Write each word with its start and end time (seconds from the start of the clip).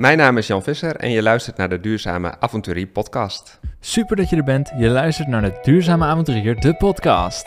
Mijn 0.00 0.18
naam 0.18 0.36
is 0.36 0.46
Jan 0.46 0.62
Visser 0.62 0.96
en 0.96 1.10
je 1.10 1.22
luistert 1.22 1.56
naar 1.56 1.68
de 1.68 1.80
Duurzame 1.80 2.34
Avonturier 2.38 2.86
podcast. 2.86 3.60
Super 3.80 4.16
dat 4.16 4.30
je 4.30 4.36
er 4.36 4.44
bent. 4.44 4.72
Je 4.78 4.88
luistert 4.88 5.28
naar 5.28 5.42
de 5.42 5.58
Duurzame 5.62 6.04
Avonturier, 6.04 6.60
de 6.60 6.74
podcast. 6.74 7.46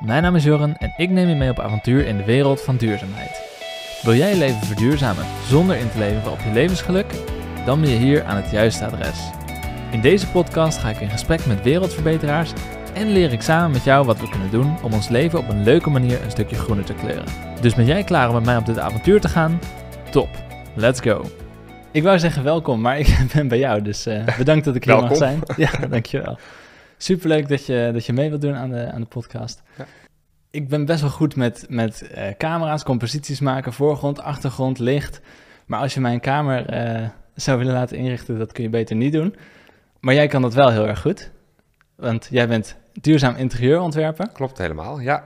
Mijn 0.00 0.22
naam 0.22 0.36
is 0.36 0.44
Joren 0.44 0.76
en 0.78 0.94
ik 0.96 1.10
neem 1.10 1.28
je 1.28 1.34
mee 1.34 1.50
op 1.50 1.58
avontuur 1.58 2.06
in 2.06 2.16
de 2.16 2.24
wereld 2.24 2.60
van 2.60 2.76
duurzaamheid. 2.76 3.42
Wil 4.02 4.14
jij 4.14 4.30
je 4.30 4.38
leven 4.38 4.66
verduurzamen 4.66 5.24
zonder 5.46 5.76
in 5.76 5.90
te 5.90 5.98
leven 5.98 6.30
op 6.30 6.38
je 6.40 6.52
levensgeluk? 6.52 7.06
Dan 7.64 7.80
ben 7.80 7.90
je 7.90 7.96
hier 7.96 8.24
aan 8.24 8.36
het 8.36 8.50
juiste 8.50 8.84
adres. 8.84 9.30
In 9.90 10.00
deze 10.00 10.30
podcast 10.30 10.78
ga 10.78 10.90
ik 10.90 11.00
in 11.00 11.10
gesprek 11.10 11.46
met 11.46 11.62
wereldverbeteraars 11.62 12.52
en 12.94 13.12
leer 13.12 13.32
ik 13.32 13.42
samen 13.42 13.70
met 13.70 13.84
jou 13.84 14.06
wat 14.06 14.20
we 14.20 14.28
kunnen 14.28 14.50
doen 14.50 14.82
om 14.82 14.92
ons 14.92 15.08
leven 15.08 15.38
op 15.38 15.48
een 15.48 15.62
leuke 15.62 15.90
manier 15.90 16.22
een 16.22 16.30
stukje 16.30 16.56
groener 16.56 16.84
te 16.84 16.94
kleuren. 16.94 17.32
Dus 17.60 17.74
ben 17.74 17.86
jij 17.86 18.04
klaar 18.04 18.28
om 18.28 18.34
met 18.34 18.44
mij 18.44 18.56
op 18.56 18.66
dit 18.66 18.78
avontuur 18.78 19.20
te 19.20 19.28
gaan? 19.28 19.60
Top, 20.10 20.28
let's 20.74 21.00
go! 21.00 21.47
Ik 21.98 22.04
wou 22.04 22.18
zeggen 22.18 22.42
welkom, 22.42 22.80
maar 22.80 22.98
ik 22.98 23.18
ben 23.34 23.48
bij 23.48 23.58
jou, 23.58 23.82
dus 23.82 24.06
uh, 24.06 24.36
bedankt 24.36 24.64
dat 24.64 24.74
ik 24.74 24.84
hier 24.84 24.96
mag 24.96 25.16
zijn. 25.16 25.40
Ja, 25.56 25.70
dankjewel. 25.90 26.38
Superleuk 26.96 27.48
dat 27.48 27.66
je, 27.66 27.90
dat 27.92 28.06
je 28.06 28.12
mee 28.12 28.28
wilt 28.28 28.40
doen 28.40 28.54
aan 28.54 28.70
de, 28.70 28.90
aan 28.92 29.00
de 29.00 29.06
podcast. 29.06 29.62
Ja. 29.76 29.86
Ik 30.50 30.68
ben 30.68 30.84
best 30.84 31.00
wel 31.00 31.10
goed 31.10 31.36
met, 31.36 31.66
met 31.68 32.10
uh, 32.14 32.28
camera's, 32.36 32.82
composities 32.82 33.40
maken, 33.40 33.72
voorgrond, 33.72 34.20
achtergrond, 34.20 34.78
licht. 34.78 35.20
Maar 35.66 35.80
als 35.80 35.94
je 35.94 36.00
mijn 36.00 36.20
kamer 36.20 36.74
uh, 37.00 37.08
zou 37.34 37.58
willen 37.58 37.74
laten 37.74 37.96
inrichten, 37.96 38.38
dat 38.38 38.52
kun 38.52 38.62
je 38.62 38.70
beter 38.70 38.96
niet 38.96 39.12
doen. 39.12 39.34
Maar 40.00 40.14
jij 40.14 40.26
kan 40.26 40.42
dat 40.42 40.54
wel 40.54 40.70
heel 40.70 40.86
erg 40.86 41.00
goed, 41.00 41.30
want 41.96 42.28
jij 42.30 42.48
bent 42.48 42.76
duurzaam 42.92 43.36
interieurontwerper. 43.36 44.28
Klopt 44.32 44.58
helemaal, 44.58 45.00
ja. 45.00 45.24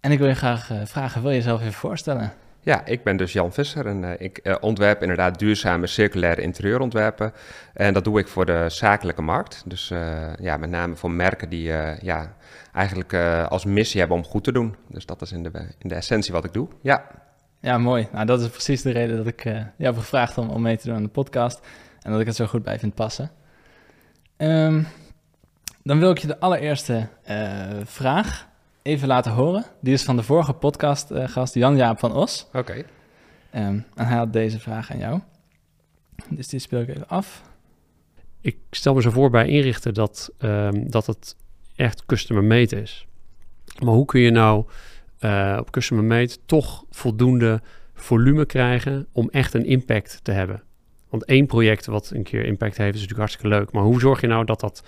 En 0.00 0.12
ik 0.12 0.18
wil 0.18 0.28
je 0.28 0.34
graag 0.34 0.70
vragen, 0.84 1.22
wil 1.22 1.30
je 1.30 1.36
jezelf 1.36 1.60
even 1.60 1.72
voorstellen? 1.72 2.32
Ja, 2.64 2.84
ik 2.84 3.02
ben 3.02 3.16
dus 3.16 3.32
Jan 3.32 3.52
Visser 3.52 3.86
en 3.86 4.02
uh, 4.02 4.10
ik 4.18 4.40
uh, 4.42 4.54
ontwerp 4.60 5.00
inderdaad 5.02 5.38
duurzame 5.38 5.86
circulaire 5.86 6.42
interieurontwerpen. 6.42 7.32
En 7.74 7.94
dat 7.94 8.04
doe 8.04 8.18
ik 8.18 8.28
voor 8.28 8.46
de 8.46 8.64
zakelijke 8.68 9.22
markt. 9.22 9.62
Dus 9.66 9.90
uh, 9.90 10.36
ja, 10.36 10.56
met 10.56 10.70
name 10.70 10.94
voor 10.94 11.10
merken 11.10 11.48
die 11.48 11.62
ja, 12.02 12.34
eigenlijk 12.72 13.14
als 13.48 13.64
missie 13.64 14.00
hebben 14.00 14.16
om 14.16 14.24
goed 14.24 14.44
te 14.44 14.52
doen. 14.52 14.76
Dus 14.88 15.06
dat 15.06 15.22
is 15.22 15.32
in 15.32 15.42
de, 15.42 15.50
in 15.78 15.88
de 15.88 15.94
essentie 15.94 16.32
wat 16.32 16.44
ik 16.44 16.52
doe. 16.52 16.68
Ja. 16.82 17.06
Ja, 17.60 17.78
mooi. 17.78 18.08
Nou, 18.12 18.26
dat 18.26 18.40
is 18.40 18.48
precies 18.48 18.82
de 18.82 18.90
reden 18.90 19.16
dat 19.16 19.26
ik 19.26 19.42
jou 19.42 19.66
heb 19.76 19.96
gevraagd 19.96 20.38
om, 20.38 20.48
om 20.48 20.62
mee 20.62 20.76
te 20.76 20.86
doen 20.86 20.96
aan 20.96 21.02
de 21.02 21.08
podcast. 21.08 21.66
En 22.02 22.10
dat 22.10 22.20
ik 22.20 22.26
het 22.26 22.36
zo 22.36 22.46
goed 22.46 22.62
bij 22.62 22.78
vind 22.78 22.94
passen. 22.94 23.30
Um, 24.36 24.86
dan 25.82 25.98
wil 25.98 26.10
ik 26.10 26.18
je 26.18 26.26
de 26.26 26.40
allereerste 26.40 27.08
vraag 27.84 28.52
even 28.84 29.08
laten 29.08 29.32
horen. 29.32 29.64
Die 29.80 29.92
is 29.92 30.02
van 30.02 30.16
de 30.16 30.22
vorige 30.22 30.52
podcastgast 30.52 31.56
uh, 31.56 31.62
Jan-Jaap 31.62 31.98
van 31.98 32.12
Os. 32.12 32.46
Oké. 32.46 32.58
Okay. 32.58 32.78
Um, 33.68 33.84
en 33.94 34.06
hij 34.06 34.16
had 34.16 34.32
deze 34.32 34.60
vraag 34.60 34.92
aan 34.92 34.98
jou. 34.98 35.20
Dus 36.28 36.48
die 36.48 36.58
speel 36.58 36.80
ik 36.80 36.88
even 36.88 37.08
af. 37.08 37.42
Ik 38.40 38.56
stel 38.70 38.94
me 38.94 39.02
zo 39.02 39.10
voor 39.10 39.30
bij 39.30 39.48
inrichten 39.48 39.94
dat, 39.94 40.32
um, 40.38 40.90
dat 40.90 41.06
het 41.06 41.36
echt 41.76 42.06
customer 42.06 42.44
made 42.44 42.82
is. 42.82 43.06
Maar 43.84 43.94
hoe 43.94 44.04
kun 44.04 44.20
je 44.20 44.30
nou 44.30 44.64
uh, 45.20 45.56
op 45.60 45.70
customer 45.70 46.04
made 46.04 46.36
toch 46.46 46.84
voldoende 46.90 47.62
volume 47.94 48.46
krijgen 48.46 49.06
om 49.12 49.28
echt 49.30 49.54
een 49.54 49.66
impact 49.66 50.20
te 50.22 50.32
hebben? 50.32 50.62
Want 51.08 51.24
één 51.24 51.46
project 51.46 51.86
wat 51.86 52.10
een 52.10 52.22
keer 52.22 52.44
impact 52.44 52.76
heeft 52.76 52.94
is 52.94 53.00
natuurlijk 53.00 53.30
hartstikke 53.30 53.56
leuk. 53.56 53.72
Maar 53.72 53.82
hoe 53.82 54.00
zorg 54.00 54.20
je 54.20 54.26
nou 54.26 54.44
dat 54.44 54.60
dat 54.60 54.82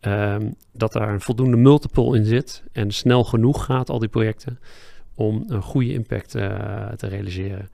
Um, 0.00 0.54
dat 0.72 0.94
er 0.94 1.02
een 1.02 1.20
voldoende 1.20 1.56
multiple 1.56 2.16
in 2.16 2.24
zit 2.24 2.62
en 2.72 2.90
snel 2.90 3.24
genoeg 3.24 3.64
gaat, 3.64 3.88
al 3.88 3.98
die 3.98 4.08
projecten, 4.08 4.58
om 5.14 5.44
een 5.46 5.62
goede 5.62 5.92
impact 5.92 6.36
uh, 6.36 6.88
te 6.88 7.06
realiseren. 7.06 7.68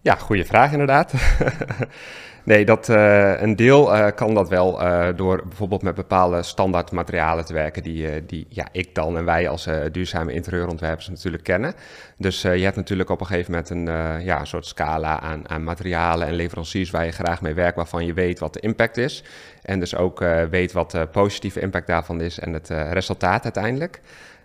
Ja, 0.00 0.14
goede 0.14 0.44
vraag 0.44 0.72
inderdaad. 0.72 1.14
nee, 2.46 2.64
dat, 2.64 2.88
uh, 2.88 3.40
een 3.40 3.56
deel 3.56 3.94
uh, 3.94 4.06
kan 4.14 4.34
dat 4.34 4.48
wel 4.48 4.82
uh, 4.82 5.08
door 5.16 5.42
bijvoorbeeld 5.48 5.82
met 5.82 5.94
bepaalde 5.94 6.42
standaard 6.42 6.92
materialen 6.92 7.44
te 7.44 7.52
werken 7.52 7.82
die, 7.82 8.26
die 8.26 8.46
ja, 8.48 8.68
ik 8.72 8.94
dan 8.94 9.16
en 9.16 9.24
wij 9.24 9.48
als 9.48 9.68
duurzame 9.92 10.32
interieurontwerpers 10.32 11.08
natuurlijk 11.08 11.42
kennen. 11.42 11.74
Dus 12.16 12.42
je 12.42 12.48
hebt 12.48 12.76
natuurlijk 12.76 13.10
op 13.10 13.20
een 13.20 13.26
gegeven 13.26 13.50
moment 13.50 13.70
een, 13.70 13.86
ja, 14.24 14.40
een 14.40 14.46
soort 14.46 14.66
scala 14.66 15.20
aan, 15.20 15.48
aan 15.48 15.64
materialen 15.64 16.26
en 16.26 16.34
leveranciers 16.34 16.90
waar 16.90 17.04
je 17.04 17.12
graag 17.12 17.40
mee 17.42 17.54
werkt, 17.54 17.76
waarvan 17.76 18.06
je 18.06 18.12
weet 18.12 18.38
wat 18.38 18.52
de 18.52 18.60
impact 18.60 18.96
is. 18.96 19.24
En 19.62 19.80
dus 19.80 19.96
ook 19.96 20.24
weet 20.50 20.72
wat 20.72 20.90
de 20.90 21.06
positieve 21.06 21.60
impact 21.60 21.86
daarvan 21.86 22.20
is 22.20 22.38
en 22.38 22.52
het 22.52 22.68
resultaat 22.68 23.44
uiteindelijk. 23.44 24.00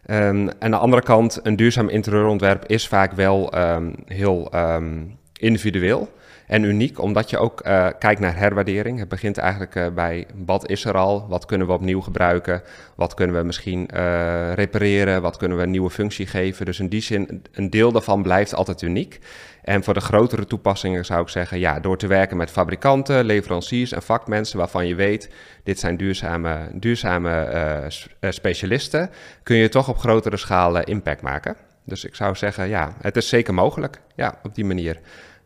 Um, 0.06 0.50
aan 0.59 0.72
de 0.72 0.78
andere 0.78 1.02
kant, 1.02 1.40
een 1.44 1.56
duurzaam 1.56 1.90
interieurontwerp 1.90 2.66
is 2.66 2.88
vaak 2.88 3.12
wel 3.12 3.58
um, 3.58 3.96
heel... 4.06 4.52
Um, 4.56 5.20
individueel 5.41 6.09
en 6.47 6.63
uniek, 6.63 7.00
omdat 7.00 7.29
je 7.29 7.38
ook 7.38 7.68
uh, 7.68 7.88
kijkt 8.00 8.19
naar 8.19 8.38
herwaardering. 8.38 9.00
Het 9.00 9.09
begint 9.09 9.38
eigenlijk 9.38 9.75
uh, 9.75 9.88
bij 9.88 10.28
wat 10.46 10.69
is 10.69 10.85
er 10.85 10.97
al, 10.97 11.28
wat 11.28 11.46
kunnen 11.46 11.68
we 11.68 11.74
opnieuw 11.74 12.02
gebruiken, 12.02 12.62
wat 12.96 13.13
kunnen 13.13 13.35
we 13.35 13.44
misschien 13.44 13.90
uh, 13.94 14.53
repareren, 14.53 15.22
wat 15.22 15.38
kunnen 15.38 15.57
we 15.57 15.63
een 15.63 15.72
nieuwe 15.72 15.90
functie 15.90 16.28
geven. 16.28 16.66
Dus 16.66 16.79
in 16.79 16.88
die 16.88 17.02
zin, 17.02 17.41
een 17.52 17.69
deel 17.69 17.91
daarvan 17.91 18.22
blijft 18.22 18.56
altijd 18.56 18.81
uniek. 18.81 19.19
En 19.62 19.84
voor 19.84 19.94
de 19.94 20.02
grotere 20.02 20.46
toepassingen 20.46 21.06
zou 21.06 21.22
ik 21.22 21.29
zeggen, 21.29 21.59
ja, 21.59 21.79
door 21.79 21.97
te 21.97 22.08
werken 22.08 22.38
met 22.38 22.52
fabrikanten, 22.52 23.23
leveranciers 23.23 23.91
en 23.91 24.02
vakmensen 24.02 24.58
waarvan 24.58 24.88
je 24.88 24.96
weet, 24.96 25.29
dit 25.63 25.79
zijn 25.79 25.97
duurzame, 25.97 26.58
duurzame 26.73 27.88
specialisten, 28.19 29.09
kun 29.44 29.56
je 29.56 29.69
toch 29.69 29.90
op 29.90 29.97
grotere 29.97 30.38
schaal 30.38 30.84
impact 30.84 31.22
maken. 31.22 31.56
Dus 31.85 32.06
ik 32.06 32.16
zou 32.16 32.35
zeggen, 32.35 32.68
ja, 32.68 32.94
het 33.02 33.16
is 33.16 33.29
zeker 33.29 33.53
mogelijk, 33.53 34.02
ja, 34.16 34.40
op 34.44 34.56
die 34.56 34.66
manier. 34.66 35.00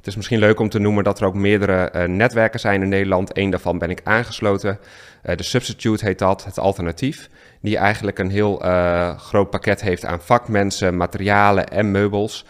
Het 0.06 0.14
is 0.14 0.20
misschien 0.20 0.46
leuk 0.46 0.60
om 0.60 0.70
te 0.70 0.80
noemen 0.80 1.04
dat 1.04 1.20
er 1.20 1.26
ook 1.26 1.34
meerdere 1.34 1.92
uh, 1.96 2.04
netwerken 2.04 2.60
zijn 2.60 2.82
in 2.82 2.90
Nederland. 2.90 3.38
Eén 3.38 3.50
daarvan 3.50 3.78
ben 3.78 3.90
ik 3.90 4.02
aangesloten. 4.04 4.80
Uh, 5.24 5.36
de 5.36 5.44
Substitute 5.44 6.06
heet 6.06 6.20
dat, 6.20 6.46
het 6.46 6.60
alternatief. 6.60 7.30
Die 7.62 7.78
eigenlijk 7.78 8.20
een 8.20 8.30
heel 8.30 8.66
uh, 8.66 9.18
groot 9.18 9.50
pakket 9.50 9.82
heeft 9.82 10.06
aan 10.06 10.22
vakmensen, 10.22 10.98
materialen 10.98 11.68
en 11.68 11.92
meubels. 11.92 12.46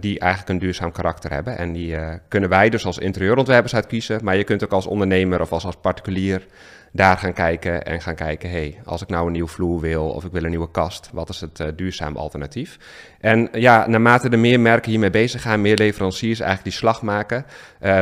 Die 0.00 0.18
eigenlijk 0.18 0.48
een 0.48 0.58
duurzaam 0.58 0.92
karakter 0.92 1.30
hebben. 1.30 1.58
En 1.58 1.72
die 1.72 1.96
kunnen 2.28 2.48
wij 2.48 2.70
dus 2.70 2.86
als 2.86 2.98
interieurontwerpers 2.98 3.74
uitkiezen. 3.74 4.24
Maar 4.24 4.36
je 4.36 4.44
kunt 4.44 4.64
ook 4.64 4.72
als 4.72 4.86
ondernemer 4.86 5.40
of 5.40 5.52
als, 5.52 5.64
als 5.64 5.76
particulier 5.76 6.46
daar 6.92 7.18
gaan 7.18 7.32
kijken 7.32 7.84
en 7.84 8.00
gaan 8.00 8.14
kijken, 8.14 8.50
hey, 8.50 8.80
als 8.84 9.02
ik 9.02 9.08
nou 9.08 9.26
een 9.26 9.32
nieuw 9.32 9.46
vloer 9.46 9.80
wil 9.80 10.10
of 10.10 10.24
ik 10.24 10.32
wil 10.32 10.44
een 10.44 10.50
nieuwe 10.50 10.70
kast, 10.70 11.10
wat 11.12 11.28
is 11.28 11.40
het 11.40 11.60
uh, 11.60 11.66
duurzaam 11.76 12.16
alternatief? 12.16 12.78
En 13.20 13.48
ja, 13.52 13.86
naarmate 13.86 14.28
er 14.28 14.38
meer 14.38 14.60
merken 14.60 14.90
hiermee 14.90 15.10
bezig 15.10 15.42
gaan, 15.42 15.60
meer 15.60 15.76
leveranciers 15.76 16.40
eigenlijk 16.40 16.70
die 16.70 16.78
slag 16.78 17.02
maken, 17.02 17.44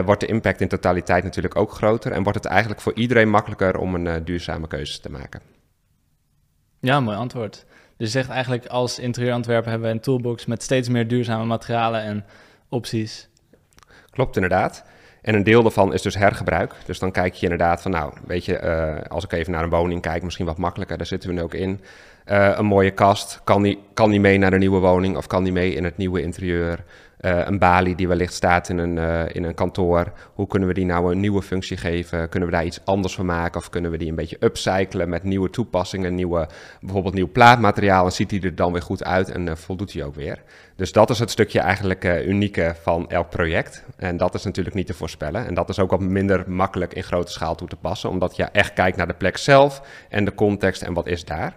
wordt 0.04 0.20
de 0.20 0.26
impact 0.26 0.60
in 0.60 0.68
totaliteit 0.68 1.24
natuurlijk 1.24 1.56
ook 1.56 1.72
groter 1.72 2.12
en 2.12 2.22
wordt 2.22 2.38
het 2.38 2.46
eigenlijk 2.46 2.80
voor 2.80 2.94
iedereen 2.94 3.30
makkelijker 3.30 3.78
om 3.78 3.94
een 3.94 4.24
duurzame 4.24 4.66
keuze 4.66 5.00
te 5.00 5.10
maken. 5.10 5.40
Ja, 6.80 7.00
mooi 7.00 7.16
antwoord. 7.16 7.66
Dus 7.96 8.10
zegt 8.10 8.28
eigenlijk 8.28 8.66
als 8.66 8.98
interieurontwerper 8.98 9.70
hebben 9.70 9.88
we 9.88 9.94
een 9.94 10.00
toolbox 10.00 10.46
met 10.46 10.62
steeds 10.62 10.88
meer 10.88 11.08
duurzame 11.08 11.44
materialen 11.44 12.00
en 12.00 12.24
opties. 12.68 13.28
Klopt 14.10 14.34
inderdaad. 14.34 14.84
En 15.22 15.34
een 15.34 15.44
deel 15.44 15.62
daarvan 15.62 15.92
is 15.92 16.02
dus 16.02 16.14
hergebruik. 16.14 16.74
Dus 16.84 16.98
dan 16.98 17.10
kijk 17.12 17.34
je 17.34 17.42
inderdaad 17.42 17.82
van, 17.82 17.90
nou, 17.90 18.12
weet 18.26 18.44
je, 18.44 18.60
uh, 18.62 19.10
als 19.10 19.24
ik 19.24 19.32
even 19.32 19.52
naar 19.52 19.62
een 19.62 19.70
woning 19.70 20.00
kijk, 20.00 20.22
misschien 20.22 20.46
wat 20.46 20.58
makkelijker, 20.58 20.96
daar 20.96 21.06
zitten 21.06 21.28
we 21.28 21.34
nu 21.34 21.42
ook 21.42 21.54
in. 21.54 21.80
Uh, 22.26 22.52
een 22.56 22.66
mooie 22.66 22.90
kast, 22.90 23.40
kan 23.44 23.62
die, 23.62 23.78
kan 23.94 24.10
die 24.10 24.20
mee 24.20 24.38
naar 24.38 24.50
de 24.50 24.58
nieuwe 24.58 24.78
woning 24.78 25.16
of 25.16 25.26
kan 25.26 25.44
die 25.44 25.52
mee 25.52 25.74
in 25.74 25.84
het 25.84 25.96
nieuwe 25.96 26.22
interieur? 26.22 26.84
Uh, 27.26 27.46
een 27.46 27.58
balie 27.58 27.94
die 27.94 28.08
wellicht 28.08 28.34
staat 28.34 28.68
in 28.68 28.78
een, 28.78 28.96
uh, 28.96 29.34
in 29.34 29.44
een 29.44 29.54
kantoor. 29.54 30.12
Hoe 30.34 30.46
kunnen 30.46 30.68
we 30.68 30.74
die 30.74 30.84
nou 30.84 31.12
een 31.12 31.20
nieuwe 31.20 31.42
functie 31.42 31.76
geven? 31.76 32.28
Kunnen 32.28 32.48
we 32.48 32.54
daar 32.54 32.64
iets 32.64 32.80
anders 32.84 33.14
van 33.14 33.26
maken? 33.26 33.60
Of 33.60 33.70
kunnen 33.70 33.90
we 33.90 33.96
die 33.96 34.08
een 34.08 34.14
beetje 34.14 34.36
upcyclen 34.40 35.08
met 35.08 35.22
nieuwe 35.22 35.50
toepassingen? 35.50 36.14
Nieuwe, 36.14 36.48
bijvoorbeeld 36.80 37.14
nieuw 37.14 37.30
plaatmateriaal. 37.32 38.04
En 38.04 38.12
ziet 38.12 38.30
die 38.30 38.42
er 38.42 38.54
dan 38.54 38.72
weer 38.72 38.82
goed 38.82 39.04
uit 39.04 39.30
en 39.30 39.46
uh, 39.46 39.54
voldoet 39.54 39.92
hij 39.92 40.04
ook 40.04 40.14
weer? 40.14 40.42
Dus 40.76 40.92
dat 40.92 41.10
is 41.10 41.18
het 41.18 41.30
stukje 41.30 41.60
eigenlijk 41.60 42.04
unieke 42.04 42.74
van 42.82 43.10
elk 43.10 43.30
project. 43.30 43.84
En 43.96 44.16
dat 44.16 44.34
is 44.34 44.44
natuurlijk 44.44 44.76
niet 44.76 44.86
te 44.86 44.94
voorspellen. 44.94 45.46
En 45.46 45.54
dat 45.54 45.68
is 45.68 45.78
ook 45.78 45.90
wat 45.90 46.00
minder 46.00 46.44
makkelijk 46.46 46.94
in 46.94 47.02
grote 47.02 47.32
schaal 47.32 47.54
toe 47.54 47.68
te 47.68 47.76
passen. 47.76 48.10
Omdat 48.10 48.36
je 48.36 48.44
echt 48.44 48.72
kijkt 48.72 48.96
naar 48.96 49.06
de 49.06 49.14
plek 49.14 49.36
zelf 49.36 49.82
en 50.08 50.24
de 50.24 50.34
context 50.34 50.82
en 50.82 50.92
wat 50.92 51.06
is 51.06 51.24
daar. 51.24 51.54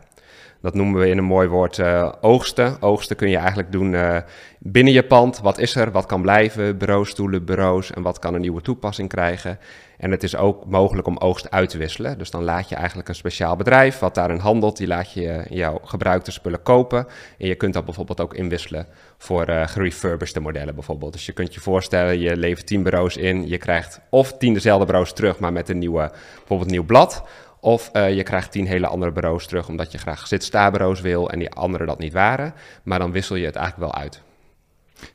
Dat 0.62 0.74
noemen 0.74 1.00
we 1.00 1.10
in 1.10 1.18
een 1.18 1.24
mooi 1.24 1.48
woord 1.48 1.78
uh, 1.78 2.12
oogsten. 2.22 2.82
Oogsten 2.82 3.16
kun 3.16 3.30
je 3.30 3.38
eigenlijk 3.38 3.72
doen 3.72 3.94
uh, 3.94 4.18
binnen 4.60 4.94
je 4.94 5.04
pand. 5.04 5.40
Wat 5.40 5.58
is 5.58 5.76
er? 5.76 5.92
Wat 5.92 6.06
kan 6.06 6.22
blijven? 6.22 6.78
Bureaustoelen, 6.78 7.46
bureaus 7.46 7.92
en 7.92 8.02
wat 8.02 8.20
kan 8.20 8.34
een 8.34 8.42
nieuwe 8.42 8.62
toepassing 8.62 9.10
krijgen? 9.10 9.60
En 9.98 10.12
het 10.12 10.24
is 10.24 10.36
ook 10.36 10.66
mogelijk 10.66 11.08
om 11.08 11.18
oogst 11.18 11.52
uit 11.52 11.70
te 11.70 11.78
wisselen. 11.78 12.18
Dus 12.18 12.32
dan 12.32 12.44
laat 12.44 12.70
je 12.70 12.76
eigenlijk 12.76 13.10
een 13.10 13.16
speciaal 13.16 13.56
bedrijf 13.56 14.00
wat 14.00 14.16
daarin 14.16 14.38
handelt, 14.38 14.78
die 14.78 14.88
laat 14.88 15.14
je 15.14 15.46
jouw 15.50 15.80
gebruikte 15.84 16.32
spullen 16.32 16.62
kopen. 16.62 17.08
En 17.38 17.48
je 17.48 17.56
kunt 17.56 17.74
dat 17.74 17.86
bijvoorbeeld 17.86 18.22
ook 18.22 18.34
inwisselen 18.34 18.88
voor 19.18 19.50
uh, 19.50 19.68
gerefurbished 19.68 20.40
modellen 20.42 20.76
bijvoorbeeld. 20.76 21.14
Dus 21.14 21.26
je 21.26 21.32
kunt 21.32 21.54
je 21.54 21.60
voorstellen, 21.60 22.20
je 22.20 22.38
levert 22.38 22.68
10 22.68 22.84
bureaus 22.84 23.18
in, 23.18 23.48
je 23.48 23.58
krijgt 23.58 24.00
of 24.10 24.38
10 24.38 24.54
dezelfde 24.54 24.86
bureaus 24.86 25.14
terug, 25.14 25.40
maar 25.40 25.54
met 25.54 25.70
een 25.70 25.80
nieuwe, 25.80 26.12
bijvoorbeeld 26.38 26.70
nieuw 26.70 26.86
blad. 26.86 27.24
Of 27.62 27.90
uh, 27.94 28.16
je 28.16 28.24
krijgt 28.24 28.52
tien 28.52 28.68
hele 28.68 28.88
andere 28.88 29.12
bureaus 29.12 29.48
terug 29.48 29.68
omdat 29.68 29.92
je 29.92 29.98
graag 29.98 30.28
zit-sta-bureaus 30.28 31.02
wil 31.02 31.30
en 31.30 31.40
die 31.40 31.52
andere 31.52 31.86
dat 31.86 32.00
niet 32.00 32.14
waren. 32.14 32.54
Maar 32.84 33.00
dan 33.00 33.12
wissel 33.12 33.36
je 33.36 33.46
het 33.46 33.56
eigenlijk 33.56 33.92
wel 33.92 34.02
uit. 34.02 34.22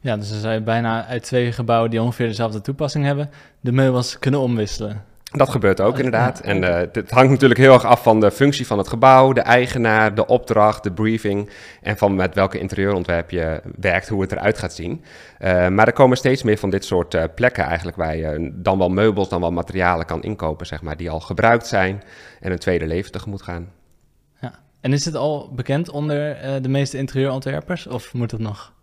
Ja, 0.00 0.16
dus 0.16 0.42
dan 0.42 0.52
je 0.52 0.60
bijna 0.60 1.06
uit 1.06 1.22
twee 1.22 1.52
gebouwen 1.52 1.90
die 1.90 2.02
ongeveer 2.02 2.26
dezelfde 2.26 2.60
toepassing 2.60 3.04
hebben, 3.04 3.30
de 3.60 3.72
meubels 3.72 4.18
kunnen 4.18 4.40
omwisselen. 4.40 5.04
Dat 5.36 5.50
gebeurt 5.50 5.80
ook 5.80 5.92
Oh, 5.92 5.98
inderdaad. 5.98 6.40
En 6.40 6.62
uh, 6.62 6.76
het 6.92 7.10
hangt 7.10 7.30
natuurlijk 7.30 7.60
heel 7.60 7.72
erg 7.72 7.84
af 7.84 8.02
van 8.02 8.20
de 8.20 8.30
functie 8.30 8.66
van 8.66 8.78
het 8.78 8.88
gebouw, 8.88 9.32
de 9.32 9.40
eigenaar, 9.40 10.14
de 10.14 10.26
opdracht, 10.26 10.82
de 10.82 10.92
briefing 10.92 11.50
en 11.82 11.96
van 11.96 12.14
met 12.14 12.34
welke 12.34 12.58
interieurontwerp 12.58 13.30
je 13.30 13.62
werkt, 13.80 14.08
hoe 14.08 14.20
het 14.20 14.32
eruit 14.32 14.58
gaat 14.58 14.74
zien. 14.74 15.04
Uh, 15.40 15.68
maar 15.68 15.86
er 15.86 15.92
komen 15.92 16.16
steeds 16.16 16.42
meer 16.42 16.58
van 16.58 16.70
dit 16.70 16.84
soort 16.84 17.14
uh, 17.14 17.24
plekken 17.34 17.64
eigenlijk 17.64 17.96
waar 17.96 18.16
je 18.16 18.50
dan 18.54 18.78
wel 18.78 18.88
meubels, 18.88 19.28
dan 19.28 19.40
wel 19.40 19.52
materialen 19.52 20.06
kan 20.06 20.22
inkopen, 20.22 20.66
zeg 20.66 20.82
maar, 20.82 20.96
die 20.96 21.10
al 21.10 21.20
gebruikt 21.20 21.66
zijn 21.66 22.02
en 22.40 22.52
een 22.52 22.58
tweede 22.58 22.86
leven 22.86 23.12
tegemoet 23.12 23.42
gaan. 23.42 23.72
Ja. 24.40 24.52
En 24.80 24.92
is 24.92 25.04
het 25.04 25.14
al 25.14 25.52
bekend 25.54 25.90
onder 25.90 26.36
de 26.62 26.68
meeste 26.68 26.96
interieurontwerpers 26.96 27.86
of 27.86 28.12
moet 28.12 28.30
het 28.30 28.40
nog? 28.40 28.73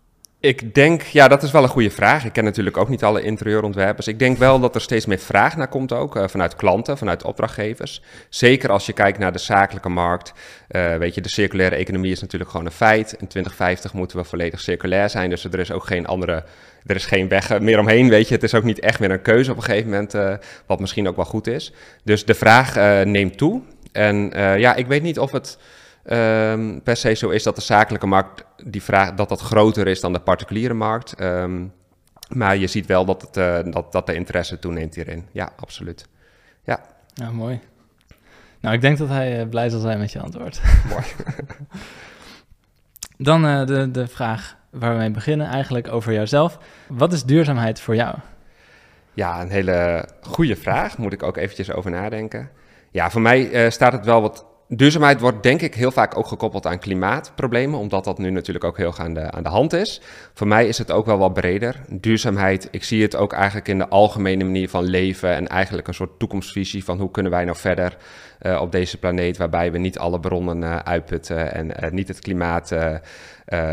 Ik 0.42 0.76
denk, 0.76 1.02
ja, 1.02 1.28
dat 1.28 1.44
is 1.44 1.52
wel 1.52 1.64
een 1.64 1.70
goede 1.70 1.92
vraag. 1.92 2.26
Ik 2.26 2.34
ken 2.34 2.44
natuurlijk 2.44 2.78
ook 2.78 2.90
niet 2.90 3.04
alle 3.04 3.22
interieurontwerpers. 3.22 4.08
Ik 4.08 4.20
denk 4.20 4.38
wel 4.38 4.60
dat 4.60 4.76
er 4.76 4.82
steeds 4.82 5.06
meer 5.06 5.20
vraag 5.20 5.58
naar 5.58 5.68
komt 5.68 5.94
ook, 5.94 6.16
uh, 6.16 6.28
vanuit 6.28 6.56
klanten, 6.56 6.98
vanuit 6.98 7.24
opdrachtgevers. 7.24 8.02
Zeker 8.30 8.72
als 8.72 8.86
je 8.86 8.94
kijkt 8.94 9.18
naar 9.18 9.32
de 9.32 9.40
zakelijke 9.40 9.90
markt. 9.90 10.34
Uh, 10.70 10.96
weet 10.96 11.16
je, 11.16 11.22
de 11.22 11.30
circulaire 11.30 11.76
economie 11.76 12.12
is 12.12 12.22
natuurlijk 12.22 12.50
gewoon 12.50 12.66
een 12.66 12.72
feit. 12.72 13.12
In 13.12 13.28
2050 13.28 13.94
moeten 13.94 14.18
we 14.18 14.24
volledig 14.24 14.60
circulair 14.60 15.10
zijn, 15.10 15.30
dus 15.30 15.44
er 15.44 15.60
is 15.60 15.72
ook 15.72 15.86
geen 15.86 16.06
andere, 16.06 16.44
er 16.86 16.96
is 16.96 17.06
geen 17.06 17.28
weg 17.28 17.60
meer 17.60 17.80
omheen, 17.80 18.10
weet 18.10 18.28
je. 18.28 18.34
Het 18.34 18.44
is 18.44 18.54
ook 18.54 18.64
niet 18.64 18.80
echt 18.80 19.00
meer 19.00 19.12
een 19.12 19.22
keuze 19.22 19.52
op 19.52 19.58
een 19.58 19.64
gegeven 19.64 19.90
moment, 19.90 20.16
wat 20.66 20.80
misschien 20.80 21.08
ook 21.08 21.16
wel 21.16 21.26
goed 21.26 21.48
is. 21.48 21.74
Dus 22.04 22.26
de 22.26 22.34
vraag 22.34 22.76
neemt 23.06 23.38
toe. 23.38 23.62
En 23.92 24.32
ja, 24.58 24.76
ik 24.76 24.88
weet 24.88 25.04
niet 25.04 25.20
of 25.20 25.32
het... 25.32 25.58
Um, 26.06 26.81
per 26.83 26.95
se 26.95 27.13
zo 27.13 27.30
is 27.30 27.44
dat 27.44 27.56
de 27.56 27.62
zakelijke 27.62 28.07
markt 28.07 28.45
die 28.63 28.83
vraag, 28.83 29.13
dat 29.13 29.30
dat 29.30 29.42
groter 29.42 29.88
is 29.88 30.00
dan 30.00 30.13
de 30.13 30.19
particuliere 30.19 30.74
markt. 30.74 31.21
Um, 31.21 31.74
maar 32.33 32.57
je 32.57 32.68
ziet 32.68 32.86
wel 32.86 33.06
dat, 33.06 33.21
het, 33.21 33.38
uh, 33.38 33.74
dat, 33.74 33.92
dat 33.92 34.06
de 34.06 34.13
interesse 34.13 34.59
toeneemt 34.59 34.95
hierin. 34.95 35.27
Ja, 35.31 35.51
absoluut. 35.59 36.07
Ja. 36.63 36.80
ja, 37.13 37.31
mooi. 37.31 37.59
Nou, 38.59 38.75
ik 38.75 38.81
denk 38.81 38.98
dat 38.98 39.07
hij 39.07 39.42
uh, 39.42 39.50
blij 39.50 39.69
zal 39.69 39.80
zijn 39.80 40.00
met 40.00 40.12
je 40.12 40.19
antwoord. 40.19 40.62
Mooi. 40.89 41.03
Dan 43.18 43.45
uh, 43.45 43.65
de, 43.65 43.92
de 43.92 44.07
vraag 44.07 44.57
waar 44.69 44.92
we 44.92 44.97
mee 44.97 45.12
beginnen, 45.12 45.47
eigenlijk 45.47 45.88
over 45.88 46.13
jouzelf. 46.13 46.57
Wat 46.88 47.13
is 47.13 47.24
duurzaamheid 47.24 47.80
voor 47.80 47.95
jou? 47.95 48.15
Ja, 49.13 49.42
een 49.42 49.50
hele 49.50 50.07
goede 50.21 50.56
vraag. 50.56 50.97
Moet 50.97 51.13
ik 51.13 51.24
ook 51.24 51.38
eventjes 51.38 51.71
over 51.71 51.92
nadenken. 51.92 52.50
Ja, 52.92 53.09
voor 53.09 53.21
mij 53.21 53.69
staat 53.69 53.94
het 53.94 54.06
wel 54.06 54.21
wat 54.21 54.45
Duurzaamheid 54.73 55.19
wordt 55.19 55.44
denk 55.44 55.62
ik 55.62 55.75
heel 55.75 55.91
vaak 55.91 56.18
ook 56.18 56.27
gekoppeld 56.27 56.65
aan 56.65 56.79
klimaatproblemen, 56.79 57.79
omdat 57.79 58.03
dat 58.03 58.18
nu 58.18 58.29
natuurlijk 58.29 58.65
ook 58.65 58.77
heel 58.77 58.97
aan 58.97 59.13
de, 59.13 59.31
aan 59.31 59.44
de 59.44 59.50
hand 59.50 59.73
is. 59.73 60.01
Voor 60.33 60.47
mij 60.47 60.68
is 60.68 60.77
het 60.77 60.91
ook 60.91 61.06
wel 61.06 61.18
wat 61.18 61.33
breder. 61.33 61.75
Duurzaamheid, 61.89 62.68
ik 62.71 62.83
zie 62.83 63.01
het 63.01 63.15
ook 63.15 63.33
eigenlijk 63.33 63.68
in 63.68 63.77
de 63.77 63.88
algemene 63.88 64.44
manier 64.44 64.69
van 64.69 64.83
leven 64.83 65.35
en 65.35 65.47
eigenlijk 65.47 65.88
een 65.88 65.94
soort 65.94 66.19
toekomstvisie 66.19 66.83
van 66.83 67.00
hoe 67.00 67.12
kunnen 67.12 67.31
wij 67.31 67.45
nou 67.45 67.57
verder 67.57 67.97
uh, 68.42 68.62
op 68.62 68.72
deze 68.72 68.98
planeet, 68.98 69.38
waarbij 69.38 69.72
we 69.72 69.78
niet 69.78 69.98
alle 69.98 70.20
bronnen 70.20 70.62
uh, 70.62 70.76
uitputten 70.76 71.54
en 71.54 71.66
uh, 71.84 71.92
niet 71.92 72.08
het 72.08 72.20
klimaat, 72.20 72.76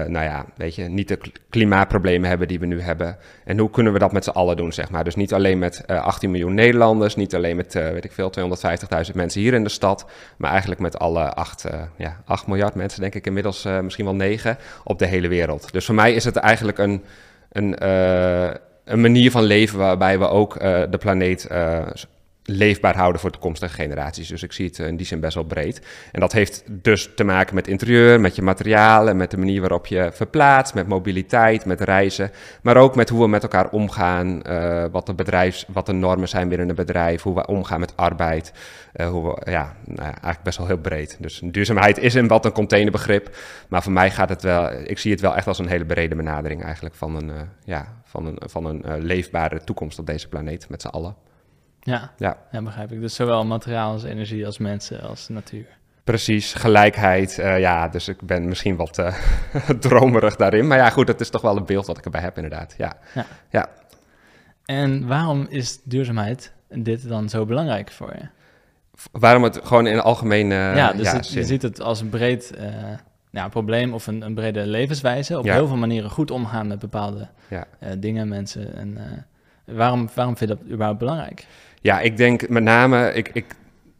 nou 0.07 0.25
ja, 0.25 0.45
weet 0.57 0.75
je, 0.75 0.83
niet 0.83 1.09
de 1.09 1.19
klimaatproblemen 1.51 2.29
hebben 2.29 2.49
die 2.49 2.59
we 2.61 2.67
nu 2.67 2.81
hebben. 2.81 3.17
En 3.45 3.59
hoe 3.59 3.71
kunnen 3.71 3.93
we 3.93 3.99
dat 3.99 4.13
met 4.13 4.25
z'n 4.25 4.31
allen 4.31 4.57
doen, 4.57 4.73
zeg 4.73 4.91
maar. 4.91 5.05
Dus 5.05 5.15
niet 5.15 5.35
alleen 5.35 5.59
met 5.59 5.87
18 5.87 6.31
miljoen 6.31 6.55
Nederlanders, 6.55 7.17
niet 7.17 7.35
alleen 7.35 7.57
met, 7.57 7.73
weet 7.73 8.05
ik 8.05 8.13
veel, 8.13 8.33
250.000 9.09 9.15
mensen 9.15 9.41
hier 9.41 9.55
in 9.55 9.63
de 9.63 9.69
stad, 9.69 10.07
maar 10.37 10.51
eigenlijk 10.51 10.81
met 10.81 10.99
alle 10.99 11.33
8, 11.33 11.65
ja, 11.97 12.21
8 12.25 12.47
miljard 12.47 12.75
mensen, 12.75 13.01
denk 13.01 13.15
ik 13.15 13.27
inmiddels, 13.27 13.63
misschien 13.83 14.05
wel 14.05 14.15
9, 14.15 14.59
op 14.85 14.99
de 14.99 15.07
hele 15.07 15.29
wereld. 15.29 15.73
Dus 15.73 15.85
voor 15.85 15.95
mij 15.95 16.13
is 16.13 16.25
het 16.25 16.37
eigenlijk 16.37 16.79
een, 16.79 17.05
een, 17.53 17.87
een 18.85 19.01
manier 19.01 19.31
van 19.31 19.43
leven 19.43 19.79
waarbij 19.79 20.19
we 20.19 20.29
ook 20.29 20.59
de 20.91 20.99
planeet 20.99 21.49
leefbaar 22.49 22.97
houden 22.97 23.21
voor 23.21 23.31
toekomstige 23.31 23.75
generaties. 23.75 24.29
Dus 24.29 24.43
ik 24.43 24.53
zie 24.53 24.67
het 24.67 24.79
in 24.79 24.97
die 24.97 25.07
zin 25.07 25.21
best 25.21 25.35
wel 25.35 25.45
breed. 25.45 25.87
En 26.13 26.21
dat 26.21 26.33
heeft 26.33 26.63
dus 26.67 27.11
te 27.17 27.25
maken 27.25 27.55
met 27.55 27.69
interieur, 27.69 28.21
met 28.21 28.37
je 28.37 28.43
materialen, 28.43 29.17
met 29.17 29.31
de 29.31 29.37
manier 29.37 29.61
waarop 29.61 29.87
je 29.87 30.11
verplaatst, 30.13 30.75
met 30.75 30.87
mobiliteit, 30.89 31.65
met 31.65 31.81
reizen, 31.81 32.31
maar 32.63 32.77
ook 32.77 32.95
met 32.95 33.09
hoe 33.09 33.21
we 33.21 33.29
met 33.29 33.43
elkaar 33.43 33.71
omgaan, 33.71 34.43
uh, 34.47 34.85
wat, 34.93 35.07
de 35.07 35.15
bedrijfs, 35.15 35.65
wat 35.73 35.87
de 35.87 35.93
normen 35.93 36.29
zijn 36.29 36.49
binnen 36.49 36.69
een 36.69 36.75
bedrijf, 36.75 37.23
hoe 37.23 37.35
we 37.35 37.47
omgaan 37.47 37.81
met 37.81 37.97
arbeid, 37.97 38.53
uh, 38.97 39.09
hoe 39.09 39.25
we, 39.25 39.51
ja, 39.51 39.75
nou, 39.85 40.03
eigenlijk 40.03 40.43
best 40.43 40.59
wel 40.59 40.67
heel 40.67 40.79
breed. 40.79 41.17
Dus 41.21 41.41
duurzaamheid 41.45 41.99
is 41.99 42.15
een 42.15 42.29
wat 42.29 42.45
een 42.45 42.53
containerbegrip, 42.53 43.37
maar 43.69 43.83
voor 43.83 43.93
mij 43.93 44.11
gaat 44.11 44.29
het 44.29 44.43
wel, 44.43 44.73
ik 44.73 44.99
zie 44.99 45.13
het 45.13 45.21
wel 45.21 45.37
echt 45.37 45.47
als 45.47 45.59
een 45.59 45.69
hele 45.69 45.87
brede 45.87 46.15
benadering 46.15 46.63
eigenlijk 46.63 46.95
van 46.95 47.15
een, 47.15 47.31
ja, 47.65 47.95
van 48.05 48.27
een, 48.27 48.39
van 48.47 48.65
een 48.65 49.03
leefbare 49.03 49.65
toekomst 49.65 49.99
op 49.99 50.07
deze 50.07 50.29
planeet 50.29 50.69
met 50.69 50.83
z'n 50.83 50.89
allen. 50.89 51.28
Ja, 51.89 52.11
ja. 52.17 52.37
ja, 52.51 52.63
begrijp 52.63 52.93
ik. 52.93 53.01
Dus 53.01 53.15
zowel 53.15 53.45
materiaal 53.45 53.93
als 53.93 54.05
energie 54.05 54.47
als 54.47 54.59
mensen 54.59 55.01
als 55.01 55.29
natuur. 55.29 55.67
Precies, 56.05 56.55
gelijkheid. 56.55 57.39
Uh, 57.39 57.59
ja, 57.59 57.89
dus 57.89 58.09
ik 58.09 58.21
ben 58.23 58.49
misschien 58.49 58.77
wat 58.77 58.99
uh, 58.99 59.15
dromerig 59.81 60.37
daarin. 60.37 60.67
Maar 60.67 60.79
ja, 60.79 60.91
goed, 60.91 61.07
dat 61.07 61.21
is 61.21 61.31
toch 61.31 61.43
wel 61.43 61.57
een 61.57 61.67
beeld 61.67 61.87
wat 61.87 61.99
ik 61.99 62.05
erbij 62.05 62.21
heb, 62.21 62.37
inderdaad. 62.37 62.75
Ja. 62.79 62.97
ja. 63.15 63.27
ja. 63.51 63.69
En 64.65 65.07
waarom 65.07 65.47
is 65.49 65.81
duurzaamheid 65.85 66.53
dit 66.69 67.09
dan 67.09 67.29
zo 67.29 67.45
belangrijk 67.45 67.91
voor 67.91 68.15
je? 68.15 68.29
Waarom 69.13 69.43
het 69.43 69.61
gewoon 69.63 69.87
in 69.87 70.01
algemeen. 70.01 70.51
Uh, 70.51 70.77
ja, 70.77 70.93
dus 70.93 71.13
het, 71.13 71.29
je 71.29 71.45
ziet 71.45 71.63
het 71.63 71.81
als 71.81 72.01
een 72.01 72.09
breed 72.09 72.55
ja, 73.31 73.49
probleem 73.49 73.95
of 73.95 74.07
een, 74.07 74.23
een, 74.23 74.35
brede 74.35 74.67
levenswijze. 74.67 75.39
Op 75.39 75.45
Ja. 75.45 75.55
heel 75.55 75.67
veel 75.67 75.77
manieren 75.77 76.11
goed 76.11 76.31
omgaan 76.31 76.67
met 76.67 76.79
bepaalde 76.79 77.29
dingen, 77.99 78.29
mensen. 78.29 78.77
En 78.77 78.99
waarom, 79.65 80.09
waarom 80.15 80.37
vind 80.37 80.51
je 80.51 80.57
dat 80.57 80.67
überhaupt 80.71 80.99
belangrijk? 80.99 81.47
Ja, 81.81 82.01
ik 82.01 82.17
denk 82.17 82.49
met 82.49 82.63
name, 82.63 83.13
ik, 83.13 83.31
ik, 83.33 83.45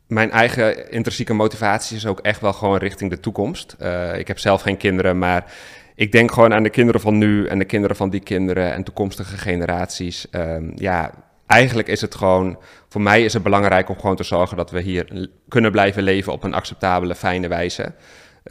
mijn 0.07 0.31
eigen 0.31 0.91
intrinsieke 0.91 1.35
motivatie 1.35 1.97
is 1.97 2.07
ook 2.07 2.21
echt 2.21 2.41
wel 2.41 2.53
gewoon 2.53 2.79
richting 2.79 3.11
de 3.11 3.21
toekomst. 3.21 3.77
Uh, 3.83 4.19
ik 4.19 4.29
heb 4.29 4.39
zelf 4.39 4.63
geen 4.63 4.77
kinderen, 4.77 5.19
maar 5.19 5.53
ik 5.95 6.13
denk 6.13 6.33
gewoon 6.33 6.55
aan 6.55 6.63
de 6.63 6.71
kinderen 6.71 7.01
van 7.01 7.19
nu 7.19 7.47
en 7.47 7.59
de 7.59 7.65
kinderen 7.65 7.97
van 7.97 8.11
die 8.11 8.21
kinderen 8.21 8.73
en 8.73 8.85
toekomstige 8.85 9.37
generaties. 9.37 10.27
Um, 10.31 10.73
ja, 10.75 11.11
eigenlijk 11.47 11.89
is 11.89 12.01
het 12.01 12.15
gewoon, 12.15 12.59
voor 12.89 13.01
mij 13.01 13.25
is 13.25 13.33
het 13.33 13.43
belangrijk 13.43 13.89
om 13.89 13.99
gewoon 13.99 14.17
te 14.17 14.25
zorgen 14.25 14.57
dat 14.57 14.71
we 14.71 14.81
hier 14.81 15.29
kunnen 15.49 15.71
blijven 15.71 16.03
leven 16.03 16.33
op 16.33 16.45
een 16.45 16.55
acceptabele, 16.55 17.15
fijne 17.15 17.49
wijze. 17.49 17.93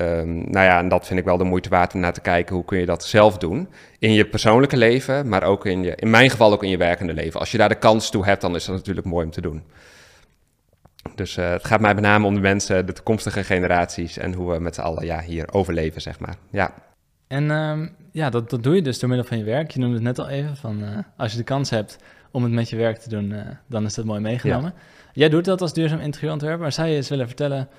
Um, 0.01 0.51
nou 0.51 0.65
ja, 0.65 0.79
en 0.79 0.89
dat 0.89 1.07
vind 1.07 1.19
ik 1.19 1.25
wel 1.25 1.37
de 1.37 1.43
moeite 1.43 1.69
waard 1.69 1.93
om 1.93 1.99
naar 1.99 2.13
te 2.13 2.21
kijken 2.21 2.55
hoe 2.55 2.65
kun 2.65 2.79
je 2.79 2.85
dat 2.85 3.05
zelf 3.05 3.37
doen. 3.37 3.69
In 3.99 4.13
je 4.13 4.25
persoonlijke 4.25 4.77
leven, 4.77 5.29
maar 5.29 5.43
ook 5.43 5.65
in 5.65 5.83
je, 5.83 5.95
in 5.95 6.09
mijn 6.09 6.29
geval 6.29 6.51
ook 6.51 6.63
in 6.63 6.69
je 6.69 6.77
werkende 6.77 7.13
leven. 7.13 7.39
Als 7.39 7.51
je 7.51 7.57
daar 7.57 7.69
de 7.69 7.75
kans 7.75 8.09
toe 8.09 8.25
hebt, 8.25 8.41
dan 8.41 8.55
is 8.55 8.65
dat 8.65 8.75
natuurlijk 8.75 9.07
mooi 9.07 9.25
om 9.25 9.31
te 9.31 9.41
doen. 9.41 9.63
Dus 11.15 11.37
uh, 11.37 11.49
het 11.49 11.65
gaat 11.65 11.79
mij 11.79 11.93
met 11.93 12.03
name 12.03 12.25
om 12.25 12.33
de 12.33 12.39
mensen, 12.39 12.85
de 12.85 12.93
toekomstige 12.93 13.43
generaties 13.43 14.17
en 14.17 14.33
hoe 14.33 14.51
we 14.51 14.59
met 14.59 14.75
z'n 14.75 14.81
allen 14.81 15.05
ja, 15.05 15.21
hier 15.21 15.53
overleven, 15.53 16.01
zeg 16.01 16.19
maar. 16.19 16.35
Ja. 16.49 16.73
En 17.27 17.51
um, 17.51 17.95
ja, 18.11 18.29
dat, 18.29 18.49
dat 18.49 18.63
doe 18.63 18.75
je 18.75 18.81
dus 18.81 18.99
door 18.99 19.09
middel 19.09 19.27
van 19.27 19.37
je 19.37 19.43
werk. 19.43 19.71
Je 19.71 19.79
noemde 19.79 19.95
het 19.95 20.03
net 20.03 20.19
al 20.19 20.29
even, 20.29 20.57
van 20.57 20.83
uh, 20.83 20.89
als 21.17 21.31
je 21.31 21.37
de 21.37 21.43
kans 21.43 21.69
hebt 21.69 21.97
om 22.31 22.43
het 22.43 22.51
met 22.51 22.69
je 22.69 22.75
werk 22.75 22.97
te 22.97 23.09
doen, 23.09 23.31
uh, 23.31 23.41
dan 23.67 23.85
is 23.85 23.93
dat 23.93 24.05
mooi 24.05 24.19
meegenomen. 24.19 24.73
Ja. 24.75 24.81
Jij 25.13 25.29
doet 25.29 25.45
dat 25.45 25.61
als 25.61 25.73
duurzaam 25.73 25.99
interieurontwerper, 25.99 26.61
maar 26.61 26.71
zou 26.71 26.87
je 26.87 26.95
eens 26.95 27.09
willen 27.09 27.27
vertellen, 27.27 27.69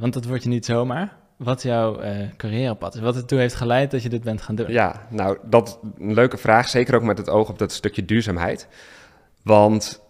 want 0.00 0.12
dat 0.12 0.24
wordt 0.24 0.42
je 0.42 0.48
niet 0.48 0.64
zomaar, 0.64 1.16
wat 1.38 1.62
jouw 1.62 2.02
uh, 2.02 2.10
carrièrepad 2.36 2.94
is, 2.94 3.00
wat 3.00 3.16
ertoe 3.16 3.38
heeft 3.38 3.54
geleid 3.54 3.90
dat 3.90 4.02
je 4.02 4.08
dit 4.08 4.22
bent 4.22 4.42
gaan 4.42 4.54
doen. 4.54 4.72
Ja, 4.72 5.06
nou, 5.08 5.38
dat 5.44 5.68
is 5.68 5.90
een 5.98 6.14
leuke 6.14 6.36
vraag, 6.36 6.68
zeker 6.68 6.94
ook 6.94 7.02
met 7.02 7.18
het 7.18 7.28
oog 7.28 7.48
op 7.48 7.58
dat 7.58 7.72
stukje 7.72 8.04
duurzaamheid. 8.04 8.68
Want 9.42 10.02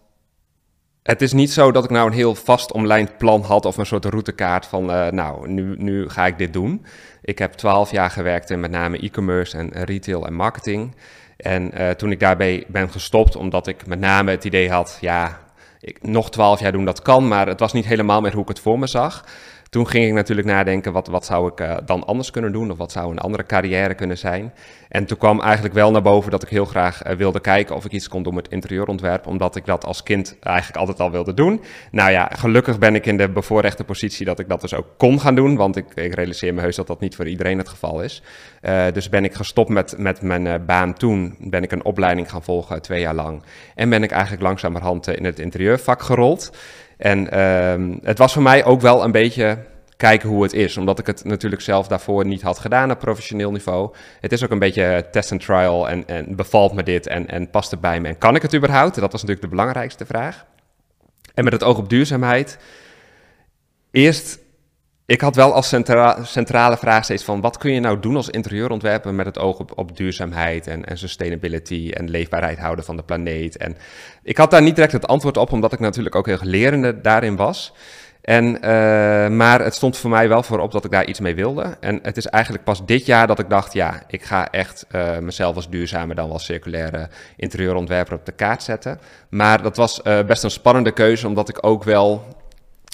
het 1.03 1.23
is 1.23 1.33
niet 1.33 1.53
zo 1.53 1.73
dat 1.73 1.85
ik 1.85 1.91
nou 1.91 2.07
een 2.07 2.13
heel 2.13 2.35
vast 2.35 2.73
omlijnd 2.73 3.19
plan 3.19 3.43
had 3.43 3.65
of 3.65 3.77
een 3.77 3.87
soort 3.87 4.05
routekaart 4.05 4.67
van, 4.67 4.91
uh, 4.91 5.09
nou, 5.09 5.49
nu, 5.49 5.75
nu 5.79 6.09
ga 6.09 6.27
ik 6.27 6.39
dit 6.39 6.53
doen. 6.53 6.85
Ik 7.23 7.39
heb 7.39 7.53
twaalf 7.53 7.91
jaar 7.91 8.11
gewerkt 8.11 8.51
in 8.51 8.61
met 8.61 8.71
name 8.71 8.99
e-commerce 8.99 9.59
en 9.59 9.85
retail 9.85 10.27
en 10.27 10.35
marketing. 10.35 10.97
En 11.37 11.81
uh, 11.81 11.91
toen 11.91 12.11
ik 12.11 12.21
daarbij 12.21 12.65
ben 12.69 12.91
gestopt, 12.91 13.37
omdat 13.37 13.67
ik 13.67 13.87
met 13.87 14.01
name 14.01 14.31
het 14.31 14.45
idee 14.45 14.71
had, 14.71 14.99
ja, 15.01 15.41
ik, 15.81 16.03
nog 16.03 16.31
twaalf 16.31 16.61
jaar 16.61 16.73
doen 16.73 16.85
dat 16.85 17.03
kan, 17.03 17.29
maar 17.29 17.47
het 17.47 17.61
was 17.61 17.73
niet 17.73 17.87
helemaal 17.87 18.21
meer 18.21 18.33
hoe 18.33 18.43
ik 18.43 18.49
het 18.49 18.61
voor 18.61 18.79
me 18.79 18.87
zag 18.87 19.25
toen 19.71 19.89
ging 19.89 20.07
ik 20.07 20.13
natuurlijk 20.13 20.47
nadenken, 20.47 20.93
wat, 20.93 21.07
wat 21.07 21.25
zou 21.25 21.51
ik 21.51 21.61
uh, 21.61 21.77
dan 21.85 22.05
anders 22.05 22.31
kunnen 22.31 22.53
doen? 22.53 22.71
Of 22.71 22.77
wat 22.79 22.93
zou 22.93 23.11
een 23.11 23.19
andere 23.19 23.47
carrière 23.47 23.95
kunnen 23.95 24.19
zijn? 24.19 24.53
En 24.89 25.05
toen 25.05 25.19
kwam 25.19 25.41
eigenlijk 25.41 25.75
wel 25.75 25.91
naar 25.91 26.03
boven 26.03 26.31
dat 26.31 26.43
ik 26.43 26.49
heel 26.49 26.65
graag 26.65 27.07
uh, 27.07 27.13
wilde 27.13 27.41
kijken 27.41 27.77
of 27.77 27.85
ik 27.85 27.93
iets 27.93 28.09
kon 28.09 28.23
doen 28.23 28.35
met 28.35 28.49
interieurontwerp. 28.49 29.27
Omdat 29.27 29.57
ik 29.57 29.67
dat 29.67 29.85
als 29.85 30.03
kind 30.03 30.37
eigenlijk 30.41 30.79
altijd 30.79 31.01
al 31.01 31.11
wilde 31.11 31.35
doen. 31.35 31.61
Nou 31.91 32.11
ja, 32.11 32.31
gelukkig 32.33 32.79
ben 32.79 32.95
ik 32.95 33.07
in 33.07 33.17
de 33.17 33.29
bevoorrechte 33.29 33.85
positie 33.85 34.27
dat 34.27 34.39
ik 34.39 34.49
dat 34.49 34.61
dus 34.61 34.75
ook 34.75 34.87
kon 34.97 35.21
gaan 35.21 35.35
doen. 35.35 35.57
Want 35.57 35.77
ik, 35.77 35.95
ik 35.95 36.15
realiseer 36.15 36.55
me 36.55 36.61
heus 36.61 36.77
dat 36.77 36.87
dat 36.87 37.01
niet 37.01 37.17
voor 37.17 37.29
iedereen 37.29 37.59
het 37.59 37.69
geval 37.69 38.03
is. 38.03 38.23
Uh, 38.63 38.85
dus 38.93 39.09
ben 39.09 39.25
ik 39.25 39.35
gestopt 39.35 39.69
met, 39.69 39.95
met 39.99 40.23
mijn 40.23 40.65
baan 40.67 40.95
toen. 40.95 41.37
Ben 41.39 41.63
ik 41.63 41.73
een 41.73 41.85
opleiding 41.85 42.31
gaan 42.31 42.43
volgen, 42.43 42.83
twee 42.83 43.01
jaar 43.01 43.15
lang. 43.15 43.43
En 43.75 43.91
ben 43.91 44.03
ik 44.03 44.11
eigenlijk 44.11 44.43
langzamerhand 44.43 45.09
in 45.09 45.25
het 45.25 45.39
interieurvak 45.39 46.03
gerold. 46.03 46.51
En 46.99 47.41
um, 47.41 47.99
het 48.03 48.19
was 48.19 48.33
voor 48.33 48.43
mij 48.43 48.65
ook 48.65 48.81
wel 48.81 49.05
een 49.05 49.13
beetje 49.13 49.59
kijken 49.97 50.29
hoe 50.29 50.43
het 50.43 50.53
is. 50.53 50.77
Omdat 50.77 50.99
ik 50.99 51.07
het 51.07 51.25
natuurlijk 51.25 51.63
zelf 51.63 51.89
daarvoor 51.89 52.27
niet 52.27 52.43
had 52.43 52.59
gedaan 52.59 52.91
op 52.91 52.99
professioneel 52.99 53.51
niveau. 53.51 53.95
Het 54.21 54.33
is 54.33 54.45
ook 54.45 54.51
een 54.51 54.59
beetje 54.59 55.07
test 55.11 55.33
and 55.33 55.41
trial 55.41 55.89
en, 55.89 56.07
en 56.07 56.37
bevalt 56.37 56.73
me 56.73 56.83
dit 56.83 57.07
en, 57.07 57.29
en 57.29 57.51
past 57.51 57.71
het 57.71 57.81
bij 57.81 58.01
me 58.01 58.09
en 58.09 58.19
kan 58.19 58.35
ik 58.35 58.43
het 58.43 58.55
überhaupt? 58.55 58.95
Dat 58.95 59.13
was 59.13 59.21
natuurlijk 59.21 59.51
de 59.51 59.57
belangrijkste 59.57 60.07
vraag. 60.07 60.47
En 61.35 61.45
met 61.45 61.53
het 61.53 61.65
oog 61.65 61.79
op 61.79 61.89
duurzaamheid. 61.89 62.59
Eerst, 63.91 64.39
ik 65.09 65.21
had 65.21 65.37
wel 65.37 65.55
als 65.55 65.69
centrale 66.23 66.77
vraag 66.77 67.05
steeds 67.05 67.25
van... 67.25 67.41
wat 67.41 67.59
kun 67.59 67.73
je 67.73 67.81
nou 67.81 68.01
doen 68.01 68.17
als 68.17 68.29
interieurontwerper 68.29 69.15
met 69.15 69.27
het 69.27 69.39
oog 69.39 69.59
op, 69.75 69.97
duurzaamheid... 69.97 70.67
En, 70.67 70.85
en 70.85 70.99
sustainability 70.99 71.91
en 71.95 72.11
leefbaarheid 72.11 72.59
houden 72.59 72.85
van 72.85 72.97
de 72.97 73.03
planeet. 73.03 73.57
En 73.57 73.77
ik 74.23 74.37
had 74.37 74.51
daar 74.51 74.63
niet 74.63 74.75
direct 74.75 74.93
het 74.93 75.07
antwoord 75.07 75.37
op, 75.37 75.53
omdat 75.53 75.73
ik 75.73 75.79
natuurlijk 75.79 76.15
ook 76.15 76.27
heel 76.27 76.39
lerende 76.43 77.01
daarin 77.01 77.37
was... 77.37 77.73
En, 78.21 78.55
uh, 78.55 78.61
maar 79.29 79.61
het 79.61 79.75
stond 79.75 79.97
voor 79.97 80.11
mij 80.11 80.29
wel 80.29 80.43
voorop 80.43 80.73
dat 80.73 80.85
ik 80.85 80.91
daar 80.91 81.07
iets 81.07 81.21
mee 81.21 81.35
wilde. 81.35 81.77
En 81.81 81.99
het 82.03 82.17
is 82.17 82.27
eigenlijk 82.27 82.65
pas 82.65 82.87
dit 82.87 83.07
jaar 83.07 83.27
dat 83.27 83.39
ik 83.39 83.51
dacht, 83.51 83.73
ja, 83.73 84.03
ik 84.07 84.23
ga 84.23 84.51
echt 84.51 84.87
uh, 84.93 85.19
mezelf 85.19 85.57
als 85.57 85.71
duurzame 85.71 86.15
dan 86.15 86.29
wel 86.29 86.39
circulaire 86.39 87.09
interieurontwerper 87.37 88.15
op 88.15 88.27
de 88.27 88.33
kaart 88.33 88.63
zetten. 88.63 89.01
Maar 89.29 89.63
dat 89.63 89.77
was 89.77 90.01
uh, 90.05 90.23
best 90.23 90.43
een 90.43 90.51
spannende 90.51 90.93
keuze, 90.93 91.27
omdat 91.27 91.49
ik 91.49 91.67
ook 91.67 91.85
wel 91.85 92.25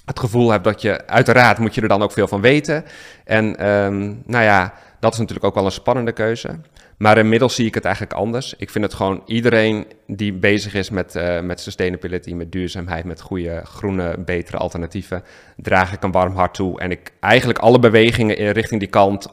het 0.04 0.18
gevoel 0.18 0.50
heb 0.50 0.62
dat 0.62 0.82
je, 0.82 1.06
uiteraard 1.06 1.58
moet 1.58 1.75
je 1.75 1.80
er 1.80 1.88
dan 1.88 2.02
ook 2.02 2.12
veel 2.12 2.28
van 2.28 2.40
weten. 2.40 2.84
En 3.25 3.68
um, 3.68 4.23
nou 4.26 4.44
ja, 4.44 4.75
dat 5.00 5.12
is 5.12 5.18
natuurlijk 5.18 5.46
ook 5.46 5.54
wel 5.54 5.64
een 5.64 5.70
spannende 5.70 6.12
keuze. 6.12 6.58
Maar 6.96 7.18
inmiddels 7.18 7.54
zie 7.54 7.66
ik 7.66 7.75
het 7.75 7.84
eigenlijk 7.84 8.14
anders. 8.14 8.54
Ik 8.56 8.70
vind 8.70 8.84
het 8.84 8.94
gewoon 8.94 9.23
iedereen 9.26 9.87
die 10.06 10.32
bezig 10.32 10.75
is 10.75 10.90
met, 10.90 11.14
uh, 11.14 11.40
met 11.40 11.61
sustainability, 11.61 12.32
met 12.32 12.52
duurzaamheid, 12.52 13.04
met 13.04 13.20
goede, 13.20 13.61
groene, 13.64 14.14
betere 14.18 14.56
alternatieven, 14.56 15.23
draag 15.56 15.92
ik 15.92 16.02
een 16.02 16.12
warm 16.12 16.34
hart 16.34 16.54
toe. 16.54 16.80
En 16.80 16.90
ik 16.90 17.12
eigenlijk 17.20 17.58
alle 17.58 17.78
bewegingen 17.78 18.37
in 18.37 18.50
richting 18.50 18.80
die 18.80 18.88
kant 18.88 19.28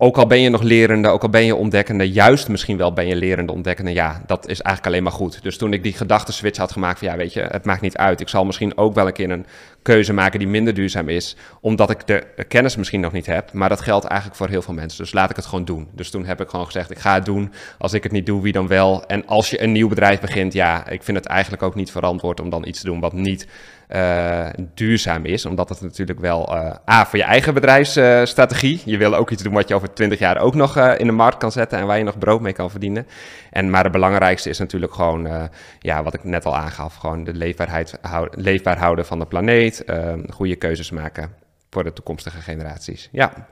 ook 0.00 0.18
al 0.18 0.26
ben 0.26 0.40
je 0.40 0.48
nog 0.48 0.62
lerende, 0.62 1.08
ook 1.08 1.22
al 1.22 1.28
ben 1.28 1.44
je 1.44 1.54
ontdekkende, 1.54 2.10
juist 2.10 2.48
misschien 2.48 2.76
wel 2.76 2.92
ben 2.92 3.06
je 3.06 3.16
lerende, 3.16 3.52
ontdekkende, 3.52 3.92
ja, 3.92 4.22
dat 4.26 4.48
is 4.48 4.60
eigenlijk 4.60 4.86
alleen 4.86 5.02
maar 5.02 5.12
goed. 5.20 5.42
Dus 5.42 5.56
toen 5.56 5.72
ik 5.72 5.82
die 5.82 5.92
gedachtenswitch 5.92 6.58
had 6.58 6.72
gemaakt 6.72 6.98
van, 6.98 7.08
ja, 7.08 7.16
weet 7.16 7.32
je, 7.32 7.40
het 7.40 7.64
maakt 7.64 7.80
niet 7.80 7.96
uit. 7.96 8.20
Ik 8.20 8.28
zal 8.28 8.44
misschien 8.44 8.76
ook 8.76 8.94
wel 8.94 9.06
een 9.06 9.12
keer 9.12 9.30
een 9.30 9.46
keuze 9.82 10.12
maken 10.12 10.38
die 10.38 10.48
minder 10.48 10.74
duurzaam 10.74 11.08
is, 11.08 11.36
omdat 11.60 11.90
ik 11.90 12.06
de 12.06 12.44
kennis 12.48 12.76
misschien 12.76 13.00
nog 13.00 13.12
niet 13.12 13.26
heb. 13.26 13.52
Maar 13.52 13.68
dat 13.68 13.80
geldt 13.80 14.04
eigenlijk 14.04 14.38
voor 14.40 14.48
heel 14.48 14.62
veel 14.62 14.74
mensen. 14.74 15.02
Dus 15.02 15.12
laat 15.12 15.30
ik 15.30 15.36
het 15.36 15.46
gewoon 15.46 15.64
doen. 15.64 15.88
Dus 15.92 16.10
toen 16.10 16.24
heb 16.24 16.40
ik 16.40 16.48
gewoon 16.48 16.66
gezegd, 16.66 16.90
ik 16.90 16.98
ga 16.98 17.14
het 17.14 17.24
doen. 17.24 17.52
Als 17.78 17.92
ik 17.92 18.02
het 18.02 18.12
niet 18.12 18.26
doe, 18.26 18.42
wie 18.42 18.52
dan 18.52 18.68
wel? 18.68 19.06
En 19.06 19.26
als 19.26 19.50
je 19.50 19.62
een 19.62 19.72
nieuw 19.72 19.88
bedrijf 19.88 20.20
begint, 20.20 20.52
ja, 20.52 20.88
ik 20.88 21.02
vind 21.02 21.16
het 21.16 21.26
eigenlijk 21.26 21.62
ook 21.62 21.74
niet 21.74 21.90
verantwoord 21.90 22.40
om 22.40 22.50
dan 22.50 22.66
iets 22.66 22.80
te 22.80 22.86
doen 22.86 23.00
wat 23.00 23.12
niet 23.12 23.46
uh, 23.88 24.46
duurzaam 24.74 25.24
is. 25.24 25.46
Omdat 25.46 25.68
het 25.68 25.80
natuurlijk 25.80 26.20
wel 26.20 26.54
uh, 26.54 26.74
A 26.88 27.06
voor 27.06 27.18
je 27.18 27.24
eigen 27.24 27.54
bedrijfsstrategie. 27.54 28.82
je 28.84 28.96
wil 28.96 29.14
ook 29.14 29.30
iets 29.30 29.42
doen 29.42 29.52
wat 29.52 29.68
je 29.68 29.74
over 29.74 29.92
20 29.92 30.18
jaar 30.18 30.38
ook 30.38 30.54
nog 30.54 30.76
uh, 30.76 30.94
in 30.98 31.06
de 31.06 31.12
markt 31.12 31.36
kan 31.36 31.52
zetten 31.52 31.78
en 31.78 31.86
waar 31.86 31.98
je 31.98 32.04
nog 32.04 32.18
brood 32.18 32.40
mee 32.40 32.52
kan 32.52 32.70
verdienen. 32.70 33.06
En, 33.50 33.70
maar 33.70 33.82
het 33.82 33.92
belangrijkste 33.92 34.48
is 34.48 34.58
natuurlijk 34.58 34.94
gewoon, 34.94 35.50
ja, 35.78 36.02
wat 36.02 36.14
ik 36.14 36.24
net 36.24 36.46
al 36.46 36.56
aangaf, 36.56 36.94
gewoon 36.94 37.24
de 37.24 37.34
leefbaarheid, 37.34 37.98
hou, 38.00 38.28
leefbaar 38.30 38.78
houden 38.78 39.06
van 39.06 39.18
de 39.18 39.26
planeet. 39.26 39.84
goede 40.28 40.56
keuzes 40.56 40.90
maken 40.90 41.30
voor 41.70 41.84
de 41.84 41.92
toekomstige 41.92 42.40
generaties. 42.40 43.08
Ja. 43.12 43.48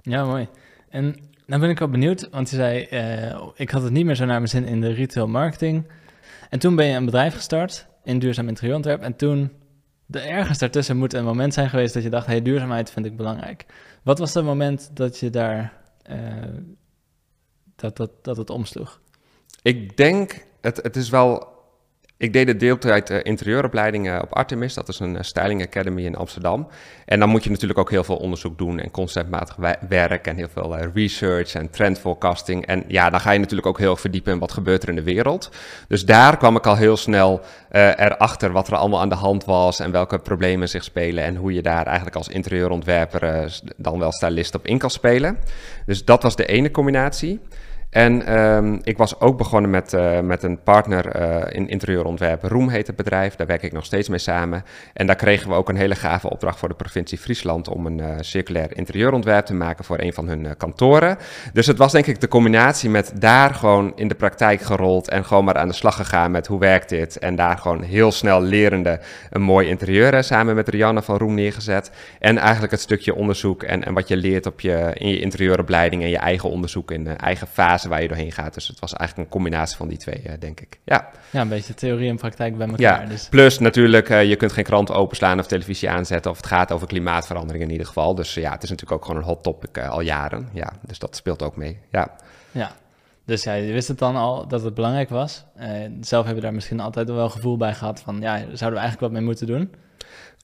Ja, 0.00 0.24
mooi. 0.24 0.48
En 0.88 1.16
dan 1.46 1.60
ben 1.60 1.70
ik 1.70 1.78
wel 1.78 1.88
benieuwd, 1.88 2.28
want 2.30 2.50
je 2.50 2.56
zei, 2.56 2.78
ik 3.54 3.70
had 3.70 3.82
het 3.82 3.92
niet 3.92 4.04
meer 4.04 4.14
zo 4.14 4.24
naar 4.24 4.38
mijn 4.38 4.48
zin 4.48 4.64
in 4.64 4.80
de 4.80 4.92
retail 4.92 5.28
marketing. 5.28 5.84
En 6.50 6.58
toen 6.58 6.76
ben 6.76 6.86
je 6.86 6.96
een 6.96 7.04
bedrijf 7.04 7.34
gestart 7.34 7.86
in 8.06 8.18
duurzaam 8.18 8.48
interieurontwerp. 8.48 9.02
En 9.02 9.16
toen, 9.16 9.52
de 10.06 10.20
ergens 10.20 10.58
daartussen 10.58 10.96
moet 10.96 11.12
een 11.12 11.24
moment 11.24 11.54
zijn 11.54 11.68
geweest 11.68 11.94
dat 11.94 12.02
je 12.02 12.10
dacht, 12.10 12.26
hey, 12.26 12.42
duurzaamheid 12.42 12.90
vind 12.90 13.06
ik 13.06 13.16
belangrijk. 13.16 13.66
Wat 14.02 14.18
was 14.18 14.34
het 14.34 14.44
moment 14.44 14.90
dat 14.92 15.18
je 15.18 15.30
daar, 15.30 15.72
uh, 16.10 16.16
dat, 17.76 17.96
dat, 17.96 18.10
dat 18.22 18.36
het 18.36 18.50
omsloeg? 18.50 19.00
Ik 19.62 19.96
denk, 19.96 20.46
het, 20.60 20.82
het 20.82 20.96
is 20.96 21.08
wel 21.08 21.55
ik 22.18 22.32
deed 22.32 22.46
de 22.46 22.56
deeltijd 22.56 23.10
uh, 23.10 23.18
interieuropleiding 23.22 24.20
op 24.20 24.34
Artemis. 24.34 24.74
Dat 24.74 24.88
is 24.88 24.98
een 24.98 25.14
uh, 25.14 25.20
styling 25.20 25.62
academy 25.62 26.04
in 26.04 26.16
Amsterdam. 26.16 26.68
En 27.04 27.18
dan 27.18 27.28
moet 27.28 27.44
je 27.44 27.50
natuurlijk 27.50 27.78
ook 27.78 27.90
heel 27.90 28.04
veel 28.04 28.16
onderzoek 28.16 28.58
doen 28.58 28.78
en 28.78 28.90
conceptmatig 28.90 29.56
werk 29.88 30.26
en 30.26 30.36
heel 30.36 30.48
veel 30.52 30.78
uh, 30.78 30.84
research 30.94 31.54
en 31.54 31.70
trend 31.70 31.98
forecasting. 31.98 32.66
En 32.66 32.84
ja, 32.88 33.10
dan 33.10 33.20
ga 33.20 33.30
je 33.30 33.38
natuurlijk 33.38 33.66
ook 33.66 33.78
heel 33.78 33.96
verdiepen 33.96 34.32
in 34.32 34.38
wat 34.38 34.52
gebeurt 34.52 34.82
er 34.82 34.88
in 34.88 34.94
de 34.94 35.02
wereld. 35.02 35.50
Dus 35.88 36.04
daar 36.04 36.36
kwam 36.36 36.56
ik 36.56 36.66
al 36.66 36.76
heel 36.76 36.96
snel 36.96 37.40
erachter 37.70 38.52
wat 38.52 38.68
er 38.68 38.76
allemaal 38.76 39.00
aan 39.00 39.08
de 39.08 39.14
hand 39.14 39.44
was 39.44 39.80
en 39.80 39.90
welke 39.90 40.18
problemen 40.18 40.68
zich 40.68 40.84
spelen 40.84 41.24
en 41.24 41.36
hoe 41.36 41.52
je 41.52 41.62
daar 41.62 41.86
eigenlijk 41.86 42.16
als 42.16 42.28
interieurontwerper 42.28 43.52
dan 43.76 43.98
wel 43.98 44.12
stylist 44.12 44.54
op 44.54 44.66
in 44.66 44.78
kan 44.78 44.90
spelen. 44.90 45.38
Dus 45.86 46.04
dat 46.04 46.22
was 46.22 46.36
de 46.36 46.46
ene 46.46 46.70
combinatie. 46.70 47.40
En 47.90 48.38
um, 48.38 48.80
ik 48.82 48.96
was 48.96 49.20
ook 49.20 49.38
begonnen 49.38 49.70
met, 49.70 49.92
uh, 49.92 50.20
met 50.20 50.42
een 50.42 50.62
partner 50.62 51.20
uh, 51.20 51.56
in 51.56 51.68
interieurontwerp. 51.68 52.42
Roem 52.42 52.68
heet 52.68 52.86
het 52.86 52.96
bedrijf, 52.96 53.34
daar 53.34 53.46
werk 53.46 53.62
ik 53.62 53.72
nog 53.72 53.84
steeds 53.84 54.08
mee 54.08 54.18
samen. 54.18 54.64
En 54.92 55.06
daar 55.06 55.16
kregen 55.16 55.48
we 55.48 55.54
ook 55.54 55.68
een 55.68 55.76
hele 55.76 55.94
gave 55.94 56.30
opdracht 56.30 56.58
voor 56.58 56.68
de 56.68 56.74
provincie 56.74 57.18
Friesland 57.18 57.68
om 57.68 57.86
een 57.86 57.98
uh, 57.98 58.06
circulair 58.20 58.76
interieurontwerp 58.76 59.46
te 59.46 59.54
maken 59.54 59.84
voor 59.84 59.98
een 60.00 60.12
van 60.12 60.28
hun 60.28 60.56
kantoren. 60.56 61.18
Dus 61.52 61.66
het 61.66 61.78
was 61.78 61.92
denk 61.92 62.06
ik 62.06 62.20
de 62.20 62.28
combinatie 62.28 62.90
met 62.90 63.12
daar 63.14 63.54
gewoon 63.54 63.92
in 63.96 64.08
de 64.08 64.14
praktijk 64.14 64.60
gerold 64.60 65.08
en 65.08 65.24
gewoon 65.24 65.44
maar 65.44 65.58
aan 65.58 65.68
de 65.68 65.74
slag 65.74 65.96
gegaan 65.96 66.30
met 66.30 66.46
hoe 66.46 66.58
werkt 66.58 66.88
dit. 66.88 67.18
En 67.18 67.36
daar 67.36 67.58
gewoon 67.58 67.82
heel 67.82 68.12
snel 68.12 68.40
lerende 68.42 69.00
een 69.30 69.42
mooi 69.42 69.68
interieur 69.68 70.24
samen 70.24 70.54
met 70.54 70.68
Rianne 70.68 71.02
van 71.02 71.16
Roem 71.16 71.34
neergezet. 71.34 71.90
En 72.18 72.38
eigenlijk 72.38 72.72
het 72.72 72.80
stukje 72.80 73.14
onderzoek 73.14 73.62
en, 73.62 73.84
en 73.84 73.94
wat 73.94 74.08
je 74.08 74.16
leert 74.16 74.46
op 74.46 74.60
je, 74.60 74.90
in 74.94 75.08
je 75.08 75.20
interieuropleiding 75.20 76.02
en 76.02 76.08
je 76.08 76.18
eigen 76.18 76.50
onderzoek 76.50 76.90
in 76.90 77.16
eigen 77.16 77.46
fase 77.46 77.75
waar 77.84 78.02
je 78.02 78.08
doorheen 78.08 78.32
gaat. 78.32 78.54
Dus 78.54 78.68
het 78.68 78.78
was 78.78 78.92
eigenlijk 78.92 79.28
een 79.28 79.34
combinatie 79.34 79.76
van 79.76 79.88
die 79.88 79.98
twee, 79.98 80.22
uh, 80.26 80.32
denk 80.38 80.60
ik. 80.60 80.78
Ja. 80.84 81.10
ja, 81.30 81.40
een 81.40 81.48
beetje 81.48 81.74
theorie 81.74 82.08
en 82.08 82.16
praktijk 82.16 82.56
bij 82.56 82.66
elkaar. 82.66 83.02
Ja, 83.02 83.08
dus. 83.08 83.28
plus 83.28 83.58
natuurlijk, 83.58 84.08
uh, 84.08 84.24
je 84.24 84.36
kunt 84.36 84.52
geen 84.52 84.64
krant 84.64 84.92
openslaan 84.92 85.38
of 85.38 85.46
televisie 85.46 85.90
aanzetten... 85.90 86.30
of 86.30 86.36
het 86.36 86.46
gaat 86.46 86.72
over 86.72 86.86
klimaatverandering 86.86 87.64
in 87.64 87.70
ieder 87.70 87.86
geval. 87.86 88.14
Dus 88.14 88.34
ja, 88.34 88.52
het 88.52 88.62
is 88.62 88.70
natuurlijk 88.70 89.00
ook 89.00 89.06
gewoon 89.06 89.20
een 89.20 89.28
hot 89.28 89.42
topic 89.42 89.78
uh, 89.78 89.88
al 89.88 90.00
jaren. 90.00 90.48
Ja, 90.52 90.72
dus 90.80 90.98
dat 90.98 91.16
speelt 91.16 91.42
ook 91.42 91.56
mee, 91.56 91.78
ja. 91.90 92.10
Ja, 92.50 92.70
dus 93.24 93.42
ja, 93.42 93.52
je 93.52 93.72
wist 93.72 93.88
het 93.88 93.98
dan 93.98 94.16
al 94.16 94.48
dat 94.48 94.62
het 94.62 94.74
belangrijk 94.74 95.08
was. 95.08 95.44
zelf 96.00 96.26
heb 96.26 96.34
je 96.34 96.40
daar 96.40 96.54
misschien 96.54 96.80
altijd 96.80 97.08
wel 97.08 97.28
gevoel 97.28 97.56
bij 97.56 97.74
gehad 97.74 98.00
van... 98.00 98.20
ja, 98.20 98.36
zouden 98.36 98.56
we 98.56 98.86
eigenlijk 98.86 99.00
wat 99.00 99.10
mee 99.10 99.22
moeten 99.22 99.46
doen... 99.46 99.70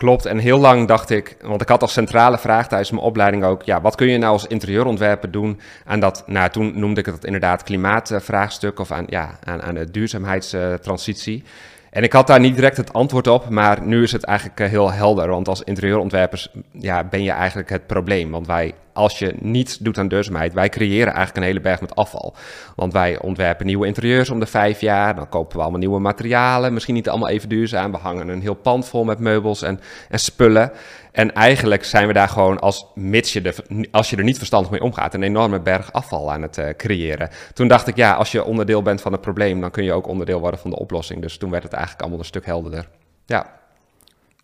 Klopt, 0.03 0.27
en 0.27 0.39
heel 0.39 0.59
lang 0.59 0.89
dacht 0.89 1.11
ik, 1.11 1.37
want 1.41 1.61
ik 1.61 1.69
had 1.69 1.83
als 1.83 1.93
centrale 1.93 2.39
vraag 2.39 2.69
tijdens 2.69 2.91
mijn 2.91 3.03
opleiding 3.03 3.45
ook, 3.45 3.63
ja, 3.63 3.81
wat 3.81 3.95
kun 3.95 4.09
je 4.09 4.19
nou 4.19 4.33
als 4.33 4.47
interieurontwerper 4.47 5.31
doen 5.31 5.61
aan 5.85 6.01
dat, 6.01 6.23
nou 6.27 6.51
toen 6.51 6.79
noemde 6.79 7.01
ik 7.01 7.07
het 7.07 7.25
inderdaad 7.25 7.63
klimaatvraagstuk 7.63 8.79
of 8.79 8.91
aan, 8.91 9.05
ja, 9.09 9.39
aan, 9.45 9.63
aan 9.63 9.75
de 9.75 9.91
duurzaamheidstransitie. 9.91 11.45
En 11.91 12.03
ik 12.03 12.13
had 12.13 12.27
daar 12.27 12.41
niet 12.41 12.55
direct 12.55 12.77
het 12.77 12.93
antwoord 12.93 13.27
op, 13.27 13.49
maar 13.49 13.83
nu 13.83 14.03
is 14.03 14.13
het 14.13 14.25
eigenlijk 14.25 14.61
eh, 14.61 14.69
heel 14.69 14.93
helder. 14.93 15.29
Want 15.29 15.49
als 15.49 15.63
interieurontwerpers 15.63 16.49
ja, 16.73 17.05
ben 17.05 17.23
je 17.23 17.31
eigenlijk 17.31 17.71
het 17.71 17.87
probleem. 17.87 18.31
Want 18.31 18.47
wij, 18.47 18.75
als 18.93 19.19
je 19.19 19.35
niets 19.41 19.79
doet 19.79 19.99
aan 19.99 20.09
duurzaamheid, 20.09 20.53
wij 20.53 20.69
creëren 20.69 21.13
eigenlijk 21.13 21.37
een 21.37 21.43
hele 21.43 21.61
berg 21.61 21.81
met 21.81 21.95
afval. 21.95 22.35
Want 22.77 22.93
wij 22.93 23.21
ontwerpen 23.21 23.67
nieuwe 23.67 23.87
interieurs 23.87 24.31
om 24.31 24.41
de 24.41 24.47
vijf 24.47 24.81
jaar, 24.81 25.15
dan 25.15 25.29
kopen 25.29 25.57
we 25.57 25.63
allemaal 25.63 25.81
nieuwe 25.81 26.01
materialen. 26.01 26.73
Misschien 26.73 26.95
niet 26.95 27.09
allemaal 27.09 27.29
even 27.29 27.49
duurzaam, 27.49 27.93
we 27.93 27.99
hangen 27.99 28.29
een 28.29 28.41
heel 28.41 28.55
pand 28.55 28.89
vol 28.89 29.05
met 29.05 29.19
meubels 29.19 29.63
en, 29.63 29.81
en 30.09 30.19
spullen. 30.19 30.73
En 31.13 31.35
eigenlijk 31.35 31.85
zijn 31.85 32.07
we 32.07 32.13
daar 32.13 32.29
gewoon, 32.29 32.61
als, 32.61 32.87
mits 32.95 33.33
je 33.33 33.41
de, 33.41 33.55
als 33.91 34.11
je 34.11 34.17
er 34.17 34.25
niet 34.25 34.39
verstandig 34.39 34.71
mee 34.71 34.83
omgaat, 34.83 35.15
een 35.15 35.23
enorme 35.23 35.61
berg 35.61 35.93
afval 35.93 36.33
aan 36.33 36.43
het 36.43 36.59
uh, 36.59 36.69
creëren. 36.69 37.29
Toen 37.55 37.69
dacht 37.69 37.87
ik, 37.87 37.97
ja, 37.97 38.15
als 38.15 38.33
je 38.33 38.45
onderdeel 38.45 38.83
bent 38.83 39.01
van 39.01 39.13
het 39.13 39.21
probleem, 39.21 39.61
dan 39.61 39.71
kun 39.71 39.85
je 39.85 39.93
ook 39.93 40.07
onderdeel 40.07 40.41
worden 40.41 40.61
van 40.61 40.71
de 40.71 40.79
oplossing. 40.79 41.23
Dus 41.23 41.39
toen 41.39 41.51
werd 41.51 41.63
het 41.63 41.73
eigenlijk 41.73 42.03
allemaal 42.03 42.21
een 42.21 42.27
stuk 42.27 42.47
helderder. 42.47 42.89
Ja. 43.27 43.61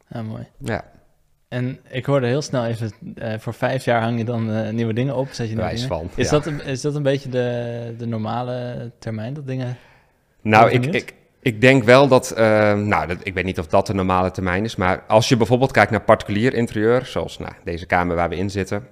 Ja, 0.09 0.23
mooi. 0.23 0.47
Ja. 0.59 0.85
En 1.49 1.79
ik 1.89 2.05
hoorde 2.05 2.27
heel 2.27 2.43
snel 2.43 2.65
even, 2.65 2.93
uh, 3.15 3.35
voor 3.39 3.55
vijf 3.55 3.85
jaar 3.85 4.03
hang 4.03 4.19
je 4.19 4.25
dan 4.25 4.51
uh, 4.51 4.69
nieuwe 4.71 4.93
dingen 4.93 5.17
op, 5.17 5.29
zet 5.31 5.49
je 5.51 5.57
Wijs. 5.57 5.85
Van, 5.85 6.11
is, 6.15 6.25
ja. 6.25 6.31
dat 6.31 6.47
een, 6.47 6.65
is 6.65 6.81
dat 6.81 6.95
een 6.95 7.03
beetje 7.03 7.29
de, 7.29 7.95
de 7.99 8.07
normale 8.07 8.91
termijn, 8.99 9.35
dat 9.35 9.47
dingen... 9.47 9.77
Nou, 10.41 10.71
ik, 10.71 10.87
ik, 10.87 11.15
ik 11.41 11.61
denk 11.61 11.85
wel 11.85 12.09
dat, 12.09 12.35
uh, 12.39 12.39
nou, 12.75 13.07
dat, 13.07 13.17
ik 13.23 13.35
weet 13.35 13.45
niet 13.45 13.59
of 13.59 13.67
dat 13.67 13.87
de 13.87 13.95
normale 13.95 14.31
termijn 14.31 14.65
is, 14.65 14.77
maar 14.77 15.05
als 15.07 15.29
je 15.29 15.37
bijvoorbeeld 15.37 15.71
kijkt 15.71 15.91
naar 15.91 16.01
particulier 16.01 16.55
interieur, 16.55 17.07
zoals 17.07 17.39
nou, 17.39 17.53
deze 17.65 17.87
kamer 17.87 18.17
waar 18.17 18.29
we 18.29 18.37
in 18.37 18.51
zitten, 18.51 18.87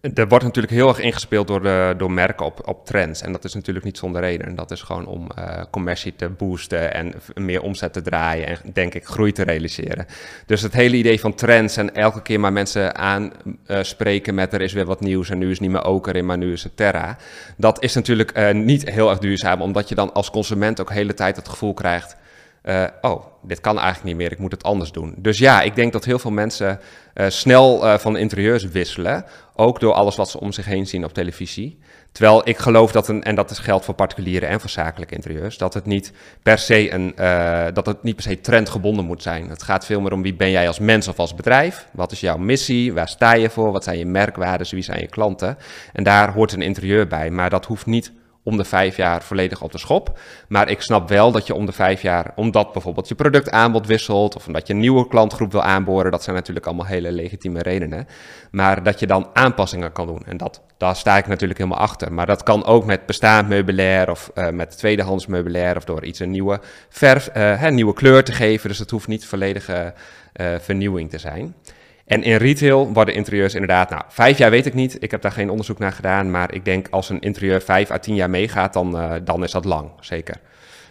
er 0.00 0.28
wordt 0.28 0.44
natuurlijk 0.44 0.74
heel 0.74 0.88
erg 0.88 0.98
ingespeeld 0.98 1.46
door, 1.46 1.62
de, 1.62 1.94
door 1.96 2.10
merken 2.10 2.46
op, 2.46 2.68
op 2.68 2.86
trends. 2.86 3.22
En 3.22 3.32
dat 3.32 3.44
is 3.44 3.54
natuurlijk 3.54 3.84
niet 3.84 3.98
zonder 3.98 4.20
reden. 4.20 4.54
Dat 4.54 4.70
is 4.70 4.82
gewoon 4.82 5.06
om 5.06 5.28
uh, 5.38 5.62
commercie 5.70 6.16
te 6.16 6.28
boosten 6.28 6.94
en 6.94 7.14
meer 7.34 7.62
omzet 7.62 7.92
te 7.92 8.02
draaien 8.02 8.46
en 8.46 8.58
denk 8.72 8.94
ik 8.94 9.04
groei 9.04 9.32
te 9.32 9.42
realiseren. 9.42 10.06
Dus 10.46 10.62
het 10.62 10.72
hele 10.72 10.96
idee 10.96 11.20
van 11.20 11.34
trends 11.34 11.76
en 11.76 11.94
elke 11.94 12.22
keer 12.22 12.40
maar 12.40 12.52
mensen 12.52 12.96
aanspreken 12.96 14.32
uh, 14.32 14.38
met 14.38 14.52
er 14.52 14.60
is 14.60 14.72
weer 14.72 14.86
wat 14.86 15.00
nieuws 15.00 15.30
en 15.30 15.38
nu 15.38 15.50
is 15.50 15.60
niet 15.60 15.70
meer 15.70 15.84
oker 15.84 16.16
in, 16.16 16.26
maar 16.26 16.38
nu 16.38 16.52
is 16.52 16.62
het 16.62 16.76
terra. 16.76 17.16
Dat 17.56 17.82
is 17.82 17.94
natuurlijk 17.94 18.54
niet 18.54 18.90
heel 18.90 19.10
erg 19.10 19.18
duurzaam, 19.18 19.62
omdat 19.62 19.88
je 19.88 19.94
dan 19.94 20.12
als 20.12 20.30
consument 20.30 20.80
ook 20.80 20.88
de 20.88 20.94
hele 20.94 21.14
tijd 21.14 21.36
het 21.36 21.48
gevoel 21.48 21.74
krijgt 21.74 22.16
uh, 22.64 22.84
oh, 23.00 23.24
dit 23.42 23.60
kan 23.60 23.76
eigenlijk 23.78 24.06
niet 24.06 24.16
meer, 24.16 24.32
ik 24.32 24.38
moet 24.38 24.52
het 24.52 24.62
anders 24.62 24.92
doen. 24.92 25.14
Dus 25.18 25.38
ja, 25.38 25.60
ik 25.60 25.74
denk 25.74 25.92
dat 25.92 26.04
heel 26.04 26.18
veel 26.18 26.30
mensen 26.30 26.80
uh, 27.14 27.28
snel 27.28 27.84
uh, 27.84 27.98
van 27.98 28.16
interieurs 28.16 28.64
wisselen, 28.64 29.24
ook 29.54 29.80
door 29.80 29.92
alles 29.92 30.16
wat 30.16 30.30
ze 30.30 30.40
om 30.40 30.52
zich 30.52 30.64
heen 30.64 30.86
zien 30.86 31.04
op 31.04 31.12
televisie. 31.12 31.78
Terwijl 32.12 32.48
ik 32.48 32.58
geloof 32.58 32.92
dat 32.92 33.08
een, 33.08 33.22
en 33.22 33.34
dat 33.34 33.50
is 33.50 33.58
geldt 33.58 33.84
voor 33.84 33.94
particuliere 33.94 34.46
en 34.46 34.60
voor 34.60 34.70
zakelijke 34.70 35.14
interieurs, 35.14 35.58
dat 35.58 35.74
het 35.74 35.84
niet 35.84 36.12
per 36.42 36.58
se 36.58 36.92
een, 36.92 37.12
dat 37.74 37.86
het 37.86 38.02
niet 38.02 38.14
per 38.14 38.24
se 38.24 38.40
trendgebonden 38.40 39.04
moet 39.04 39.22
zijn. 39.22 39.48
Het 39.48 39.62
gaat 39.62 39.84
veel 39.86 40.00
meer 40.00 40.12
om 40.12 40.22
wie 40.22 40.34
ben 40.34 40.50
jij 40.50 40.66
als 40.66 40.78
mens 40.78 41.08
of 41.08 41.18
als 41.18 41.34
bedrijf, 41.34 41.88
wat 41.92 42.12
is 42.12 42.20
jouw 42.20 42.36
missie, 42.36 42.92
waar 42.92 43.08
sta 43.08 43.32
je 43.32 43.50
voor, 43.50 43.72
wat 43.72 43.84
zijn 43.84 43.98
je 43.98 44.06
merkwaarden, 44.06 44.66
wie 44.70 44.82
zijn 44.82 45.00
je 45.00 45.06
klanten. 45.06 45.58
En 45.92 46.04
daar 46.04 46.32
hoort 46.32 46.52
een 46.52 46.62
interieur 46.62 47.06
bij, 47.06 47.30
maar 47.30 47.50
dat 47.50 47.64
hoeft 47.64 47.86
niet 47.86 48.12
om 48.48 48.56
de 48.56 48.64
vijf 48.64 48.96
jaar 48.96 49.22
volledig 49.22 49.62
op 49.62 49.72
de 49.72 49.78
schop. 49.78 50.18
Maar 50.48 50.68
ik 50.68 50.80
snap 50.80 51.08
wel 51.08 51.32
dat 51.32 51.46
je 51.46 51.54
om 51.54 51.66
de 51.66 51.72
vijf 51.72 52.02
jaar, 52.02 52.32
omdat 52.34 52.72
bijvoorbeeld 52.72 53.08
je 53.08 53.14
productaanbod 53.14 53.86
wisselt 53.86 54.36
of 54.36 54.46
omdat 54.46 54.66
je 54.66 54.72
een 54.72 54.80
nieuwe 54.80 55.08
klantgroep 55.08 55.52
wil 55.52 55.62
aanboren, 55.62 56.10
dat 56.10 56.22
zijn 56.22 56.36
natuurlijk 56.36 56.66
allemaal 56.66 56.86
hele 56.86 57.12
legitieme 57.12 57.62
redenen. 57.62 58.08
Maar 58.50 58.82
dat 58.82 59.00
je 59.00 59.06
dan 59.06 59.28
aanpassingen 59.32 59.92
kan 59.92 60.06
doen. 60.06 60.22
En 60.26 60.36
dat, 60.36 60.62
daar 60.76 60.96
sta 60.96 61.16
ik 61.16 61.26
natuurlijk 61.26 61.58
helemaal 61.58 61.80
achter. 61.80 62.12
Maar 62.12 62.26
dat 62.26 62.42
kan 62.42 62.64
ook 62.64 62.84
met 62.84 63.06
bestaand 63.06 63.48
meubilair 63.48 64.10
of 64.10 64.30
uh, 64.34 64.48
met 64.48 64.78
tweedehands 64.78 65.26
meubilair 65.26 65.76
of 65.76 65.84
door 65.84 66.04
iets 66.04 66.18
een 66.18 66.30
nieuwe 66.30 66.60
verf, 66.88 67.30
een 67.32 67.74
nieuwe 67.74 67.94
kleur 67.94 68.24
te 68.24 68.32
geven. 68.32 68.68
Dus 68.68 68.78
het 68.78 68.90
hoeft 68.90 69.08
niet 69.08 69.26
volledige 69.26 69.94
uh, 70.40 70.46
vernieuwing 70.58 71.10
te 71.10 71.18
zijn. 71.18 71.54
En 72.08 72.22
in 72.22 72.36
retail 72.36 72.92
worden 72.92 73.14
interieurs 73.14 73.54
inderdaad, 73.54 73.90
nou, 73.90 74.02
vijf 74.08 74.38
jaar 74.38 74.50
weet 74.50 74.66
ik 74.66 74.74
niet. 74.74 75.02
Ik 75.02 75.10
heb 75.10 75.22
daar 75.22 75.32
geen 75.32 75.50
onderzoek 75.50 75.78
naar 75.78 75.92
gedaan. 75.92 76.30
Maar 76.30 76.54
ik 76.54 76.64
denk 76.64 76.86
als 76.90 77.08
een 77.08 77.20
interieur 77.20 77.60
vijf 77.62 77.90
à 77.90 77.98
tien 77.98 78.14
jaar 78.14 78.30
meegaat, 78.30 78.72
dan, 78.72 78.96
uh, 78.96 79.14
dan 79.24 79.42
is 79.42 79.50
dat 79.50 79.64
lang, 79.64 79.90
zeker. 80.00 80.36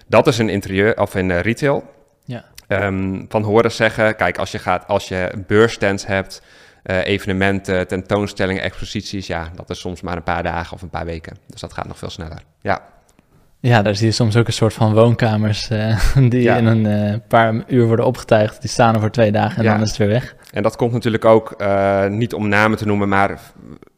Dat 0.08 0.28
is 0.28 0.38
een 0.38 0.50
interieur, 0.50 1.00
of 1.00 1.16
in 1.16 1.30
uh, 1.30 1.40
retail. 1.40 1.94
Ja. 2.26 2.46
Um, 2.68 3.26
van 3.30 3.44
horen 3.44 3.72
zeggen, 3.72 4.16
kijk, 4.16 4.38
als 4.38 4.52
je, 4.52 4.60
gaat, 4.60 4.88
als 4.88 5.08
je 5.08 5.44
beursstands 5.48 6.06
hebt, 6.06 6.42
uh, 6.84 7.06
evenementen, 7.06 7.88
tentoonstellingen, 7.88 8.62
exposities, 8.62 9.28
ja, 9.28 9.50
dat 9.56 9.70
is 9.70 9.80
soms 9.80 10.02
maar 10.02 10.16
een 10.16 10.24
paar 10.24 10.44
dagen 10.44 10.74
of 10.74 10.82
een 10.82 10.90
paar 10.90 11.06
weken. 11.06 11.38
Dus 11.48 11.62
dat 11.62 11.74
gaat 11.74 11.88
nog 11.88 11.98
veel 11.98 12.10
sneller. 12.10 12.42
Ja. 12.62 12.82
Ja, 13.60 13.82
daar 13.82 13.96
zie 13.96 14.06
je 14.06 14.12
soms 14.12 14.36
ook 14.36 14.48
een 14.48 14.54
soort 14.54 14.74
van 14.74 14.94
woonkamers 14.94 15.70
uh, 15.72 16.00
die 16.30 16.42
ja. 16.42 16.56
in 16.56 16.66
een 16.66 17.12
uh, 17.12 17.20
paar 17.28 17.64
uur 17.68 17.86
worden 17.88 18.06
opgetuigd. 18.06 18.62
Die 18.62 18.70
staan 18.70 18.94
er 18.94 19.00
voor 19.00 19.12
twee 19.12 19.32
dagen 19.32 19.58
en 19.58 19.64
ja. 19.64 19.74
dan 19.74 19.82
is 19.82 19.90
het 19.90 19.98
weer 19.98 20.08
weg. 20.08 20.36
En 20.52 20.64
dat 20.64 20.76
komt 20.76 20.92
natuurlijk 20.92 21.26
ook, 21.26 21.56
uh, 21.62 22.06
niet 22.06 22.34
om 22.34 22.48
namen 22.48 22.78
te 22.78 22.86
noemen, 22.86 23.10
maar 23.10 23.40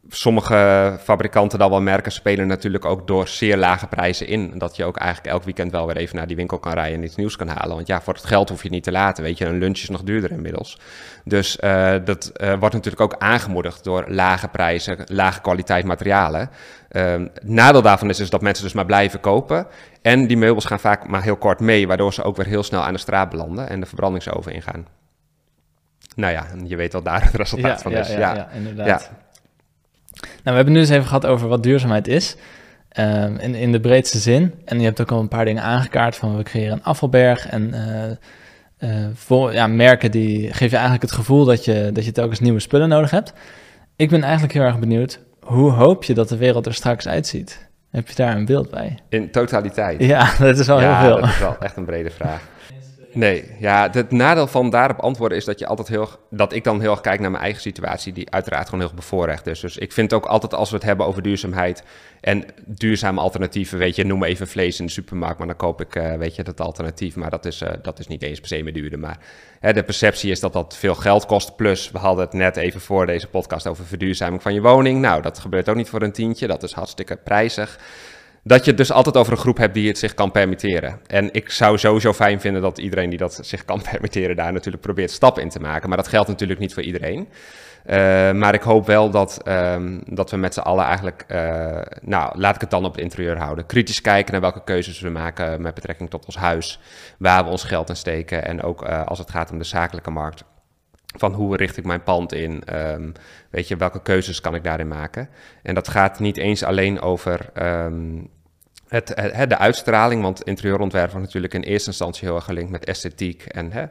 sommige 0.10 0.98
fabrikanten, 1.04 1.60
dan 1.60 1.70
wel 1.70 1.82
merken, 1.82 2.12
spelen 2.12 2.48
natuurlijk 2.48 2.86
ook 2.86 3.08
door 3.08 3.28
zeer 3.28 3.58
lage 3.58 3.88
prijzen 3.88 4.28
in. 4.28 4.52
Dat 4.58 4.76
je 4.76 4.86
ook 4.86 4.98
eigenlijk 4.98 5.34
elk 5.34 5.44
weekend 5.44 5.72
wel 5.72 5.88
weer 5.88 5.98
even 5.98 6.16
naar 6.16 6.28
die 6.28 6.36
winkel 6.36 6.60
kan 6.60 6.74
rijden 6.74 6.98
en 6.98 7.04
iets 7.04 7.16
nieuws 7.16 7.36
kan 7.36 7.48
halen. 7.48 7.76
Want 7.76 7.88
ja, 7.88 8.02
voor 8.02 8.14
het 8.14 8.26
geld 8.26 8.50
hoef 8.50 8.58
je 8.58 8.64
het 8.64 8.74
niet 8.74 8.84
te 8.84 8.92
laten. 8.92 9.24
Weet 9.24 9.38
je, 9.38 9.46
een 9.46 9.58
lunch 9.58 9.78
is 9.78 9.90
nog 9.90 10.04
duurder 10.04 10.32
inmiddels. 10.32 10.80
Dus 11.24 11.58
uh, 11.64 11.94
dat 12.06 12.32
uh, 12.36 12.54
wordt 12.54 12.76
natuurlijk 12.76 13.02
ook 13.02 13.16
aangemoedigd 13.18 13.84
door 13.84 14.06
lage 14.08 14.48
prijzen, 14.48 14.98
lage 15.06 15.42
kwaliteit 15.42 15.86
materialen. 15.86 16.50
Het 16.90 17.44
nadeel 17.44 17.82
daarvan 17.82 18.10
is 18.10 18.18
dus 18.18 18.30
dat 18.30 18.42
mensen 18.42 18.64
dus 18.64 18.74
maar 18.74 18.86
blijven 18.86 19.20
kopen. 19.20 19.68
En 20.02 20.28
die 20.28 20.38
meubels 20.38 20.66
gaan 20.66 20.80
vaak 20.80 21.08
maar 21.08 21.24
heel 21.24 21.38
kort 21.38 21.60
mee, 21.60 21.88
waardoor 21.88 22.14
ze 22.14 22.24
ook 22.24 22.36
weer 22.36 22.46
heel 22.46 22.64
snel 22.64 22.84
aan 22.84 22.94
de 22.94 23.00
straat 23.00 23.30
belanden 23.30 23.70
en 23.70 23.80
de 23.80 23.86
verbrandingsoven 23.86 24.54
ingaan. 24.54 24.88
Nou 26.16 26.34
ja, 26.34 26.46
je 26.64 26.76
weet 26.76 26.94
wat 26.94 27.06
daar 27.06 27.24
het 27.24 27.36
resultaat 27.36 27.78
ja, 27.78 27.82
van 27.82 27.92
ja, 27.92 28.00
is. 28.00 28.10
Ja, 28.10 28.36
ja, 28.36 28.50
inderdaad. 28.54 29.12
Nou, 30.20 30.32
we 30.44 30.52
hebben 30.52 30.74
nu 30.74 30.80
eens 30.80 30.90
even 30.90 31.08
gehad 31.08 31.26
over 31.26 31.48
wat 31.48 31.64
duurzaamheid 31.64 32.08
is. 32.08 32.36
Um, 32.98 33.38
in, 33.38 33.56
in 33.56 33.72
de 33.72 33.80
breedste 33.80 34.18
zin. 34.18 34.54
En 34.66 34.80
je 34.80 34.86
hebt 34.86 35.02
ook 35.02 35.12
al 35.12 35.20
een 35.20 35.28
paar 35.28 35.46
dingen 35.46 35.64
aangekaart 35.64 36.16
van 36.16 36.38
we 36.38 36.44
creëren 36.44 36.74
een 36.74 36.84
afvalberg. 36.84 37.48
En 37.48 37.74
uh, 37.74 38.90
uh, 38.90 39.08
voor, 39.14 39.54
ja, 39.54 39.68
merken 39.68 40.12
die 40.12 40.48
geven 40.48 40.70
je 40.70 40.76
eigenlijk 40.76 41.02
het 41.02 41.12
gevoel 41.12 41.46
dat 41.46 41.66
je, 41.66 41.90
dat 41.94 42.06
je 42.06 42.12
telkens 42.12 42.40
nieuwe 42.40 42.60
spullen 42.60 42.90
nodig 42.90 43.12
hebt. 43.12 43.34
Ik 43.96 44.10
ben 44.10 44.24
eigenlijk 44.24 44.54
heel 44.54 44.64
erg 44.64 44.80
benieuwd, 44.80 45.20
hoe 45.40 45.72
hoop 45.72 46.04
je 46.04 46.14
dat 46.14 46.30
de 46.30 46.38
wereld 46.38 46.66
er 46.66 46.74
straks 46.74 47.08
uitziet? 47.08 47.70
Heb 47.92 48.08
je 48.08 48.16
daar 48.16 48.36
een 48.36 48.46
beeld 48.46 48.70
bij? 48.70 49.00
In 49.10 49.32
totaliteit? 49.32 50.04
Ja, 50.04 50.34
dat 50.40 50.60
is 50.60 50.68
wel 50.68 50.82
ja, 50.82 51.00
heel 51.00 51.10
veel. 51.10 51.20
dat 51.20 51.30
is 51.30 51.40
wel 51.40 51.58
echt 51.60 51.78
een 51.78 51.86
brede 51.86 52.10
vraag. 52.10 52.42
Nee, 53.14 53.56
ja, 53.60 53.90
het 53.92 54.12
nadeel 54.12 54.48
van 54.48 54.70
daarop 54.70 55.00
antwoorden 55.00 55.38
is 55.38 55.46
dat 55.46 55.60
je 55.60 55.68
altijd 55.68 55.88
heel 55.88 56.10
dat 56.30 56.54
ik 56.54 56.64
dan 56.64 56.82
heel 56.82 56.92
erg 56.92 57.02
kijk 57.02 57.20
naar 57.20 57.32
mijn 57.32 57.44
eigen 57.44 57.62
situatie, 57.62 58.14
die 58.14 58.32
uiteraard 58.32 58.70
gewoon 58.70 58.86
heel 58.86 58.96
bevoorrecht 58.96 59.48
is. 59.48 59.60
Dus 59.60 59.78
ik 59.78 59.92
vind 59.92 60.14
ook 60.14 60.26
altijd 60.26 60.54
als 60.54 60.70
we 60.70 60.76
het 60.76 60.86
hebben 60.86 61.06
over 61.06 61.22
duurzaamheid 61.22 61.84
en 62.22 62.46
duurzame 62.66 63.20
alternatieven, 63.20 63.78
weet 63.78 63.96
je, 63.96 64.06
noem 64.06 64.24
even 64.24 64.48
vlees 64.48 64.80
in 64.80 64.86
de 64.86 64.92
supermarkt, 64.92 65.38
maar 65.38 65.48
dan 65.48 65.56
koop 65.56 65.82
ik, 65.82 65.96
uh, 65.96 66.14
weet 66.14 66.36
je, 66.36 66.44
dat 66.44 66.62
alternatief. 66.62 67.16
Maar 67.16 67.30
dat 67.30 67.46
is, 67.46 67.62
uh, 67.62 67.70
dat 67.82 68.00
is 68.00 68.08
niet 68.08 68.24
eens 68.24 68.40
per 68.40 68.48
se 68.48 68.64
meer 68.64 68.74
duurder. 68.74 69.00
Maar 69.00 69.18
hè, 69.60 69.74
de 69.74 69.84
perceptie 69.84 70.32
is 70.32 70.40
dat 70.40 70.54
dat 70.54 70.78
veel 70.78 70.96
geld 70.96 71.26
kost. 71.26 71.56
Plus, 71.56 71.92
we 71.92 71.98
hadden 71.98 72.26
het 72.26 72.34
net 72.34 72.58
even 72.58 72.82
voor 72.82 73.06
deze 73.06 73.28
podcast 73.28 73.68
over 73.68 73.86
verduurzaming 73.86 74.42
van 74.42 74.54
je 74.54 74.62
woning. 74.62 75.02
Nou, 75.02 75.22
dat 75.22 75.40
gebeurt 75.40 75.70
ook 75.70 75.76
niet 75.76 75.90
voor 75.90 76.02
een 76.02 76.12
tientje. 76.12 76.48
Dat 76.48 76.64
is 76.64 76.74
hartstikke 76.74 77.16
prijzig 77.16 77.80
dat 78.44 78.64
je 78.64 78.70
het 78.70 78.78
dus 78.78 78.92
altijd 78.92 79.18
over 79.18 79.32
een 79.32 79.40
groep 79.40 79.58
hebt 79.58 79.74
die 79.74 79.88
het 79.88 79.98
zich 79.98 80.14
kan 80.14 80.32
permitteren. 80.32 81.00
En 81.08 81.34
ik 81.34 81.52
zou 81.52 81.78
sowieso 81.78 82.14
fijn 82.14 82.42
vinden 82.42 82.62
dat 82.62 82.78
iedereen 82.78 83.10
die 83.10 83.20
dat 83.20 83.40
zich 83.42 83.66
kan 83.66 83.82
permitteren 83.92 84.36
daar 84.36 84.54
natuurlijk 84.54 84.84
probeert 84.84 85.12
stappen 85.12 85.44
in 85.44 85.50
te 85.50 85.60
maken. 85.60 85.88
Maar 85.90 85.98
dat 85.98 86.08
geldt 86.08 86.28
natuurlijk 86.28 86.60
niet 86.60 86.74
voor 86.74 86.84
iedereen. 86.84 87.28
Uh, 87.86 87.96
maar 88.32 88.54
ik 88.54 88.62
hoop 88.62 88.86
wel 88.86 89.10
dat, 89.10 89.42
um, 89.48 90.02
dat 90.06 90.32
we 90.32 90.38
met 90.38 90.54
z'n 90.54 90.60
allen 90.60 90.86
eigenlijk, 90.86 91.26
uh, 91.28 91.82
nou 92.02 92.40
laat 92.40 92.56
ik 92.56 92.62
het 92.62 92.70
dan 92.70 92.86
op 92.86 92.92
het 92.92 93.02
interieur 93.02 93.38
houden. 93.38 93.66
Kritisch 93.66 94.02
kijken 94.02 94.32
naar 94.32 94.42
welke 94.42 94.64
keuzes 94.64 95.00
we 95.00 95.10
maken 95.10 95.62
met 95.62 95.74
betrekking 95.74 96.10
tot 96.10 96.26
ons 96.26 96.36
huis, 96.36 96.80
waar 97.18 97.44
we 97.44 97.50
ons 97.50 97.64
geld 97.64 97.90
in 97.90 97.96
steken. 97.96 98.46
En 98.46 98.62
ook 98.62 98.88
uh, 98.88 99.06
als 99.06 99.20
het 99.20 99.30
gaat 99.30 99.52
om 99.52 99.58
de 99.58 99.64
zakelijke 99.64 100.12
markt. 100.12 100.44
Van 101.18 101.34
hoe 101.34 101.56
richt 101.56 101.78
ik 101.78 101.86
mijn 101.86 102.04
pand 102.04 102.34
in? 102.34 102.64
Um, 102.74 103.12
weet 103.50 103.68
je, 103.68 103.76
welke 103.76 104.02
keuzes 104.02 104.42
kan 104.42 104.56
ik 104.56 104.64
daarin 104.64 104.88
maken? 104.88 105.30
En 105.64 105.76
dat 105.76 105.88
gaat 105.88 106.20
niet 106.20 106.38
eens 106.38 106.64
alleen 106.64 107.02
over 107.02 107.50
um, 107.64 108.30
het, 108.88 109.12
het, 109.16 109.50
de 109.50 109.58
uitstraling, 109.58 110.22
want 110.22 110.44
interieurontwerp 110.44 111.12
wordt 111.12 111.26
natuurlijk 111.26 111.54
in 111.54 111.62
eerste 111.62 111.90
instantie 111.90 112.28
heel 112.28 112.36
erg 112.36 112.46
gelinkt 112.46 112.72
met 112.72 112.86
esthetiek 112.86 113.44
en 113.44 113.72
hè, 113.72 113.86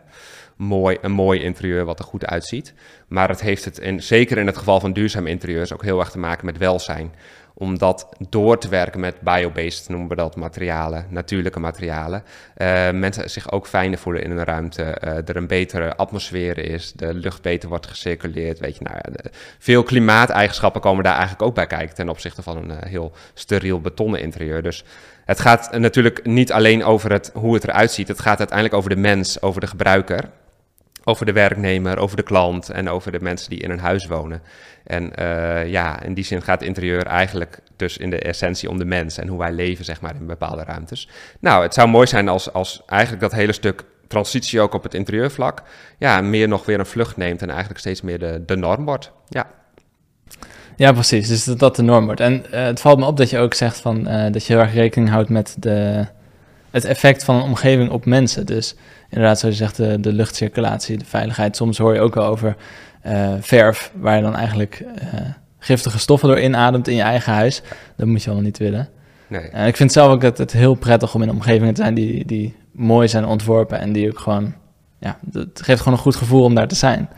mooi, 0.56 0.98
een 1.00 1.12
mooi 1.12 1.40
interieur 1.40 1.84
wat 1.84 1.98
er 1.98 2.04
goed 2.04 2.26
uitziet. 2.26 2.74
Maar 3.08 3.28
het 3.28 3.40
heeft 3.40 3.64
het, 3.64 3.78
in, 3.78 4.02
zeker 4.02 4.38
in 4.38 4.46
het 4.46 4.56
geval 4.56 4.80
van 4.80 4.92
duurzame 4.92 5.28
interieurs, 5.28 5.72
ook 5.72 5.82
heel 5.82 5.98
erg 5.98 6.10
te 6.10 6.18
maken 6.18 6.46
met 6.46 6.58
welzijn 6.58 7.14
om 7.60 7.78
dat 7.78 8.08
door 8.28 8.58
te 8.58 8.68
werken 8.68 9.00
met 9.00 9.20
biobased, 9.20 9.88
noemen 9.88 10.08
we 10.08 10.14
dat, 10.14 10.36
materialen, 10.36 11.06
natuurlijke 11.08 11.60
materialen. 11.60 12.22
Uh, 12.56 12.90
mensen 12.90 13.30
zich 13.30 13.52
ook 13.52 13.66
fijner 13.66 13.98
voelen 13.98 14.22
in 14.22 14.30
een 14.30 14.44
ruimte, 14.44 14.82
uh, 14.82 15.28
er 15.28 15.36
een 15.36 15.46
betere 15.46 15.96
atmosfeer 15.96 16.58
is, 16.58 16.92
de 16.92 17.14
lucht 17.14 17.42
beter 17.42 17.68
wordt 17.68 17.86
gecirculeerd. 17.86 18.58
Weet 18.58 18.76
je, 18.76 18.84
nou 18.84 18.96
ja, 18.96 19.30
veel 19.58 19.82
klimaateigenschappen 19.82 20.80
komen 20.80 21.04
daar 21.04 21.16
eigenlijk 21.16 21.42
ook 21.42 21.54
bij 21.54 21.66
kijken 21.66 21.94
ten 21.94 22.08
opzichte 22.08 22.42
van 22.42 22.56
een 22.56 22.70
uh, 22.70 22.76
heel 22.80 23.12
steriel 23.34 23.80
betonnen 23.80 24.20
interieur. 24.20 24.62
Dus 24.62 24.84
het 25.24 25.40
gaat 25.40 25.78
natuurlijk 25.78 26.26
niet 26.26 26.52
alleen 26.52 26.84
over 26.84 27.12
het, 27.12 27.30
hoe 27.34 27.54
het 27.54 27.64
eruit 27.64 27.92
ziet, 27.92 28.08
het 28.08 28.20
gaat 28.20 28.38
uiteindelijk 28.38 28.76
over 28.76 28.90
de 28.90 29.00
mens, 29.00 29.42
over 29.42 29.60
de 29.60 29.66
gebruiker 29.66 30.30
over 31.08 31.26
de 31.26 31.32
werknemer, 31.32 31.98
over 31.98 32.16
de 32.16 32.22
klant 32.22 32.70
en 32.70 32.88
over 32.88 33.12
de 33.12 33.20
mensen 33.20 33.50
die 33.50 33.58
in 33.58 33.70
een 33.70 33.78
huis 33.78 34.06
wonen. 34.06 34.42
En 34.84 35.12
uh, 35.18 35.66
ja, 35.66 36.02
in 36.02 36.14
die 36.14 36.24
zin 36.24 36.42
gaat 36.42 36.62
interieur 36.62 37.06
eigenlijk 37.06 37.58
dus 37.76 37.96
in 37.96 38.10
de 38.10 38.18
essentie 38.18 38.70
om 38.70 38.78
de 38.78 38.84
mens 38.84 39.18
en 39.18 39.28
hoe 39.28 39.38
wij 39.38 39.52
leven, 39.52 39.84
zeg 39.84 40.00
maar, 40.00 40.14
in 40.14 40.26
bepaalde 40.26 40.64
ruimtes. 40.64 41.08
Nou, 41.40 41.62
het 41.62 41.74
zou 41.74 41.88
mooi 41.88 42.06
zijn 42.06 42.28
als, 42.28 42.52
als 42.52 42.82
eigenlijk 42.86 43.22
dat 43.22 43.32
hele 43.32 43.52
stuk 43.52 43.84
transitie 44.08 44.60
ook 44.60 44.74
op 44.74 44.82
het 44.82 44.94
interieurvlak, 44.94 45.62
ja, 45.98 46.20
meer 46.20 46.48
nog 46.48 46.64
weer 46.64 46.78
een 46.78 46.86
vlucht 46.86 47.16
neemt 47.16 47.42
en 47.42 47.50
eigenlijk 47.50 47.80
steeds 47.80 48.02
meer 48.02 48.18
de, 48.18 48.42
de 48.46 48.56
norm 48.56 48.84
wordt. 48.84 49.12
Ja. 49.28 49.46
Ja, 50.76 50.92
precies. 50.92 51.28
Dus 51.28 51.44
dat 51.44 51.58
dat 51.58 51.76
de 51.76 51.82
norm 51.82 52.04
wordt. 52.04 52.20
En 52.20 52.44
uh, 52.50 52.62
het 52.62 52.80
valt 52.80 52.98
me 52.98 53.06
op 53.06 53.16
dat 53.16 53.30
je 53.30 53.38
ook 53.38 53.54
zegt 53.54 53.80
van, 53.80 54.08
uh, 54.08 54.32
dat 54.32 54.46
je 54.46 54.52
heel 54.52 54.62
erg 54.62 54.74
rekening 54.74 55.10
houdt 55.10 55.28
met 55.28 55.56
de, 55.58 56.06
het 56.70 56.84
effect 56.84 57.24
van 57.24 57.36
een 57.36 57.42
omgeving 57.42 57.90
op 57.90 58.04
mensen. 58.04 58.46
Dus 58.46 58.74
inderdaad, 59.08 59.38
zoals 59.38 59.58
je 59.58 59.64
zegt, 59.64 59.76
de, 59.76 60.00
de 60.00 60.12
luchtcirculatie, 60.12 60.98
de 60.98 61.04
veiligheid. 61.04 61.56
Soms 61.56 61.78
hoor 61.78 61.94
je 61.94 62.00
ook 62.00 62.14
wel 62.14 62.26
over 62.26 62.56
uh, 63.06 63.34
verf, 63.40 63.92
waar 63.94 64.16
je 64.16 64.22
dan 64.22 64.36
eigenlijk 64.36 64.84
uh, 64.84 65.20
giftige 65.58 65.98
stoffen 65.98 66.28
door 66.28 66.40
inademt 66.40 66.88
in 66.88 66.94
je 66.94 67.02
eigen 67.02 67.32
huis. 67.32 67.62
Dat 67.96 68.06
moet 68.06 68.22
je 68.22 68.30
wel 68.30 68.40
niet 68.40 68.58
willen. 68.58 68.88
Nee. 69.26 69.66
Ik 69.66 69.76
vind 69.76 69.92
zelf 69.92 70.12
ook 70.12 70.20
dat 70.20 70.38
het 70.38 70.52
heel 70.52 70.74
prettig 70.74 71.14
om 71.14 71.22
in 71.22 71.30
omgevingen 71.30 71.74
te 71.74 71.82
zijn 71.82 71.94
die, 71.94 72.24
die 72.26 72.56
mooi 72.72 73.08
zijn 73.08 73.26
ontworpen 73.26 73.78
en 73.78 73.92
die 73.92 74.08
ook 74.08 74.18
gewoon, 74.18 74.54
ja, 74.98 75.18
het 75.32 75.62
geeft 75.62 75.78
gewoon 75.78 75.94
een 75.94 76.04
goed 76.04 76.16
gevoel 76.16 76.42
om 76.42 76.54
daar 76.54 76.68
te 76.68 76.74
zijn. 76.74 77.08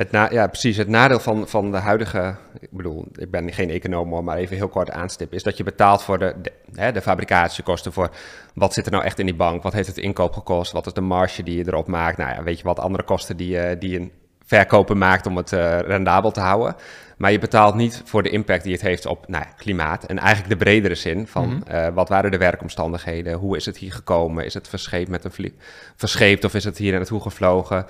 Het 0.00 0.32
ja, 0.32 0.46
precies. 0.46 0.76
Het 0.76 0.88
nadeel 0.88 1.20
van, 1.20 1.48
van 1.48 1.70
de 1.70 1.76
huidige, 1.76 2.34
ik 2.60 2.70
bedoel, 2.70 3.06
ik 3.14 3.30
ben 3.30 3.52
geen 3.52 3.70
econoom, 3.70 4.24
maar 4.24 4.36
even 4.36 4.56
heel 4.56 4.68
kort 4.68 4.90
aanstippen, 4.90 5.36
is 5.36 5.42
dat 5.42 5.56
je 5.56 5.64
betaalt 5.64 6.02
voor 6.02 6.18
de, 6.18 6.34
de, 6.72 6.92
de 6.92 7.00
fabricatiekosten, 7.00 7.92
voor 7.92 8.10
wat 8.54 8.72
zit 8.72 8.86
er 8.86 8.92
nou 8.92 9.04
echt 9.04 9.18
in 9.18 9.26
die 9.26 9.34
bank, 9.34 9.62
wat 9.62 9.72
heeft 9.72 9.86
het 9.86 9.98
inkoop 9.98 10.32
gekost, 10.32 10.72
wat 10.72 10.86
is 10.86 10.92
de 10.92 11.00
marge 11.00 11.42
die 11.42 11.56
je 11.56 11.66
erop 11.66 11.86
maakt, 11.86 12.16
nou 12.16 12.34
ja, 12.34 12.42
weet 12.42 12.58
je 12.58 12.64
wat, 12.64 12.78
andere 12.78 13.04
kosten 13.04 13.36
die, 13.36 13.56
uh, 13.56 13.80
die 13.80 13.98
een 13.98 14.12
verkopen 14.44 14.98
maakt 14.98 15.26
om 15.26 15.36
het 15.36 15.50
rendabel 15.86 16.30
te 16.30 16.40
houden. 16.40 16.76
Maar 17.20 17.32
je 17.32 17.38
betaalt 17.38 17.74
niet 17.74 18.02
voor 18.04 18.22
de 18.22 18.30
impact 18.30 18.62
die 18.62 18.72
het 18.72 18.82
heeft 18.82 19.06
op 19.06 19.28
nou, 19.28 19.44
klimaat. 19.56 20.04
En 20.04 20.18
eigenlijk 20.18 20.48
de 20.48 20.64
bredere 20.64 20.94
zin 20.94 21.26
van 21.26 21.62
mhm. 21.66 21.92
wat 21.92 22.08
waren 22.08 22.30
de 22.30 22.38
werkomstandigheden? 22.38 23.34
Hoe 23.34 23.56
is 23.56 23.66
het 23.66 23.76
hier 23.76 23.92
gekomen? 23.92 24.44
Is 24.44 24.54
het 24.54 24.68
verscheept 24.68 25.08
met 25.08 25.24
een? 25.24 25.58
Verscheept 25.96 26.44
of 26.44 26.54
is 26.54 26.64
het 26.64 26.78
hier 26.78 26.92
naartoe 26.92 27.20
gevlogen? 27.20 27.86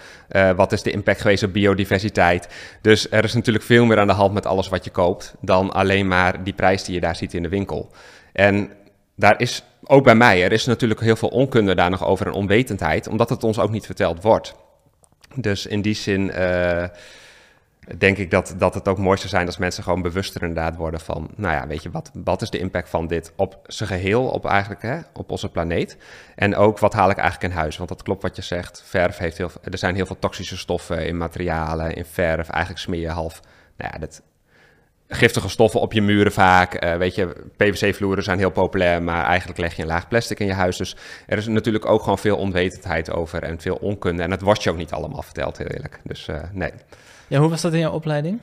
wat 0.56 0.72
is 0.72 0.82
de 0.82 0.90
impact 0.90 1.20
geweest 1.20 1.42
op 1.42 1.52
biodiversiteit? 1.52 2.48
Dus 2.80 3.10
er 3.10 3.24
is 3.24 3.34
natuurlijk 3.34 3.64
veel 3.64 3.84
meer 3.84 3.98
aan 3.98 4.06
de 4.06 4.12
hand 4.12 4.34
met 4.34 4.46
alles 4.46 4.68
wat 4.68 4.84
je 4.84 4.90
koopt 4.90 5.34
dan 5.40 5.72
alleen 5.72 6.08
maar 6.08 6.44
die 6.44 6.52
prijs 6.54 6.84
die 6.84 6.94
je 6.94 7.00
daar 7.00 7.16
ziet 7.16 7.34
in 7.34 7.42
de 7.42 7.48
winkel. 7.48 7.90
En 8.32 8.70
daar 9.14 9.40
is 9.40 9.64
ook 9.84 10.04
bij 10.04 10.14
mij, 10.14 10.44
er 10.44 10.52
is 10.52 10.66
natuurlijk 10.66 11.00
heel 11.00 11.16
veel 11.16 11.28
onkunde 11.28 11.74
daar 11.74 11.90
nog 11.90 12.04
over 12.04 12.26
en 12.26 12.32
onwetendheid, 12.32 13.08
omdat 13.08 13.28
het 13.28 13.44
ons 13.44 13.58
ook 13.58 13.70
niet 13.70 13.86
verteld 13.86 14.22
wordt. 14.22 14.54
Dus 15.34 15.66
in 15.66 15.82
die 15.82 15.94
zin 15.94 16.32
uh, 16.34 16.84
denk 17.98 18.18
ik 18.18 18.30
dat, 18.30 18.54
dat 18.58 18.74
het 18.74 18.88
ook 18.88 18.98
mooi 18.98 19.16
zou 19.16 19.28
zijn 19.28 19.46
als 19.46 19.58
mensen 19.58 19.82
gewoon 19.82 20.02
bewuster 20.02 20.42
inderdaad 20.42 20.76
worden 20.76 21.00
van, 21.00 21.30
nou 21.36 21.54
ja, 21.54 21.66
weet 21.66 21.82
je, 21.82 21.90
wat, 21.90 22.10
wat 22.24 22.42
is 22.42 22.50
de 22.50 22.58
impact 22.58 22.88
van 22.88 23.06
dit 23.06 23.32
op 23.36 23.58
zijn 23.66 23.88
geheel, 23.88 24.28
op 24.28 24.46
eigenlijk, 24.46 24.82
hè, 24.82 24.98
op 25.12 25.30
onze 25.30 25.48
planeet? 25.48 25.96
En 26.34 26.56
ook, 26.56 26.78
wat 26.78 26.92
haal 26.92 27.10
ik 27.10 27.16
eigenlijk 27.16 27.52
in 27.52 27.58
huis? 27.58 27.76
Want 27.76 27.88
dat 27.88 28.02
klopt 28.02 28.22
wat 28.22 28.36
je 28.36 28.42
zegt, 28.42 28.82
verf 28.86 29.18
heeft 29.18 29.38
heel 29.38 29.50
er 29.62 29.78
zijn 29.78 29.94
heel 29.94 30.06
veel 30.06 30.18
toxische 30.18 30.56
stoffen 30.56 31.06
in 31.06 31.16
materialen, 31.16 31.94
in 31.94 32.04
verf, 32.04 32.48
eigenlijk 32.48 32.82
smeer 32.82 33.00
je 33.00 33.08
half, 33.08 33.40
nou 33.76 33.90
ja, 33.92 33.98
dat 33.98 34.22
giftige 35.10 35.48
stoffen 35.48 35.80
op 35.80 35.92
je 35.92 36.02
muren 36.02 36.32
vaak. 36.32 36.84
Uh, 36.84 36.96
weet 36.96 37.14
je, 37.14 37.34
PVC-vloeren 37.56 38.24
zijn 38.24 38.38
heel 38.38 38.50
populair, 38.50 39.02
maar 39.02 39.24
eigenlijk 39.24 39.58
leg 39.58 39.76
je 39.76 39.82
een 39.82 39.88
laag 39.88 40.08
plastic 40.08 40.40
in 40.40 40.46
je 40.46 40.52
huis. 40.52 40.76
Dus 40.76 40.96
er 41.26 41.38
is 41.38 41.46
natuurlijk 41.46 41.86
ook 41.86 42.02
gewoon 42.02 42.18
veel 42.18 42.36
onwetendheid 42.36 43.10
over 43.10 43.42
en 43.42 43.60
veel 43.60 43.76
onkunde. 43.80 44.22
En 44.22 44.30
dat 44.30 44.40
wordt 44.40 44.62
je 44.62 44.70
ook 44.70 44.76
niet 44.76 44.92
allemaal 44.92 45.22
verteld, 45.22 45.58
heel 45.58 45.66
eerlijk. 45.66 46.00
Dus 46.04 46.28
uh, 46.28 46.36
nee. 46.52 46.72
Ja, 47.30 47.38
hoe 47.38 47.48
was 47.48 47.60
dat 47.60 47.72
in 47.72 47.78
jouw 47.78 47.92
opleiding? 47.92 48.40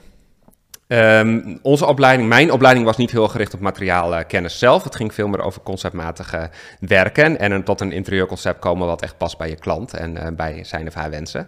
Um, 0.88 1.60
onze 1.62 1.86
opleiding, 1.86 2.30
mijn 2.30 2.52
opleiding 2.52 2.86
was 2.86 2.98
niet 2.98 3.12
heel 3.12 3.28
gericht 3.28 3.54
op 3.54 3.60
materiaalkennis 3.60 4.60
zelf. 4.60 4.84
Het 4.84 4.96
ging 4.96 5.14
veel 5.14 5.28
meer 5.28 5.42
over 5.42 5.62
conceptmatige 5.62 6.50
werken 6.80 7.40
en 7.40 7.64
tot 7.64 7.82
een 7.82 7.92
interieurconcept 7.92 8.60
komen 8.60 8.88
wat 8.88 9.02
echt 9.02 9.18
past 9.18 9.38
bij 9.38 9.50
je 9.50 9.56
klant 9.56 9.94
en 9.94 10.16
uh, 10.16 10.28
bij 10.36 10.64
zijn 10.64 10.88
of 10.88 10.94
haar 10.94 11.10
wensen. 11.10 11.48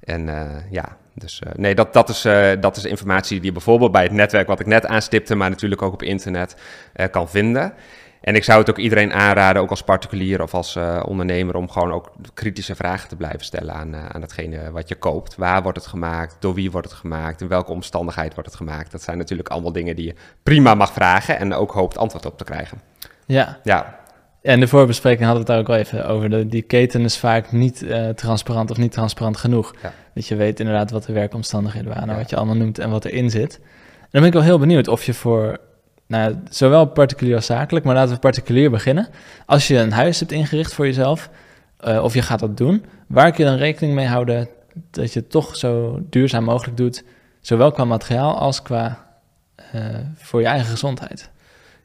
En 0.00 0.28
uh, 0.28 0.42
ja, 0.70 0.96
dus 1.14 1.42
nee, 1.56 1.74
dat, 1.74 1.92
dat, 1.92 2.08
is, 2.08 2.22
dat 2.60 2.76
is 2.76 2.84
informatie 2.84 3.36
die 3.36 3.46
je 3.46 3.52
bijvoorbeeld 3.52 3.92
bij 3.92 4.02
het 4.02 4.12
netwerk 4.12 4.46
wat 4.46 4.60
ik 4.60 4.66
net 4.66 4.86
aanstipte, 4.86 5.34
maar 5.34 5.50
natuurlijk 5.50 5.82
ook 5.82 5.92
op 5.92 6.02
internet 6.02 6.56
kan 7.10 7.28
vinden. 7.28 7.72
En 8.26 8.34
ik 8.34 8.44
zou 8.44 8.58
het 8.58 8.70
ook 8.70 8.78
iedereen 8.78 9.12
aanraden, 9.12 9.62
ook 9.62 9.70
als 9.70 9.82
particulier 9.82 10.42
of 10.42 10.54
als 10.54 10.78
ondernemer, 11.04 11.56
om 11.56 11.70
gewoon 11.70 11.92
ook 11.92 12.12
kritische 12.34 12.74
vragen 12.74 13.08
te 13.08 13.16
blijven 13.16 13.44
stellen 13.44 13.74
aan, 13.74 13.94
aan 13.96 14.20
hetgene 14.20 14.70
wat 14.70 14.88
je 14.88 14.94
koopt. 14.94 15.36
Waar 15.36 15.62
wordt 15.62 15.78
het 15.78 15.86
gemaakt? 15.86 16.36
Door 16.40 16.54
wie 16.54 16.70
wordt 16.70 16.90
het 16.90 16.96
gemaakt? 16.96 17.40
In 17.40 17.48
welke 17.48 17.72
omstandigheid 17.72 18.34
wordt 18.34 18.48
het 18.48 18.58
gemaakt? 18.58 18.90
Dat 18.92 19.02
zijn 19.02 19.18
natuurlijk 19.18 19.48
allemaal 19.48 19.72
dingen 19.72 19.96
die 19.96 20.06
je 20.06 20.14
prima 20.42 20.74
mag 20.74 20.92
vragen 20.92 21.38
en 21.38 21.54
ook 21.54 21.70
hoopt 21.70 21.98
antwoord 21.98 22.26
op 22.26 22.38
te 22.38 22.44
krijgen. 22.44 22.80
Ja. 23.26 23.58
ja. 23.62 23.98
En 24.42 24.60
de 24.60 24.68
voorbespreking 24.68 25.24
hadden 25.26 25.46
we 25.46 25.52
het 25.52 25.66
daar 25.66 25.76
ook 25.76 25.76
wel 25.76 25.86
even 25.86 26.14
over. 26.14 26.30
De, 26.30 26.46
die 26.46 26.62
keten 26.62 27.04
is 27.04 27.18
vaak 27.18 27.52
niet 27.52 27.82
uh, 27.82 28.08
transparant 28.08 28.70
of 28.70 28.76
niet 28.76 28.92
transparant 28.92 29.36
genoeg. 29.36 29.74
Dat 30.14 30.26
je 30.26 30.36
weet 30.36 30.60
inderdaad 30.60 30.90
wat 30.90 31.04
de 31.04 31.12
werkomstandigheden 31.12 31.92
waren, 31.94 32.08
ja. 32.08 32.16
wat 32.16 32.30
je 32.30 32.36
allemaal 32.36 32.56
noemt 32.56 32.78
en 32.78 32.90
wat 32.90 33.04
erin 33.04 33.30
zit. 33.30 33.54
En 33.56 34.08
dan 34.10 34.20
ben 34.20 34.26
ik 34.26 34.32
wel 34.32 34.42
heel 34.42 34.58
benieuwd 34.58 34.88
of 34.88 35.04
je 35.04 35.14
voor, 35.14 35.58
nou, 36.06 36.34
zowel 36.50 36.86
particulier 36.86 37.34
als 37.34 37.46
zakelijk, 37.46 37.84
maar 37.84 37.94
laten 37.94 38.14
we 38.14 38.20
particulier 38.20 38.70
beginnen. 38.70 39.08
Als 39.46 39.68
je 39.68 39.78
een 39.78 39.92
huis 39.92 40.18
hebt 40.18 40.32
ingericht 40.32 40.74
voor 40.74 40.86
jezelf, 40.86 41.30
uh, 41.86 42.02
of 42.02 42.14
je 42.14 42.22
gaat 42.22 42.38
dat 42.38 42.56
doen, 42.56 42.84
waar 43.06 43.32
kun 43.32 43.44
je 43.44 43.50
dan 43.50 43.58
rekening 43.58 43.94
mee 43.94 44.06
houden 44.06 44.48
dat 44.90 45.12
je 45.12 45.18
het 45.20 45.30
toch 45.30 45.56
zo 45.56 46.00
duurzaam 46.10 46.44
mogelijk 46.44 46.76
doet, 46.76 47.04
zowel 47.40 47.70
qua 47.72 47.84
materiaal 47.84 48.38
als 48.38 48.62
qua 48.62 49.06
uh, 49.74 49.82
voor 50.16 50.40
je 50.40 50.46
eigen 50.46 50.68
gezondheid? 50.68 51.30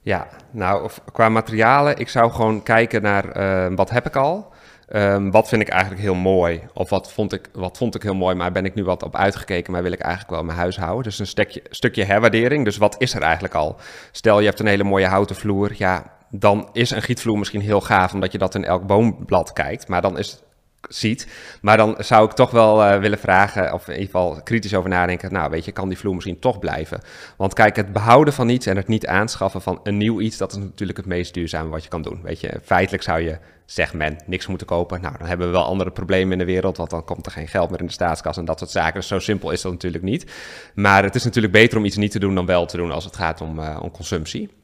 Ja, 0.02 0.28
nou, 0.52 0.90
qua 1.12 1.30
materialen, 1.30 1.98
ik 1.98 2.10
zou 2.10 2.32
gewoon 2.32 2.64
kijken 2.64 3.02
naar 3.02 3.38
uh, 3.38 3.76
wat 3.76 3.90
heb 3.90 4.06
ik 4.06 4.16
al. 4.16 4.54
Um, 4.96 5.32
wat 5.32 5.48
vind 5.48 5.62
ik 5.62 5.70
eigenlijk 5.70 6.02
heel 6.02 6.16
mooi? 6.16 6.62
Of 6.74 6.90
wat 6.90 7.12
vond, 7.12 7.34
ik, 7.34 7.50
wat 7.54 7.78
vond 7.78 7.96
ik 7.96 8.04
heel 8.04 8.16
mooi, 8.16 8.36
maar 8.36 8.52
ben 8.52 8.66
ik 8.66 8.74
nu 8.74 8.84
wat 8.84 9.04
op 9.04 9.16
uitgekeken, 9.16 9.72
maar 9.72 9.84
wil 9.84 9.92
ik 9.92 10.00
eigenlijk 10.00 10.32
wel 10.32 10.44
mijn 10.44 10.58
huis 10.58 10.78
houden? 10.78 11.04
Dus 11.04 11.20
een 11.20 11.28
stukje, 11.28 11.62
stukje 11.70 12.04
herwaardering. 12.04 12.66
Dus 12.66 12.78
wat 12.78 12.96
is 12.98 13.14
er 13.14 13.22
eigenlijk 13.22 13.54
al? 13.54 13.76
Stel, 14.12 14.40
je 14.40 14.46
hebt 14.46 14.60
een 14.60 14.68
hele 14.68 14.84
mooie 14.84 15.08
houten 15.08 15.36
vloer. 15.36 15.72
Ja, 15.74 16.14
dan 16.30 16.70
is 16.74 16.92
een 16.92 17.02
gietvloer 17.02 17.38
misschien 17.38 17.62
heel 17.62 17.82
gaaf, 17.82 18.14
omdat 18.14 18.32
je 18.32 18.38
dat 18.38 18.56
in 18.56 18.66
elk 18.66 18.88
boomblad 18.88 19.54
kijkt. 19.54 19.88
Maar 19.88 20.02
dan 20.02 20.18
is 20.18 20.44
ziet. 20.90 21.28
Maar 21.62 21.78
dan 21.78 21.96
zou 21.98 22.26
ik 22.26 22.32
toch 22.32 22.52
wel 22.52 22.84
uh, 22.84 23.00
willen 23.00 23.20
vragen, 23.20 23.74
of 23.74 23.88
in 23.88 23.94
ieder 23.94 24.06
geval 24.06 24.42
kritisch 24.44 24.74
over 24.74 24.90
nadenken. 24.90 25.34
Nou, 25.34 25.50
weet 25.50 25.66
je, 25.66 25.72
kan 25.72 25.88
die 25.88 25.98
vloer 25.98 26.14
misschien 26.14 26.40
toch 26.40 26.60
blijven? 26.60 27.02
Want 27.38 27.54
kijk, 27.54 27.76
het 27.76 27.94
behouden 27.94 28.34
van 28.34 28.50
iets 28.50 28.66
en 28.66 28.76
het 28.76 28.88
niet 28.88 29.08
aanschaffen 29.08 29.62
van 29.62 29.80
een 29.84 29.98
nieuw 29.98 30.22
iets, 30.22 30.38
dat 30.38 30.52
is 30.52 30.58
natuurlijk 30.58 30.98
het 30.98 31.08
meest 31.08 31.34
duurzame 31.34 31.70
wat 31.70 31.84
je 31.84 31.90
kan 31.90 32.02
doen. 32.02 32.20
Weet 32.24 32.40
je, 32.40 32.60
feitelijk 32.64 33.04
zou 33.04 33.22
je, 33.22 33.38
zegt 33.66 33.94
men, 33.94 34.18
niks 34.26 34.48
moeten 34.48 34.68
kopen. 34.68 35.02
Nou, 35.02 35.18
dan 35.18 35.28
hebben 35.28 35.48
we 35.48 35.54
wel 35.54 35.64
andere 35.66 35.92
problemen 35.92 36.32
in 36.32 36.38
de 36.38 36.46
wereld, 36.46 36.78
want 36.78 36.90
dan 36.90 37.06
komt 37.06 37.26
er 37.26 37.32
geen 37.32 37.48
geld 37.48 37.70
meer 37.70 37.80
in 37.80 37.86
de 37.86 37.92
staatskas 37.92 38.38
en 38.38 38.46
dat 38.46 38.60
soort 38.60 38.72
zaken. 38.72 38.94
Dus 38.94 39.08
zo 39.08 39.20
simpel 39.20 39.52
is 39.52 39.62
dat 39.62 39.72
natuurlijk 39.72 40.04
niet. 40.04 40.32
Maar 40.76 41.04
het 41.04 41.16
is 41.16 41.24
natuurlijk 41.24 41.54
beter 41.54 41.78
om 41.78 41.86
iets 41.86 41.98
niet 41.98 42.12
te 42.12 42.20
doen 42.20 42.36
dan 42.36 42.46
wel 42.46 42.66
te 42.66 42.78
doen 42.78 42.92
als 42.92 43.04
het 43.04 43.16
gaat 43.16 43.42
om, 43.42 43.60
uh, 43.60 43.80
om 43.82 43.92
consumptie. 43.92 44.61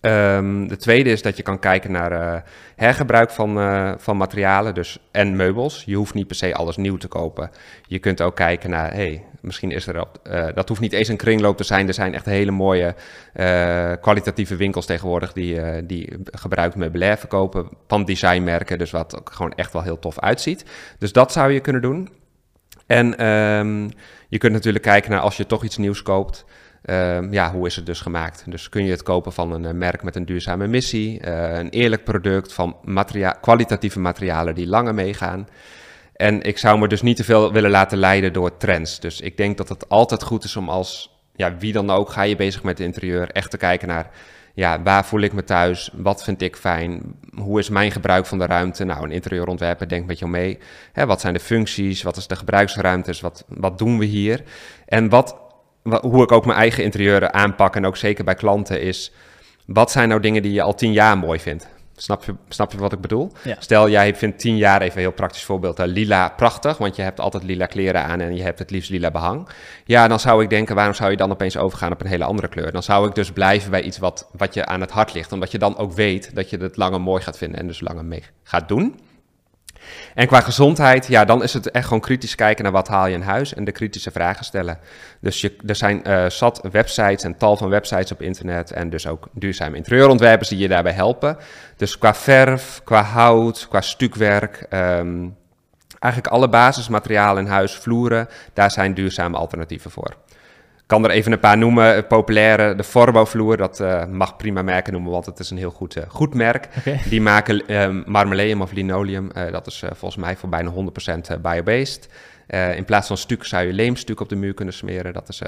Um, 0.00 0.68
de 0.68 0.76
tweede 0.76 1.10
is 1.10 1.22
dat 1.22 1.36
je 1.36 1.42
kan 1.42 1.58
kijken 1.58 1.92
naar 1.92 2.12
uh, 2.12 2.40
hergebruik 2.76 3.30
van, 3.30 3.58
uh, 3.58 3.92
van 3.96 4.16
materialen 4.16 4.74
dus, 4.74 4.98
en 5.10 5.36
meubels. 5.36 5.82
Je 5.86 5.96
hoeft 5.96 6.14
niet 6.14 6.26
per 6.26 6.36
se 6.36 6.54
alles 6.54 6.76
nieuw 6.76 6.96
te 6.96 7.08
kopen. 7.08 7.50
Je 7.86 7.98
kunt 7.98 8.22
ook 8.22 8.36
kijken 8.36 8.70
naar, 8.70 8.92
hey, 8.92 9.24
misschien 9.40 9.70
is 9.70 9.86
er 9.86 10.00
op, 10.00 10.20
uh, 10.30 10.46
dat 10.54 10.68
hoeft 10.68 10.80
niet 10.80 10.92
eens 10.92 11.08
een 11.08 11.16
kringloop 11.16 11.56
te 11.56 11.64
zijn. 11.64 11.88
Er 11.88 11.94
zijn 11.94 12.14
echt 12.14 12.24
hele 12.24 12.50
mooie 12.50 12.94
kwalitatieve 14.00 14.56
winkels 14.56 14.86
tegenwoordig 14.86 15.32
die, 15.32 15.86
die 15.86 16.16
gebruikt 16.24 16.76
meubilair 16.76 17.18
verkopen 17.18 17.68
van 17.86 18.04
designmerken. 18.04 18.78
Dus 18.78 18.90
wat 18.90 19.18
ook 19.18 19.32
gewoon 19.32 19.52
echt 19.52 19.72
wel 19.72 19.82
heel 19.82 19.98
tof 19.98 20.18
uitziet. 20.18 20.64
Dus 20.98 21.12
dat 21.12 21.32
zou 21.32 21.52
je 21.52 21.60
kunnen 21.60 21.82
doen. 21.82 22.08
En 22.86 23.26
um, 23.26 23.90
je 24.28 24.38
kunt 24.38 24.52
natuurlijk 24.52 24.84
kijken 24.84 25.10
naar 25.10 25.20
als 25.20 25.36
je 25.36 25.46
toch 25.46 25.64
iets 25.64 25.76
nieuws 25.76 26.02
koopt. 26.02 26.44
Uh, 26.84 27.32
ja, 27.32 27.52
hoe 27.52 27.66
is 27.66 27.76
het 27.76 27.86
dus 27.86 28.00
gemaakt? 28.00 28.44
Dus 28.46 28.68
kun 28.68 28.84
je 28.84 28.90
het 28.90 29.02
kopen 29.02 29.32
van 29.32 29.52
een 29.52 29.64
uh, 29.64 29.70
merk 29.70 30.02
met 30.02 30.16
een 30.16 30.24
duurzame 30.24 30.66
missie, 30.66 31.20
uh, 31.24 31.58
een 31.58 31.68
eerlijk 31.68 32.04
product 32.04 32.52
van 32.52 32.76
materia 32.84 33.30
kwalitatieve 33.30 34.00
materialen 34.00 34.54
die 34.54 34.66
langer 34.66 34.94
meegaan. 34.94 35.48
En 36.12 36.42
ik 36.42 36.58
zou 36.58 36.78
me 36.78 36.88
dus 36.88 37.02
niet 37.02 37.16
te 37.16 37.24
veel 37.24 37.52
willen 37.52 37.70
laten 37.70 37.98
leiden 37.98 38.32
door 38.32 38.56
trends. 38.56 39.00
Dus 39.00 39.20
ik 39.20 39.36
denk 39.36 39.56
dat 39.56 39.68
het 39.68 39.88
altijd 39.88 40.22
goed 40.22 40.44
is 40.44 40.56
om 40.56 40.68
als, 40.68 41.18
ja, 41.34 41.56
wie 41.56 41.72
dan 41.72 41.90
ook, 41.90 42.10
ga 42.10 42.22
je 42.22 42.36
bezig 42.36 42.62
met 42.62 42.78
het 42.78 42.86
interieur, 42.86 43.30
echt 43.30 43.50
te 43.50 43.56
kijken 43.56 43.88
naar, 43.88 44.10
ja, 44.54 44.82
waar 44.82 45.04
voel 45.04 45.20
ik 45.20 45.32
me 45.32 45.44
thuis? 45.44 45.90
Wat 45.92 46.24
vind 46.24 46.42
ik 46.42 46.56
fijn? 46.56 47.02
Hoe 47.34 47.58
is 47.58 47.68
mijn 47.68 47.92
gebruik 47.92 48.26
van 48.26 48.38
de 48.38 48.46
ruimte? 48.46 48.84
Nou, 48.84 49.04
een 49.04 49.10
interieurontwerper 49.10 49.88
denkt 49.88 50.06
met 50.06 50.18
jou 50.18 50.30
mee. 50.30 50.58
Hè, 50.92 51.06
wat 51.06 51.20
zijn 51.20 51.34
de 51.34 51.40
functies? 51.40 52.02
Wat 52.02 52.16
is 52.16 52.26
de 52.26 52.36
gebruiksruimtes? 52.36 53.20
Wat, 53.20 53.44
wat 53.48 53.78
doen 53.78 53.98
we 53.98 54.04
hier? 54.04 54.42
En 54.86 55.08
wat 55.08 55.36
hoe 55.96 56.22
ik 56.22 56.32
ook 56.32 56.46
mijn 56.46 56.58
eigen 56.58 56.84
interieuren 56.84 57.34
aanpak 57.34 57.76
en 57.76 57.86
ook 57.86 57.96
zeker 57.96 58.24
bij 58.24 58.34
klanten 58.34 58.80
is, 58.80 59.12
wat 59.66 59.90
zijn 59.90 60.08
nou 60.08 60.20
dingen 60.20 60.42
die 60.42 60.52
je 60.52 60.62
al 60.62 60.74
tien 60.74 60.92
jaar 60.92 61.18
mooi 61.18 61.38
vindt? 61.38 61.68
Snap 61.96 62.24
je, 62.24 62.34
snap 62.48 62.72
je 62.72 62.78
wat 62.78 62.92
ik 62.92 63.00
bedoel? 63.00 63.32
Stel, 63.58 63.88
jij 63.88 64.14
vindt 64.14 64.38
tien 64.38 64.56
jaar, 64.56 64.80
even 64.80 64.96
een 64.96 65.02
heel 65.02 65.12
praktisch 65.12 65.44
voorbeeld, 65.44 65.80
uh, 65.80 65.86
lila 65.86 66.28
prachtig, 66.28 66.78
want 66.78 66.96
je 66.96 67.02
hebt 67.02 67.20
altijd 67.20 67.42
lila 67.42 67.66
kleren 67.66 68.04
aan 68.04 68.20
en 68.20 68.36
je 68.36 68.42
hebt 68.42 68.58
het 68.58 68.70
liefst 68.70 68.90
lila 68.90 69.10
behang. 69.10 69.48
Ja, 69.84 70.08
dan 70.08 70.20
zou 70.20 70.42
ik 70.42 70.50
denken, 70.50 70.74
waarom 70.74 70.94
zou 70.94 71.10
je 71.10 71.16
dan 71.16 71.30
opeens 71.30 71.56
overgaan 71.56 71.92
op 71.92 72.00
een 72.00 72.06
hele 72.06 72.24
andere 72.24 72.48
kleur? 72.48 72.72
Dan 72.72 72.82
zou 72.82 73.08
ik 73.08 73.14
dus 73.14 73.32
blijven 73.32 73.70
bij 73.70 73.82
iets 73.82 73.98
wat, 73.98 74.28
wat 74.32 74.54
je 74.54 74.66
aan 74.66 74.80
het 74.80 74.90
hart 74.90 75.14
ligt, 75.14 75.32
omdat 75.32 75.50
je 75.50 75.58
dan 75.58 75.76
ook 75.76 75.92
weet 75.92 76.34
dat 76.34 76.50
je 76.50 76.56
het 76.56 76.76
langer 76.76 77.00
mooi 77.00 77.22
gaat 77.22 77.38
vinden 77.38 77.60
en 77.60 77.66
dus 77.66 77.80
langer 77.80 78.04
mee 78.04 78.22
gaat 78.42 78.68
doen. 78.68 79.00
En 80.14 80.26
qua 80.26 80.40
gezondheid, 80.40 81.06
ja, 81.06 81.24
dan 81.24 81.42
is 81.42 81.52
het 81.52 81.70
echt 81.70 81.84
gewoon 81.84 82.00
kritisch 82.00 82.34
kijken 82.34 82.64
naar 82.64 82.72
wat 82.72 82.88
haal 82.88 83.06
je 83.06 83.14
in 83.14 83.22
huis 83.22 83.54
en 83.54 83.64
de 83.64 83.72
kritische 83.72 84.10
vragen 84.10 84.44
stellen. 84.44 84.78
Dus 85.20 85.40
je, 85.40 85.56
er 85.66 85.76
zijn 85.76 86.00
uh, 86.06 86.26
zat 86.26 86.60
websites 86.70 87.24
en 87.24 87.36
tal 87.36 87.56
van 87.56 87.68
websites 87.68 88.12
op 88.12 88.22
internet 88.22 88.72
en 88.72 88.90
dus 88.90 89.06
ook 89.06 89.28
duurzame 89.32 89.76
interieurontwerpers 89.76 90.48
die 90.48 90.58
je 90.58 90.68
daarbij 90.68 90.92
helpen. 90.92 91.36
Dus 91.76 91.98
qua 91.98 92.14
verf, 92.14 92.80
qua 92.84 93.02
hout, 93.02 93.66
qua 93.68 93.80
stukwerk, 93.80 94.66
um, 94.70 95.36
eigenlijk 95.98 96.34
alle 96.34 96.48
basismaterialen 96.48 97.44
in 97.44 97.50
huis, 97.50 97.74
vloeren, 97.74 98.28
daar 98.52 98.70
zijn 98.70 98.94
duurzame 98.94 99.36
alternatieven 99.36 99.90
voor 99.90 100.14
kan 100.88 101.04
er 101.04 101.10
even 101.10 101.32
een 101.32 101.38
paar 101.38 101.58
noemen. 101.58 102.06
Populaire, 102.06 102.74
de 102.74 102.84
Forbo-vloer, 102.84 103.56
dat 103.56 103.80
uh, 103.80 104.04
mag 104.06 104.36
prima 104.36 104.62
merken 104.62 104.92
noemen, 104.92 105.12
want 105.12 105.26
het 105.26 105.38
is 105.38 105.50
een 105.50 105.56
heel 105.56 105.70
goed, 105.70 105.96
uh, 105.96 106.02
goed 106.08 106.34
merk. 106.34 106.68
Okay. 106.78 107.00
Die 107.08 107.20
maken 107.20 107.62
uh, 107.66 108.04
marmeleum 108.06 108.62
of 108.62 108.72
linoleum. 108.72 109.30
dat 109.52 109.66
is 109.66 109.82
volgens 109.86 110.16
mij 110.16 110.36
voor 110.36 110.48
bijna 110.48 110.72
100% 111.36 111.40
biobased. 111.40 112.08
in 112.76 112.84
plaats 112.84 113.06
van 113.06 113.16
stuk 113.16 113.44
zou 113.44 113.66
je 113.66 113.72
leemstuk 113.72 114.20
op 114.20 114.28
de 114.28 114.36
muur 114.36 114.54
kunnen 114.54 114.74
smeren. 114.74 115.12
Dat 115.12 115.28
is 115.28 115.42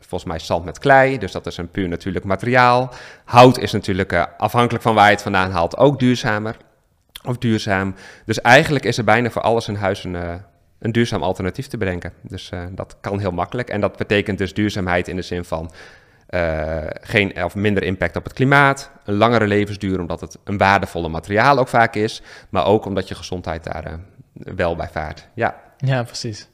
volgens 0.00 0.30
mij 0.30 0.38
zand 0.38 0.64
met 0.64 0.78
klei, 0.78 1.18
dus 1.18 1.32
dat 1.32 1.46
is 1.46 1.56
een 1.56 1.70
puur 1.70 1.88
natuurlijk 1.88 2.24
materiaal. 2.24 2.92
Hout 3.24 3.58
is 3.58 3.72
natuurlijk 3.72 4.28
afhankelijk 4.38 4.84
van 4.84 4.94
waar 4.94 5.06
je 5.06 5.12
het 5.12 5.22
vandaan 5.22 5.50
haalt 5.50 5.76
ook 5.76 5.98
duurzamer 5.98 6.56
of 7.24 7.38
duurzaam. 7.38 7.94
Dus 8.24 8.40
eigenlijk 8.40 8.84
is 8.84 8.98
er 8.98 9.04
bijna 9.04 9.30
voor 9.30 9.42
alles 9.42 9.68
in 9.68 9.74
huis 9.74 10.04
een 10.04 10.16
een 10.78 10.92
duurzaam 10.92 11.22
alternatief 11.22 11.66
te 11.66 11.76
bedenken. 11.76 12.12
Dus 12.22 12.50
dat 12.70 12.96
kan 13.00 13.18
heel 13.18 13.30
makkelijk. 13.30 13.68
En 13.68 13.80
dat 13.80 13.96
betekent 13.96 14.38
dus 14.38 14.54
duurzaamheid 14.54 15.08
in 15.08 15.16
de 15.16 15.22
zin 15.22 15.44
van 15.44 15.70
geen 17.00 17.44
of 17.44 17.54
minder 17.54 17.82
impact 17.82 18.16
op 18.16 18.24
het 18.24 18.32
klimaat, 18.32 18.90
een 19.04 19.14
langere 19.14 19.46
levensduur 19.46 20.00
omdat 20.00 20.20
het 20.20 20.38
een 20.44 20.58
waardevolle 20.58 21.08
materiaal 21.08 21.58
ook 21.58 21.68
vaak 21.68 21.94
is, 21.94 22.22
maar 22.48 22.66
ook 22.66 22.84
omdat 22.84 23.08
je 23.08 23.14
gezondheid 23.14 23.64
daar 23.64 24.00
wel 24.32 24.76
bij 24.76 24.88
vaart. 24.88 25.28
Ja. 25.34 25.56
ja, 25.76 26.02
precies. 26.02 26.48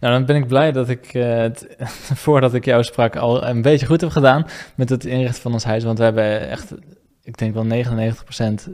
Nou, 0.00 0.12
dan 0.12 0.24
ben 0.24 0.36
ik 0.36 0.46
blij 0.46 0.72
dat 0.72 0.88
ik 0.88 1.14
uh, 1.14 1.36
het, 1.36 1.66
voordat 2.24 2.54
ik 2.54 2.64
jou 2.64 2.84
sprak 2.84 3.16
al 3.16 3.46
een 3.46 3.62
beetje 3.62 3.86
goed 3.86 4.00
heb 4.00 4.10
gedaan 4.10 4.46
met 4.74 4.88
het 4.88 5.04
inrichten 5.04 5.42
van 5.42 5.52
ons 5.52 5.64
huis. 5.64 5.84
Want 5.84 5.98
we 5.98 6.04
hebben 6.04 6.48
echt, 6.48 6.74
ik 7.22 7.38
denk 7.38 7.54
wel 7.54 7.84
99% 7.84 8.14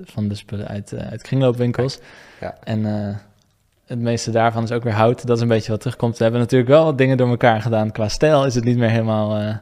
van 0.04 0.28
de 0.28 0.34
spullen 0.34 0.68
uit, 0.68 0.94
uit 0.94 1.22
kringloopwinkels. 1.22 1.98
Ja. 2.40 2.56
En 2.64 2.84
het 3.86 3.98
meeste 3.98 4.30
daarvan 4.30 4.62
is 4.62 4.72
ook 4.72 4.82
weer 4.82 4.92
hout. 4.92 5.26
Dat 5.26 5.36
is 5.36 5.42
een 5.42 5.48
beetje 5.48 5.70
wat 5.70 5.80
terugkomt. 5.80 6.16
We 6.16 6.22
hebben 6.22 6.40
natuurlijk 6.40 6.70
wel 6.70 6.84
wat 6.84 6.98
dingen 6.98 7.16
door 7.16 7.28
elkaar 7.28 7.62
gedaan. 7.62 7.92
Qua 7.92 8.08
stijl 8.08 8.46
is 8.46 8.54
het 8.54 8.64
niet 8.64 8.76
meer 8.76 8.90
helemaal, 8.90 9.60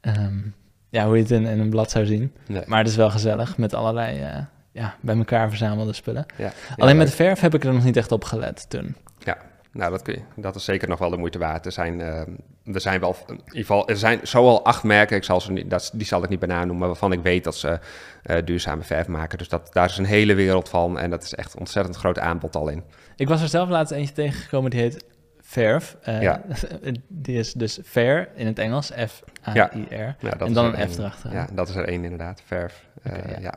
um, 0.00 0.54
ja, 0.88 1.06
hoe 1.06 1.16
je 1.16 1.22
het 1.22 1.30
in, 1.30 1.46
in, 1.46 1.60
een 1.60 1.70
blad 1.70 1.90
zou 1.90 2.06
zien. 2.06 2.32
Nee. 2.46 2.62
Maar 2.66 2.78
het 2.78 2.88
is 2.88 2.96
wel 2.96 3.10
gezellig 3.10 3.56
met 3.58 3.74
allerlei 3.74 4.46
ja, 4.72 4.94
bij 5.00 5.16
elkaar 5.16 5.48
verzamelde 5.48 5.92
spullen. 5.92 6.26
Ja, 6.36 6.52
Alleen 6.76 6.96
met 6.96 7.14
verf 7.14 7.40
heb 7.40 7.54
ik 7.54 7.64
er 7.64 7.72
nog 7.72 7.84
niet 7.84 7.96
echt 7.96 8.12
op 8.12 8.24
gelet 8.24 8.70
toen. 8.70 8.96
Ja, 9.18 9.36
nou, 9.72 9.90
dat, 9.90 10.02
kun 10.02 10.14
je, 10.14 10.40
dat 10.40 10.54
is 10.54 10.64
zeker 10.64 10.88
nog 10.88 10.98
wel 10.98 11.10
de 11.10 11.16
moeite 11.16 11.38
waard. 11.38 11.66
Er 11.66 11.72
zijn, 11.72 11.98
uh, 11.98 12.18
er 12.74 12.80
zijn 12.80 13.00
wel, 13.00 13.16
in 13.26 13.34
ieder 13.36 13.54
geval, 13.54 13.88
er 13.88 13.96
zijn 13.96 14.20
zoal 14.22 14.64
acht 14.64 14.82
merken, 14.82 15.16
ik 15.16 15.24
zal 15.24 15.40
ze 15.40 15.52
niet, 15.52 15.70
dat, 15.70 15.90
die 15.94 16.06
zal 16.06 16.22
ik 16.22 16.28
niet 16.28 16.38
bijna 16.38 16.64
noemen, 16.64 16.86
waarvan 16.86 17.12
ik 17.12 17.22
weet 17.22 17.44
dat 17.44 17.56
ze 17.56 17.78
uh, 18.26 18.36
duurzame 18.44 18.82
verf 18.82 19.06
maken. 19.06 19.38
Dus 19.38 19.48
dat, 19.48 19.68
daar 19.72 19.88
is 19.88 19.98
een 19.98 20.04
hele 20.04 20.34
wereld 20.34 20.68
van 20.68 20.98
en 20.98 21.10
dat 21.10 21.22
is 21.22 21.34
echt 21.34 21.52
een 21.52 21.58
ontzettend 21.58 21.96
groot 21.96 22.18
aanbod 22.18 22.56
al 22.56 22.68
in. 22.68 22.82
Ik 23.20 23.28
was 23.28 23.42
er 23.42 23.48
zelf 23.48 23.68
laatst 23.68 23.92
eentje 23.92 24.14
tegengekomen, 24.14 24.70
die 24.70 24.80
heet 24.80 25.04
Verf. 25.40 25.96
Uh, 26.08 26.22
ja. 26.22 26.42
die 27.08 27.38
is 27.38 27.52
dus 27.52 27.78
fair 27.84 28.28
in 28.34 28.46
het 28.46 28.58
Engels, 28.58 28.86
F-A-I-R. 28.86 29.94
Ja. 29.94 30.16
Ja, 30.20 30.38
en 30.38 30.52
dan 30.52 30.74
een 30.74 30.90
F 30.90 30.98
erachter. 30.98 31.32
Ja, 31.32 31.48
dat 31.52 31.68
is 31.68 31.74
er 31.74 31.84
één 31.84 32.04
inderdaad, 32.04 32.42
verf. 32.44 32.84
Okay, 33.06 33.40
ja. 33.40 33.54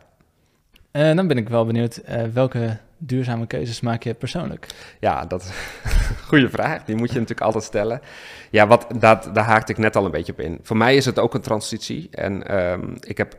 Uh, 0.91 1.15
dan 1.15 1.27
ben 1.27 1.37
ik 1.37 1.49
wel 1.49 1.65
benieuwd, 1.65 2.01
welke 2.33 2.77
duurzame 2.97 3.47
keuzes 3.47 3.81
maak 3.81 4.03
je 4.03 4.13
persoonlijk? 4.13 4.67
Ja, 4.99 5.25
dat 5.25 5.41
is 5.41 5.47
een 5.47 6.15
goede 6.29 6.49
vraag. 6.49 6.83
Die 6.83 6.95
moet 6.95 7.11
je 7.11 7.19
natuurlijk 7.19 7.41
altijd 7.41 7.63
stellen. 7.63 8.01
Ja, 8.49 8.67
wat, 8.67 8.87
dat, 8.99 9.29
daar 9.33 9.45
haakte 9.45 9.71
ik 9.71 9.77
net 9.77 9.95
al 9.95 10.05
een 10.05 10.11
beetje 10.11 10.31
op 10.31 10.39
in. 10.39 10.59
Voor 10.61 10.77
mij 10.77 10.95
is 10.95 11.05
het 11.05 11.19
ook 11.19 11.33
een 11.33 11.41
transitie. 11.41 12.07
En 12.11 12.57
um, 12.57 12.95
ik 12.99 13.17
heb 13.17 13.37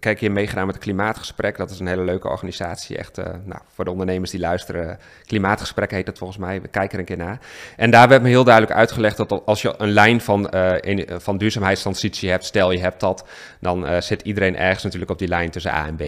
kijk 0.00 0.20
je 0.20 0.30
meegedaan 0.30 0.66
met 0.66 0.74
het 0.74 0.84
Klimaatgesprek. 0.84 1.56
Dat 1.56 1.70
is 1.70 1.80
een 1.80 1.86
hele 1.86 2.04
leuke 2.04 2.28
organisatie. 2.28 2.96
Echt, 2.96 3.18
uh, 3.18 3.24
nou, 3.44 3.60
voor 3.74 3.84
de 3.84 3.90
ondernemers 3.90 4.30
die 4.30 4.40
luisteren. 4.40 4.98
Klimaatgesprek 5.26 5.90
heet 5.90 6.06
het 6.06 6.18
volgens 6.18 6.38
mij. 6.38 6.60
We 6.60 6.68
kijken 6.68 6.92
er 6.92 6.98
een 6.98 7.04
keer 7.04 7.24
naar. 7.24 7.38
En 7.76 7.90
daar 7.90 8.08
werd 8.08 8.22
me 8.22 8.28
heel 8.28 8.44
duidelijk 8.44 8.74
uitgelegd 8.74 9.16
dat 9.16 9.42
als 9.46 9.62
je 9.62 9.74
een 9.78 9.90
lijn 9.90 10.20
van, 10.20 10.50
in, 10.80 11.08
van 11.20 11.38
duurzaamheidstransitie 11.38 12.30
hebt, 12.30 12.44
stel 12.44 12.70
je 12.70 12.80
hebt 12.80 13.00
dat, 13.00 13.28
dan 13.60 13.84
uh, 13.84 14.00
zit 14.00 14.22
iedereen 14.22 14.56
ergens 14.56 14.82
natuurlijk 14.82 15.10
op 15.10 15.18
die 15.18 15.28
lijn 15.28 15.50
tussen 15.50 15.72
A 15.72 15.86
en 15.86 15.96
B. 15.96 16.02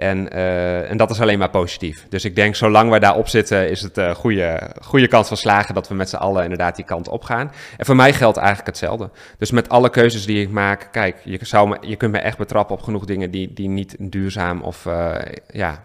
En, 0.00 0.28
uh, 0.36 0.90
en 0.90 0.96
dat 0.96 1.10
is 1.10 1.20
alleen 1.20 1.38
maar 1.38 1.50
positief. 1.50 2.06
Dus 2.08 2.24
ik 2.24 2.34
denk, 2.34 2.54
zolang 2.54 2.90
we 2.90 2.98
daarop 2.98 3.28
zitten, 3.28 3.70
is 3.70 3.80
het 3.82 3.96
een 3.96 4.08
uh, 4.08 4.14
goede, 4.14 4.70
goede 4.82 5.08
kans 5.08 5.28
van 5.28 5.36
slagen 5.36 5.74
dat 5.74 5.88
we 5.88 5.94
met 5.94 6.08
z'n 6.08 6.16
allen 6.16 6.42
inderdaad 6.42 6.76
die 6.76 6.84
kant 6.84 7.08
op 7.08 7.22
gaan. 7.22 7.52
En 7.76 7.86
voor 7.86 7.96
mij 7.96 8.12
geldt 8.12 8.36
eigenlijk 8.36 8.66
hetzelfde. 8.66 9.10
Dus 9.38 9.50
met 9.50 9.68
alle 9.68 9.90
keuzes 9.90 10.26
die 10.26 10.42
ik 10.42 10.50
maak, 10.50 10.88
kijk, 10.92 11.16
je, 11.24 11.38
zou 11.42 11.68
me, 11.68 11.76
je 11.80 11.96
kunt 11.96 12.12
me 12.12 12.18
echt 12.18 12.38
betrappen 12.38 12.76
op 12.76 12.82
genoeg 12.82 13.04
dingen 13.04 13.30
die, 13.30 13.52
die 13.52 13.68
niet 13.68 13.96
duurzaam 13.98 14.62
of 14.62 14.84
uh, 14.84 15.14
ja, 15.48 15.84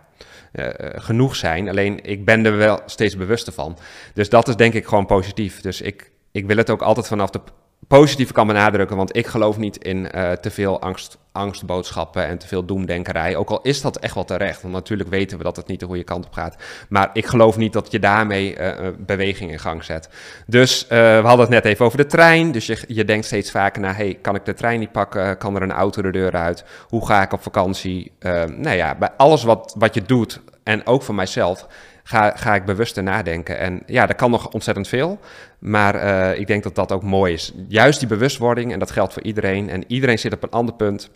genoeg 0.95 1.35
zijn. 1.35 1.69
Alleen 1.69 1.99
ik 2.03 2.25
ben 2.25 2.45
er 2.45 2.57
wel 2.57 2.79
steeds 2.85 3.17
bewuster 3.17 3.53
van. 3.53 3.77
Dus 4.13 4.29
dat 4.29 4.47
is 4.47 4.55
denk 4.55 4.73
ik 4.73 4.87
gewoon 4.87 5.05
positief. 5.05 5.61
Dus 5.61 5.81
ik, 5.81 6.11
ik 6.31 6.45
wil 6.45 6.57
het 6.57 6.69
ook 6.69 6.81
altijd 6.81 7.07
vanaf 7.07 7.29
de 7.29 7.41
positieve 7.87 8.33
kan 8.33 8.47
benadrukken, 8.47 8.97
want 8.97 9.15
ik 9.15 9.27
geloof 9.27 9.57
niet 9.57 9.77
in 9.77 10.07
te 10.41 10.49
veel 10.51 10.81
angst, 10.81 11.17
angstboodschappen 11.35 12.25
en 12.25 12.37
te 12.37 12.47
veel 12.47 12.65
doemdenkerij. 12.65 13.35
Ook 13.35 13.49
al 13.49 13.61
is 13.61 13.81
dat 13.81 13.97
echt 13.97 14.13
wel 14.13 14.23
terecht, 14.23 14.61
want 14.61 14.73
natuurlijk 14.73 15.09
weten 15.09 15.37
we 15.37 15.43
dat 15.43 15.55
het 15.55 15.67
niet 15.67 15.79
de 15.79 15.85
goede 15.85 16.03
kant 16.03 16.25
op 16.25 16.33
gaat. 16.33 16.55
Maar 16.89 17.09
ik 17.13 17.25
geloof 17.25 17.57
niet 17.57 17.73
dat 17.73 17.91
je 17.91 17.99
daarmee 17.99 18.57
uh, 18.59 18.87
beweging 18.97 19.51
in 19.51 19.59
gang 19.59 19.83
zet. 19.83 20.09
Dus 20.47 20.83
uh, 20.83 20.89
we 20.89 21.27
hadden 21.27 21.45
het 21.45 21.49
net 21.49 21.65
even 21.65 21.85
over 21.85 21.97
de 21.97 22.05
trein. 22.05 22.51
Dus 22.51 22.65
je, 22.65 22.77
je 22.87 23.05
denkt 23.05 23.25
steeds 23.25 23.51
vaker 23.51 23.81
naar, 23.81 23.95
hey, 23.95 24.17
kan 24.21 24.35
ik 24.35 24.45
de 24.45 24.53
trein 24.53 24.79
niet 24.79 24.91
pakken? 24.91 25.37
Kan 25.37 25.55
er 25.55 25.61
een 25.61 25.71
auto 25.71 26.01
de 26.01 26.11
deur 26.11 26.31
uit? 26.31 26.65
Hoe 26.87 27.05
ga 27.05 27.21
ik 27.21 27.33
op 27.33 27.41
vakantie? 27.41 28.11
nou 28.45 28.75
ja, 28.75 28.95
bij 28.95 29.09
alles 29.17 29.43
wat, 29.43 29.75
wat 29.77 29.93
je 29.93 30.01
doet, 30.01 30.41
en 30.65 30.85
ook 30.85 31.01
voor 31.01 31.15
mijzelf, 31.15 31.67
ga, 32.03 32.31
ga 32.35 32.55
ik 32.55 32.65
bewuster 32.65 33.03
nadenken. 33.03 33.57
En 33.57 33.81
ja, 33.85 34.05
dat 34.05 34.15
kan 34.15 34.31
nog 34.31 34.49
ontzettend 34.49 34.87
veel. 34.87 35.19
Maar 35.59 35.95
uh, 35.95 36.39
ik 36.39 36.47
denk 36.47 36.63
dat 36.63 36.75
dat 36.75 36.91
ook 36.91 37.03
mooi 37.03 37.33
is. 37.33 37.51
Juist 37.67 37.99
die 37.99 38.07
bewustwording, 38.07 38.73
en 38.73 38.79
dat 38.79 38.91
geldt 38.91 39.13
voor 39.13 39.23
iedereen. 39.23 39.69
En 39.69 39.83
iedereen 39.87 40.19
zit 40.19 40.33
op 40.33 40.43
een 40.43 40.49
ander 40.49 40.75
punt. 40.75 41.09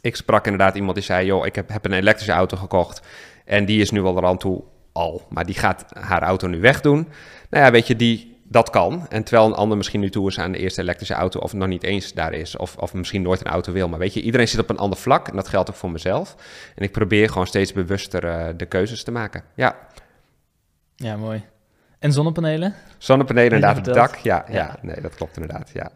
Ik 0.00 0.16
sprak 0.16 0.44
inderdaad 0.44 0.74
iemand 0.74 0.94
die 0.94 1.04
zei: 1.04 1.26
Joh, 1.26 1.46
ik 1.46 1.54
heb, 1.54 1.68
heb 1.68 1.84
een 1.84 1.92
elektrische 1.92 2.32
auto 2.32 2.56
gekocht. 2.56 3.06
En 3.44 3.64
die 3.64 3.80
is 3.80 3.90
nu 3.90 4.02
al 4.02 4.26
aan 4.26 4.38
toe 4.38 4.62
al. 4.92 5.26
Maar 5.28 5.46
die 5.46 5.54
gaat 5.54 5.84
haar 5.92 6.22
auto 6.22 6.46
nu 6.46 6.60
wegdoen. 6.60 7.08
Nou 7.50 7.64
ja, 7.64 7.70
weet 7.70 7.86
je, 7.86 7.96
die, 7.96 8.36
dat 8.48 8.70
kan. 8.70 9.06
En 9.08 9.24
terwijl 9.24 9.48
een 9.48 9.54
ander 9.54 9.76
misschien 9.76 10.00
nu 10.00 10.10
toe 10.10 10.28
is 10.28 10.38
aan 10.38 10.52
de 10.52 10.58
eerste 10.58 10.80
elektrische 10.80 11.14
auto, 11.14 11.40
of 11.40 11.52
nog 11.52 11.68
niet 11.68 11.82
eens 11.82 12.12
daar 12.12 12.32
is, 12.32 12.56
of, 12.56 12.76
of 12.76 12.94
misschien 12.94 13.22
nooit 13.22 13.40
een 13.40 13.46
auto 13.46 13.72
wil. 13.72 13.88
Maar 13.88 13.98
weet 13.98 14.14
je, 14.14 14.22
iedereen 14.22 14.48
zit 14.48 14.60
op 14.60 14.70
een 14.70 14.78
ander 14.78 14.98
vlak. 14.98 15.28
En 15.28 15.36
dat 15.36 15.48
geldt 15.48 15.70
ook 15.70 15.76
voor 15.76 15.90
mezelf. 15.90 16.36
En 16.74 16.82
ik 16.82 16.92
probeer 16.92 17.28
gewoon 17.28 17.46
steeds 17.46 17.72
bewuster 17.72 18.24
uh, 18.24 18.46
de 18.56 18.66
keuzes 18.66 19.04
te 19.04 19.10
maken. 19.10 19.42
Ja. 19.54 19.76
Ja, 20.96 21.16
mooi. 21.16 21.44
En 21.98 22.12
zonnepanelen? 22.12 22.74
Zonnepanelen 22.98 23.52
inderdaad 23.52 23.78
op 23.78 23.84
het 23.84 23.94
dak. 23.94 24.16
Ja, 24.16 24.44
ja, 24.50 24.76
nee, 24.82 25.00
dat 25.00 25.14
klopt 25.14 25.36
inderdaad, 25.36 25.70
ja. 25.72 25.90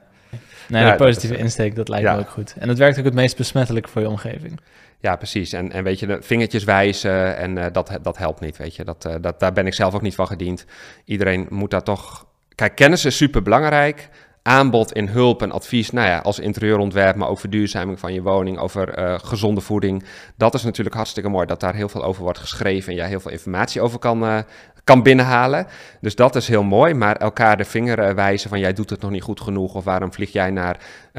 Nee, 0.68 0.90
de 0.90 0.96
positieve 0.96 1.36
insteek, 1.36 1.76
dat 1.76 1.88
lijkt 1.88 2.08
me 2.08 2.18
ook 2.18 2.28
goed. 2.28 2.54
En 2.58 2.68
het 2.68 2.78
werkt 2.78 2.98
ook 2.98 3.04
het 3.04 3.14
meest 3.14 3.36
besmettelijk 3.36 3.88
voor 3.88 4.02
je 4.02 4.08
omgeving. 4.08 4.60
Ja, 5.00 5.16
precies. 5.16 5.52
En, 5.52 5.72
en 5.72 5.84
weet 5.84 5.98
je, 5.98 6.06
de 6.06 6.18
vingertjes 6.22 6.64
wijzen 6.64 7.36
en 7.36 7.56
uh, 7.56 7.66
dat, 7.72 7.98
dat 8.02 8.18
helpt 8.18 8.40
niet, 8.40 8.56
weet 8.56 8.76
je. 8.76 8.84
Dat, 8.84 9.04
uh, 9.06 9.14
dat, 9.20 9.40
daar 9.40 9.52
ben 9.52 9.66
ik 9.66 9.74
zelf 9.74 9.94
ook 9.94 10.02
niet 10.02 10.14
van 10.14 10.26
gediend. 10.26 10.64
Iedereen 11.04 11.46
moet 11.50 11.70
daar 11.70 11.82
toch... 11.82 12.26
Kijk, 12.54 12.74
kennis 12.74 13.04
is 13.04 13.16
super 13.16 13.42
belangrijk, 13.42 14.08
aanbod 14.42 14.92
in 14.92 15.06
hulp 15.06 15.42
en 15.42 15.52
advies, 15.52 15.90
nou 15.90 16.08
ja, 16.08 16.18
als 16.18 16.38
interieurontwerp, 16.38 17.16
maar 17.16 17.28
ook 17.28 17.40
verduurzaming 17.40 17.98
van 17.98 18.12
je 18.12 18.22
woning, 18.22 18.58
over 18.58 18.98
uh, 18.98 19.18
gezonde 19.18 19.60
voeding. 19.60 20.04
Dat 20.36 20.54
is 20.54 20.62
natuurlijk 20.62 20.96
hartstikke 20.96 21.28
mooi 21.28 21.46
dat 21.46 21.60
daar 21.60 21.74
heel 21.74 21.88
veel 21.88 22.04
over 22.04 22.22
wordt 22.22 22.38
geschreven 22.38 22.90
en 22.90 22.98
jij 22.98 23.08
heel 23.08 23.20
veel 23.20 23.30
informatie 23.30 23.80
over 23.80 23.98
kan, 23.98 24.44
kan 24.88 25.02
binnenhalen. 25.02 25.66
Dus 26.00 26.14
dat 26.14 26.36
is 26.36 26.48
heel 26.48 26.62
mooi, 26.62 26.94
maar 26.94 27.16
elkaar 27.16 27.56
de 27.56 27.64
vinger 27.64 28.08
uh, 28.08 28.14
wijzen 28.14 28.48
van 28.48 28.58
jij 28.58 28.72
doet 28.72 28.90
het 28.90 29.00
nog 29.00 29.10
niet 29.10 29.22
goed 29.22 29.40
genoeg 29.40 29.74
of 29.74 29.84
waarom 29.84 30.12
vlieg 30.12 30.32
jij 30.32 30.50
naar 30.50 30.78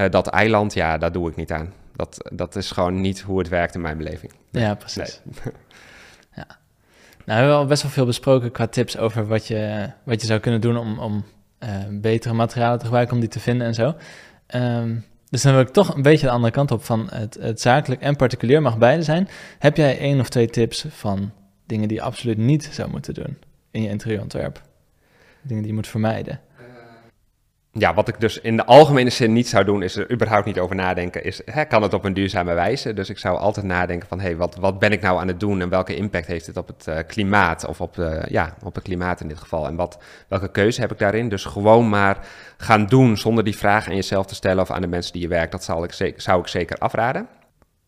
dat 0.09 0.27
eiland, 0.27 0.73
ja, 0.73 0.97
daar 0.97 1.11
doe 1.11 1.29
ik 1.29 1.35
niet 1.35 1.51
aan. 1.51 1.73
Dat, 1.99 2.29
dat 2.33 2.55
is 2.55 2.71
gewoon 2.71 3.01
niet 3.01 3.21
hoe 3.21 3.39
het 3.39 3.47
werkt 3.47 3.75
in 3.75 3.81
mijn 3.81 3.97
beleving. 3.97 4.31
Ja, 4.51 4.75
precies. 4.75 5.21
Nee. 5.23 5.53
ja. 6.35 6.45
Nou, 6.45 6.57
we 7.25 7.33
hebben 7.33 7.55
al 7.55 7.65
best 7.65 7.81
wel 7.81 7.91
veel 7.91 8.05
besproken 8.05 8.51
qua 8.51 8.67
tips 8.67 8.97
over 8.97 9.27
wat 9.27 9.47
je, 9.47 9.89
wat 10.03 10.21
je 10.21 10.27
zou 10.27 10.39
kunnen 10.39 10.61
doen 10.61 10.77
om, 10.77 10.99
om 10.99 11.25
uh, 11.59 11.69
betere 11.91 12.33
materialen 12.33 12.79
te 12.79 12.85
gebruiken 12.85 13.13
om 13.13 13.19
die 13.19 13.29
te 13.29 13.39
vinden 13.39 13.67
en 13.67 13.73
zo. 13.73 13.95
Um, 14.55 15.05
dus 15.29 15.41
dan 15.41 15.53
wil 15.53 15.61
ik 15.61 15.69
toch 15.69 15.95
een 15.95 16.01
beetje 16.01 16.25
de 16.25 16.31
andere 16.31 16.53
kant 16.53 16.71
op 16.71 16.83
van 16.83 17.07
het, 17.11 17.37
het 17.41 17.61
zakelijk 17.61 18.01
en 18.01 18.15
particulier 18.15 18.61
mag 18.61 18.77
beide 18.77 19.03
zijn. 19.03 19.29
Heb 19.59 19.77
jij 19.77 19.99
één 19.99 20.19
of 20.19 20.29
twee 20.29 20.47
tips 20.47 20.85
van 20.89 21.31
dingen 21.65 21.87
die 21.87 21.97
je 21.97 22.03
absoluut 22.03 22.37
niet 22.37 22.69
zou 22.71 22.89
moeten 22.89 23.13
doen 23.13 23.37
in 23.71 23.81
je 23.81 23.89
interieurontwerp? 23.89 24.61
Dingen 25.41 25.61
die 25.61 25.71
je 25.71 25.77
moet 25.77 25.87
vermijden? 25.87 26.39
ja, 27.71 27.93
wat 27.93 28.07
ik 28.07 28.19
dus 28.19 28.39
in 28.39 28.57
de 28.57 28.65
algemene 28.65 29.09
zin 29.09 29.33
niet 29.33 29.47
zou 29.47 29.65
doen, 29.65 29.83
is 29.83 29.95
er 29.95 30.11
überhaupt 30.11 30.45
niet 30.45 30.59
over 30.59 30.75
nadenken. 30.75 31.23
Is, 31.23 31.41
hè, 31.45 31.65
kan 31.65 31.81
het 31.81 31.93
op 31.93 32.03
een 32.03 32.13
duurzame 32.13 32.53
wijze? 32.53 32.93
Dus 32.93 33.09
ik 33.09 33.17
zou 33.17 33.37
altijd 33.37 33.65
nadenken 33.65 34.07
van, 34.07 34.19
hé, 34.19 34.35
wat, 34.35 34.55
wat 34.55 34.79
ben 34.79 34.91
ik 34.91 35.01
nou 35.01 35.19
aan 35.19 35.27
het 35.27 35.39
doen 35.39 35.61
en 35.61 35.69
welke 35.69 35.95
impact 35.95 36.27
heeft 36.27 36.45
het 36.45 36.57
op 36.57 36.67
het 36.67 36.85
uh, 36.89 36.97
klimaat? 37.07 37.65
Of 37.65 37.81
op, 37.81 37.95
de, 37.95 38.25
ja, 38.29 38.55
op 38.63 38.75
het 38.75 38.83
klimaat 38.83 39.21
in 39.21 39.27
dit 39.27 39.37
geval. 39.37 39.67
En 39.67 39.75
wat, 39.75 39.97
welke 40.27 40.51
keuze 40.51 40.81
heb 40.81 40.91
ik 40.91 40.99
daarin? 40.99 41.29
Dus 41.29 41.45
gewoon 41.45 41.89
maar 41.89 42.27
gaan 42.57 42.85
doen 42.85 43.17
zonder 43.17 43.43
die 43.43 43.57
vraag 43.57 43.87
aan 43.87 43.95
jezelf 43.95 44.25
te 44.25 44.35
stellen 44.35 44.63
of 44.63 44.71
aan 44.71 44.81
de 44.81 44.87
mensen 44.87 45.13
die 45.13 45.21
je 45.21 45.27
werkt. 45.27 45.51
Dat 45.51 45.63
zou 45.63 45.83
ik, 45.83 45.93
zeker, 45.93 46.21
zou 46.21 46.41
ik 46.41 46.47
zeker 46.47 46.77
afraden. 46.77 47.27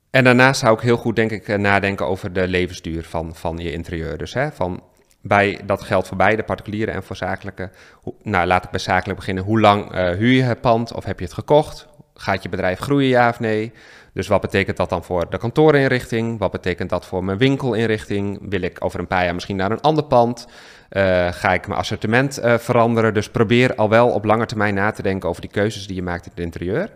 En 0.09 0.23
daarnaast 0.23 0.59
zou 0.59 0.75
ik 0.75 0.81
heel 0.81 0.97
goed, 0.97 1.15
denk 1.15 1.31
ik, 1.31 1.47
eh, 1.47 1.57
nadenken 1.57 2.07
over 2.07 2.33
de 2.33 2.47
levensduur 2.47 3.03
van, 3.03 3.35
van 3.35 3.57
je 3.57 3.71
interieur. 3.71 4.17
Dus 4.17 4.33
hè, 4.33 4.51
van 4.51 4.83
bij, 5.21 5.59
dat 5.65 5.81
geldt 5.81 6.07
voor 6.07 6.17
beide, 6.17 6.43
particuliere 6.43 6.91
en 6.91 7.03
voor 7.03 7.15
zakelijke. 7.15 7.69
nou, 8.23 8.47
laat 8.47 8.63
ik 8.63 8.69
bij 8.69 8.79
zakelijk 8.79 9.19
beginnen. 9.19 9.43
Hoe 9.43 9.59
lang 9.59 9.95
uh, 9.95 10.09
huur 10.09 10.33
je 10.33 10.41
het 10.41 10.61
pand 10.61 10.93
of 10.93 11.03
heb 11.03 11.19
je 11.19 11.25
het 11.25 11.33
gekocht? 11.33 11.87
Gaat 12.13 12.43
je 12.43 12.49
bedrijf 12.49 12.79
groeien, 12.79 13.09
ja 13.09 13.29
of 13.29 13.39
nee? 13.39 13.71
Dus 14.13 14.27
wat 14.27 14.41
betekent 14.41 14.77
dat 14.77 14.89
dan 14.89 15.03
voor 15.03 15.29
de 15.29 15.37
kantoorinrichting? 15.37 16.39
Wat 16.39 16.51
betekent 16.51 16.89
dat 16.89 17.05
voor 17.05 17.23
mijn 17.23 17.37
winkelinrichting? 17.37 18.39
Wil 18.49 18.61
ik 18.61 18.77
over 18.83 18.99
een 18.99 19.07
paar 19.07 19.23
jaar 19.23 19.33
misschien 19.33 19.55
naar 19.55 19.71
een 19.71 19.81
ander 19.81 20.03
pand? 20.03 20.47
Uh, 20.97 21.27
ga 21.31 21.53
ik 21.53 21.67
mijn 21.67 21.79
assortiment 21.79 22.39
uh, 22.39 22.57
veranderen? 22.57 23.13
Dus 23.13 23.29
probeer 23.29 23.75
al 23.75 23.89
wel 23.89 24.09
op 24.09 24.25
lange 24.25 24.45
termijn 24.45 24.73
na 24.73 24.91
te 24.91 25.01
denken 25.01 25.29
over 25.29 25.41
die 25.41 25.49
keuzes 25.49 25.87
die 25.87 25.95
je 25.95 26.01
maakt 26.01 26.25
in 26.25 26.31
het 26.35 26.43
interieur. 26.43 26.89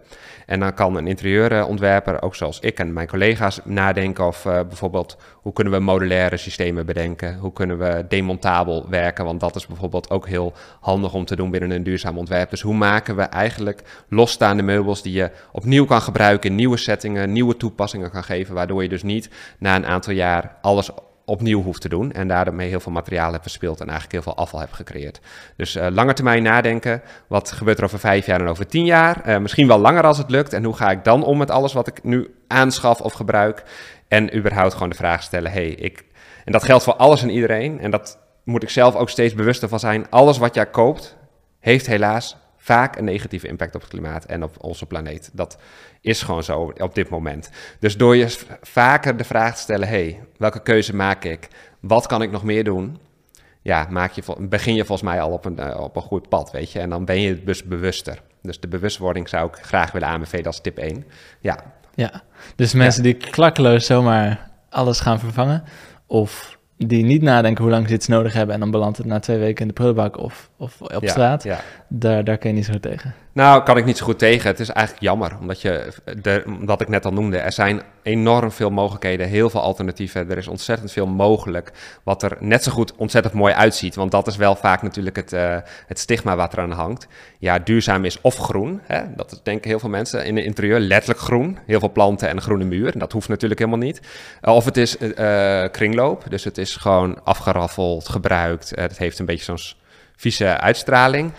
En 0.45 0.59
dan 0.59 0.73
kan 0.73 0.95
een 0.95 1.07
interieurontwerper, 1.07 2.21
ook 2.21 2.35
zoals 2.35 2.59
ik 2.59 2.79
en 2.79 2.93
mijn 2.93 3.07
collega's, 3.07 3.59
nadenken 3.63 4.25
of 4.25 4.45
uh, 4.45 4.53
bijvoorbeeld 4.53 5.17
hoe 5.33 5.53
kunnen 5.53 5.73
we 5.73 5.79
modulaire 5.79 6.37
systemen 6.37 6.85
bedenken? 6.85 7.37
Hoe 7.37 7.53
kunnen 7.53 7.77
we 7.77 8.05
demontabel 8.07 8.89
werken? 8.89 9.25
Want 9.25 9.39
dat 9.39 9.55
is 9.55 9.67
bijvoorbeeld 9.67 10.09
ook 10.09 10.27
heel 10.27 10.53
handig 10.79 11.13
om 11.13 11.25
te 11.25 11.35
doen 11.35 11.51
binnen 11.51 11.71
een 11.71 11.83
duurzaam 11.83 12.17
ontwerp. 12.17 12.49
Dus 12.49 12.61
hoe 12.61 12.75
maken 12.75 13.15
we 13.15 13.21
eigenlijk 13.21 13.81
losstaande 14.09 14.63
meubels 14.63 15.01
die 15.01 15.13
je 15.13 15.31
opnieuw 15.51 15.85
kan 15.85 16.01
gebruiken 16.01 16.49
in 16.49 16.55
nieuwe 16.55 16.77
settingen, 16.77 17.31
nieuwe 17.31 17.57
toepassingen 17.57 18.11
kan 18.11 18.23
geven, 18.23 18.55
waardoor 18.55 18.83
je 18.83 18.89
dus 18.89 19.03
niet 19.03 19.29
na 19.59 19.75
een 19.75 19.85
aantal 19.85 20.13
jaar 20.13 20.55
alles 20.61 20.89
opnieuw 21.25 21.61
hoeft 21.61 21.81
te 21.81 21.89
doen 21.89 22.11
en 22.11 22.27
daarmee 22.27 22.69
heel 22.69 22.79
veel 22.79 22.91
materiaal 22.91 23.31
hebt 23.31 23.41
verspeeld 23.41 23.79
en 23.79 23.89
eigenlijk 23.89 24.11
heel 24.11 24.33
veel 24.33 24.43
afval 24.43 24.59
hebt 24.59 24.73
gecreëerd. 24.73 25.19
Dus 25.57 25.75
uh, 25.75 25.87
lange 25.89 26.13
termijn 26.13 26.43
nadenken, 26.43 27.01
wat 27.27 27.51
gebeurt 27.51 27.77
er 27.77 27.83
over 27.83 27.99
vijf 27.99 28.25
jaar 28.25 28.41
en 28.41 28.47
over 28.47 28.67
tien 28.67 28.85
jaar? 28.85 29.29
Uh, 29.29 29.37
misschien 29.37 29.67
wel 29.67 29.77
langer 29.77 30.03
als 30.03 30.17
het 30.17 30.29
lukt 30.29 30.53
en 30.53 30.63
hoe 30.63 30.75
ga 30.75 30.91
ik 30.91 31.03
dan 31.03 31.23
om 31.23 31.37
met 31.37 31.51
alles 31.51 31.73
wat 31.73 31.87
ik 31.87 32.03
nu 32.03 32.35
aanschaf 32.47 33.01
of 33.01 33.13
gebruik? 33.13 33.63
En 34.07 34.37
überhaupt 34.37 34.73
gewoon 34.73 34.89
de 34.89 34.95
vraag 34.95 35.23
stellen, 35.23 35.51
hey, 35.51 35.67
ik... 35.67 36.05
En 36.45 36.51
dat 36.51 36.63
geldt 36.63 36.83
voor 36.83 36.95
alles 36.95 37.21
en 37.21 37.29
iedereen 37.29 37.79
en 37.79 37.91
dat 37.91 38.19
moet 38.43 38.63
ik 38.63 38.69
zelf 38.69 38.95
ook 38.95 39.09
steeds 39.09 39.33
bewuster 39.33 39.69
van 39.69 39.79
zijn. 39.79 40.09
Alles 40.09 40.37
wat 40.37 40.55
jij 40.55 40.65
koopt, 40.65 41.17
heeft 41.59 41.87
helaas 41.87 42.37
vaak 42.65 42.97
een 42.97 43.03
negatieve 43.03 43.47
impact 43.47 43.75
op 43.75 43.81
het 43.81 43.89
klimaat 43.89 44.25
en 44.25 44.43
op 44.43 44.55
onze 44.59 44.85
planeet. 44.85 45.29
Dat 45.33 45.57
is 46.01 46.21
gewoon 46.21 46.43
zo 46.43 46.73
op 46.77 46.95
dit 46.95 47.09
moment. 47.09 47.49
Dus 47.79 47.97
door 47.97 48.15
je 48.15 48.37
vaker 48.61 49.17
de 49.17 49.23
vraag 49.23 49.55
te 49.55 49.61
stellen: 49.61 49.87
hey, 49.87 50.19
welke 50.37 50.61
keuze 50.61 50.95
maak 50.95 51.23
ik? 51.23 51.47
Wat 51.79 52.07
kan 52.07 52.21
ik 52.21 52.31
nog 52.31 52.43
meer 52.43 52.63
doen? 52.63 52.97
Ja, 53.61 53.87
maak 53.89 54.11
je, 54.11 54.23
begin 54.39 54.75
je 54.75 54.85
volgens 54.85 55.09
mij 55.09 55.21
al 55.21 55.31
op 55.31 55.45
een, 55.45 55.59
eh, 55.59 55.79
op 55.79 55.95
een 55.95 56.01
goed 56.01 56.29
pad, 56.29 56.51
weet 56.51 56.71
je. 56.71 56.79
En 56.79 56.89
dan 56.89 57.05
ben 57.05 57.19
je 57.19 57.43
dus 57.43 57.63
bewuster. 57.63 58.21
Dus 58.41 58.59
de 58.59 58.67
bewustwording 58.67 59.29
zou 59.29 59.47
ik 59.47 59.55
graag 59.55 59.91
willen 59.91 60.07
aanbevelen 60.07 60.45
als 60.45 60.61
tip 60.61 60.77
1. 60.77 61.05
Ja. 61.39 61.73
Ja, 61.95 62.23
dus 62.55 62.73
mensen 62.73 63.03
die 63.03 63.13
klakkeloos 63.13 63.85
zomaar 63.85 64.51
alles 64.69 64.99
gaan 64.99 65.19
vervangen... 65.19 65.63
of 66.07 66.57
die 66.77 67.03
niet 67.03 67.21
nadenken 67.21 67.63
hoe 67.63 67.73
lang 67.73 67.87
ze 67.87 67.93
iets 67.93 68.07
nodig 68.07 68.33
hebben... 68.33 68.53
en 68.53 68.59
dan 68.59 68.71
belandt 68.71 68.97
het 68.97 69.07
na 69.07 69.19
twee 69.19 69.37
weken 69.37 69.61
in 69.61 69.67
de 69.67 69.73
prullenbak 69.73 70.17
of, 70.17 70.49
of 70.57 70.81
op 70.81 71.07
straat... 71.07 71.43
Ja. 71.43 71.59
Daar, 71.87 72.23
daar 72.23 72.37
kun 72.37 72.49
je 72.49 72.55
niet 72.55 72.65
zo 72.65 72.79
tegen. 72.79 73.13
Nou, 73.31 73.63
kan 73.63 73.77
ik 73.77 73.85
niet 73.85 73.97
zo 73.97 74.05
goed 74.05 74.19
tegen. 74.19 74.49
Het 74.49 74.59
is 74.59 74.69
eigenlijk 74.69 75.05
jammer, 75.05 75.37
omdat, 75.39 75.61
je, 75.61 75.93
de, 76.21 76.43
omdat 76.45 76.81
ik 76.81 76.87
net 76.87 77.05
al 77.05 77.11
noemde, 77.11 77.37
er 77.37 77.51
zijn 77.51 77.81
enorm 78.03 78.51
veel 78.51 78.69
mogelijkheden, 78.69 79.27
heel 79.27 79.49
veel 79.49 79.61
alternatieven. 79.61 80.29
Er 80.29 80.37
is 80.37 80.47
ontzettend 80.47 80.91
veel 80.91 81.07
mogelijk, 81.07 81.71
wat 82.03 82.23
er 82.23 82.37
net 82.39 82.63
zo 82.63 82.71
goed 82.71 82.95
ontzettend 82.95 83.33
mooi 83.33 83.53
uitziet. 83.53 83.95
Want 83.95 84.11
dat 84.11 84.27
is 84.27 84.35
wel 84.35 84.55
vaak 84.55 84.81
natuurlijk 84.81 85.15
het, 85.15 85.33
uh, 85.33 85.57
het 85.87 85.99
stigma 85.99 86.35
wat 86.35 86.53
eraan 86.53 86.71
hangt. 86.71 87.07
Ja, 87.37 87.59
duurzaam 87.59 88.05
is 88.05 88.21
of 88.21 88.37
groen. 88.37 88.81
Hè? 88.83 89.01
Dat 89.15 89.39
denken 89.43 89.69
heel 89.69 89.79
veel 89.79 89.89
mensen 89.89 90.25
in 90.25 90.35
het 90.35 90.45
interieur, 90.45 90.79
letterlijk 90.79 91.19
groen. 91.19 91.57
Heel 91.65 91.79
veel 91.79 91.91
planten 91.91 92.29
en 92.29 92.35
een 92.35 92.41
groene 92.41 92.65
muur. 92.65 92.97
Dat 92.97 93.11
hoeft 93.11 93.29
natuurlijk 93.29 93.59
helemaal 93.59 93.85
niet. 93.85 94.01
Uh, 94.41 94.55
of 94.55 94.65
het 94.65 94.77
is 94.77 94.97
uh, 94.97 95.65
kringloop, 95.71 96.23
dus 96.29 96.43
het 96.43 96.57
is 96.57 96.75
gewoon 96.75 97.23
afgeraffeld, 97.23 98.09
gebruikt. 98.09 98.71
het 98.75 98.97
heeft 98.97 99.19
een 99.19 99.25
beetje 99.25 99.43
zo'n 99.43 99.83
vieze 100.15 100.59
uitstraling. 100.59 101.31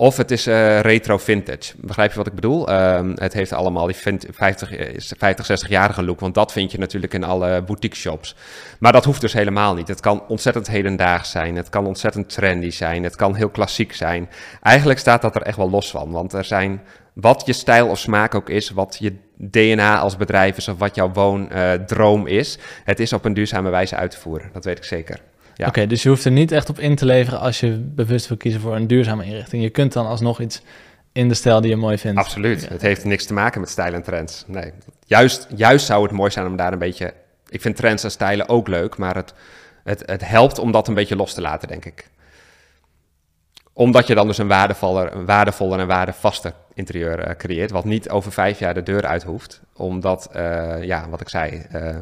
Of 0.00 0.16
het 0.16 0.30
is 0.30 0.46
uh, 0.46 0.80
retro 0.80 1.18
vintage. 1.18 1.72
Begrijp 1.76 2.10
je 2.10 2.16
wat 2.16 2.26
ik 2.26 2.34
bedoel? 2.34 2.70
Uh, 2.70 3.00
het 3.14 3.32
heeft 3.32 3.52
allemaal 3.52 3.86
die 3.86 3.96
50, 4.30 4.70
50 5.18 5.66
60-jarige 5.66 6.02
look. 6.02 6.20
Want 6.20 6.34
dat 6.34 6.52
vind 6.52 6.72
je 6.72 6.78
natuurlijk 6.78 7.14
in 7.14 7.24
alle 7.24 7.62
boutique 7.62 7.96
shops. 7.96 8.36
Maar 8.78 8.92
dat 8.92 9.04
hoeft 9.04 9.20
dus 9.20 9.32
helemaal 9.32 9.74
niet. 9.74 9.88
Het 9.88 10.00
kan 10.00 10.22
ontzettend 10.28 10.66
hedendaags 10.66 11.30
zijn. 11.30 11.56
Het 11.56 11.68
kan 11.68 11.86
ontzettend 11.86 12.28
trendy 12.28 12.70
zijn. 12.70 13.04
Het 13.04 13.16
kan 13.16 13.34
heel 13.34 13.48
klassiek 13.48 13.94
zijn. 13.94 14.28
Eigenlijk 14.62 14.98
staat 14.98 15.22
dat 15.22 15.34
er 15.34 15.42
echt 15.42 15.56
wel 15.56 15.70
los 15.70 15.90
van. 15.90 16.10
Want 16.10 16.32
er 16.32 16.44
zijn, 16.44 16.82
wat 17.12 17.42
je 17.46 17.52
stijl 17.52 17.88
of 17.88 17.98
smaak 17.98 18.34
ook 18.34 18.48
is, 18.48 18.70
wat 18.70 18.96
je 19.00 19.16
DNA 19.36 19.98
als 19.98 20.16
bedrijf 20.16 20.56
is 20.56 20.68
of 20.68 20.78
wat 20.78 20.94
jouw 20.94 21.12
woondroom 21.12 22.26
uh, 22.26 22.38
is. 22.38 22.58
Het 22.84 23.00
is 23.00 23.12
op 23.12 23.24
een 23.24 23.34
duurzame 23.34 23.70
wijze 23.70 23.96
uit 23.96 24.10
te 24.10 24.18
voeren. 24.18 24.50
Dat 24.52 24.64
weet 24.64 24.78
ik 24.78 24.84
zeker. 24.84 25.20
Oké, 25.66 25.86
dus 25.86 26.02
je 26.02 26.08
hoeft 26.08 26.24
er 26.24 26.30
niet 26.30 26.52
echt 26.52 26.68
op 26.68 26.78
in 26.78 26.94
te 26.94 27.04
leveren 27.04 27.40
als 27.40 27.60
je 27.60 27.70
bewust 27.76 28.28
wil 28.28 28.36
kiezen 28.36 28.60
voor 28.60 28.76
een 28.76 28.86
duurzame 28.86 29.24
inrichting. 29.24 29.62
Je 29.62 29.70
kunt 29.70 29.92
dan 29.92 30.06
alsnog 30.06 30.40
iets 30.40 30.62
in 31.12 31.28
de 31.28 31.34
stijl 31.34 31.60
die 31.60 31.70
je 31.70 31.76
mooi 31.76 31.98
vindt. 31.98 32.18
Absoluut. 32.18 32.68
Het 32.68 32.82
heeft 32.82 33.04
niks 33.04 33.26
te 33.26 33.32
maken 33.32 33.60
met 33.60 33.70
stijl 33.70 33.92
en 33.92 34.02
trends. 34.02 34.44
Nee, 34.46 34.72
juist, 35.04 35.46
juist 35.56 35.86
zou 35.86 36.02
het 36.02 36.12
mooi 36.12 36.30
zijn 36.30 36.46
om 36.46 36.56
daar 36.56 36.72
een 36.72 36.78
beetje... 36.78 37.14
Ik 37.48 37.60
vind 37.60 37.76
trends 37.76 38.04
en 38.04 38.10
stijlen 38.10 38.48
ook 38.48 38.68
leuk, 38.68 38.96
maar 38.96 39.14
het, 39.14 39.34
het, 39.84 40.02
het 40.06 40.28
helpt 40.28 40.58
om 40.58 40.72
dat 40.72 40.88
een 40.88 40.94
beetje 40.94 41.16
los 41.16 41.34
te 41.34 41.40
laten, 41.40 41.68
denk 41.68 41.84
ik. 41.84 42.08
Omdat 43.72 44.06
je 44.06 44.14
dan 44.14 44.26
dus 44.26 44.38
een 44.38 44.48
waardevoller, 44.48 45.14
een 45.14 45.26
waardevoller 45.26 45.78
en 45.78 45.86
waardevaster 45.86 46.52
interieur 46.74 47.28
uh, 47.28 47.34
creëert, 47.36 47.70
wat 47.70 47.84
niet 47.84 48.10
over 48.10 48.32
vijf 48.32 48.58
jaar 48.58 48.74
de 48.74 48.82
deur 48.82 49.06
uit 49.06 49.22
hoeft. 49.22 49.60
Omdat, 49.76 50.30
uh, 50.36 50.82
ja, 50.82 51.08
wat 51.08 51.20
ik 51.20 51.28
zei, 51.28 51.66
uh, 51.72 51.96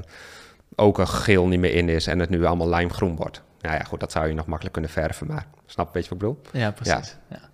ook 0.77 0.99
een 0.99 1.09
geel 1.09 1.47
niet 1.47 1.61
meer 1.61 1.75
in 1.75 1.89
is 1.89 2.07
en 2.07 2.19
het 2.19 2.31
nu 2.31 2.45
allemaal 2.45 2.69
lijmgroen 2.69 3.17
wordt. 3.17 3.43
Nou 3.61 3.75
ja, 3.75 3.83
goed, 3.83 4.01
dat 4.01 4.13
zou 4.13 4.29
je 4.29 4.35
nog 4.35 4.47
makkelijk 4.47 4.73
kunnen 4.73 4.91
verven, 4.91 5.27
maar 5.27 5.47
snap 5.67 5.95
weet 5.95 6.05
je 6.05 6.11
wat 6.11 6.23
ik 6.23 6.27
bedoel? 6.29 6.63
Ja, 6.63 6.71
precies. 6.71 7.17
Ja. 7.31 7.49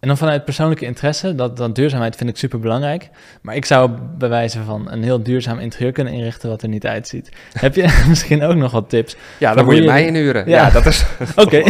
En 0.00 0.08
dan 0.08 0.16
vanuit 0.16 0.44
persoonlijke 0.44 0.84
interesse, 0.84 1.34
dat, 1.34 1.56
dat 1.56 1.74
duurzaamheid 1.74 2.16
vind 2.16 2.30
ik 2.30 2.36
super 2.36 2.58
belangrijk. 2.58 3.10
Maar 3.42 3.54
ik 3.56 3.64
zou 3.64 3.90
bij 4.18 4.28
wijze 4.28 4.62
van 4.62 4.90
een 4.90 5.02
heel 5.02 5.22
duurzaam 5.22 5.58
interieur 5.58 5.92
kunnen 5.92 6.12
inrichten 6.12 6.48
wat 6.48 6.62
er 6.62 6.68
niet 6.68 6.86
uitziet. 6.86 7.32
Heb 7.52 7.74
je 7.74 8.02
misschien 8.08 8.42
ook 8.42 8.54
nog 8.54 8.72
wat 8.72 8.88
tips? 8.88 9.16
Ja, 9.38 9.54
dan 9.54 9.64
moet 9.64 9.76
je, 9.76 9.82
mij 9.82 10.06
inhuren. 10.06 10.48
Ja, 10.48 10.64
ja 10.64 10.70
dat 10.70 10.86
is. 10.86 11.04
Oké. 11.36 11.62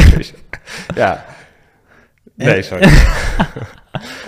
ja. 0.95 1.25
Nee, 2.35 2.63
sorry. 2.63 2.89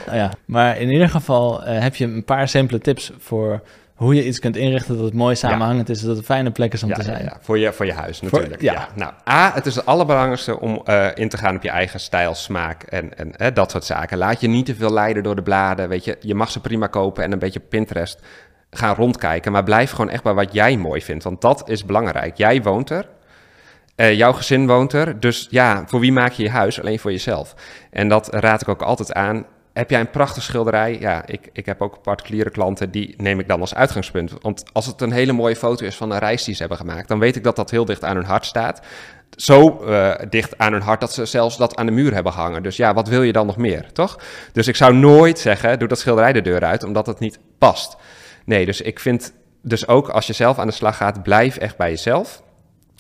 nou 0.07 0.19
ja, 0.19 0.31
maar 0.45 0.79
in 0.79 0.91
ieder 0.91 1.09
geval 1.09 1.69
uh, 1.69 1.81
heb 1.81 1.95
je 1.95 2.05
een 2.05 2.25
paar 2.25 2.49
simpele 2.49 2.79
tips 2.79 3.13
voor 3.19 3.63
hoe 4.01 4.15
je 4.15 4.27
iets 4.27 4.39
kunt 4.39 4.57
inrichten 4.57 4.97
dat 4.97 5.05
het 5.05 5.15
mooi 5.15 5.37
samenhangend 5.37 5.89
is, 5.89 6.01
dat 6.01 6.09
het 6.09 6.19
een 6.19 6.25
fijne 6.25 6.51
plek 6.51 6.73
is 6.73 6.83
om 6.83 6.93
te 6.93 7.03
zijn. 7.03 7.25
Ja, 7.25 7.37
Voor, 7.41 7.59
je, 7.59 7.73
voor 7.73 7.87
je 7.87 7.93
huis 7.93 8.21
natuurlijk. 8.21 8.61
ja. 8.61 8.89
Nou, 8.95 9.13
A, 9.29 9.53
het 9.55 9.67
is 9.67 9.75
het 9.75 9.87
allerbelangrijkste 9.87 10.61
om 10.61 10.83
uh, 10.87 11.07
in 11.15 11.29
te 11.29 11.37
gaan 11.37 11.57
op 11.57 11.63
je 11.63 11.69
eigen 11.71 12.01
stijl, 12.01 12.35
smaak 12.35 12.83
en, 12.83 13.37
en 13.39 13.55
dat 13.55 13.71
soort 13.71 13.85
zaken. 13.85 14.19
Laat 14.19 14.41
je 14.41 14.49
niet 14.49 14.67
te 14.67 14.75
veel 14.75 14.93
leiden 14.93 15.23
door 15.23 15.37
de 15.37 15.43
bladen. 15.43 15.89
Weet 15.89 16.05
je, 16.05 16.17
je 16.21 16.35
mag 16.35 16.51
ze 16.51 16.61
prima 16.61 16.87
kopen 16.87 17.25
en 17.25 17.33
een 17.33 17.39
beetje 17.39 17.61
Pinterest 17.61 18.21
gaan 18.71 18.95
rondkijken, 18.95 19.53
maar 19.53 19.65
blijf 19.65 19.91
gewoon 19.91 20.11
echt 20.11 20.23
bij 20.23 20.35
wat 20.35 20.53
jij 20.53 20.77
mooi 20.77 21.03
vindt, 21.03 21.25
want 21.25 21.41
dat 21.41 21.69
is 21.69 21.85
belangrijk. 21.85 22.37
Jij 22.37 22.63
woont 22.63 22.91
er, 22.91 23.09
uh, 23.97 24.15
jouw 24.15 24.33
gezin 24.33 24.67
woont 24.67 24.93
er. 24.93 25.21
Dus 25.21 25.47
ja, 25.51 25.83
voor 25.87 26.01
wie 26.01 26.13
maak 26.13 26.33
je 26.33 26.43
je 26.43 26.51
huis? 26.51 26.81
Alleen 26.81 26.99
voor 26.99 27.11
jezelf. 27.11 27.55
En 27.91 28.09
dat 28.09 28.35
raad 28.35 28.63
ik 28.63 28.69
ook 28.69 28.83
altijd 28.83 29.13
aan 29.13 29.47
heb 29.73 29.91
jij 29.91 30.01
een 30.01 30.11
prachtige 30.11 30.47
schilderij? 30.47 30.99
Ja, 31.01 31.27
ik, 31.27 31.49
ik 31.53 31.67
heb 31.67 31.83
ook 31.83 32.03
particuliere 32.03 32.51
klanten, 32.51 32.91
die 32.91 33.15
neem 33.17 33.41
ik 33.41 33.49
dan 33.49 33.61
als 33.61 33.75
uitgangspunt. 33.75 34.33
Want 34.41 34.65
als 34.73 34.87
het 34.87 35.01
een 35.01 35.13
hele 35.13 35.33
mooie 35.33 35.57
foto 35.57 35.87
is 35.87 35.97
van 35.97 36.11
een 36.11 36.19
reis 36.19 36.45
die 36.45 36.55
ze 36.55 36.61
hebben 36.61 36.79
gemaakt, 36.79 37.09
dan 37.09 37.19
weet 37.19 37.37
ik 37.37 37.45
dat 37.45 37.57
dat 37.57 37.71
heel 37.71 37.85
dicht 37.85 38.05
aan 38.05 38.17
hun 38.17 38.25
hart 38.25 38.47
staat. 38.47 38.81
Zo 39.37 39.81
uh, 39.85 40.15
dicht 40.31 40.59
aan 40.59 40.73
hun 40.73 40.83
hart 40.83 41.01
dat 41.01 41.13
ze 41.13 41.25
zelfs 41.25 41.57
dat 41.57 41.77
aan 41.77 41.87
de 41.87 41.93
muur 41.93 42.15
hebben 42.15 42.33
gehangen. 42.33 42.63
Dus 42.63 42.77
ja, 42.77 42.95
wat 42.95 43.09
wil 43.09 43.23
je 43.23 43.33
dan 43.33 43.47
nog 43.47 43.57
meer, 43.57 43.93
toch? 43.93 44.19
Dus 44.53 44.69
ik 44.69 44.77
zou 44.77 44.95
nooit 44.95 45.39
zeggen, 45.39 45.79
doe 45.79 45.89
dat 45.89 45.99
schilderij 45.99 46.33
de 46.33 46.43
deur 46.43 46.65
uit, 46.65 46.85
omdat 46.85 47.07
het 47.07 47.19
niet 47.19 47.39
past. 47.59 47.97
Nee, 48.45 48.67
dus 48.67 48.81
ik 48.81 49.01
vind 49.01 49.33
dus 49.63 49.89
ook 49.89 50.09
als 50.09 50.27
je 50.27 50.33
zelf 50.33 50.59
aan 50.59 50.67
de 50.67 50.73
slag 50.73 50.97
gaat, 50.97 51.23
blijf 51.23 51.57
echt 51.57 51.77
bij 51.77 51.91
jezelf. 51.91 52.43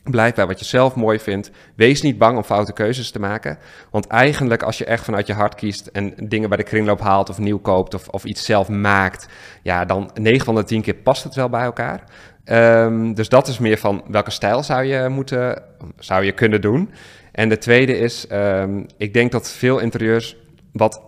Blijf 0.04 0.34
bij 0.34 0.46
wat 0.46 0.58
je 0.58 0.64
zelf 0.64 0.94
mooi 0.94 1.18
vindt. 1.18 1.50
Wees 1.74 2.02
niet 2.02 2.18
bang 2.18 2.36
om 2.36 2.42
foute 2.42 2.72
keuzes 2.72 3.10
te 3.10 3.20
maken. 3.20 3.58
Want 3.90 4.06
eigenlijk, 4.06 4.62
als 4.62 4.78
je 4.78 4.84
echt 4.84 5.04
vanuit 5.04 5.26
je 5.26 5.32
hart 5.32 5.54
kiest 5.54 5.86
en 5.86 6.14
dingen 6.16 6.48
bij 6.48 6.58
de 6.58 6.64
kringloop 6.64 7.00
haalt 7.00 7.28
of 7.28 7.38
nieuw 7.38 7.58
koopt 7.58 7.94
of, 7.94 8.08
of 8.08 8.24
iets 8.24 8.44
zelf 8.44 8.68
maakt, 8.68 9.28
ja, 9.62 9.84
dan 9.84 10.10
9 10.14 10.44
van 10.44 10.54
de 10.54 10.64
10 10.64 10.82
keer 10.82 10.94
past 10.94 11.24
het 11.24 11.34
wel 11.34 11.48
bij 11.48 11.62
elkaar. 11.62 12.04
Um, 12.44 13.14
dus 13.14 13.28
dat 13.28 13.48
is 13.48 13.58
meer 13.58 13.78
van 13.78 14.02
welke 14.08 14.30
stijl 14.30 14.62
zou 14.62 14.84
je 14.84 15.08
moeten, 15.08 15.62
zou 15.98 16.24
je 16.24 16.32
kunnen 16.32 16.60
doen. 16.60 16.90
En 17.32 17.48
de 17.48 17.58
tweede 17.58 17.98
is, 17.98 18.26
um, 18.32 18.86
ik 18.96 19.12
denk 19.12 19.32
dat 19.32 19.50
veel 19.50 19.78
interieurs 19.78 20.36
wat 20.72 21.02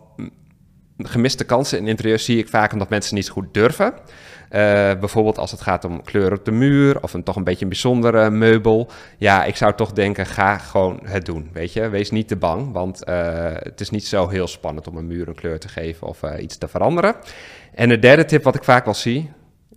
gemiste 0.98 1.44
kansen 1.44 1.78
in 1.78 1.88
interieurs 1.88 2.24
zie 2.24 2.38
ik 2.38 2.48
vaak 2.48 2.72
omdat 2.72 2.88
mensen 2.88 3.14
niet 3.14 3.28
goed 3.28 3.55
durven. 3.55 3.94
Uh, 4.54 4.58
bijvoorbeeld 5.00 5.38
als 5.38 5.50
het 5.50 5.60
gaat 5.60 5.84
om 5.84 6.02
kleur 6.02 6.32
op 6.32 6.44
de 6.44 6.50
muur 6.50 7.02
of 7.02 7.14
een 7.14 7.22
toch 7.22 7.36
een 7.36 7.44
beetje 7.44 7.62
een 7.62 7.68
bijzondere 7.68 8.30
meubel. 8.30 8.90
Ja, 9.18 9.44
ik 9.44 9.56
zou 9.56 9.74
toch 9.74 9.92
denken, 9.92 10.26
ga 10.26 10.58
gewoon 10.58 11.00
het 11.04 11.24
doen, 11.26 11.50
weet 11.52 11.72
je. 11.72 11.88
Wees 11.88 12.10
niet 12.10 12.28
te 12.28 12.36
bang, 12.36 12.72
want 12.72 13.02
uh, 13.08 13.14
het 13.52 13.80
is 13.80 13.90
niet 13.90 14.06
zo 14.06 14.28
heel 14.28 14.46
spannend 14.46 14.88
om 14.88 14.96
een 14.96 15.06
muur 15.06 15.28
een 15.28 15.34
kleur 15.34 15.58
te 15.58 15.68
geven 15.68 16.06
of 16.06 16.22
uh, 16.22 16.30
iets 16.38 16.58
te 16.58 16.68
veranderen. 16.68 17.14
En 17.74 17.88
de 17.88 17.98
derde 17.98 18.24
tip 18.24 18.42
wat 18.42 18.54
ik 18.54 18.64
vaak 18.64 18.84
wel 18.84 18.94
zie, 18.94 19.30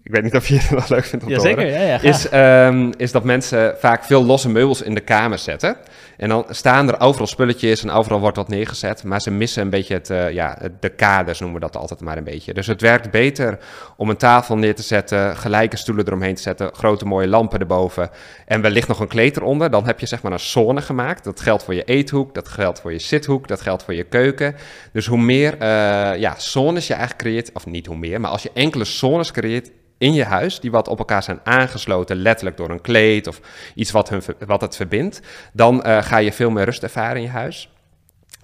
ik 0.04 0.12
weet 0.12 0.24
niet 0.24 0.36
of 0.36 0.48
je 0.48 0.58
het 0.58 0.72
nog 0.72 0.90
leuk 0.90 1.06
vindt 1.06 1.26
om 1.26 1.32
te 1.32 1.36
Jazeker, 1.36 1.64
horen, 1.64 1.80
ja, 1.80 1.88
ja, 1.88 2.02
is, 2.02 2.30
ehm, 2.30 2.92
is 2.98 3.12
dat 3.12 3.24
mensen 3.24 3.76
vaak 3.78 4.04
veel 4.04 4.26
losse 4.26 4.50
meubels 4.50 4.82
in 4.82 4.94
de 4.94 5.02
kamer 5.02 5.40
zetten. 5.40 5.78
En 6.18 6.30
dan 6.30 6.46
staan 6.50 6.88
er 6.88 7.00
overal 7.00 7.28
spulletjes 7.28 7.84
en 7.84 7.92
overal 7.92 8.20
wordt 8.20 8.38
wat 8.38 8.48
neergezet, 8.48 9.04
maar 9.04 9.22
ze 9.22 9.32
missen 9.32 9.62
een 9.62 9.70
beetje 9.70 9.94
het, 9.94 10.10
eh, 10.10 10.32
ja, 10.32 10.58
de 10.80 10.90
kaders 10.90 11.40
noemen 11.40 11.60
we 11.60 11.66
dat 11.66 11.78
altijd 11.82 12.00
maar 12.00 12.18
een 12.18 12.24
beetje. 12.24 12.54
Dus 12.54 12.68
het 12.68 12.82
werkt 12.82 13.12
beter 13.12 13.60
om 13.98 14.10
een 14.10 14.18
tafel 14.18 14.58
neer 14.58 14.76
te 14.76 14.82
zetten, 14.82 15.38
gelijke 15.38 15.78
stoelen 15.78 16.08
eromheen 16.08 16.36
te 16.36 16.42
zetten, 16.42 16.74
grote 16.74 17.06
mooie 17.06 17.28
lampen 17.28 17.60
erboven 17.60 18.10
en 18.46 18.62
wellicht 18.62 18.88
nog 18.88 19.00
een 19.00 19.08
kleed 19.08 19.38
eronder. 19.38 19.70
Dan 19.70 19.86
heb 19.86 20.00
je 20.00 20.06
zeg 20.06 20.22
maar 20.22 20.32
een 20.32 20.40
zone 20.40 20.82
gemaakt. 20.82 21.24
Dat 21.24 21.40
geldt 21.40 21.64
voor 21.64 21.74
je 21.74 21.84
eethoek, 21.84 22.34
dat 22.34 22.48
geldt 22.48 22.82
voor 22.82 22.92
je 22.92 23.00
zithoek, 23.00 23.48
dat 23.48 23.62
geldt 23.62 23.84
voor 23.84 23.94
je 23.94 24.04
keuken. 24.04 24.56
Dus 24.92 25.06
hoe 25.06 25.18
meer 25.18 25.54
eh, 25.58 26.20
ja, 26.20 26.34
zones 26.38 26.88
je 26.88 26.94
eigenlijk 26.94 27.24
creëert, 27.24 27.52
of 27.54 27.66
niet 27.66 27.86
hoe 27.86 27.98
meer, 27.98 28.22
maar 28.22 28.32
als 28.32 28.44
je 28.44 28.52
enkele 28.54 28.86
zones 28.86 29.32
creëert 29.32 29.72
in 29.98 30.14
je 30.14 30.24
huis, 30.24 30.60
die 30.60 30.72
wat 30.72 30.88
op 30.88 31.00
elkaar 31.00 31.24
zijn 31.24 31.40
aangesloten, 31.44 32.16
letterlijk 32.16 32.58
door 32.58 32.70
een 32.70 32.82
kleed 32.82 33.28
of 33.28 33.42
iets 33.76 33.92
wat, 33.92 34.10
hun, 34.10 34.22
wat 34.48 34.62
het 34.62 34.76
verbindt, 34.76 35.22
dan 35.54 35.84
eh, 35.84 36.04
ga 36.06 36.18
je 36.18 36.32
veel 36.32 36.50
meer 36.50 36.66
rust 36.66 36.84
ervaren 36.84 37.16
in 37.16 37.22
je 37.22 37.30
huis. 37.30 37.70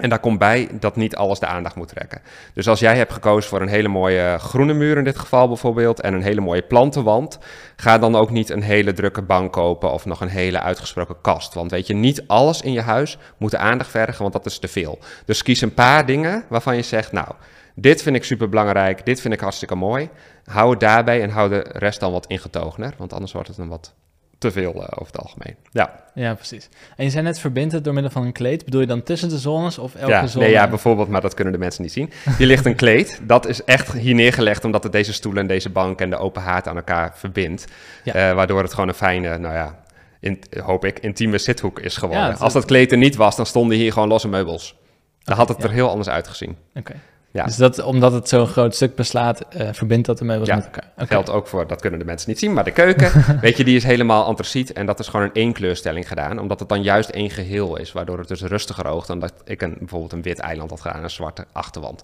En 0.02 0.10
daar 0.10 0.20
komt 0.20 0.40
bij 0.40 0.70
dat 0.80 0.96
niet 0.96 1.16
alles 1.16 1.40
de 1.40 1.46
aandacht 1.46 1.76
moet 1.76 1.88
trekken. 1.88 2.22
Dus 2.54 2.68
als 2.68 2.80
jij 2.80 2.98
hebt 2.98 3.14
gekozen 3.14 3.50
voor 3.50 3.62
een 3.62 3.68
hele 3.68 3.88
mooie 3.88 4.38
groene 4.40 4.74
muur 4.74 4.98
in 4.98 5.04
dit 5.04 5.20
geval 5.20 5.48
bijvoorbeeld 5.48 6.02
en 6.02 6.14
een 6.14 6.22
hele 6.22 6.42
mooie 6.42 6.62
plantenwand, 6.62 7.40
ga 7.76 7.98
dan 7.98 8.16
ook 8.16 8.30
niet 8.30 8.50
een 8.50 8.62
hele 8.62 8.94
drukke 8.94 9.22
bank 9.22 9.52
kopen 9.52 9.92
of 9.92 10.06
nog 10.06 10.22
een 10.22 10.28
hele 10.28 10.60
uitgesproken 10.60 11.22
kast. 11.22 11.54
Want 11.54 11.72
weet 11.72 11.88
je, 11.88 11.94
niet 11.94 12.28
alles 12.28 12.62
in 12.62 12.72
je 12.72 12.82
huis 12.82 13.18
moet 13.38 13.52
de 13.52 13.58
aandacht 13.58 13.90
vergen, 13.90 14.22
want 14.22 14.34
dat 14.34 14.46
is 14.46 14.60
te 14.60 14.68
veel. 14.68 15.00
Dus 15.26 15.44
kies 15.44 15.62
een 15.62 15.74
paar 15.74 16.06
dingen 16.06 16.44
waarvan 16.50 16.76
je 16.76 16.82
zegt, 16.82 17.12
nou, 17.12 17.28
dit 17.76 18.02
vind 18.02 18.16
ik 18.16 18.24
super 18.24 18.50
belangrijk, 18.50 19.06
dit 19.06 19.22
vind 19.22 19.34
ik 19.34 19.40
hartstikke 19.40 19.76
mooi. 19.76 20.10
Hou 20.46 20.70
het 20.70 20.80
daarbij 20.80 21.22
en 21.22 21.30
hou 21.30 21.50
de 21.50 21.66
rest 21.72 22.00
dan 22.00 22.12
wat 22.12 22.28
ingetogener, 22.28 22.94
want 22.98 23.14
anders 23.14 23.32
wordt 23.32 23.48
het 23.48 23.58
een 23.58 23.68
wat 23.68 23.94
te 24.42 24.52
veel 24.52 24.74
eh, 24.74 24.82
over 24.82 25.14
het 25.14 25.18
algemeen. 25.18 25.56
Ja, 25.72 26.00
Ja, 26.14 26.34
precies. 26.34 26.70
En 26.96 27.04
je 27.04 27.10
zei 27.10 27.24
net 27.24 27.40
verbindt 27.40 27.74
het 27.74 27.84
door 27.84 27.94
middel 27.94 28.12
van 28.12 28.26
een 28.26 28.32
kleed. 28.32 28.66
Bedoel 28.66 28.82
je 28.82 28.88
dan 28.88 29.04
tussen 29.04 29.30
de 29.30 29.38
zones 29.38 29.78
of 29.78 29.96
elke 29.96 30.12
ja, 30.12 30.28
zone? 30.28 30.46
nee, 30.46 30.54
ja, 30.54 30.68
bijvoorbeeld, 30.68 31.08
maar 31.08 31.22
dat 31.22 31.34
kunnen 31.34 31.54
de 31.54 31.60
mensen 31.60 31.82
niet 31.82 31.92
zien. 31.92 32.12
Hier 32.38 32.48
ligt 32.48 32.66
een 32.66 32.76
kleed. 32.76 33.22
Dat 33.24 33.48
is 33.48 33.64
echt 33.64 33.92
hier 33.92 34.16
neergelegd 34.16 34.66
omdat 34.66 34.84
het 34.84 34.92
deze 34.92 35.14
stoelen 35.14 35.42
en 35.42 35.48
deze 35.48 35.70
bank 35.70 36.02
en 36.02 36.10
de 36.10 36.18
open 36.18 36.42
haard 36.42 36.68
aan 36.68 36.76
elkaar 36.76 37.12
verbindt. 37.16 37.66
Ja. 38.04 38.14
Eh, 38.14 38.36
waardoor 38.36 38.62
het 38.62 38.74
gewoon 38.74 38.90
een 38.90 38.96
fijne, 38.96 39.38
nou 39.38 39.54
ja, 39.54 39.80
in, 40.20 40.40
hoop 40.64 40.86
ik, 40.86 41.00
intieme 41.00 41.38
zithoek 41.38 41.80
is 41.80 41.98
geworden. 41.98 42.28
Ja, 42.28 42.36
Als 42.40 42.54
dat 42.54 42.66
kleed 42.66 42.92
er 42.92 42.98
niet 42.98 43.16
was, 43.16 43.36
dan 43.36 43.46
stonden 43.46 43.78
hier 43.78 43.94
gewoon 43.94 44.08
losse 44.08 44.28
meubels. 44.28 44.80
Dan 45.24 45.38
had 45.38 45.48
het 45.48 45.64
er 45.64 45.72
heel 45.72 45.90
anders 45.90 46.10
uitgezien. 46.10 46.58
Oké. 46.76 46.94
Ja. 47.34 47.46
Dus 47.46 47.56
dat, 47.56 47.84
omdat 47.84 48.12
het 48.12 48.30
zo'n 48.30 48.48
groot 48.48 48.76
stuk 48.76 48.96
beslaat, 48.96 49.40
eh, 49.50 49.68
verbindt 49.72 50.06
dat 50.08 50.18
de 50.18 50.26
meubels 50.26 50.50
Ja, 50.50 50.56
met 50.56 50.66
elkaar. 50.66 50.92
Geldt 50.98 51.30
ook 51.30 51.48
voor, 51.48 51.68
dat 51.68 51.82
kunnen 51.82 52.00
de 52.00 52.06
mensen 52.06 52.30
niet 52.30 52.40
zien, 52.40 52.54
maar 52.54 52.64
de 52.64 52.72
keuken, 52.72 53.12
weet 53.42 53.58
je, 53.58 53.64
die 53.64 53.76
is 53.76 53.84
helemaal 53.84 54.24
antraciet. 54.24 54.74
En 54.74 54.86
dat 54.86 55.00
is 55.00 55.08
gewoon 55.08 55.26
een 55.26 55.34
éénkleurstelling 55.34 56.08
gedaan, 56.08 56.40
omdat 56.40 56.60
het 56.60 56.70
dan 56.70 56.84
juist 56.84 57.10
één 57.10 57.30
geheel 57.30 57.78
is. 57.78 57.92
Waardoor 57.92 58.20
het 58.20 58.28
dus 58.28 58.42
rustiger 58.42 58.88
oogt 58.88 59.08
dan 59.08 59.20
dat 59.20 59.34
ik 59.46 59.62
een, 59.62 59.76
bijvoorbeeld 59.80 60.12
een 60.14 60.22
wit 60.22 60.40
eiland 60.40 60.70
had 60.70 60.82
gedaan, 60.82 61.04
een 61.04 61.10
zwarte 61.10 61.46
achterwand. 61.52 62.04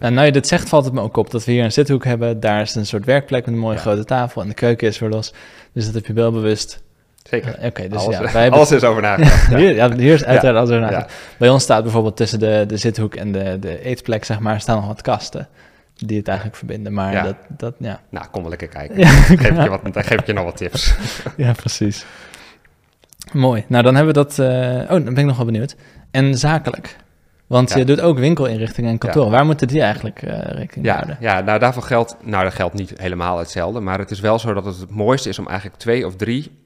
Nou, 0.00 0.14
nou 0.14 0.26
je 0.26 0.32
dit 0.32 0.46
zegt, 0.46 0.68
valt 0.68 0.84
het 0.84 0.94
me 0.94 1.00
ook 1.00 1.16
op 1.16 1.30
dat 1.30 1.44
we 1.44 1.52
hier 1.52 1.64
een 1.64 1.72
zithoek 1.72 2.04
hebben. 2.04 2.40
Daar 2.40 2.60
is 2.60 2.74
een 2.74 2.86
soort 2.86 3.04
werkplek 3.04 3.44
met 3.44 3.54
een 3.54 3.60
mooie 3.60 3.74
Ja. 3.74 3.80
grote 3.80 4.04
tafel 4.04 4.42
en 4.42 4.48
de 4.48 4.54
keuken 4.54 4.88
is 4.88 4.98
weer 4.98 5.08
los. 5.10 5.32
Dus 5.72 5.84
dat 5.84 5.94
heb 5.94 6.06
je 6.06 6.12
wel 6.12 6.32
bewust. 6.32 6.82
Zeker. 7.22 7.54
Eh, 7.58 7.66
Oké, 7.66 7.88
dus 7.88 7.98
alles, 7.98 8.16
ja, 8.16 8.22
wij 8.22 8.42
hebben... 8.42 8.52
alles 8.58 8.70
is 8.72 8.84
over 8.84 9.02
nagedacht. 9.02 9.50
ja. 9.50 9.56
Hier, 9.62 9.74
ja, 9.74 9.92
hier 9.96 10.14
is 10.14 10.24
uiteraard 10.24 10.56
alles 10.56 10.68
over 10.70 10.80
nagedacht. 10.80 11.12
Bij 11.38 11.48
ons 11.48 11.62
staat 11.62 11.82
bijvoorbeeld 11.82 12.16
tussen 12.16 12.38
de, 12.38 12.64
de 12.66 12.76
zithoek 12.76 13.14
en 13.14 13.32
de, 13.32 13.56
de 13.60 13.82
eetplek, 13.84 14.24
zeg 14.24 14.38
maar, 14.40 14.60
staan 14.60 14.76
nog 14.76 14.86
wat 14.86 15.02
kasten. 15.02 15.48
Die 15.96 16.18
het 16.18 16.28
eigenlijk 16.28 16.56
verbinden. 16.58 16.92
Maar 16.92 17.12
Ja. 17.12 17.22
dat, 17.22 17.36
dat, 17.48 17.74
ja. 17.78 18.00
Nou, 18.10 18.26
kom 18.30 18.40
wel 18.40 18.50
lekker 18.50 18.68
kijken. 18.68 18.98
Ja. 19.00 19.06
Geef 19.08 19.30
ik 19.50 19.62
je 19.62 19.68
wat, 19.68 19.80
dan 19.92 20.04
geef 20.04 20.18
ik 20.20 20.26
je 20.26 20.32
nog 20.32 20.44
wat 20.44 20.56
tips. 20.56 20.94
ja, 21.36 21.52
precies. 21.52 22.04
Mooi. 23.32 23.64
Nou, 23.68 23.82
dan 23.84 23.94
hebben 23.94 24.14
we 24.14 24.20
dat... 24.20 24.38
eh, 24.38 24.80
Oh, 24.82 24.88
dan 24.88 25.04
ben 25.04 25.18
ik 25.18 25.24
nog 25.24 25.36
wel 25.36 25.46
benieuwd. 25.46 25.76
En 26.10 26.34
zakelijk. 26.38 26.96
Want 27.46 27.70
Ja. 27.70 27.76
je 27.76 27.84
doet 27.84 28.00
ook 28.00 28.18
winkelinrichtingen 28.18 28.90
en 28.90 28.98
kantoren. 28.98 29.30
Waar 29.30 29.44
moeten 29.46 29.68
die 29.68 29.82
eigenlijk 29.82 30.22
eh, 30.22 30.30
rekening 30.38 30.74
mee 30.74 30.84
Ja, 30.84 30.94
houden? 30.94 31.16
ja, 31.20 31.40
nou 31.40 31.58
daarvoor 31.58 31.82
geldt, 31.82 32.16
nou 32.24 32.44
dat 32.44 32.54
geldt 32.54 32.74
niet 32.74 32.92
helemaal 32.96 33.38
hetzelfde, 33.38 33.80
maar 33.80 33.98
het 33.98 34.10
is 34.10 34.20
wel 34.20 34.38
zo 34.38 34.52
dat 34.54 34.64
het 34.64 34.78
het 34.80 34.90
mooiste 34.90 35.28
is 35.28 35.38
om 35.38 35.46
eigenlijk 35.46 35.78
twee 35.78 36.06
of 36.06 36.16
drie 36.16 36.60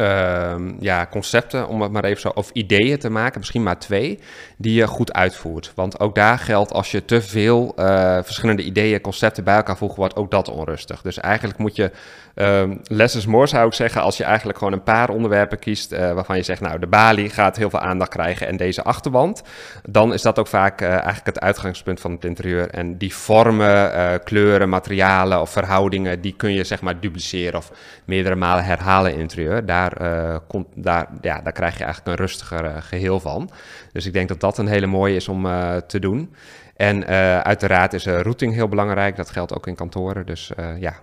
ehm, 0.00 0.72
ja, 0.78 1.06
concepten, 1.10 1.68
om 1.68 1.82
het 1.82 1.92
maar 1.92 2.04
even 2.04 2.20
zo, 2.20 2.28
of 2.28 2.50
ideeën 2.52 2.98
te 2.98 3.10
maken, 3.10 3.38
misschien 3.38 3.62
maar 3.62 3.78
twee, 3.78 4.18
die 4.56 4.74
je 4.74 4.86
goed 4.86 5.12
uitvoert. 5.12 5.72
Want 5.74 6.00
ook 6.00 6.14
daar 6.14 6.38
geldt, 6.38 6.72
als 6.72 6.90
je 6.90 7.04
te 7.04 7.22
veel 7.22 7.72
eh, 7.76 8.18
verschillende 8.22 8.62
ideeën, 8.62 9.00
concepten 9.00 9.44
bij 9.44 9.56
elkaar 9.56 9.76
voegt, 9.76 9.96
wordt 9.96 10.16
ook 10.16 10.30
dat 10.30 10.48
onrustig. 10.48 11.02
Dus 11.02 11.18
eigenlijk 11.18 11.58
moet 11.58 11.76
je, 11.76 11.90
ehm 12.34 12.76
less 12.84 13.26
more 13.26 13.46
zou 13.46 13.66
ik 13.66 13.72
zeggen, 13.72 14.02
als 14.02 14.16
je 14.16 14.24
eigenlijk 14.24 14.58
gewoon 14.58 14.72
een 14.72 14.82
paar 14.82 15.10
onderwerpen 15.10 15.58
kiest, 15.58 15.92
eh, 15.92 16.12
waarvan 16.12 16.36
je 16.36 16.42
zegt, 16.42 16.60
nou 16.60 16.78
de 16.78 16.86
balie 16.86 17.30
gaat 17.30 17.56
heel 17.56 17.70
veel 17.70 17.80
aandacht 17.80 18.10
krijgen 18.10 18.46
en 18.46 18.56
deze 18.56 18.82
achterwand, 18.82 19.42
dan 19.88 20.12
is 20.12 20.22
dat 20.22 20.38
ook 20.38 20.46
vaak 20.46 20.80
eh, 20.80 20.88
eigenlijk 20.88 21.26
het 21.26 21.40
uitgangspunt 21.40 22.00
van 22.00 22.10
het 22.10 22.24
interieur. 22.24 22.70
En 22.70 22.98
die 22.98 23.14
vormen, 23.14 24.22
kleuren, 24.24 24.68
materialen 24.68 25.40
of 25.40 25.50
verhoudingen, 25.50 26.20
die 26.20 26.34
kun 26.36 26.52
je 26.52 26.64
zeg 26.64 26.80
maar 26.80 27.00
dupliceren 27.00 27.58
of 27.58 27.72
meerdere 28.04 28.34
malen 28.34 28.64
herhalen 28.64 29.12
in 29.12 29.20
het 29.20 29.30
interieur. 29.30 29.66
Daar, 29.66 29.89
eh, 29.92 30.36
komt, 30.48 30.66
daar, 30.74 31.08
ja, 31.20 31.40
daar 31.40 31.52
krijg 31.52 31.78
je 31.78 31.84
eigenlijk 31.84 32.16
een 32.16 32.24
rustiger 32.24 32.64
eh, 32.64 32.76
geheel 32.80 33.20
van. 33.20 33.50
Dus 33.92 34.06
ik 34.06 34.12
denk 34.12 34.28
dat 34.28 34.40
dat 34.40 34.58
een 34.58 34.66
hele 34.66 34.86
mooie 34.86 35.16
is 35.16 35.28
om 35.28 35.46
eh, 35.46 35.76
te 35.76 35.98
doen. 35.98 36.34
En 36.76 37.06
uiteraard 37.44 37.92
is 37.92 38.06
routing 38.06 38.54
heel 38.54 38.68
belangrijk. 38.68 39.16
Dat 39.16 39.30
geldt 39.30 39.54
ook 39.54 39.66
in 39.66 39.74
kantoren. 39.74 40.26
Dus 40.26 40.52
ja, 40.78 40.94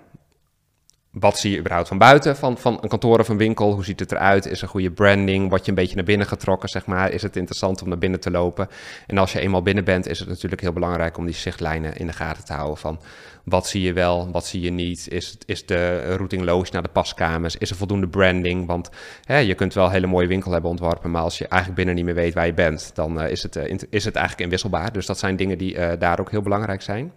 wat 1.20 1.40
zie 1.40 1.52
je 1.52 1.60
überhaupt 1.60 1.88
van 1.88 1.98
buiten 1.98 2.36
van, 2.36 2.58
van 2.58 2.78
een 2.82 2.90
kantoor 2.90 3.20
of 3.20 3.30
een 3.30 3.38
winkel? 3.38 3.74
Hoe 3.74 3.84
ziet 3.84 4.00
het 4.00 4.12
eruit? 4.12 4.46
Is 4.46 4.62
er 4.62 4.68
goede 4.68 4.92
branding? 4.92 5.50
Word 5.50 5.64
je 5.66 5.70
een 5.70 5.78
beetje 5.78 5.96
naar 5.96 6.04
binnen 6.04 6.28
getrokken, 6.28 6.70
zeg 6.70 6.86
maar? 6.86 7.12
Is 7.12 7.22
het 7.22 7.36
interessant 7.36 7.82
om 7.82 7.90
naar 7.90 7.98
binnen 7.98 8.20
te 8.20 8.32
lopen? 8.32 8.68
En 9.08 9.18
als 9.18 9.34
je 9.34 9.40
eenmaal 9.40 9.62
binnen 9.62 9.84
bent, 9.84 10.08
is 10.08 10.20
het 10.20 10.28
natuurlijk 10.28 10.62
heel 10.62 10.74
belangrijk 10.74 11.18
om 11.18 11.26
die 11.26 11.36
zichtlijnen 11.36 11.98
in 11.98 12.08
de 12.08 12.14
gaten 12.14 12.46
te 12.46 12.54
houden 12.54 12.78
van 12.78 13.00
wat 13.44 13.68
zie 13.68 13.82
je 13.82 13.94
wel, 13.94 14.32
wat 14.32 14.46
zie 14.46 14.62
je 14.62 14.72
niet? 14.72 15.08
Is, 15.10 15.38
is 15.46 15.66
de 15.66 16.16
routing 16.16 16.44
logisch 16.44 16.72
naar 16.72 16.82
de 16.82 16.90
paskamers? 16.90 17.56
Is 17.58 17.70
er 17.70 17.76
voldoende 17.76 18.08
branding? 18.08 18.68
Want 18.68 18.90
hè, 19.24 19.38
je 19.38 19.54
kunt 19.54 19.74
wel 19.74 19.86
een 19.86 19.92
hele 19.92 20.08
mooie 20.08 20.28
winkel 20.28 20.52
hebben 20.52 20.70
ontworpen, 20.70 21.12
maar 21.12 21.22
als 21.22 21.38
je 21.38 21.48
eigenlijk 21.48 21.76
binnen 21.76 21.96
niet 21.96 22.06
meer 22.06 22.24
weet 22.24 22.34
waar 22.34 22.46
je 22.46 22.54
bent, 22.54 22.92
dan 22.94 23.22
eh, 23.22 23.32
is, 23.32 23.44
het, 23.44 23.56
eh, 23.56 23.78
is 23.90 24.06
het 24.06 24.16
eigenlijk 24.16 24.44
inwisselbaar. 24.44 24.92
Dus 24.92 25.06
dat 25.06 25.20
zijn 25.20 25.36
dingen 25.36 25.58
die 25.58 25.78
eh, 25.78 26.00
daar 26.00 26.20
ook 26.20 26.32
heel 26.32 26.42
belangrijk 26.42 26.82
zijn. 26.82 27.12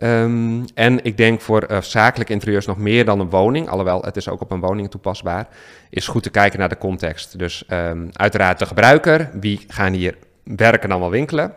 Ehm, 0.00 0.64
en 0.74 1.04
ik 1.04 1.16
denk 1.16 1.40
voor 1.40 1.62
eh, 1.62 1.80
zakelijke 1.80 2.32
interieurs 2.32 2.66
nog 2.66 2.78
meer 2.78 3.04
dan 3.04 3.20
een 3.20 3.30
woning, 3.30 3.68
alhoewel 3.68 4.02
het 4.02 4.16
is 4.16 4.28
ook 4.28 4.40
op 4.40 4.50
een 4.50 4.60
woning 4.60 4.90
toepasbaar, 4.90 5.48
is 5.90 6.06
goed 6.06 6.22
te 6.22 6.30
kijken 6.30 6.58
naar 6.58 6.68
de 6.68 6.78
context. 6.78 7.38
Dus 7.38 7.66
ehm, 7.66 8.08
uiteraard 8.12 8.58
de 8.58 8.66
gebruiker, 8.66 9.30
wie 9.40 9.64
gaan 9.68 9.92
hier 9.92 10.16
werken 10.44 10.88
dan 10.88 11.00
wel 11.00 11.10
winkelen? 11.10 11.54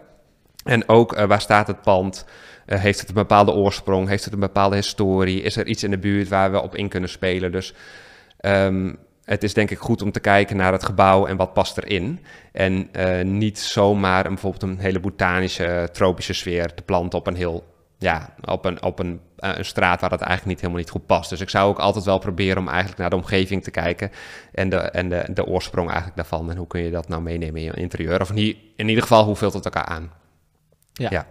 En 0.64 0.90
ook 0.90 1.14
eh, 1.14 1.26
waar 1.26 1.42
staat 1.42 1.68
het 1.68 1.82
pand? 1.82 2.26
Eh, 2.66 2.80
heeft 2.80 3.00
het 3.00 3.10
een 3.10 3.16
bepaalde 3.16 3.54
oorsprong? 3.54 4.08
Heeft 4.08 4.24
het 4.24 4.34
een 4.34 4.40
bepaalde 4.40 4.76
historie? 4.76 5.42
Is 5.42 5.56
er 5.56 5.68
iets 5.68 5.84
in 5.84 5.92
de 5.92 6.00
buurt 6.00 6.28
waar 6.28 6.52
we 6.52 6.62
op 6.62 6.76
in 6.76 6.90
kunnen 6.90 7.10
spelen? 7.10 7.52
Dus 7.52 7.74
ehm, 8.38 8.94
het 9.24 9.44
is 9.44 9.54
denk 9.54 9.72
ik 9.72 9.80
goed 9.80 10.02
om 10.02 10.12
te 10.12 10.20
kijken 10.20 10.58
naar 10.58 10.72
het 10.72 10.86
gebouw 10.86 11.26
en 11.26 11.38
wat 11.38 11.54
past 11.54 11.78
erin. 11.78 12.20
En 12.52 12.90
niet 13.38 13.60
zomaar 13.60 14.26
een, 14.26 14.34
bijvoorbeeld 14.34 14.64
een 14.64 14.80
hele 14.80 15.00
botanische, 15.00 15.90
tropische 15.92 16.34
sfeer 16.34 16.74
te 16.74 16.84
planten 16.84 17.20
op 17.20 17.28
een 17.28 17.36
heel 17.36 17.73
ja, 18.04 18.30
op 18.46 18.66
een, 18.66 18.84
op 18.84 19.00
een, 19.00 19.20
eh, 19.38 19.52
een 19.58 19.66
straat 19.66 20.02
waar 20.02 20.10
dat 20.10 20.20
eigenlijk 20.22 20.50
niet 20.50 20.60
helemaal 20.60 20.82
niet 20.82 20.90
goed 20.90 21.06
past. 21.06 21.30
Dus 21.30 21.42
ik 21.42 21.50
zou 21.50 21.70
ook 21.70 21.80
altijd 21.80 22.06
wel 22.06 22.18
proberen 22.18 22.58
om 22.58 22.68
eigenlijk 22.68 22.98
naar 23.00 23.10
de 23.10 23.16
omgeving 23.16 23.64
te 23.64 23.72
kijken 23.72 24.12
en 24.52 24.70
de, 24.70 24.78
en 24.78 25.10
de, 25.10 25.26
de 25.34 25.46
oorsprong 25.46 25.88
eigenlijk 25.88 26.18
daarvan. 26.18 26.50
En 26.52 26.58
hoe 26.58 26.68
kun 26.68 26.82
je 26.82 26.92
dat 26.92 27.08
nou 27.08 27.22
meenemen 27.22 27.56
in 27.62 27.66
je 27.66 27.74
interieur? 27.74 28.22
Of 28.22 28.30
in, 28.32 28.56
in 28.76 28.88
ieder 28.88 29.02
geval, 29.04 29.26
hoe 29.26 29.36
vult 29.36 29.54
het 29.54 29.66
elkaar 29.66 29.86
aan? 29.86 30.12
Ja. 30.94 31.08
Ja. 31.12 31.26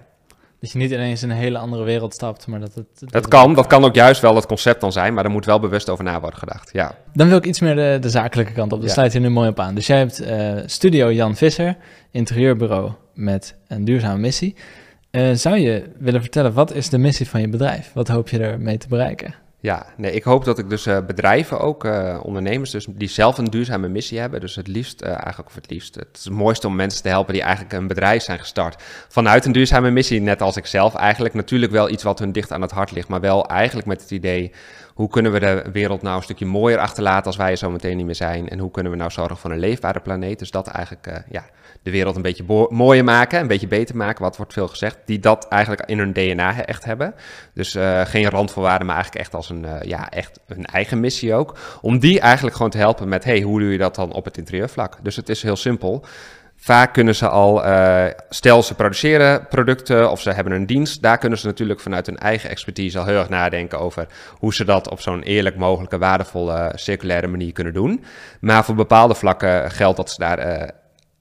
Dat 0.61 0.73
je 0.73 0.79
niet 0.79 0.91
ineens 0.91 1.23
in 1.23 1.31
een 1.31 1.37
hele 1.37 1.59
andere 1.59 1.83
wereld 1.85 2.15
stapt, 2.15 2.47
maar 2.47 2.61
dat 2.61 2.75
het... 2.75 2.87
dat 3.13 3.29
kan, 3.29 3.55
dat 3.55 3.67
kan 3.67 3.85
ook 3.85 3.95
juist 3.95 4.21
wel 4.21 4.35
het 4.35 4.47
concept 4.47 4.81
dan 4.81 4.93
zijn, 4.93 5.15
maar 5.15 5.25
er 5.25 5.31
moet 5.31 5.45
wel 5.45 5.61
bewust 5.61 5.89
over 5.89 6.05
na 6.05 6.21
worden 6.21 6.39
gedacht. 6.39 6.71
Ja, 6.73 6.95
Dan 7.13 7.29
wil 7.29 7.37
ik 7.37 7.45
iets 7.47 7.61
meer 7.61 7.75
de, 7.75 7.99
de 8.01 8.11
zakelijke 8.11 8.53
kant 8.53 8.73
op. 8.73 8.79
Daar 8.79 8.89
Ja. 8.89 8.95
sluit 8.95 9.13
je 9.13 9.19
nu 9.21 9.29
mooi 9.29 9.49
op 9.49 9.61
aan. 9.61 9.75
Dus 9.75 9.87
jij 9.87 9.99
hebt 9.99 10.21
eh, 10.21 10.53
Studio 10.67 11.13
Jan 11.13 11.37
Visser, 11.37 11.77
interieurbureau 12.11 12.91
met 13.15 13.55
een 13.69 13.85
duurzame 13.85 14.19
missie. 14.19 14.57
Eh, 15.13 15.33
zou 15.33 15.57
je 15.57 15.85
willen 15.99 16.21
vertellen, 16.21 16.53
wat 16.53 16.75
is 16.75 16.89
de 16.89 16.99
missie 16.99 17.29
van 17.29 17.41
je 17.41 17.49
bedrijf? 17.49 17.93
Wat 17.93 18.09
hoop 18.09 18.29
je 18.29 18.39
ermee 18.39 18.79
te 18.79 18.89
bereiken? 18.89 19.35
ja 19.61 19.87
nee, 19.97 20.13
ik 20.13 20.23
hoop 20.23 20.45
dat 20.45 20.59
ik 20.59 20.71
dus 20.71 20.87
eh, 20.87 21.07
bedrijven 21.07 21.61
ook, 21.61 21.85
eh, 21.85 22.21
ondernemers, 22.23 22.71
dus 22.71 22.87
die 22.89 23.09
zelf 23.09 23.39
een 23.39 23.45
duurzame 23.45 23.89
missie 23.89 24.19
hebben. 24.19 24.41
Dus 24.41 24.57
het 24.57 24.67
liefst, 24.67 25.01
eigenlijk 25.01 25.49
of 25.49 25.55
het 25.55 25.71
liefst, 25.71 25.95
het 25.95 26.09
is 26.13 26.25
het 26.25 26.33
mooiste 26.33 26.67
om 26.67 26.75
mensen 26.77 27.03
te 27.03 27.09
helpen 27.09 27.33
die 27.33 27.43
eigenlijk 27.43 27.73
een 27.73 27.87
bedrijf 27.87 28.23
zijn 28.23 28.39
gestart. 28.39 28.83
Vanuit 29.09 29.45
een 29.45 29.53
duurzame 29.53 29.91
missie, 29.91 30.21
net 30.21 30.43
als 30.43 30.57
ik 30.57 30.67
zelf 30.67 30.95
eigenlijk. 30.95 31.35
Natuurlijk 31.35 31.73
wel 31.73 31.91
iets 31.91 32.03
wat 32.03 32.19
hun 32.19 32.33
dicht 32.33 32.53
aan 32.53 32.63
het 32.63 32.71
hart 32.71 32.91
ligt, 32.91 33.09
maar 33.09 33.21
wel 33.21 33.47
eigenlijk 33.47 33.87
met 33.87 34.01
het 34.01 34.11
idee 34.11 34.53
Hoe 34.95 35.09
kunnen 35.09 35.33
we 35.33 35.41
de 35.41 35.65
wereld 35.73 36.03
nou 36.03 36.17
een 36.17 36.23
stukje 36.23 36.47
mooier 36.47 36.79
achterlaten 36.79 37.27
als 37.27 37.37
wij 37.37 37.51
er 37.51 37.57
zo 37.57 37.71
meteen 37.71 37.97
niet 37.97 38.07
meer 38.07 38.15
zijn? 38.15 38.49
En 38.49 38.59
hoe 38.59 38.71
kunnen 38.71 38.93
we 38.93 38.99
nou 38.99 39.11
zorgen 39.11 39.37
voor 39.37 39.51
een 39.51 39.59
leefbare 39.59 40.01
planeet? 40.01 40.39
Dus 40.39 40.51
dat 40.51 40.67
eigenlijk, 40.67 41.23
ja, 41.31 41.45
de 41.83 41.91
wereld 41.91 42.17
een 42.17 42.23
beetje 42.23 42.67
mooier 42.69 43.05
maken, 43.05 43.41
een 43.41 43.47
beetje 43.47 43.67
beter 43.67 43.97
maken, 43.97 44.23
wat 44.23 44.37
wordt 44.37 44.53
veel 44.53 44.69
gezegd, 44.69 44.99
die 45.05 45.19
dat 45.19 45.49
eigenlijk 45.49 45.83
in 45.87 45.99
hun 45.99 46.13
DNA 46.13 46.65
echt 46.65 46.85
hebben. 46.85 47.15
Dus 47.55 47.75
uh, 47.75 48.01
geen 48.05 48.31
randvoorwaarden, 48.31 48.87
maar 48.87 48.97
eigenlijk 48.97 49.25
echt 49.25 49.35
als 49.35 49.51
een, 49.51 49.65
uh, 49.65 49.83
ja, 49.83 50.11
echt 50.11 50.41
een 50.47 50.65
eigen 50.65 51.01
missie 51.01 51.35
ook. 51.35 51.59
Om 51.81 51.99
die 51.99 52.21
eigenlijk 52.21 52.57
gewoon 52.57 52.71
te 52.71 52.79
helpen 52.79 53.09
met, 53.09 53.25
hey, 53.25 53.41
hoe 53.41 53.61
doe 53.61 53.73
je 53.73 53.79
dat 53.79 53.95
dan 53.95 54.13
op 54.13 54.25
het 54.25 54.39
interieurvlak? 54.39 54.99
Dus 55.03 55.17
het 55.17 55.29
is 55.29 55.43
heel 55.43 55.57
simpel. 55.57 56.05
Vaak 56.57 56.93
kunnen 56.93 57.15
ze 57.15 57.29
al, 57.29 57.67
uh, 57.67 58.05
stel 58.29 58.63
ze 58.63 58.75
produceren 58.75 59.47
producten 59.49 60.11
of 60.11 60.21
ze 60.21 60.31
hebben 60.31 60.53
een 60.53 60.67
dienst, 60.67 61.03
daar 61.03 61.19
kunnen 61.19 61.39
ze 61.39 61.47
natuurlijk 61.47 61.81
vanuit 61.81 62.07
hun 62.07 62.19
eigen 62.19 62.51
expertise 62.51 62.99
al 62.99 63.05
heel 63.05 63.19
erg 63.19 63.29
nadenken 63.29 63.79
over 63.79 64.07
hoe 64.39 64.55
ze 64.55 64.65
dat 64.65 64.91
op 64.91 65.01
zo'n 65.01 65.23
eerlijk 65.23 65.57
mogelijke, 65.57 65.99
waardevolle, 65.99 66.73
circulaire 66.75 67.27
manier 67.27 67.53
kunnen 67.53 67.73
doen. 67.73 68.05
Maar 68.41 68.65
voor 68.65 68.75
bepaalde 68.75 69.15
vlakken 69.15 69.71
geldt 69.71 69.97
dat 69.97 70.11
ze 70.11 70.19
daar 70.19 70.39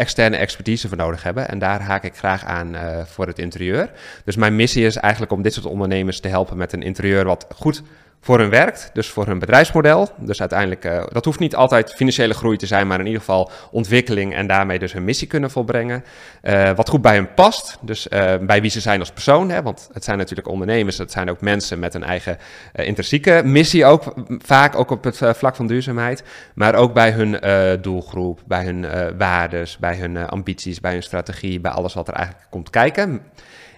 externe 0.01 0.37
expertise 0.37 0.87
voor 0.87 0.97
nodig 0.97 1.23
hebben. 1.23 1.49
En 1.49 1.59
daar 1.59 1.81
haak 1.81 2.03
ik 2.03 2.15
graag 2.15 2.45
aan 2.45 2.75
uh, 2.75 3.05
voor 3.05 3.27
het 3.27 3.39
interieur. 3.39 3.89
Dus 4.25 4.35
mijn 4.35 4.55
missie 4.55 4.85
is 4.85 4.95
eigenlijk 4.95 5.31
om 5.31 5.41
dit 5.41 5.53
soort 5.53 5.65
ondernemers 5.65 6.19
te 6.19 6.27
helpen 6.27 6.57
met 6.57 6.73
een 6.73 6.81
interieur 6.81 7.25
wat 7.25 7.47
goed 7.55 7.81
voor 8.23 8.39
hun 8.39 8.49
werkt, 8.49 8.89
dus 8.93 9.09
voor 9.09 9.25
hun 9.25 9.39
bedrijfsmodel. 9.39 10.09
Dus 10.17 10.39
uiteindelijk, 10.39 10.85
uh, 10.85 11.03
dat 11.11 11.25
hoeft 11.25 11.39
niet 11.39 11.55
altijd 11.55 11.93
financiële 11.93 12.33
groei 12.33 12.57
te 12.57 12.65
zijn, 12.65 12.87
maar 12.87 12.99
in 12.99 13.05
ieder 13.05 13.19
geval 13.19 13.51
ontwikkeling 13.71 14.35
en 14.35 14.47
daarmee 14.47 14.79
dus 14.79 14.93
hun 14.93 15.03
missie 15.03 15.27
kunnen 15.27 15.51
volbrengen. 15.51 16.03
Uh, 16.43 16.71
wat 16.75 16.89
goed 16.89 17.01
bij 17.01 17.13
hen 17.13 17.33
past, 17.33 17.77
dus 17.81 18.07
uh, 18.07 18.33
bij 18.41 18.61
wie 18.61 18.69
ze 18.69 18.79
zijn 18.79 18.99
als 18.99 19.11
persoon, 19.11 19.49
hè, 19.49 19.61
want 19.61 19.89
het 19.93 20.03
zijn 20.03 20.17
natuurlijk 20.17 20.47
ondernemers, 20.47 20.97
het 20.97 21.11
zijn 21.11 21.29
ook 21.29 21.41
mensen 21.41 21.79
met 21.79 21.93
een 21.93 22.03
eigen 22.03 22.37
intrinsieke 22.73 23.41
missie 23.45 23.85
ook, 23.85 24.13
vaak 24.27 24.75
ook 24.75 24.91
op 24.91 25.03
het 25.03 25.17
vlak 25.17 25.55
van 25.55 25.67
duurzaamheid, 25.67 26.23
maar 26.53 26.75
ook 26.75 26.93
bij 26.93 27.11
hun 27.11 27.39
doelgroep, 27.81 28.39
bij 28.45 28.63
hun 28.63 28.87
waardes, 29.17 29.77
bij 29.77 29.95
hun 29.95 30.27
ambities, 30.27 30.79
bij 30.79 30.91
hun 30.91 31.03
strategie, 31.03 31.59
bij 31.59 31.71
alles 31.71 31.93
wat 31.93 32.07
er 32.07 32.13
eigenlijk 32.13 32.45
komt 32.49 32.69
kijken. 32.69 33.21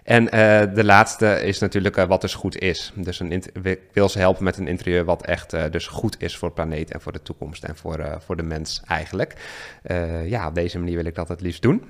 En 0.04 0.24
uh, 0.24 0.30
de 0.76 0.84
laatste 0.84 1.44
is 1.44 1.60
natuurlijk 1.60 1.98
uh, 1.98 2.04
wat 2.04 2.22
dus 2.22 2.34
goed 2.34 2.58
is. 2.58 2.92
Dus 2.96 3.20
een 3.20 3.32
ik 3.64 3.80
wil 3.94 4.10
ze 4.10 4.20
helpen 4.20 4.44
met 4.44 4.58
een 4.58 4.68
interieur 4.68 5.06
wat 5.06 5.26
echt 5.26 5.54
uh, 5.54 5.64
dus 5.72 5.88
goed 5.88 6.22
is 6.22 6.38
voor 6.38 6.48
de 6.48 6.54
planeet 6.54 6.92
en 6.92 7.02
voor 7.02 7.12
de 7.12 7.22
toekomst 7.22 7.64
en 7.64 7.76
voor, 7.76 8.18
voor 8.26 8.36
de 8.36 8.44
mens 8.44 8.82
eigenlijk. 8.88 9.36
ja, 10.26 10.48
op 10.48 10.56
deze 10.56 10.80
manier 10.80 10.96
wil 10.96 11.06
ik 11.06 11.16
dat 11.16 11.28
het 11.28 11.42
liefst 11.42 11.62
doen. 11.62 11.84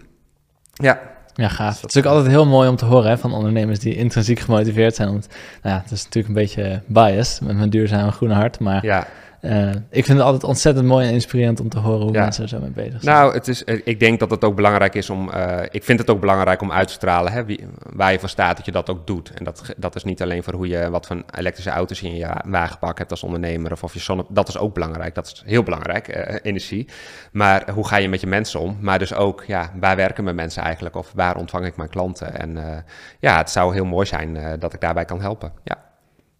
Ja. 0.74 1.02
Ja, 1.36 1.48
gaaf. 1.50 1.82
Het 1.82 1.96
is 1.96 2.02
ook 2.02 2.12
altijd 2.12 2.28
heel 2.28 2.46
mooi 2.46 2.70
om 2.70 2.76
te 2.76 2.86
horen 2.86 3.10
hè, 3.10 3.18
van 3.18 3.34
ondernemers 3.34 3.80
die 3.80 3.96
intrinsiek 3.96 4.40
gemotiveerd 4.40 4.96
zijn. 4.96 5.10
Om 5.10 5.16
het, 5.16 5.28
nou 5.62 5.76
ja, 5.76 5.82
het 5.82 5.92
is 5.92 6.04
natuurlijk 6.04 6.28
een 6.28 6.42
beetje 6.42 6.82
bias 6.86 7.40
met 7.40 7.56
mijn 7.56 7.70
duurzame 7.70 8.12
groene 8.12 8.34
hart, 8.34 8.60
maar 8.60 8.86
ja. 8.86 9.08
Uh, 9.44 9.70
ik 9.90 10.06
vind 10.06 10.18
het 10.18 10.22
altijd 10.22 10.44
ontzettend 10.44 10.86
mooi 10.86 11.08
en 11.08 11.14
inspirerend 11.14 11.60
om 11.60 11.70
te 11.70 11.80
horen 11.80 12.02
hoe 12.02 12.14
ja. 12.14 12.22
mensen 12.22 12.44
er 12.44 12.50
zo 12.50 12.60
mee 12.60 12.70
bezig 12.70 13.02
zijn. 13.02 13.16
Nou, 13.16 13.34
het 13.34 13.48
is, 13.48 13.64
ik 13.64 14.00
denk 14.00 14.20
dat 14.20 14.30
het 14.30 14.44
ook 14.44 14.56
belangrijk 14.56 14.96
is 14.96 15.10
om. 15.10 15.30
Uh, 15.30 15.62
ik 15.72 15.84
vind 15.84 16.00
het 16.00 16.10
ook 16.10 16.20
belangrijk 16.20 16.62
om 16.62 16.72
uit 16.72 16.88
te 16.88 16.94
stralen 16.94 17.32
hè, 17.32 17.46
wie, 17.46 17.66
waar 17.90 18.12
je 18.12 18.20
van 18.20 18.30
staat 18.30 18.56
dat 18.58 18.66
je 18.66 18.72
dat 18.72 18.90
ook 18.90 19.08
doet. 19.08 19.32
En 19.32 19.44
dat, 19.44 19.74
dat 19.78 19.96
is 19.96 20.04
niet 20.04 20.22
alleen 20.22 20.44
voor 20.44 20.54
hoe 20.54 20.68
je 20.68 20.90
wat 20.90 21.06
van 21.06 21.24
elektrische 21.36 21.70
auto's 21.70 22.02
in 22.02 22.16
je 22.16 22.28
wagenpak 22.46 22.98
hebt 22.98 23.12
als 23.12 23.24
ondernemer 23.24 23.72
of 23.72 23.84
of 23.84 23.94
je 23.94 24.00
zonne. 24.00 24.26
Dat 24.30 24.48
is 24.48 24.58
ook 24.58 24.74
belangrijk. 24.74 25.16
Dat 25.16 25.26
is 25.26 25.44
heel 25.46 25.64
belangrijk, 25.64 26.16
uh, 26.16 26.36
energie. 26.42 26.88
Maar 27.32 27.72
hoe 27.72 27.88
ga 27.88 27.98
je 27.98 28.10
met 28.10 28.22
je 28.22 28.28
mensen 28.28 28.60
om? 28.60 28.78
Maar 28.82 29.00
dus 29.00 29.14
ook, 29.14 29.44
ja, 29.44 29.72
waar 29.80 29.96
werken 29.96 30.24
mijn 30.24 30.36
mensen 30.36 30.64
eigenlijk? 30.64 30.96
Of 30.96 31.12
waar 31.16 31.38
ontvang 31.38 31.66
ik 31.66 31.78
mijn 31.78 31.90
klanten? 31.90 32.40
En 32.40 32.84
ja, 33.20 33.38
het 33.38 33.50
zou 33.50 33.74
heel 33.74 33.86
mooi 33.86 34.06
zijn 34.06 34.60
dat 34.60 34.74
ik 34.74 34.82
daarbij 34.82 35.06
kan 35.06 35.22
helpen. 35.22 35.52
Ja, 35.64 35.78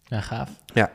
ja 0.04 0.20
gaaf. 0.20 0.50
Ja. 0.74 0.90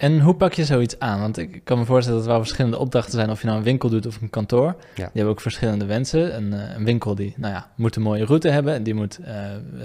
En 0.00 0.20
hoe 0.20 0.34
pak 0.34 0.52
je 0.52 0.64
zoiets 0.64 0.98
aan? 0.98 1.20
Want 1.20 1.38
ik 1.38 1.60
kan 1.64 1.78
me 1.78 1.84
voorstellen 1.84 2.18
dat 2.18 2.26
er 2.26 2.32
wel 2.32 2.42
verschillende 2.42 2.78
opdrachten 2.78 3.12
zijn, 3.12 3.30
of 3.30 3.40
je 3.40 3.46
nou 3.46 3.58
een 3.58 3.64
winkel 3.64 3.88
doet 3.88 4.06
of 4.06 4.20
een 4.20 4.30
kantoor. 4.30 4.66
Ja. 4.66 4.74
Die 4.94 5.04
hebben 5.04 5.32
ook 5.32 5.40
verschillende 5.40 5.84
wensen. 5.84 6.36
Een, 6.36 6.52
uh, 6.52 6.76
een, 6.76 6.84
winkel 6.84 7.14
die, 7.14 7.34
nou 7.36 7.54
ja, 7.54 7.70
moet 7.76 7.96
een 7.96 8.02
mooie 8.02 8.24
route 8.24 8.48
hebben 8.48 8.74
en 8.74 8.82
die 8.82 8.94
moet 8.94 9.18
uh, 9.20 9.26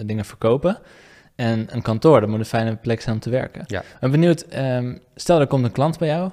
dingen 0.06 0.26
verkopen. 0.26 0.80
En 1.36 1.68
een 1.70 1.82
kantoor, 1.82 2.20
dat 2.20 2.30
moet 2.30 2.40
een 2.40 2.46
fijne 2.46 2.76
plek 2.76 3.02
zijn 3.02 3.16
om 3.16 3.22
te 3.22 3.30
werken. 3.30 3.64
Ja. 3.68 3.80
Ik 3.80 4.00
ben 4.00 4.12
benieuwd, 4.12 4.46
um, 4.58 5.02
stel 5.16 5.40
er 5.40 5.48
komt 5.48 5.66
een 5.66 5.72
klant 5.72 5.98
bij 5.98 6.08
jou, 6.08 6.32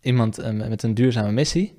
iemand 0.00 0.40
uh, 0.40 0.50
met 0.50 0.82
een 0.82 0.94
duurzame 0.94 1.32
missie 1.32 1.78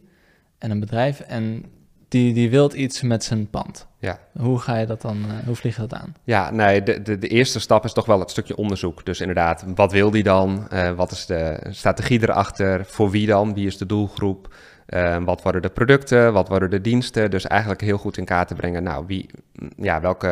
en 0.57 0.71
een 0.71 0.79
bedrijf, 0.79 1.19
en 1.19 1.65
die, 2.07 2.33
die 2.33 2.49
wilt 2.49 2.73
iets 2.73 3.01
met 3.01 3.23
zijn 3.23 3.49
pand. 3.49 3.87
Ja. 4.01 4.19
Hoe 4.39 4.59
ga 4.59 4.77
je 4.77 4.85
dat 4.85 5.01
dan, 5.01 5.17
uh, 5.17 5.45
hoe 5.45 5.55
vlieg 5.55 5.75
je 5.75 5.81
dat 5.81 5.93
aan? 5.93 6.15
Ja, 6.23 6.51
nee, 6.51 6.83
de, 6.83 7.01
de, 7.01 7.17
de, 7.17 7.27
eerste 7.27 7.59
stap 7.59 7.85
is 7.85 7.93
toch 7.93 8.05
wel 8.05 8.19
het 8.19 8.29
stukje 8.29 8.55
onderzoek. 8.55 9.05
Dus 9.05 9.19
inderdaad, 9.19 9.63
wat 9.75 9.91
wil 9.91 10.11
die 10.11 10.23
dan? 10.23 10.67
Uh, 10.73 10.91
wat 10.91 11.11
is 11.11 11.25
de 11.25 11.59
strategie 11.69 12.21
erachter? 12.21 12.85
Voor 12.85 13.09
wie 13.09 13.27
dan? 13.27 13.53
Wie 13.53 13.67
is 13.67 13.77
de 13.77 13.85
doelgroep? 13.85 14.53
Uh, 14.87 15.17
wat 15.23 15.41
worden 15.41 15.61
de 15.61 15.69
producten? 15.69 16.33
Wat 16.33 16.47
worden 16.47 16.69
de 16.69 16.81
diensten? 16.81 17.29
Dus 17.29 17.47
eigenlijk 17.47 17.81
heel 17.81 17.97
goed 17.97 18.17
in 18.17 18.25
kaart 18.25 18.47
te 18.47 18.55
brengen. 18.55 18.83
Nou, 18.83 19.03
wie, 19.07 19.29
ja, 19.75 20.01
welke 20.01 20.27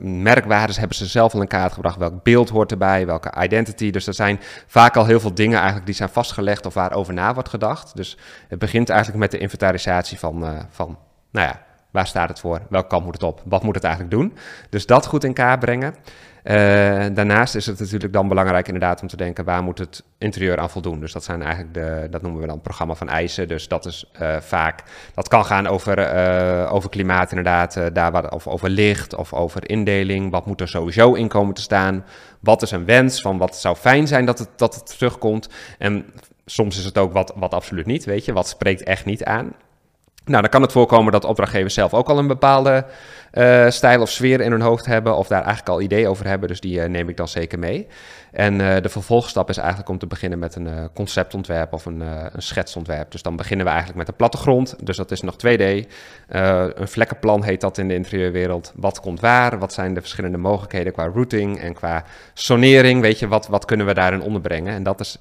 merkwaardes 0.00 0.78
hebben 0.78 0.96
ze 0.96 1.06
zelf 1.06 1.34
al 1.34 1.40
in 1.40 1.46
kaart 1.46 1.72
gebracht? 1.72 1.98
Welk 1.98 2.22
beeld 2.22 2.48
hoort 2.48 2.70
erbij? 2.70 3.06
Welke 3.06 3.42
identity? 3.42 3.90
Dus 3.90 4.06
er 4.06 4.14
zijn 4.14 4.40
vaak 4.66 4.96
al 4.96 5.06
heel 5.06 5.20
veel 5.20 5.34
dingen 5.34 5.56
eigenlijk 5.56 5.86
die 5.86 5.94
zijn 5.94 6.08
vastgelegd 6.08 6.66
of 6.66 6.74
waarover 6.74 7.14
na 7.14 7.34
wordt 7.34 7.48
gedacht. 7.48 7.96
Dus 7.96 8.18
het 8.48 8.58
begint 8.58 8.88
eigenlijk 8.88 9.20
met 9.20 9.30
de 9.30 9.38
inventarisatie 9.38 10.18
van, 10.18 10.66
van 10.70 10.98
nou 11.30 11.46
ja, 11.46 11.65
Waar 11.96 12.06
staat 12.06 12.28
het 12.28 12.40
voor? 12.40 12.60
Welke 12.68 12.88
kant 12.88 13.04
moet 13.04 13.14
het 13.14 13.22
op? 13.22 13.42
Wat 13.44 13.62
moet 13.62 13.74
het 13.74 13.84
eigenlijk 13.84 14.14
doen? 14.14 14.36
Dus 14.70 14.86
dat 14.86 15.06
goed 15.06 15.24
in 15.24 15.32
kaart 15.32 15.60
brengen. 15.60 15.94
Uh, 16.44 16.52
daarnaast 17.14 17.54
is 17.54 17.66
het 17.66 17.78
natuurlijk 17.78 18.12
dan 18.12 18.28
belangrijk 18.28 18.66
inderdaad 18.66 19.02
om 19.02 19.08
te 19.08 19.16
denken 19.16 19.44
waar 19.44 19.62
moet 19.62 19.78
het 19.78 20.02
interieur 20.18 20.58
aan 20.58 20.70
voldoen. 20.70 21.00
Dus 21.00 21.12
dat 21.12 21.24
zijn 21.24 21.42
eigenlijk 21.42 21.74
de, 21.74 22.06
dat 22.10 22.22
noemen 22.22 22.40
we 22.40 22.46
dan 22.46 22.60
programma 22.60 22.94
van 22.94 23.08
eisen. 23.08 23.48
Dus 23.48 23.68
dat 23.68 23.86
is 23.86 24.10
uh, 24.20 24.36
vaak, 24.40 24.82
dat 25.14 25.28
kan 25.28 25.44
gaan 25.44 25.66
over, 25.66 25.98
uh, 25.98 26.72
over 26.72 26.90
klimaat 26.90 27.30
inderdaad, 27.30 27.80
daar 27.92 28.12
waar, 28.12 28.30
of 28.30 28.46
over 28.46 28.70
licht 28.70 29.14
of 29.14 29.32
over 29.32 29.68
indeling. 29.68 30.30
Wat 30.30 30.46
moet 30.46 30.60
er 30.60 30.68
sowieso 30.68 31.14
in 31.14 31.28
komen 31.28 31.54
te 31.54 31.62
staan? 31.62 32.04
Wat 32.40 32.62
is 32.62 32.70
een 32.70 32.84
wens 32.84 33.20
van 33.20 33.38
wat 33.38 33.56
zou 33.56 33.76
fijn 33.76 34.06
zijn 34.06 34.24
dat 34.26 34.38
het, 34.38 34.48
dat 34.56 34.74
het 34.74 34.86
terugkomt? 34.86 35.48
En 35.78 36.04
soms 36.46 36.78
is 36.78 36.84
het 36.84 36.98
ook 36.98 37.12
wat, 37.12 37.32
wat 37.36 37.54
absoluut 37.54 37.86
niet, 37.86 38.04
weet 38.04 38.24
je, 38.24 38.32
wat 38.32 38.48
spreekt 38.48 38.82
echt 38.82 39.04
niet 39.04 39.24
aan. 39.24 39.52
Nou, 40.26 40.40
dan 40.40 40.50
kan 40.50 40.62
het 40.62 40.72
voorkomen 40.72 41.12
dat 41.12 41.24
opdrachtgevers 41.24 41.74
zelf 41.74 41.94
ook 41.94 42.08
al 42.08 42.18
een 42.18 42.26
bepaalde 42.26 42.86
uh, 43.36 43.70
stijl 43.70 44.00
of 44.00 44.10
sfeer 44.10 44.40
in 44.40 44.50
hun 44.50 44.60
hoofd 44.60 44.86
hebben, 44.86 45.16
of 45.16 45.26
daar 45.28 45.42
eigenlijk 45.42 45.68
al 45.68 45.80
idee 45.80 46.08
over 46.08 46.26
hebben. 46.26 46.48
Dus 46.48 46.60
die 46.60 46.78
uh, 46.78 46.84
neem 46.84 47.08
ik 47.08 47.16
dan 47.16 47.28
zeker 47.28 47.58
mee. 47.58 47.86
En 48.32 48.60
uh, 48.60 48.76
de 48.80 48.88
vervolgstap 48.88 49.48
is 49.48 49.56
eigenlijk 49.56 49.88
om 49.88 49.98
te 49.98 50.06
beginnen 50.06 50.38
met 50.38 50.54
een 50.54 50.90
conceptontwerp 50.94 51.72
of 51.72 51.86
een, 51.86 52.00
een, 52.00 52.42
schetsontwerp. 52.42 53.10
Dus 53.10 53.22
dan 53.22 53.36
beginnen 53.36 53.66
we 53.66 53.72
eigenlijk 53.72 53.98
met 53.98 54.06
de 54.08 54.12
plattegrond. 54.16 54.74
Dus 54.86 54.96
dat 54.96 55.10
is 55.10 55.20
nog 55.20 55.34
2D. 55.34 55.62
een 56.28 56.88
vlekkenplan 56.88 57.44
heet 57.44 57.60
dat 57.60 57.78
in 57.78 57.88
de 57.88 57.94
interieurwereld. 57.94 58.72
Wat 58.74 59.00
komt 59.00 59.20
waar? 59.20 59.58
Wat 59.58 59.72
zijn 59.72 59.94
de 59.94 60.00
verschillende 60.00 60.38
mogelijkheden 60.38 60.92
qua 60.92 61.06
routing 61.14 61.60
en 61.60 61.74
qua 61.74 62.04
sonering? 62.34 63.00
Weet 63.00 63.18
je, 63.18 63.28
wat, 63.28 63.48
wat 63.48 63.64
kunnen 63.64 63.86
we 63.86 63.94
daarin 63.94 64.22
onderbrengen? 64.22 64.74
En 64.74 64.82
dat, 64.82 65.00
is, 65.00 65.18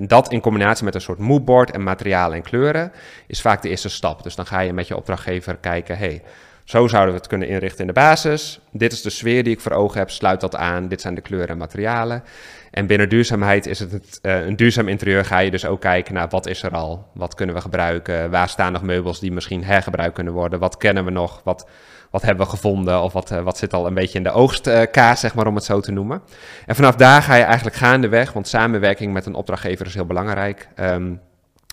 dat 0.00 0.32
in 0.32 0.40
combinatie 0.40 0.84
met 0.84 0.94
een 0.94 1.00
soort 1.00 1.18
moodboard 1.18 1.70
en 1.70 1.82
materialen 1.82 2.36
en 2.36 2.42
kleuren 2.42 2.92
is 3.26 3.40
vaak 3.40 3.62
de 3.62 3.68
eerste 3.68 3.88
stap. 3.88 4.22
Dus 4.22 4.34
dan 4.34 4.46
ga 4.46 4.60
je 4.60 4.72
met 4.72 4.88
je 4.88 4.96
opdrachtgever 4.96 5.56
kijken, 5.56 5.98
hey, 5.98 6.22
zo 6.66 6.88
zouden 6.88 7.12
we 7.12 7.18
het 7.18 7.28
kunnen 7.28 7.48
inrichten 7.48 7.80
in 7.80 7.86
de 7.86 7.92
basis. 7.92 8.60
Dit 8.72 8.92
is 8.92 9.02
de 9.02 9.10
sfeer 9.10 9.44
die 9.44 9.52
ik 9.52 9.60
voor 9.60 9.72
ogen 9.72 9.98
heb, 9.98 10.10
sluit 10.10 10.40
dat 10.40 10.56
aan. 10.56 10.88
Dit 10.88 11.00
zijn 11.00 11.14
de 11.14 11.20
kleuren 11.20 11.48
en 11.48 11.58
materialen. 11.58 12.22
En 12.70 12.86
binnen 12.86 13.08
duurzaamheid 13.08 13.66
is 13.66 13.78
het, 13.78 14.18
uh, 14.22 14.46
een 14.46 14.56
duurzaam 14.56 14.88
interieur. 14.88 15.24
Ga 15.24 15.38
je 15.38 15.50
dus 15.50 15.66
ook 15.66 15.80
kijken 15.80 16.14
naar 16.14 16.28
wat 16.28 16.46
is 16.46 16.62
er 16.62 16.70
al? 16.70 17.06
Wat 17.14 17.34
kunnen 17.34 17.54
we 17.54 17.60
gebruiken? 17.60 18.30
Waar 18.30 18.48
staan 18.48 18.72
nog 18.72 18.82
meubels 18.82 19.20
die 19.20 19.32
misschien 19.32 19.64
hergebruikt 19.64 20.14
kunnen 20.14 20.32
worden? 20.32 20.58
Wat 20.58 20.76
kennen 20.76 21.04
we 21.04 21.10
nog? 21.10 21.40
Wat, 21.44 21.68
wat 22.10 22.22
hebben 22.22 22.44
we 22.44 22.50
gevonden? 22.50 23.02
Of 23.02 23.12
wat, 23.12 23.30
uh, 23.30 23.40
wat 23.40 23.58
zit 23.58 23.72
al 23.72 23.86
een 23.86 23.94
beetje 23.94 24.18
in 24.18 24.24
de 24.24 24.32
oogstkaas, 24.32 25.20
zeg 25.20 25.34
maar, 25.34 25.46
om 25.46 25.54
het 25.54 25.64
zo 25.64 25.80
te 25.80 25.92
noemen. 25.92 26.22
En 26.66 26.74
vanaf 26.74 26.94
daar 26.94 27.22
ga 27.22 27.34
je 27.34 27.42
eigenlijk 27.42 27.76
gaandeweg, 27.76 28.32
want 28.32 28.48
samenwerking 28.48 29.12
met 29.12 29.26
een 29.26 29.34
opdrachtgever 29.34 29.86
is 29.86 29.94
heel 29.94 30.06
belangrijk, 30.06 30.68
um, 30.76 31.20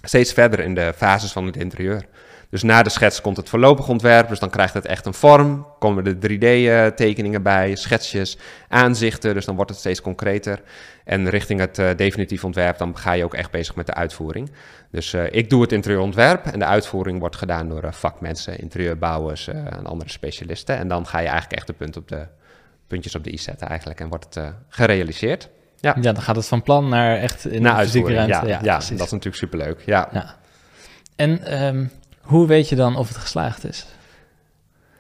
steeds 0.01 0.33
verder 0.33 0.59
in 0.59 0.75
de 0.75 0.93
fases 0.95 1.31
van 1.31 1.45
het 1.45 1.55
interieur. 1.55 2.05
Dus 2.53 2.63
na 2.63 2.83
de 2.83 2.89
schets 2.89 3.21
komt 3.21 3.37
het 3.37 3.49
voorlopig 3.49 3.87
ontwerp, 3.87 4.29
dus 4.29 4.39
dan 4.39 4.49
krijgt 4.49 4.73
het 4.73 4.85
echt 4.85 5.05
een 5.05 5.13
vorm. 5.13 5.67
Komen 5.79 6.05
er 6.05 6.15
3D-tekeningen 6.15 7.43
bij, 7.43 7.75
schetsjes, 7.75 8.37
aanzichten, 8.67 9.33
dus 9.33 9.45
dan 9.45 9.55
wordt 9.55 9.69
het 9.69 9.79
steeds 9.79 10.01
concreter. 10.01 10.61
En 11.03 11.29
richting 11.29 11.59
het 11.59 11.77
uh, 11.77 11.89
definitief 11.95 12.43
ontwerp, 12.43 12.77
dan 12.77 12.97
ga 12.97 13.11
je 13.11 13.23
ook 13.23 13.33
echt 13.33 13.51
bezig 13.51 13.75
met 13.75 13.85
de 13.85 13.93
uitvoering. 13.93 14.51
Dus 14.91 15.13
uh, 15.13 15.23
ik 15.31 15.49
doe 15.49 15.61
het 15.61 15.71
interieurontwerp 15.71 16.45
en 16.45 16.59
de 16.59 16.65
uitvoering 16.65 17.19
wordt 17.19 17.35
gedaan 17.35 17.69
door 17.69 17.83
uh, 17.83 17.91
vakmensen, 17.91 18.59
interieurbouwers 18.59 19.47
en 19.47 19.85
andere 19.85 20.09
specialisten. 20.09 20.77
En 20.77 20.87
dan 20.87 21.07
ga 21.07 21.19
je 21.19 21.27
eigenlijk 21.27 21.57
echt 21.57 21.67
de 21.67 21.73
punt 21.73 21.97
op 21.97 22.07
de, 22.07 22.27
puntjes 22.87 23.15
op 23.15 23.23
de 23.23 23.33
i 23.33 23.37
zetten 23.37 23.67
eigenlijk 23.67 23.99
en 23.99 24.09
wordt 24.09 24.35
het 24.35 24.53
gerealiseerd. 24.69 25.49
Ja. 25.79 25.95
ja, 26.01 26.11
dan 26.11 26.21
gaat 26.21 26.35
het 26.35 26.47
van 26.47 26.61
plan 26.61 26.89
naar 26.89 27.17
echt 27.17 27.45
in 27.45 27.61
naar 27.61 27.77
de 27.77 27.83
fysieke 27.83 28.13
ruimte. 28.13 28.33
Ja, 28.33 28.47
ja, 28.47 28.59
ja 28.63 28.73
dat 28.73 28.83
is 28.83 28.89
natuurlijk 28.89 29.35
superleuk. 29.35 29.81
Ja. 29.85 30.09
ja. 30.11 30.35
En 31.15 31.63
um, 31.63 31.91
hoe 32.23 32.47
weet 32.47 32.69
je 32.69 32.75
dan 32.75 32.95
of 32.95 33.07
het 33.07 33.17
geslaagd 33.17 33.65
is? 33.67 33.85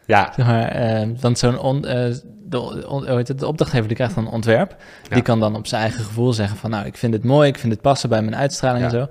Ja, 0.05 0.31
Zeg 0.35 0.45
maar, 0.45 0.67
eh, 0.67 1.07
want 1.19 1.39
zo'n 1.39 1.59
on, 1.59 1.85
eh, 1.85 2.13
de, 2.45 2.59
on- 2.59 2.83
hoe 3.05 3.15
heet 3.17 3.27
het, 3.27 3.39
de 3.39 3.47
opdrachtgever 3.47 3.87
die 3.87 3.95
krijgt 3.95 4.15
dan 4.15 4.25
een 4.25 4.31
ontwerp. 4.31 4.75
Ja. 5.09 5.13
Die 5.13 5.23
kan 5.23 5.39
dan 5.39 5.55
op 5.55 5.67
zijn 5.67 5.81
eigen 5.81 6.03
gevoel 6.03 6.33
zeggen 6.33 6.57
van... 6.57 6.69
nou, 6.69 6.85
ik 6.85 6.97
vind 6.97 7.13
het 7.13 7.23
mooi, 7.23 7.47
ik 7.49 7.57
vind 7.59 7.73
het 7.73 7.81
passen 7.81 8.09
bij 8.09 8.21
mijn 8.21 8.35
uitstraling 8.35 8.79
Ja. 8.79 8.85
en 8.85 8.91
zo. 8.91 9.07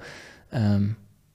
Ehm, 0.56 0.84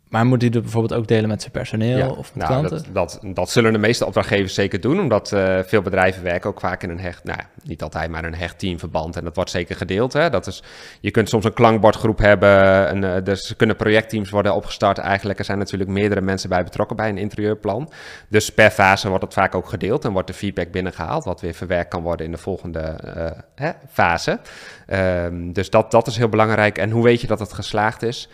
maar 0.10 0.26
moet 0.26 0.42
hij 0.42 0.50
het 0.54 0.62
bijvoorbeeld 0.62 1.00
ook 1.00 1.08
delen 1.08 1.30
met 1.30 1.42
zijn 1.42 1.52
personeel 1.54 1.98
Ja, 1.98 2.08
of 2.08 2.36
met 2.36 2.48
nou, 2.48 2.60
klanten? 2.60 2.94
dat, 2.94 3.20
dat, 3.22 3.36
dat 3.36 3.50
zullen 3.50 3.74
de 3.74 3.78
meeste 3.78 4.06
opdrachtgevers 4.06 4.54
zeker 4.54 4.82
doen, 4.82 5.00
omdat 5.00 5.32
eh, 5.32 5.60
veel 5.64 5.82
bedrijven 5.82 6.24
werken 6.24 6.50
ook 6.50 6.60
vaak 6.60 6.84
in 6.84 6.90
een 6.90 7.00
hecht, 7.00 7.24
nou 7.24 7.40
niet 7.64 7.84
altijd, 7.84 8.10
maar 8.10 8.24
een 8.24 8.36
hecht 8.36 8.60
teamverband. 8.60 9.16
En 9.16 9.24
dat 9.24 9.36
wordt 9.36 9.50
zeker 9.50 9.76
gedeeld. 9.76 10.14
Hè? 10.14 10.30
Dat 10.30 10.48
is, 10.48 10.64
je 11.00 11.12
kunt 11.12 11.30
soms 11.30 11.46
een 11.46 11.54
klankbordgroep 11.54 12.18
hebben, 12.18 12.50
een, 12.92 13.04
eh, 13.04 13.24
dus 13.24 13.50
er 13.50 13.56
kunnen 13.56 13.76
projectteams 13.76 14.30
worden 14.30 14.56
opgestart. 14.56 14.98
Eigenlijk, 14.98 15.40
er 15.40 15.46
zijn 15.46 15.58
natuurlijk 15.58 15.90
meerdere 15.90 16.22
mensen 16.22 16.50
bij 16.50 16.64
betrokken 16.64 16.96
bij 16.96 17.10
een 17.10 17.18
interieurplan. 17.18 17.92
Dus 18.30 18.54
per 18.54 18.70
fase 18.72 19.10
wordt 19.10 19.24
het 19.24 19.34
vaak 19.34 19.56
ook 19.56 19.70
gedeeld 19.70 20.06
en 20.06 20.12
wordt 20.12 20.28
de 20.28 20.34
feedback 20.34 20.72
binnengehaald, 20.72 21.24
wat 21.24 21.42
weer 21.42 21.54
verwerkt 21.54 21.90
kan 21.90 22.02
worden 22.02 22.26
in 22.26 22.32
de 22.32 22.38
volgende 22.38 22.80
eh, 22.80 23.32
hè, 23.56 23.72
fase. 23.90 24.40
Ehm, 24.86 25.52
dus 25.52 25.70
dat, 25.70 25.92
dat 25.92 26.08
is 26.08 26.18
heel 26.18 26.30
belangrijk. 26.30 26.78
En 26.78 26.92
hoe 26.92 27.04
weet 27.04 27.22
je 27.22 27.28
dat 27.28 27.40
het 27.40 27.54
geslaagd 27.54 28.04
is? 28.04 28.30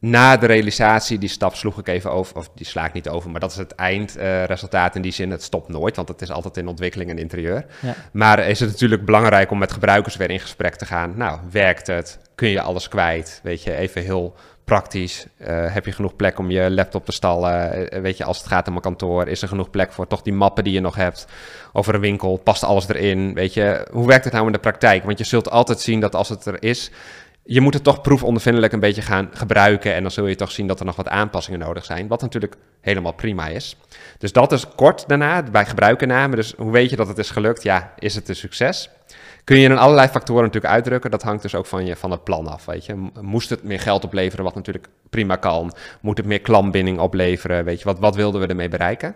Na 0.00 0.36
de 0.36 0.46
realisatie, 0.46 1.18
die 1.18 1.28
stap 1.28 1.54
sloeg 1.54 1.78
ik 1.78 1.88
even 1.88 2.12
over, 2.12 2.36
of 2.36 2.50
die 2.54 2.66
sla 2.66 2.86
ik 2.86 2.92
niet 2.92 3.08
over, 3.08 3.30
maar 3.30 3.40
dat 3.40 3.50
is 3.50 3.56
het 3.56 3.74
eindresultaat 3.74 4.94
in 4.94 5.02
die 5.02 5.12
zin. 5.12 5.30
Het 5.30 5.42
stopt 5.42 5.68
nooit, 5.68 5.96
want 5.96 6.08
het 6.08 6.22
is 6.22 6.30
altijd 6.30 6.56
in 6.56 6.68
ontwikkeling 6.68 7.10
en 7.10 7.18
interieur. 7.18 7.66
Ja. 7.80 7.94
Maar 8.12 8.38
is 8.38 8.60
het 8.60 8.70
natuurlijk 8.70 9.04
belangrijk 9.04 9.50
om 9.50 9.58
met 9.58 9.72
gebruikers 9.72 10.16
weer 10.16 10.30
in 10.30 10.40
gesprek 10.40 10.74
te 10.74 10.86
gaan. 10.86 11.12
Nou, 11.16 11.38
werkt 11.50 11.86
het? 11.86 12.18
Kun 12.34 12.48
je 12.48 12.60
alles 12.60 12.88
kwijt? 12.88 13.40
Weet 13.42 13.62
je, 13.62 13.74
even 13.74 14.02
heel 14.02 14.34
praktisch. 14.64 15.26
Eh, 15.36 15.74
heb 15.74 15.84
je 15.84 15.92
genoeg 15.92 16.16
plek 16.16 16.38
om 16.38 16.50
je 16.50 16.70
laptop 16.70 17.04
te 17.04 17.12
stallen? 17.12 17.90
Eh, 17.90 18.00
weet 18.00 18.16
je, 18.16 18.24
als 18.24 18.38
het 18.38 18.46
gaat 18.46 18.68
om 18.68 18.74
een 18.74 18.80
kantoor, 18.80 19.28
is 19.28 19.42
er 19.42 19.48
genoeg 19.48 19.70
plek 19.70 19.92
voor 19.92 20.06
toch 20.06 20.22
die 20.22 20.32
mappen 20.32 20.64
die 20.64 20.72
je 20.72 20.80
nog 20.80 20.94
hebt? 20.94 21.26
Over 21.72 21.94
een 21.94 22.00
winkel, 22.00 22.36
past 22.36 22.64
alles 22.64 22.88
erin? 22.88 23.34
Weet 23.34 23.54
je, 23.54 23.86
hoe 23.90 24.06
werkt 24.06 24.24
het 24.24 24.32
nou 24.32 24.46
in 24.46 24.52
de 24.52 24.58
praktijk? 24.58 25.04
Want 25.04 25.18
je 25.18 25.24
zult 25.24 25.50
altijd 25.50 25.80
zien 25.80 26.00
dat 26.00 26.14
als 26.14 26.28
het 26.28 26.46
er 26.46 26.62
is, 26.62 26.90
je 27.50 27.60
moet 27.60 27.74
het 27.74 27.82
toch 27.82 28.00
proefondervindelijk 28.00 28.72
een 28.72 28.80
beetje 28.80 29.02
gaan 29.02 29.28
gebruiken. 29.32 29.94
En 29.94 30.02
dan 30.02 30.10
zul 30.10 30.26
je 30.26 30.34
toch 30.34 30.50
zien 30.50 30.66
dat 30.66 30.80
er 30.80 30.86
nog 30.86 30.96
wat 30.96 31.08
aanpassingen 31.08 31.58
nodig 31.58 31.84
zijn. 31.84 32.08
Wat 32.08 32.20
natuurlijk 32.20 32.56
helemaal 32.80 33.12
prima 33.12 33.46
is. 33.46 33.76
Dus 34.18 34.32
dat 34.32 34.52
is 34.52 34.68
kort 34.68 35.08
daarna, 35.08 35.42
bij 35.42 35.66
gebruikername. 35.66 36.36
Dus 36.36 36.54
hoe 36.56 36.70
weet 36.70 36.90
je 36.90 36.96
dat 36.96 37.08
het 37.08 37.18
is 37.18 37.30
gelukt? 37.30 37.62
Ja, 37.62 37.92
is 37.98 38.14
het 38.14 38.28
een 38.28 38.36
succes? 38.36 38.90
Kun 39.44 39.58
je 39.58 39.68
in 39.68 39.78
allerlei 39.78 40.08
factoren 40.08 40.42
natuurlijk 40.42 40.72
uitdrukken. 40.72 41.10
Dat 41.10 41.22
hangt 41.22 41.42
dus 41.42 41.54
ook 41.54 41.66
van, 41.66 41.86
je, 41.86 41.96
van 41.96 42.10
het 42.10 42.24
plan 42.24 42.46
af. 42.46 42.64
Weet 42.64 42.86
je. 42.86 43.10
Moest 43.20 43.50
het 43.50 43.62
meer 43.62 43.80
geld 43.80 44.04
opleveren, 44.04 44.44
wat 44.44 44.54
natuurlijk 44.54 44.88
prima 45.10 45.36
kan? 45.36 45.72
Moet 46.00 46.16
het 46.16 46.26
meer 46.26 46.40
klantbinding 46.40 46.98
opleveren? 46.98 47.64
Weet 47.64 47.78
je, 47.78 47.84
wat, 47.84 47.98
wat 47.98 48.16
wilden 48.16 48.40
we 48.40 48.46
ermee 48.46 48.68
bereiken? 48.68 49.14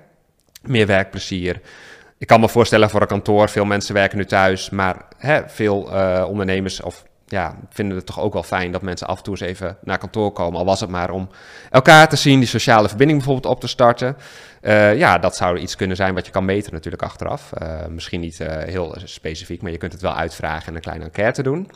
Meer 0.63 0.87
werkplezier. 0.87 1.61
Ik 2.19 2.27
kan 2.27 2.41
me 2.41 2.49
voorstellen 2.49 2.91
voor 2.91 3.01
een 3.01 3.07
kantoor, 3.07 3.49
veel 3.49 3.65
mensen 3.65 3.95
werken 3.95 4.19
nu 4.19 4.25
thuis, 4.25 4.71
maar 4.71 4.97
hè, 5.17 5.49
veel 5.49 5.93
eh, 5.93 6.25
ondernemers 6.29 6.81
of 6.81 7.05
ja, 7.33 7.57
vinden 7.69 7.97
het 7.97 8.07
toch 8.07 8.21
ook 8.21 8.33
wel 8.33 8.43
fijn 8.43 8.73
dat 8.73 8.83
mensen 8.83 9.07
af 9.07 9.17
en 9.17 9.23
toe 9.23 9.33
eens 9.33 9.43
even 9.49 9.77
naar 9.83 9.99
kantoor 9.99 10.33
komen. 10.33 10.59
Al 10.59 10.65
was 10.65 10.81
het 10.81 10.91
maar 10.91 11.11
om 11.11 11.29
elkaar 11.71 12.09
te 12.09 12.17
zien, 12.17 12.39
die 12.39 12.49
sociale 12.49 12.89
verbinding 12.89 13.19
bijvoorbeeld 13.19 13.55
op 13.55 13.61
te 13.61 13.69
starten. 13.69 14.17
Eh, 14.61 14.97
ja, 14.97 15.19
dat 15.19 15.37
zou 15.37 15.59
iets 15.59 15.77
kunnen 15.77 15.97
zijn 15.97 16.15
wat 16.15 16.27
je 16.27 16.33
kan 16.33 16.45
meten 16.45 16.73
natuurlijk 16.73 17.03
achteraf. 17.03 17.53
Eh, 17.53 17.87
misschien 17.87 18.21
niet 18.21 18.41
eh, 18.41 18.57
heel 18.65 18.97
specifiek, 19.05 19.63
maar 19.63 19.71
je 19.71 19.79
kunt 19.79 19.93
het 19.93 20.03
wel 20.03 20.15
uitvragen 20.15 20.69
en 20.69 20.75
een 20.75 20.81
kleine 20.81 21.05
enquête 21.05 21.43
doen. 21.43 21.71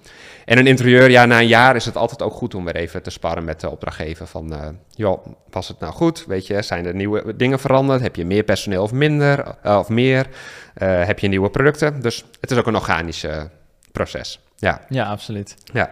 En 0.45 0.59
een 0.59 0.67
interieur, 0.67 1.11
ja, 1.11 1.27
na 1.27 1.39
een 1.39 1.47
jaar 1.47 1.77
is 1.77 1.85
het 1.85 1.97
altijd 1.97 2.23
ook 2.23 2.33
goed 2.33 2.55
om 2.55 2.65
weer 2.65 2.77
even 2.77 3.03
te 3.03 3.11
sparren 3.11 3.45
met 3.45 3.61
de 3.61 3.71
opdrachtgever. 3.71 4.27
Van, 4.27 4.79
joh, 4.91 5.27
was 5.51 5.69
het 5.69 5.81
nou 5.81 5.93
goed? 5.93 6.25
Weet 6.27 6.47
je, 6.47 6.63
zijn 6.63 6.87
er 6.87 6.95
nieuwe 6.95 7.37
dingen 7.37 7.59
veranderd? 7.59 8.01
Heb 8.01 8.17
je 8.17 8.25
meer 8.25 8.43
personeel 8.43 8.83
of 8.83 8.93
minder? 8.93 9.57
of 9.63 9.89
meer? 9.89 10.27
Heb 10.85 11.19
je 11.19 11.29
nieuwe 11.29 11.51
producten? 11.51 12.03
Dus 12.03 12.25
het 12.41 12.51
is 12.51 12.59
ook 12.59 12.67
een 12.67 12.77
organisch 12.77 13.27
proces. 13.93 14.46
Ja, 14.57 14.81
Ja, 14.89 15.05
absoluut. 15.05 15.57
ja. 15.73 15.91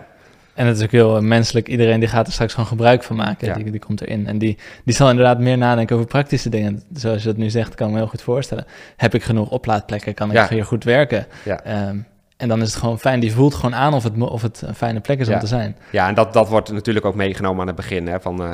En 0.55 0.67
het 0.67 0.77
is 0.77 0.83
ook 0.83 0.91
heel 0.91 1.17
eh, 1.17 1.23
menselijk. 1.23 1.69
Iedereen 1.69 2.01
die 2.01 2.09
gaat 2.09 2.27
er 2.27 2.33
straks 2.33 2.53
gewoon 2.53 2.69
gebruik 2.69 3.03
van 3.03 3.17
maken. 3.17 3.47
Ja. 3.49 3.55
Die, 3.55 3.71
die 3.71 3.81
komt 3.81 4.01
erin. 4.01 4.27
En 4.27 4.39
die, 4.39 4.59
die 4.85 4.95
zal 4.95 5.11
inderdaad 5.11 5.39
meer 5.39 5.59
nadenken 5.59 5.97
over 5.97 6.09
praktische 6.09 6.49
dingen. 6.49 6.83
Zoals 6.93 7.23
je 7.23 7.29
dat 7.29 7.37
nu 7.37 7.51
zegt, 7.51 7.75
kan 7.75 7.87
ik 7.87 7.93
me 7.93 7.99
heel 7.99 8.09
goed 8.09 8.23
voorstellen. 8.23 8.65
Heb 8.97 9.15
ik 9.15 9.23
genoeg 9.23 9.51
oplaadplekken? 9.51 10.15
Kan 10.15 10.31
ik 10.31 10.37
Ja. 10.37 10.49
hier 10.49 10.65
goed 10.65 10.85
werken? 10.85 11.27
Ja. 11.45 11.61
Ehm, 11.63 11.97
en 12.37 12.49
dan 12.49 12.61
is 12.63 12.69
het 12.71 12.77
gewoon 12.81 12.99
fijn. 12.99 13.21
Die 13.21 13.33
voelt 13.33 13.55
gewoon 13.55 13.75
aan 13.75 13.95
of 13.95 14.03
het, 14.03 14.19
of 14.21 14.43
het 14.43 14.63
een 14.67 14.75
fijne 14.75 15.01
plek 15.01 15.19
is 15.21 15.29
om 15.29 15.39
te 15.39 15.47
zijn. 15.47 15.77
Ja, 15.91 16.09
en 16.09 16.15
dat, 16.15 16.33
dat 16.33 16.49
wordt 16.49 16.73
natuurlijk 16.73 17.07
ook 17.07 17.15
meegenomen 17.15 17.61
aan 17.61 17.67
het 17.67 17.77
begin. 17.77 18.07
Hè, 18.09 18.21
van, 18.21 18.43
eh, 18.43 18.51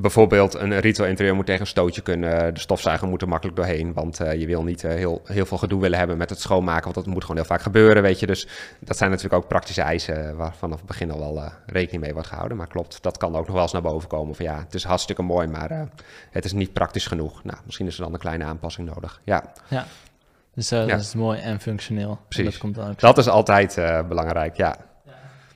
bijvoorbeeld 0.00 0.54
een 0.54 0.80
retail 0.80 1.08
interieur 1.08 1.34
moet 1.34 1.46
tegen 1.46 1.60
een 1.60 1.66
stootje 1.66 2.00
kunnen. 2.02 2.54
De 2.54 2.60
stofzuiger 2.60 3.08
moet 3.08 3.22
er 3.22 3.28
makkelijk 3.28 3.56
doorheen. 3.56 3.92
Want 3.92 4.20
eh, 4.20 4.40
je 4.40 4.46
wil 4.46 4.62
niet 4.62 4.84
eh, 4.84 4.90
heel, 4.94 5.22
heel 5.24 5.46
veel 5.46 5.58
gedoe 5.58 5.80
willen 5.80 5.98
hebben 5.98 6.16
met 6.16 6.30
het 6.30 6.40
schoonmaken. 6.40 6.82
Want 6.84 6.94
dat 6.94 7.06
moet 7.06 7.22
gewoon 7.22 7.36
heel 7.36 7.46
vaak 7.46 7.62
gebeuren, 7.62 8.02
weet 8.02 8.20
je. 8.20 8.26
Dus 8.26 8.48
dat 8.80 8.96
zijn 8.96 9.10
natuurlijk 9.10 9.42
ook 9.42 9.48
praktische 9.48 9.82
eisen 9.82 10.36
waar 10.36 10.54
vanaf 10.54 10.78
het 10.78 10.86
begin 10.86 11.10
al 11.10 11.18
wel 11.18 11.36
eh, 11.42 11.50
rekening 11.66 12.02
mee 12.02 12.12
wordt 12.12 12.28
gehouden. 12.28 12.56
Maar 12.56 12.66
klopt, 12.66 13.02
dat 13.02 13.16
kan 13.16 13.36
ook 13.36 13.44
nog 13.46 13.52
wel 13.54 13.62
eens 13.62 13.72
naar 13.72 13.82
boven 13.82 14.08
komen. 14.08 14.34
Van 14.34 14.44
ja, 14.44 14.58
het 14.58 14.74
is 14.74 14.84
hartstikke 14.84 15.22
mooi, 15.22 15.46
maar 15.46 15.70
eh, 15.70 15.80
het 16.30 16.44
is 16.44 16.52
niet 16.52 16.72
praktisch 16.72 17.06
genoeg. 17.06 17.44
Nou, 17.44 17.58
misschien 17.64 17.86
is 17.86 17.96
er 17.96 18.02
dan 18.02 18.12
een 18.12 18.18
kleine 18.18 18.44
aanpassing 18.44 18.88
nodig. 18.94 19.20
Ja, 19.24 19.52
Dus 20.54 20.70
eh, 20.70 20.80
Ja. 20.80 20.86
dat 20.86 21.00
is 21.00 21.14
mooi 21.14 21.40
en 21.40 21.60
functioneel. 21.60 22.10
En 22.10 22.18
Precies. 22.28 22.50
dat 22.50 22.58
komt 22.58 22.74
dan 22.74 22.90
ook. 22.90 22.98
dat 23.00 23.18
is 23.18 23.28
altijd 23.28 23.78
eh, 23.78 24.06
belangrijk, 24.08 24.56
ja. 24.56 24.76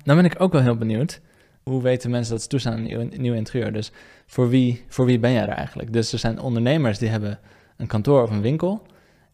Dan 0.05 0.17
ben 0.17 0.25
ik 0.25 0.35
ook 0.39 0.53
wel 0.53 0.63
heel 0.63 0.77
benieuwd. 0.77 1.21
Hoe 1.63 1.83
weten 1.83 2.11
mensen 2.11 2.33
dat 2.33 2.43
ze 2.43 2.49
toestaan 2.49 2.73
aan 2.73 2.79
een 2.79 2.85
nieuw, 2.85 3.09
nieuw 3.17 3.35
interieur? 3.35 3.73
Dus 3.73 3.93
voor 4.31 4.49
wie, 4.49 4.85
voor 4.89 5.05
wie 5.05 5.19
ben 5.19 5.33
jij 5.33 5.43
er 5.43 5.49
eigenlijk? 5.49 5.93
Dus 5.93 6.13
er 6.13 6.19
zijn 6.19 6.41
ondernemers 6.41 6.99
die 6.99 7.09
hebben 7.09 7.39
een 7.77 7.87
kantoor 7.87 8.23
of 8.23 8.31
een 8.31 8.41
winkel. 8.41 8.83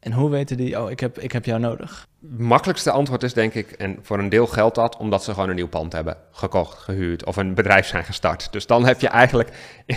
En 0.00 0.12
hoe 0.12 0.30
weten 0.30 0.56
die, 0.56 0.82
oh, 0.82 0.90
ik 0.90 1.00
heb, 1.00 1.18
ik 1.18 1.32
heb 1.32 1.44
jou 1.44 1.60
nodig? 1.60 2.06
makkelijkste 2.38 2.90
antwoord 2.90 3.22
is 3.22 3.32
denk 3.32 3.54
ik, 3.54 3.70
en 3.70 3.98
voor 4.02 4.18
een 4.18 4.28
deel 4.28 4.46
geldt 4.46 4.74
dat, 4.74 4.96
omdat 4.96 5.24
ze 5.24 5.32
gewoon 5.32 5.48
een 5.48 5.54
nieuw 5.54 5.68
pand 5.68 5.92
hebben 5.92 6.16
gekocht, 6.32 6.78
gehuurd 6.78 7.24
of 7.24 7.36
een 7.36 7.54
bedrijf 7.54 7.86
zijn 7.86 8.04
gestart. 8.04 8.52
Dus 8.52 8.66
dan 8.66 8.86
heb 8.86 9.00
je 9.00 9.08
eigenlijk, 9.08 9.50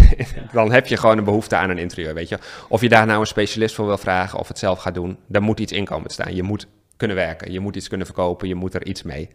dan 0.51 0.71
heb 0.71 0.87
je 0.87 0.97
gewoon 0.97 1.17
een 1.17 1.23
behoefte 1.23 1.55
aan 1.55 1.69
een 1.69 1.77
interieur, 1.77 2.13
weet 2.13 2.29
je. 2.29 2.39
Of 2.67 2.81
je 2.81 2.89
daar 2.89 3.05
nou 3.05 3.19
een 3.19 3.25
specialist 3.25 3.75
voor 3.75 3.85
wil 3.85 3.97
vragen 3.97 4.39
of 4.39 4.47
het 4.47 4.59
zelf 4.59 4.79
gaat 4.79 4.93
doen, 4.93 5.17
daar 5.27 5.41
moet 5.41 5.59
iets 5.59 5.71
inkomen 5.71 6.09
staan. 6.09 6.35
Je 6.35 6.43
moet 6.43 6.67
kunnen 6.99 7.17
werken, 7.17 7.51
je 7.51 7.59
moet 7.59 7.75
iets 7.75 7.87
kunnen 7.87 8.05
verkopen, 8.07 8.47
je 8.47 8.55
moet 8.55 8.73
er 8.73 8.85
iets 8.85 9.03
mee. 9.03 9.29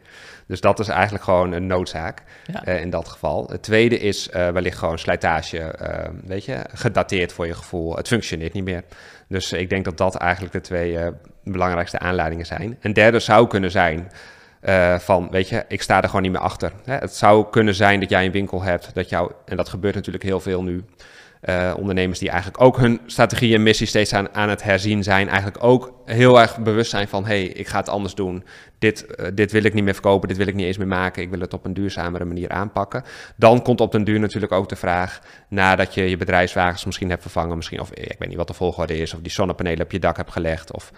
Dus 0.46 0.60
dat 0.60 0.78
is 0.78 0.88
eigenlijk 0.88 1.24
gewoon 1.24 1.52
een 1.52 1.66
noodzaak 1.66 2.22
Ja. 2.46 2.64
eh, 2.64 2.80
in 2.80 2.90
dat 2.90 3.08
geval. 3.08 3.46
Het 3.50 3.62
tweede 3.62 3.98
is 3.98 4.28
eh, 4.30 4.48
wellicht 4.48 4.78
gewoon 4.78 4.98
slijtage, 4.98 5.58
eh, 5.58 6.08
weet 6.24 6.44
je, 6.44 6.58
gedateerd 6.72 7.32
voor 7.32 7.46
je 7.46 7.54
gevoel. 7.54 7.96
Het 7.96 8.08
functioneert 8.08 8.52
niet 8.52 8.64
meer. 8.64 8.82
Dus 9.28 9.52
ik 9.52 9.70
denk 9.70 9.84
dat 9.84 9.96
dat 9.96 10.14
eigenlijk 10.14 10.52
de 10.52 10.60
twee 10.60 10.98
belangrijkste 11.44 11.98
aanleidingen 11.98 12.46
zijn. 12.46 12.76
Een 12.80 12.92
derde 12.92 13.18
zou 13.18 13.46
kunnen 13.46 13.70
zijn 13.70 14.10
van, 14.98 15.30
weet 15.30 15.48
je, 15.48 15.64
ik 15.68 15.82
sta 15.82 15.96
er 16.02 16.06
gewoon 16.06 16.22
niet 16.22 16.32
meer 16.32 16.40
achter. 16.40 16.72
Hè? 16.84 16.94
Het 16.94 17.14
zou 17.14 17.46
kunnen 17.50 17.74
zijn 17.74 18.00
dat 18.00 18.08
jij 18.10 18.24
een 18.24 18.32
winkel 18.32 18.62
hebt, 18.62 18.94
dat 18.94 19.08
jou, 19.08 19.32
en 19.44 19.56
dat 19.56 19.68
gebeurt 19.68 19.94
natuurlijk 19.94 20.24
heel 20.24 20.40
veel 20.40 20.62
nu, 20.62 20.84
eh, 21.44 21.74
ondernemers 21.76 22.18
die 22.18 22.28
eigenlijk 22.28 22.62
ook 22.62 22.78
hun 22.78 23.00
strategie 23.06 23.54
en 23.54 23.62
missie 23.62 23.86
steeds 23.86 24.12
aan, 24.12 24.34
aan 24.34 24.48
het 24.48 24.62
herzien 24.62 25.02
zijn, 25.02 25.28
eigenlijk 25.28 25.64
ook 25.64 25.92
heel 26.04 26.40
erg 26.40 26.58
bewust 26.58 26.90
zijn 26.90 27.08
van, 27.08 27.26
hey, 27.26 27.44
ik 27.44 27.68
ga 27.68 27.78
het 27.78 27.88
anders 27.88 28.14
doen. 28.14 28.44
Dit, 28.78 29.06
eh, 29.06 29.26
dit 29.34 29.52
wil 29.52 29.64
ik 29.64 29.74
niet 29.74 29.84
meer 29.84 29.92
verkopen, 29.92 30.28
dit 30.28 30.36
wil 30.36 30.46
ik 30.46 30.54
niet 30.54 30.66
eens 30.66 30.76
meer 30.76 30.86
maken, 30.86 31.22
ik 31.22 31.30
wil 31.30 31.40
het 31.40 31.54
op 31.54 31.64
een 31.64 31.74
duurzamere 31.74 32.24
manier 32.24 32.48
aanpakken. 32.48 33.02
Dan 33.36 33.62
komt 33.62 33.80
op 33.80 33.92
den 33.92 34.04
duur 34.04 34.20
natuurlijk 34.20 34.52
ook 34.52 34.68
de 34.68 34.76
vraag, 34.76 35.20
nadat 35.48 35.94
je 35.94 36.10
je 36.10 36.16
bedrijfswagens 36.16 36.84
misschien 36.84 37.10
hebt 37.10 37.22
vervangen, 37.22 37.56
misschien, 37.56 37.80
of 37.80 37.90
ik 37.90 38.18
weet 38.18 38.28
niet 38.28 38.38
wat 38.38 38.48
de 38.48 38.54
volgorde 38.54 38.98
is, 38.98 39.14
of 39.14 39.20
die 39.20 39.32
zonnepanelen 39.32 39.84
op 39.84 39.92
je 39.92 39.98
dak 39.98 40.16
hebt 40.16 40.32
gelegd, 40.32 40.72
of 40.72 40.92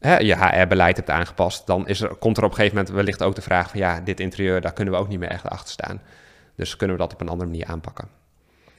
je 0.00 0.36
HR-beleid 0.36 0.96
hebt 0.96 1.10
aangepast, 1.10 1.66
dan 1.66 1.88
is 1.88 2.00
er, 2.00 2.14
komt 2.14 2.36
er 2.36 2.44
op 2.44 2.50
een 2.50 2.56
gegeven 2.56 2.76
moment 2.76 2.94
wellicht 2.94 3.22
ook 3.22 3.34
de 3.34 3.42
vraag 3.42 3.70
van, 3.70 3.80
ja, 3.80 4.00
dit 4.00 4.20
interieur, 4.20 4.60
daar 4.60 4.72
kunnen 4.72 4.94
we 4.94 5.00
ook 5.00 5.08
niet 5.08 5.18
meer 5.18 5.28
echt 5.28 5.48
achter 5.48 5.72
staan. 5.72 6.00
Dus 6.56 6.76
kunnen 6.76 6.96
we 6.96 7.02
dat 7.02 7.12
op 7.12 7.20
een 7.20 7.28
andere 7.28 7.50
manier 7.50 7.66
aanpakken. 7.66 8.19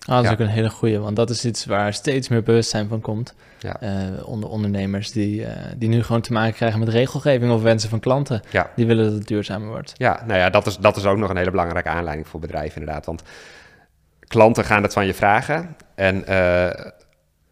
Ah, 0.06 0.08
dat 0.16 0.24
is 0.24 0.30
Ja. 0.30 0.32
ook 0.32 0.40
een 0.40 0.48
hele 0.48 0.70
goeie, 0.70 1.00
want 1.00 1.16
dat 1.16 1.30
is 1.30 1.46
iets 1.46 1.66
waar 1.66 1.94
steeds 1.94 2.28
meer 2.28 2.44
bewustzijn 2.44 2.88
van 2.88 3.02
komt. 3.02 3.34
Ja. 3.60 3.80
Eh, 3.80 4.28
onder 4.28 4.50
ondernemers 4.50 5.12
die, 5.12 5.46
eh, 5.46 5.72
die 5.78 5.90
nu 5.90 6.04
gewoon 6.04 6.22
te 6.22 6.34
maken 6.34 6.54
krijgen 6.54 6.80
met 6.80 6.90
regelgeving 6.90 7.52
of 7.52 7.62
wensen 7.62 7.90
van 7.90 8.00
klanten. 8.00 8.42
Ja. 8.50 8.70
Die 8.76 8.86
willen 8.86 9.06
dat 9.06 9.14
het 9.14 9.28
duurzamer 9.28 9.68
wordt. 9.68 9.94
Ja, 9.98 10.24
nou 10.26 10.40
ja, 10.40 10.50
dat 10.50 10.68
is, 10.68 10.78
dat 10.78 10.98
is 10.98 11.06
ook 11.06 11.18
nog 11.18 11.30
een 11.30 11.38
hele 11.38 11.52
belangrijke 11.52 11.90
aanleiding 11.90 12.28
voor 12.28 12.40
bedrijven 12.40 12.80
inderdaad. 12.80 13.06
Want 13.06 13.24
klanten 14.28 14.66
gaan 14.66 14.84
het 14.84 14.94
van 14.94 15.06
je 15.06 15.14
vragen. 15.14 15.76
En 15.96 16.26
eh, 16.28 16.86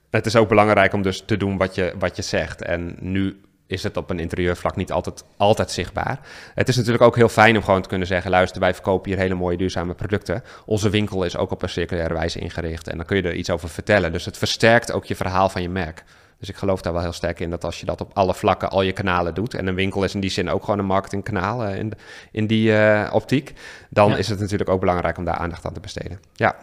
het 0.10 0.26
is 0.26 0.36
ook 0.36 0.50
belangrijk 0.50 0.94
om 0.94 1.02
dus 1.02 1.24
te 1.26 1.38
doen 1.38 1.58
wat 1.58 1.76
je, 1.76 1.94
wat 2.00 2.16
je 2.16 2.22
zegt. 2.22 2.62
En 2.62 2.96
nu 3.00 3.42
is 3.70 3.84
het 3.84 3.98
op 3.98 4.10
een 4.10 4.20
interieurvlak 4.20 4.76
niet 4.76 4.92
altijd, 4.92 5.24
altijd 5.38 5.72
zichtbaar. 5.72 6.20
Het 6.56 6.68
is 6.68 6.76
natuurlijk 6.76 7.04
ook 7.04 7.16
heel 7.16 7.30
fijn 7.30 7.56
om 7.56 7.64
gewoon 7.64 7.82
te 7.82 7.90
kunnen 7.90 8.08
zeggen... 8.08 8.32
luister, 8.32 8.60
wij 8.60 8.74
verkopen 8.74 9.10
hier 9.10 9.20
hele 9.20 9.34
mooie 9.34 9.58
duurzame 9.58 9.94
producten. 9.94 10.44
Onze 10.66 10.90
winkel 10.90 11.24
is 11.24 11.38
ook 11.38 11.52
op 11.52 11.62
een 11.62 11.70
circulaire 11.70 12.14
wijze 12.14 12.40
ingericht. 12.40 12.88
En 12.88 12.98
dan 12.98 13.06
kun 13.06 13.18
je 13.18 13.24
er 13.24 13.34
iets 13.34 13.50
over 13.50 13.70
vertellen. 13.70 14.12
Dus 14.12 14.26
het 14.26 14.38
versterkt 14.38 14.92
ook 14.92 15.06
je 15.06 15.16
verhaal 15.16 15.50
van 15.50 15.62
je 15.62 15.70
merk. 15.70 16.04
Dus 16.40 16.50
ik 16.50 16.56
geloof 16.56 16.82
daar 16.82 16.94
wel 16.94 17.02
heel 17.02 17.12
sterk 17.12 17.40
in 17.40 17.50
dat 17.50 17.64
als 17.64 17.80
je 17.80 17.86
dat 17.86 18.02
op 18.02 18.12
alle 18.14 18.34
vlakken, 18.34 18.70
al 18.70 18.82
je 18.82 18.92
kanalen 18.92 19.34
doet... 19.34 19.54
en 19.54 19.68
een 19.68 19.76
winkel 19.76 20.04
is 20.04 20.14
in 20.14 20.20
die 20.20 20.30
zin 20.30 20.50
ook 20.50 20.64
gewoon 20.64 20.80
een 20.80 20.86
marketingkanaal 20.86 21.66
eh, 21.66 21.78
in, 21.78 21.94
in 22.32 22.48
die 22.48 22.78
eh, 22.78 23.14
optiek... 23.14 23.54
dan 23.90 24.10
Ja. 24.10 24.18
is 24.18 24.30
het 24.30 24.40
natuurlijk 24.40 24.70
ook 24.70 24.80
belangrijk 24.80 25.18
om 25.18 25.26
daar 25.26 25.36
aandacht 25.36 25.66
aan 25.66 25.74
te 25.74 25.80
besteden. 25.80 26.20
Ja. 26.34 26.56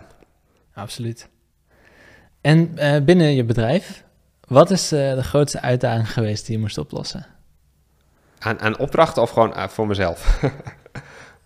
Absoluut. 0.75 1.29
En 2.41 2.79
eh, 2.79 3.03
binnen 3.03 3.35
je 3.35 3.45
bedrijf, 3.45 4.05
Wat 4.47 4.71
is 4.71 4.93
eh, 4.93 5.15
de 5.15 5.23
grootste 5.23 5.61
uitdaging 5.61 6.13
geweest 6.13 6.47
die 6.47 6.55
je 6.55 6.61
moest 6.61 6.79
oplossen? 6.79 7.27
Aan, 8.39 8.61
aan 8.61 8.79
opdrachten 8.79 9.23
of 9.23 9.31
gewoon 9.31 9.55
eh, 9.55 9.69
voor 9.69 9.87
mezelf? 9.87 10.43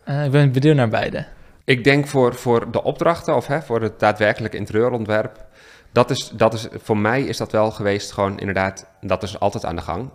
Uh, 0.08 0.24
ik 0.26 0.30
ben 0.30 0.52
benieuwd 0.52 0.76
naar 0.76 0.88
beide. 0.88 1.26
Ik 1.64 1.84
denk 1.84 2.06
voor, 2.06 2.34
voor 2.34 2.70
de 2.70 2.82
opdrachten 2.82 3.36
of 3.36 3.46
hè, 3.46 3.62
voor 3.62 3.82
het 3.82 4.00
daadwerkelijke 4.00 4.56
interieurontwerp. 4.56 5.46
Dat 5.92 6.10
is, 6.10 6.30
dat 6.34 6.54
is, 6.54 6.68
voor 6.72 6.98
mij 6.98 7.22
is 7.22 7.36
dat 7.36 7.52
wel 7.52 7.70
geweest 7.70 8.12
gewoon 8.12 8.38
inderdaad, 8.38 8.86
dat 9.00 9.22
is 9.22 9.40
altijd 9.40 9.64
aan 9.64 9.76
de 9.76 9.82
gang. 9.82 10.10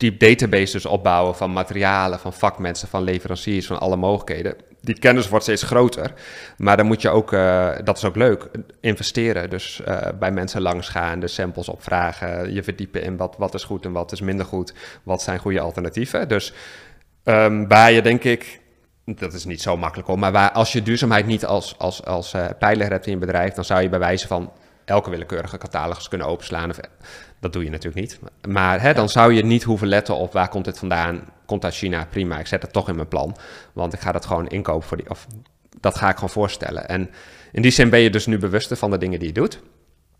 Die 0.00 0.16
databases 0.16 0.72
dus 0.72 0.86
opbouwen 0.86 1.36
van 1.36 1.52
materialen, 1.52 2.18
van 2.18 2.32
vakmensen, 2.32 2.88
van 2.88 3.02
leveranciers, 3.02 3.66
van 3.66 3.80
alle 3.80 3.96
mogelijkheden. 3.96 4.54
Die 4.80 4.98
kennis 4.98 5.28
wordt 5.28 5.44
steeds 5.44 5.62
groter, 5.62 6.12
maar 6.56 6.76
dan 6.76 6.86
moet 6.86 7.02
je 7.02 7.08
ook, 7.08 7.32
uh, 7.32 7.70
dat 7.84 7.96
is 7.96 8.04
ook 8.04 8.16
leuk, 8.16 8.50
investeren. 8.80 9.50
Dus 9.50 9.80
uh, 9.88 10.00
bij 10.18 10.32
mensen 10.32 10.62
langs 10.62 10.88
gaan, 10.88 11.20
de 11.20 11.28
samples 11.28 11.68
opvragen, 11.68 12.54
je 12.54 12.62
verdiepen 12.62 13.02
in 13.02 13.16
wat, 13.16 13.34
wat 13.38 13.54
is 13.54 13.64
goed 13.64 13.84
en 13.84 13.92
wat 13.92 14.12
is 14.12 14.20
minder 14.20 14.46
goed, 14.46 14.74
wat 15.02 15.22
zijn 15.22 15.38
goede 15.38 15.60
alternatieven. 15.60 16.28
Dus 16.28 16.52
um, 17.24 17.68
waar 17.68 17.92
je 17.92 18.02
denk 18.02 18.24
ik 18.24 18.60
dat 19.04 19.32
is 19.32 19.44
niet 19.44 19.62
zo 19.62 19.76
makkelijk 19.76 20.08
hoor. 20.08 20.18
Maar 20.18 20.32
waar, 20.32 20.52
als 20.52 20.72
je 20.72 20.82
duurzaamheid 20.82 21.26
niet 21.26 21.44
als, 21.44 21.78
als, 21.78 22.04
als 22.04 22.34
uh, 22.34 22.46
pijler 22.58 22.90
hebt 22.90 23.06
in 23.06 23.12
je 23.12 23.18
bedrijf, 23.18 23.54
dan 23.54 23.64
zou 23.64 23.82
je 23.82 23.88
bij 23.88 23.98
wijze 23.98 24.26
van 24.26 24.52
elke 24.90 25.10
willekeurige 25.10 25.58
catalogus 25.58 26.08
kunnen 26.08 26.26
openslaan. 26.26 26.70
Of, 26.70 26.78
dat 27.40 27.52
doe 27.52 27.64
je 27.64 27.70
natuurlijk 27.70 28.00
niet. 28.00 28.18
Maar 28.48 28.80
hè, 28.80 28.94
dan 28.94 29.08
zou 29.08 29.32
je 29.32 29.44
niet 29.44 29.62
hoeven 29.62 29.88
letten 29.88 30.16
op 30.16 30.32
waar 30.32 30.48
komt 30.48 30.66
het 30.66 30.78
vandaan. 30.78 31.24
Komt 31.46 31.64
uit 31.64 31.74
China, 31.74 32.06
prima. 32.10 32.38
Ik 32.38 32.46
zet 32.46 32.62
het 32.62 32.72
toch 32.72 32.88
in 32.88 32.94
mijn 32.94 33.08
plan. 33.08 33.36
Want 33.72 33.92
ik 33.92 34.00
ga 34.00 34.12
dat 34.12 34.26
gewoon 34.26 34.48
inkopen 34.48 34.88
voor 34.88 34.96
die. 34.96 35.10
Of 35.10 35.26
dat 35.80 35.96
ga 35.96 36.08
ik 36.08 36.14
gewoon 36.14 36.30
voorstellen. 36.30 36.88
En 36.88 37.10
in 37.52 37.62
die 37.62 37.70
zin 37.70 37.90
ben 37.90 38.00
je 38.00 38.10
dus 38.10 38.26
nu 38.26 38.38
bewuster 38.38 38.76
van 38.76 38.90
de 38.90 38.98
dingen 38.98 39.18
die 39.18 39.28
je 39.28 39.34
doet. 39.34 39.60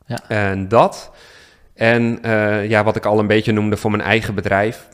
Ja. 0.06 0.28
En 0.28 0.68
dat. 0.68 1.10
En 1.74 2.18
uh, 2.26 2.68
ja, 2.68 2.84
wat 2.84 2.96
ik 2.96 3.06
al 3.06 3.18
een 3.18 3.26
beetje 3.26 3.52
noemde 3.52 3.76
voor 3.76 3.90
mijn 3.90 4.02
eigen 4.02 4.34
bedrijf 4.34 4.88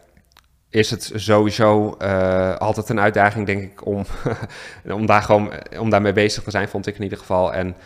is 0.70 0.90
het 0.90 1.12
sowieso 1.14 1.96
uh, 2.02 2.56
altijd 2.56 2.88
een 2.88 3.00
uitdaging, 3.00 3.46
denk 3.46 3.62
ik, 3.62 3.86
om, 3.86 4.04
om, 4.98 5.06
daar 5.06 5.22
gewoon, 5.22 5.52
om 5.78 5.90
daarmee 5.90 6.12
bezig 6.12 6.42
te 6.42 6.50
zijn, 6.50 6.68
vond 6.68 6.86
ik 6.86 6.96
in 6.96 7.02
ieder 7.02 7.18
geval. 7.18 7.54
En 7.54 7.76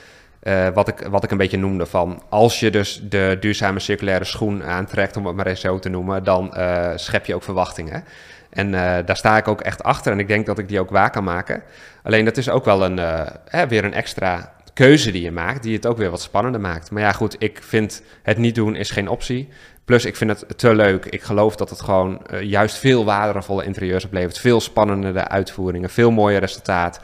uh, 0.43 0.69
wat, 0.69 0.89
ik, 0.89 1.07
wat 1.11 1.25
ik 1.25 1.31
een 1.31 1.37
beetje 1.37 1.59
noemde 1.59 1.87
van, 1.87 2.23
als 2.29 2.61
je 2.61 2.71
dus 2.71 3.01
de 3.09 3.37
duurzame 3.41 3.79
circulaire 3.79 4.25
schoen 4.25 4.65
aantrekt, 4.65 5.17
om 5.17 5.27
het 5.27 5.37
maar 5.37 5.47
eens 5.47 5.61
zo 5.61 5.79
te 5.79 5.89
noemen, 5.89 6.25
dan 6.25 6.53
uh, 6.57 6.91
schep 6.95 7.27
je 7.27 7.35
ook 7.35 7.43
verwachtingen. 7.43 8.05
En 8.51 8.71
daar 9.05 9.17
sta 9.17 9.37
ik 9.37 9.49
ook 9.49 9.61
echt 9.61 9.83
achter 9.83 10.13
en 10.13 10.19
ik 10.19 10.29
denk 10.29 10.47
dat 10.47 10.59
ik 10.59 10.69
die 10.69 10.81
ook 10.81 10.91
waar 10.91 11.11
kan 11.11 11.25
maken. 11.25 11.63
Alleen 12.03 12.25
dat 12.25 12.37
is 12.37 12.49
ook 12.49 12.65
wel 12.65 12.85
een, 12.85 13.27
weer 13.69 13.85
een 13.85 13.95
extra 13.95 14.53
keuze 14.75 15.11
die 15.11 15.23
je 15.23 15.31
maakt, 15.31 15.63
die 15.63 15.75
het 15.75 15.87
ook 15.87 15.97
weer 15.97 16.11
wat 16.11 16.21
spannender 16.21 16.61
maakt. 16.61 16.91
Maar 16.91 17.03
ja, 17.03 17.13
goed, 17.13 17.37
ik 17.39 17.59
vind 17.63 18.03
het 18.23 18.39
niet 18.39 18.55
doen 18.55 18.77
is 18.77 18.91
geen 18.91 19.09
optie. 19.09 19.49
Plus, 19.85 20.05
ik 20.05 20.17
vind 20.17 20.31
het 20.31 20.59
te 20.59 20.75
leuk. 20.75 21.05
Ik 21.05 21.23
geloof 21.23 21.57
dat 21.57 21.71
het 21.71 21.81
gewoon 21.81 22.23
juist 22.41 22.77
veel 22.77 23.05
waardevolle 23.05 23.65
interieurs 23.65 24.05
oplevert. 24.05 24.39
Veel 24.39 24.61
spannender 24.61 25.29
uitvoeringen, 25.29 25.91
veel 25.91 26.11
mooier 26.11 26.41
resultaat. 26.41 27.01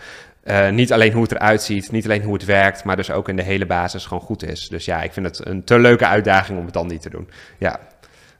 Uh, 0.46 0.70
niet 0.70 0.92
alleen 0.92 1.12
hoe 1.12 1.22
het 1.22 1.32
eruit 1.32 1.62
ziet, 1.62 1.90
niet 1.90 2.04
alleen 2.04 2.22
hoe 2.22 2.34
het 2.34 2.44
werkt, 2.44 2.84
maar 2.84 2.96
dus 2.96 3.10
ook 3.10 3.28
in 3.28 3.36
de 3.36 3.42
hele 3.42 3.66
basis 3.66 4.06
gewoon 4.06 4.22
goed 4.22 4.42
is. 4.42 4.68
Dus 4.68 4.84
ja, 4.84 5.02
ik 5.02 5.12
vind 5.12 5.26
het 5.26 5.46
een 5.46 5.64
te 5.64 5.78
leuke 5.78 6.06
uitdaging 6.06 6.58
om 6.58 6.64
het 6.64 6.74
dan 6.74 6.86
niet 6.86 7.02
te 7.02 7.10
doen. 7.10 7.30
Ja. 7.58 7.78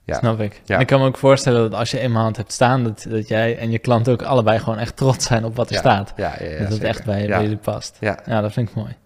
Ja. 0.05 0.19
Snap 0.19 0.41
ik. 0.41 0.61
Ja. 0.65 0.79
Ik 0.79 0.87
kan 0.87 1.01
me 1.01 1.07
ook 1.07 1.17
voorstellen 1.17 1.71
dat 1.71 1.79
als 1.79 1.91
je 1.91 1.99
eenmaal 1.99 2.27
het 2.27 2.37
hebt 2.37 2.53
staan, 2.53 2.85
dat, 2.85 3.07
dat 3.09 3.29
jij 3.29 3.59
en 3.59 3.71
je 3.71 3.79
klant 3.79 4.09
ook 4.09 4.23
allebei 4.23 4.59
gewoon 4.59 4.79
echt 4.79 4.97
trots 4.97 5.27
zijn 5.27 5.45
op 5.45 5.57
wat 5.57 5.69
er 5.69 5.75
ja. 5.75 5.81
staat. 5.81 6.13
Ja, 6.17 6.35
dat 6.59 6.69
het 6.69 6.83
echt 6.83 7.05
bij, 7.05 7.27
bij 7.27 7.43
jullie 7.43 7.57
past. 7.57 7.97
Ja. 8.01 8.19
ja, 8.27 8.41
dat 8.41 8.53
vind 8.53 8.69
ik 8.69 8.75
mooi. 8.75 8.97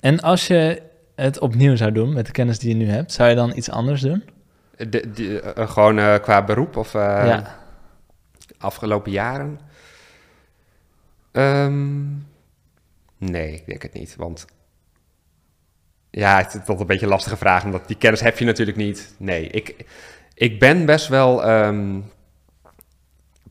En 0.00 0.20
als 0.20 0.46
je 0.46 0.82
het 1.16 1.38
opnieuw 1.38 1.76
zou 1.76 1.92
doen 1.92 2.12
met 2.12 2.26
de 2.26 2.32
kennis 2.32 2.58
die 2.58 2.68
je 2.68 2.84
nu 2.84 2.90
hebt, 2.90 3.12
zou 3.12 3.28
je 3.28 3.34
dan 3.34 3.56
iets 3.56 3.70
anders 3.70 4.00
doen? 4.00 4.24
De, 4.76 5.12
de, 5.14 5.54
uh, 5.58 5.68
gewoon 5.70 5.98
uh, 5.98 6.14
qua 6.14 6.44
beroep 6.44 6.76
of 6.76 6.96
afgelopen 8.58 9.10
jaren? 9.10 9.60
Um, 11.32 12.26
nee, 13.18 13.52
ik 13.52 13.66
denk 13.66 13.82
het 13.82 13.92
niet. 13.92 14.16
Want 14.16 14.46
ja, 16.10 16.36
het 16.36 16.54
is 16.54 16.60
toch 16.64 16.80
een 16.80 16.86
beetje 16.86 17.04
een 17.04 17.12
lastige 17.12 17.36
vraag, 17.36 17.64
omdat 17.64 17.86
die 17.86 17.96
kennis 17.96 18.20
heb 18.20 18.38
je 18.38 18.44
natuurlijk 18.44 18.76
niet. 18.76 19.14
Nee, 19.18 19.46
ik, 19.46 19.84
ik 20.34 20.58
ben 20.58 20.86
best 20.86 21.08
wel. 21.08 21.50
Um, 21.50 22.10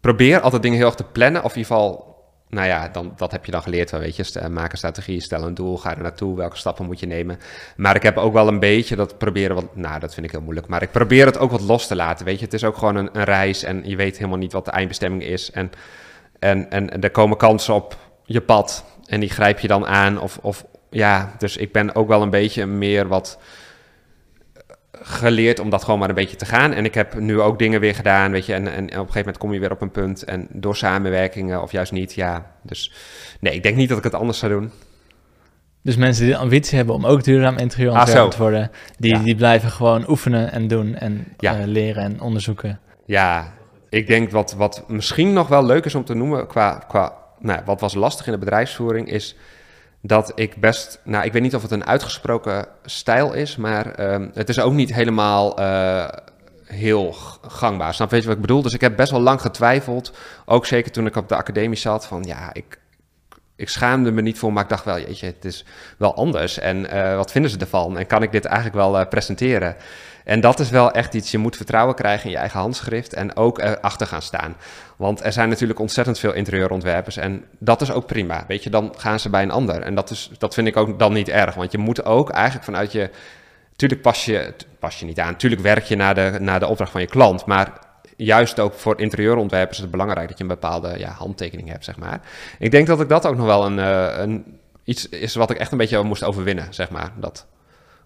probeer 0.02 0.40
altijd 0.40 0.62
dingen 0.62 0.78
heel 0.78 0.86
erg 0.86 0.96
te 0.96 1.04
plannen, 1.04 1.44
of 1.44 1.52
in 1.52 1.58
ieder 1.58 1.76
geval 1.76 2.10
nou 2.52 2.68
ja, 2.68 2.88
dan, 2.88 3.14
dat 3.16 3.32
heb 3.32 3.46
je 3.46 3.52
dan 3.52 3.62
geleerd. 3.62 3.92
Weet 3.92 4.16
je, 4.16 4.50
maak 4.50 4.72
een 4.72 4.78
strategie, 4.78 5.22
stel 5.22 5.44
een 5.44 5.54
doel, 5.54 5.78
ga 5.78 5.96
er 5.96 6.02
naartoe, 6.02 6.36
welke 6.36 6.58
stappen 6.58 6.86
moet 6.86 7.00
je 7.00 7.06
nemen. 7.06 7.40
Maar 7.76 7.96
ik 7.96 8.04
heb 8.04 8.18
ook 8.18 8.34
wel 8.34 8.48
een 8.48 8.60
beetje 8.60 8.96
dat 8.96 9.18
proberen, 9.18 9.56
wat, 9.56 9.76
nou 9.76 10.00
dat 10.00 10.14
vind 10.14 10.26
ik 10.26 10.32
heel 10.32 10.42
moeilijk, 10.42 10.68
maar 10.68 10.82
ik 10.82 10.92
probeer 10.92 11.26
het 11.26 11.38
ook 11.38 11.52
wat 11.52 11.62
los 11.62 11.88
te 11.88 11.96
laten. 11.96 12.26
Weet 12.26 12.40
je, 12.40 12.46
het 12.46 12.54
is 12.54 12.64
ook 12.64 12.78
gewoon 12.78 12.96
een, 12.96 13.10
een 13.14 13.24
reis 13.24 13.64
en 13.64 13.82
je 13.90 13.96
weet 13.96 14.18
helemaal 14.18 14.38
niet 14.38 14.52
wat 14.52 14.66
de 14.66 14.72
eindbestemming 14.72 15.24
is. 15.24 15.52
En, 15.52 15.72
en, 16.42 16.72
en, 16.72 16.90
en 16.90 17.02
er 17.02 17.12
komen 17.12 17.38
kansen 17.38 17.74
op 17.74 17.98
je 18.26 18.42
pad 18.42 18.86
en 19.06 19.20
die 19.20 19.30
grijp 19.30 19.60
je 19.60 19.68
dan 19.68 19.88
aan. 19.88 20.22
Of, 20.22 20.40
of 20.42 20.66
ja, 20.90 21.36
dus 21.38 21.58
ik 21.58 21.72
ben 21.72 21.96
ook 21.96 22.08
wel 22.08 22.22
een 22.22 22.30
beetje 22.30 22.66
meer 22.66 23.08
wat 23.08 23.40
geleerd 24.92 25.60
om 25.60 25.70
dat 25.70 25.84
gewoon 25.84 26.00
maar 26.00 26.10
een 26.10 26.16
beetje 26.16 26.36
te 26.38 26.46
gaan. 26.46 26.74
En 26.74 26.86
ik 26.86 26.94
heb 26.94 27.20
nu 27.20 27.42
ook 27.42 27.60
dingen 27.60 27.80
weer 27.80 27.96
gedaan, 27.96 28.32
weet 28.32 28.46
je. 28.46 28.54
En, 28.54 28.68
en 28.68 28.84
op 28.84 28.90
een 28.90 28.98
gegeven 28.98 29.20
moment 29.20 29.38
kom 29.38 29.54
je 29.54 29.60
weer 29.60 29.72
op 29.72 29.82
een 29.82 29.92
punt. 29.92 30.24
En 30.24 30.48
door 30.52 30.76
samenwerkingen 30.76 31.62
of 31.62 31.72
juist 31.72 31.92
niet, 31.92 32.14
ja. 32.14 32.52
Dus 32.62 32.94
nee, 33.40 33.54
ik 33.54 33.64
denk 33.64 33.76
niet 33.76 33.90
dat 33.90 33.98
ik 33.98 34.04
het 34.04 34.14
anders 34.14 34.40
zou 34.40 34.52
doen. 34.52 34.72
Dus 35.84 35.96
mensen 35.96 36.24
die 36.24 36.34
de 36.34 36.40
ambitie 36.40 36.78
hebben 36.78 36.96
om 36.96 37.06
ook 37.06 37.24
duurzaam 37.24 37.58
interieurontwerper 37.58 38.24
ah, 38.24 38.30
te 38.30 38.38
worden... 38.38 38.72
Die, 38.98 39.16
ja. 39.16 39.24
die 39.24 39.36
blijven 39.36 39.70
gewoon 39.70 40.10
oefenen 40.10 40.52
en 40.52 40.68
doen 40.68 40.96
en 40.96 41.28
ja. 41.38 41.60
uh, 41.60 41.66
leren 41.66 42.04
en 42.04 42.22
onderzoeken. 42.22 42.80
Ja, 43.06 43.54
ik 43.92 44.08
denk 44.08 44.32
wat, 44.32 44.54
wat 44.54 44.84
misschien 44.88 45.34
nog 45.34 45.48
wel 45.48 45.66
leuk 45.66 45.86
is 45.86 45.96
om 45.96 46.06
te 46.06 46.14
noemen... 46.14 46.48
qua, 46.48 46.84
qua 46.88 47.14
nou, 47.40 47.62
wat 47.66 47.82
was 47.82 47.94
lastig 47.94 48.26
in 48.26 48.32
de 48.32 48.38
bedrijfsvoering 48.38 49.12
is 49.12 49.36
dat 50.02 50.32
ik 50.36 50.56
best, 50.56 51.00
nou, 51.04 51.26
ik 51.26 51.34
weet 51.34 51.42
niet 51.42 51.56
of 51.56 51.62
het 51.62 51.72
een 51.72 51.86
uitgesproken 51.86 52.68
stijl 52.86 53.34
is, 53.34 53.56
maar 53.56 54.14
um, 54.14 54.32
het 54.34 54.50
is 54.50 54.60
ook 54.60 54.74
niet 54.74 54.94
helemaal 54.94 55.60
uh, 55.60 56.08
heel 56.66 57.16
gangbaar. 57.48 57.94
Snap 57.94 58.12
je 58.12 58.22
wat 58.22 58.36
ik 58.36 58.42
bedoel? 58.42 58.62
Dus 58.62 58.74
ik 58.74 58.82
heb 58.82 58.96
best 58.96 59.12
wel 59.12 59.22
lang 59.22 59.42
getwijfeld, 59.42 60.14
ook 60.46 60.66
zeker 60.66 60.92
toen 60.92 61.06
ik 61.06 61.16
op 61.16 61.30
de 61.30 61.36
academie 61.36 61.78
zat, 61.78 62.08
van 62.08 62.24
ja, 62.24 62.54
ik, 62.54 62.80
ik 63.62 63.70
schaamde 63.70 64.12
me 64.12 64.22
niet 64.22 64.40
voor, 64.40 64.54
maar 64.54 64.64
ik 64.64 64.70
dacht 64.70 64.86
wel, 64.86 65.00
jeetje, 65.00 65.26
het 65.26 65.46
is 65.46 65.66
wel 65.98 66.16
anders. 66.16 66.60
En 66.60 66.96
uh, 66.96 67.16
wat 67.16 67.32
vinden 67.32 67.52
ze 67.52 67.58
ervan? 67.58 67.98
En 67.98 68.08
kan 68.08 68.24
ik 68.24 68.32
dit 68.32 68.46
eigenlijk 68.46 68.76
wel 68.76 69.00
uh, 69.00 69.08
presenteren? 69.08 69.76
En 70.24 70.40
dat 70.40 70.60
is 70.60 70.70
wel 70.70 70.92
echt 70.92 71.14
iets, 71.14 71.32
je 71.32 71.38
moet 71.38 71.56
vertrouwen 71.56 71.96
krijgen 71.96 72.26
in 72.26 72.32
je 72.32 72.38
eigen 72.38 72.60
handschrift 72.60 73.14
en 73.14 73.36
ook 73.36 73.60
erachter 73.60 74.08
gaan 74.08 74.22
staan. 74.22 74.56
Want 74.96 75.24
er 75.24 75.34
zijn 75.34 75.50
natuurlijk 75.50 75.80
ontzettend 75.80 76.20
veel 76.20 76.34
interieurontwerpers 76.34 77.18
en 77.18 77.46
dat 77.60 77.82
is 77.82 77.92
ook 77.92 78.06
prima. 78.06 78.44
Weet 78.48 78.64
je, 78.64 78.70
dan 78.70 78.94
gaan 78.98 79.20
ze 79.20 79.30
bij 79.30 79.44
een 79.44 79.52
ander. 79.52 79.82
En 79.82 79.96
dat, 79.96 80.10
is, 80.10 80.32
dat 80.38 80.54
vind 80.54 80.68
ik 80.68 80.78
ook 80.78 81.00
dan 81.00 81.14
niet 81.14 81.30
erg, 81.30 81.56
want 81.56 81.72
je 81.72 81.78
moet 81.78 82.06
ook 82.06 82.30
eigenlijk 82.30 82.66
vanuit 82.66 82.92
je... 82.92 83.10
Tuurlijk 83.76 84.02
pas 84.02 84.26
je, 84.26 84.54
pas 84.80 85.00
je 85.00 85.06
niet 85.06 85.20
aan, 85.20 85.36
tuurlijk 85.36 85.62
werk 85.62 85.84
je 85.84 85.96
naar 85.96 86.16
de, 86.16 86.38
naar 86.40 86.60
de 86.60 86.68
opdracht 86.68 86.92
van 86.92 87.02
je 87.02 87.08
klant, 87.08 87.46
maar 87.46 87.72
juist 88.24 88.60
ook 88.60 88.74
voor 88.74 89.00
interieurontwerpers 89.00 89.78
is 89.78 89.84
het 89.84 89.92
belangrijk 89.92 90.28
dat 90.28 90.38
je 90.38 90.44
een 90.44 90.50
bepaalde 90.50 91.00
ja, 91.00 91.10
handtekening 91.10 91.70
hebt, 91.70 91.84
zeg 91.84 91.98
maar. 91.98 92.22
Ik 92.60 92.72
denk 92.72 92.88
dat 92.88 93.02
ik 93.02 93.10
dat 93.10 93.26
ook 93.26 93.36
nog 93.36 93.46
wel 93.46 93.66
een, 93.66 93.78
uh, 93.78 94.18
een, 94.18 94.60
iets 94.84 95.10
is 95.10 95.36
wat 95.36 95.50
ik 95.50 95.58
echt 95.58 95.72
een 95.72 95.78
beetje 95.78 96.04
moest 96.04 96.24
overwinnen, 96.24 96.74
zeg 96.74 96.90
maar. 96.90 97.12
Dat 97.16 97.48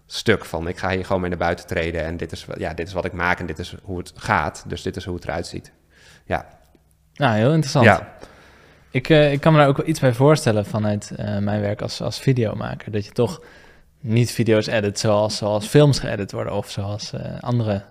stuk 0.06 0.44
van 0.44 0.68
ik 0.68 0.78
ga 0.78 0.90
hier 0.90 1.04
gewoon 1.04 1.20
mee 1.20 1.30
naar 1.30 1.38
buiten 1.38 1.66
treden 1.66 2.04
en 2.04 2.16
dit 2.16 2.32
is, 2.32 2.46
ja, 2.56 2.74
dit 2.74 2.86
is 2.86 2.92
wat 2.92 3.04
ik 3.04 3.12
maak 3.12 3.38
en 3.38 3.46
dit 3.46 3.58
is 3.58 3.74
hoe 3.82 3.98
het 3.98 4.12
gaat. 4.14 4.64
Dus 4.66 4.82
dit 4.82 4.96
is 4.96 5.04
hoe 5.04 5.14
het 5.14 5.24
eruit 5.24 5.46
ziet. 5.46 5.72
Ja. 6.24 6.46
Nou, 7.14 7.36
heel 7.36 7.50
interessant. 7.50 7.84
Ja. 7.84 8.14
Ik, 8.90 9.08
uh, 9.08 9.32
ik 9.32 9.40
kan 9.40 9.52
me 9.52 9.58
daar 9.58 9.68
ook 9.68 9.76
wel 9.76 9.88
iets 9.88 10.00
bij 10.00 10.12
voorstellen 10.12 10.66
vanuit 10.66 11.12
uh, 11.12 11.38
mijn 11.38 11.60
werk 11.60 11.82
als, 11.82 12.00
als 12.00 12.18
videomaker. 12.18 12.92
Dat 12.92 13.04
je 13.04 13.12
toch 13.12 13.42
niet 14.00 14.30
video's 14.30 14.66
edit 14.66 14.98
zoals, 14.98 15.36
zoals 15.36 15.66
films 15.66 15.98
geëdit 15.98 16.32
worden 16.32 16.52
of 16.52 16.70
zoals 16.70 17.12
uh, 17.12 17.20
andere 17.40 17.82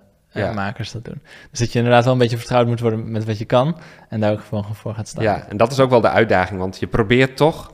ja. 0.44 0.54
makers 0.54 0.92
dat 0.92 1.06
doen. 1.06 1.22
Dus 1.50 1.60
dat 1.60 1.72
je 1.72 1.78
inderdaad 1.78 2.04
wel 2.04 2.14
een 2.14 2.20
beetje 2.20 2.38
vertrouwd 2.38 2.68
moet 2.68 2.80
worden 2.80 3.12
met 3.12 3.26
wat 3.26 3.38
je 3.38 3.46
kan 3.46 3.78
en 4.10 4.20
daar 4.20 4.32
ook 4.32 4.44
gewoon 4.50 4.76
voor 4.76 4.94
gaat 4.94 5.08
staan. 5.08 5.24
Ja, 5.24 5.46
en 5.50 5.58
dat 5.58 5.72
is 5.72 5.80
ook 5.80 5.90
wel 5.90 6.02
de 6.02 6.10
uitdaging, 6.10 6.60
want 6.60 6.80
je 6.80 6.88
probeert 6.88 7.38
toch 7.38 7.74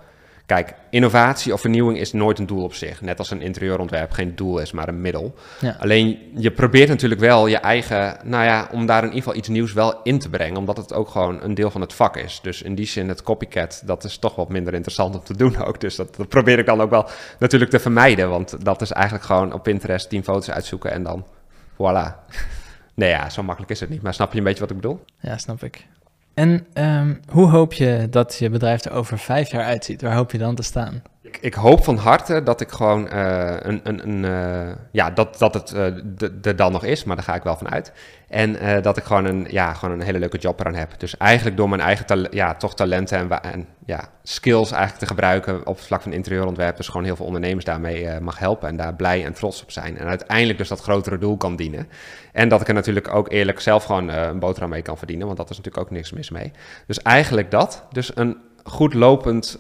Kijk, 0.52 0.74
innovatie 0.90 1.54
of 1.54 1.62
vernieuwing 1.62 2.00
is 2.00 2.14
nooit 2.14 2.40
een 2.40 2.46
doel 2.46 2.64
op 2.64 2.74
zich. 2.74 3.02
Net 3.02 3.20
als 3.20 3.32
een 3.32 3.42
interieurontwerp 3.42 4.12
geen 4.12 4.36
doel 4.36 4.60
is, 4.60 4.72
maar 4.72 4.88
een 4.88 5.02
middel. 5.02 5.36
Ja. 5.60 5.76
Alleen 5.80 6.20
je 6.36 6.52
probeert 6.52 6.90
natuurlijk 6.90 7.22
wel 7.22 7.48
je 7.48 7.58
eigen, 7.58 8.18
nou 8.24 8.44
ja, 8.44 8.68
om 8.72 8.86
daar 8.86 8.98
in 8.98 9.08
ieder 9.08 9.22
geval 9.24 9.38
iets 9.38 9.48
nieuws 9.48 9.74
wel 9.74 10.00
in 10.04 10.20
te 10.20 10.30
brengen, 10.30 10.58
omdat 10.58 10.78
het 10.78 10.94
ook 10.94 11.10
gewoon 11.10 11.42
een 11.42 11.54
deel 11.54 11.72
van 11.72 11.82
het 11.82 11.94
vak 11.94 12.18
is. 12.18 12.40
Dus 12.44 12.62
in 12.62 12.76
die 12.76 12.86
zin, 12.86 13.08
het 13.08 13.24
copycat, 13.24 13.82
dat 13.86 14.04
is 14.04 14.18
toch 14.18 14.36
wat 14.36 14.50
minder 14.50 14.74
interessant 14.74 15.16
om 15.16 15.24
te 15.24 15.38
doen 15.38 15.58
ook. 15.58 15.80
Dus 15.80 15.96
dat, 15.96 16.16
dat 16.16 16.28
probeer 16.28 16.60
ik 16.60 16.66
dan 16.66 16.82
ook 16.82 16.90
wel 16.90 17.10
natuurlijk 17.40 17.72
te 17.72 17.80
vermijden, 17.80 18.30
want 18.30 18.66
dat 18.66 18.82
is 18.82 18.92
eigenlijk 18.92 19.26
gewoon 19.26 19.54
op 19.54 19.64
Pinterest 19.64 20.10
tien 20.10 20.24
foto's 20.24 20.52
uitzoeken 20.52 20.92
en 20.92 21.04
dan 21.04 21.26
voilà. 21.74 22.16
Nee 22.94 23.10
ja, 23.10 23.30
zo 23.30 23.44
makkelijk 23.44 23.72
is 23.72 23.80
het 23.80 23.90
niet. 23.90 24.02
Maar 24.02 24.14
snap 24.14 24.32
je 24.32 24.38
een 24.38 24.44
beetje 24.44 24.60
wat 24.60 24.70
ik 24.70 24.76
bedoel? 24.76 25.04
Ja, 25.20 25.38
snap 25.38 25.64
ik. 25.64 25.88
En 26.34 26.68
um, 26.74 27.20
hoe 27.30 27.50
hoop 27.50 27.74
je 27.74 28.08
dat 28.10 28.36
je 28.36 28.50
bedrijf 28.50 28.84
er 28.84 28.92
over 28.92 29.20
vijf 29.20 29.52
jaar 29.52 29.64
uitziet? 29.64 30.02
Waar 30.02 30.16
hoop 30.16 30.32
je 30.32 30.38
dan 30.38 30.56
te 30.56 30.64
staan? 30.64 31.02
Ik, 31.22 31.38
ik 31.42 31.54
hoop 31.54 31.84
van 31.84 31.98
harte 31.98 32.44
dat 32.44 32.62
ik 32.62 32.72
gewoon 32.72 33.14
uh, 33.14 33.56
een, 33.60 33.80
een, 33.84 34.08
een 34.08 34.24
uh, 34.24 34.76
ja, 34.92 35.12
dat, 35.12 35.38
dat 35.40 35.54
het 35.54 35.74
uh, 35.74 36.46
er 36.46 36.56
dan 36.56 36.72
nog 36.72 36.84
is, 36.84 37.04
maar 37.04 37.16
daar 37.16 37.26
ga 37.26 37.36
ik 37.36 37.44
wel 37.44 37.58
van 37.58 37.70
uit. 37.70 37.92
En 38.32 38.82
dat 38.82 38.98
ik 38.98 39.04
gewoon 39.04 39.26
een, 39.26 39.48
ja, 39.50 39.74
gewoon 39.74 40.00
een 40.00 40.06
hele 40.06 40.20
leuke 40.20 40.38
job 40.38 40.60
eraan 40.60 40.76
heb. 40.76 41.00
Dus 41.00 41.18
eigenlijk 41.18 41.58
door 41.58 41.70
mijn 41.70 41.82
eigen 41.82 42.28
ja, 42.32 42.56
toch 42.56 42.76
talenten 42.76 43.18
en, 43.18 43.42
en, 43.42 43.68
ja, 43.86 44.10
skills 44.24 44.72
eigenlijk 44.72 45.00
te 45.00 45.08
gebruiken 45.08 45.68
op 45.68 45.76
het 45.76 45.86
vlak 45.86 46.02
van 46.02 46.14
interieurontwerp. 46.14 46.78
Dus 46.78 46.88
gewoon 46.88 47.04
heel 47.04 47.16
veel 47.16 47.26
ondernemers 47.26 47.66
daarmee 47.66 48.20
mag 48.20 48.40
helpen 48.40 48.68
en 48.68 48.78
daar 48.78 48.96
blij 48.96 49.26
en 49.26 49.34
trots 49.34 49.64
op 49.64 49.72
zijn. 49.72 49.98
En 49.98 50.08
uiteindelijk 50.08 50.58
dus 50.58 50.68
dat 50.68 50.82
grotere 50.82 51.18
doel 51.18 51.38
kan 51.38 51.56
dienen. 51.56 51.88
En 52.32 52.50
dat 52.50 52.62
ik 52.62 52.68
er 52.68 52.74
natuurlijk 52.74 53.14
ook 53.14 53.32
eerlijk 53.32 53.60
zelf 53.60 53.84
gewoon 53.84 54.08
een 54.08 54.40
boterham 54.40 54.70
mee 54.70 54.82
kan 54.82 54.98
verdienen, 54.98 55.26
want 55.26 55.38
dat 55.38 55.50
is 55.50 55.58
natuurlijk 55.58 55.86
ook 55.86 55.92
niks 55.92 56.12
mis 56.12 56.30
mee. 56.30 56.52
Dus 56.88 57.02
eigenlijk 57.02 57.52
dat. 57.52 57.86
Dus 57.92 58.12
een 58.16 58.38
goed 58.64 58.94
lopend, 58.94 59.58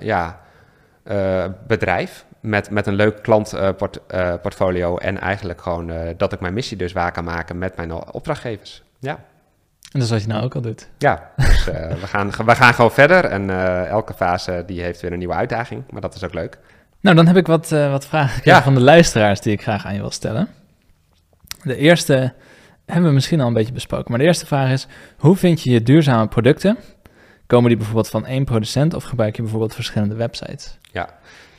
ja 0.00 0.40
uh, 1.10 1.44
bedrijf 1.66 2.24
met, 2.40 2.70
met 2.70 2.86
een 2.86 2.94
leuk 2.94 3.22
klantportfolio 3.22 4.98
uh, 4.98 5.06
en 5.06 5.20
eigenlijk 5.20 5.60
gewoon 5.60 5.90
uh, 5.90 6.00
dat 6.16 6.32
ik 6.32 6.40
mijn 6.40 6.54
missie 6.54 6.76
dus 6.76 6.92
waar 6.92 7.12
kan 7.12 7.24
maken 7.24 7.58
met 7.58 7.76
mijn 7.76 7.92
opdrachtgevers. 7.92 8.82
Ja. 8.98 9.12
En 9.12 10.00
dat 10.00 10.02
is 10.02 10.10
wat 10.10 10.22
je 10.22 10.28
nou 10.28 10.44
ook 10.44 10.54
al 10.54 10.60
doet. 10.60 10.88
Ja, 10.98 11.30
dus 11.36 11.64
we, 11.64 12.06
gaan, 12.06 12.30
we 12.30 12.54
gaan 12.54 12.74
gewoon 12.74 12.90
verder 12.90 13.24
en 13.24 13.50
elke 13.88 14.14
fase 14.14 14.62
die 14.66 14.82
heeft 14.82 15.00
weer 15.00 15.12
een 15.12 15.18
nieuwe 15.18 15.34
uitdaging, 15.34 15.84
maar 15.90 16.00
dat 16.00 16.14
is 16.14 16.24
ook 16.24 16.34
leuk. 16.34 16.58
Nou, 17.00 17.16
dan 17.16 17.26
heb 17.26 17.36
ik 17.36 17.46
wat, 17.46 17.68
wat 17.68 18.06
vragen 18.06 18.40
ja. 18.44 18.62
van 18.62 18.74
de 18.74 18.80
luisteraars 18.80 19.40
die 19.40 19.52
ik 19.52 19.62
graag 19.62 19.86
aan 19.86 19.94
je 19.94 20.00
wil 20.00 20.10
stellen. 20.10 20.48
De 21.62 21.76
eerste 21.76 22.32
hebben 22.86 23.08
we 23.08 23.14
misschien 23.14 23.40
al 23.40 23.46
een 23.46 23.52
beetje 23.52 23.72
besproken, 23.72 24.06
maar 24.08 24.18
de 24.18 24.24
eerste 24.24 24.46
vraag 24.46 24.70
is: 24.70 24.86
hoe 25.18 25.36
vind 25.36 25.62
je 25.62 25.70
je 25.70 25.82
duurzame 25.82 26.28
producten 26.28 26.76
Komen 27.48 27.68
die 27.68 27.76
bijvoorbeeld 27.76 28.08
van 28.08 28.26
één 28.26 28.44
producent 28.44 28.94
of 28.94 29.04
gebruik 29.04 29.36
je 29.36 29.42
bijvoorbeeld 29.42 29.74
verschillende 29.74 30.14
websites? 30.14 30.78
Ja, 30.92 31.08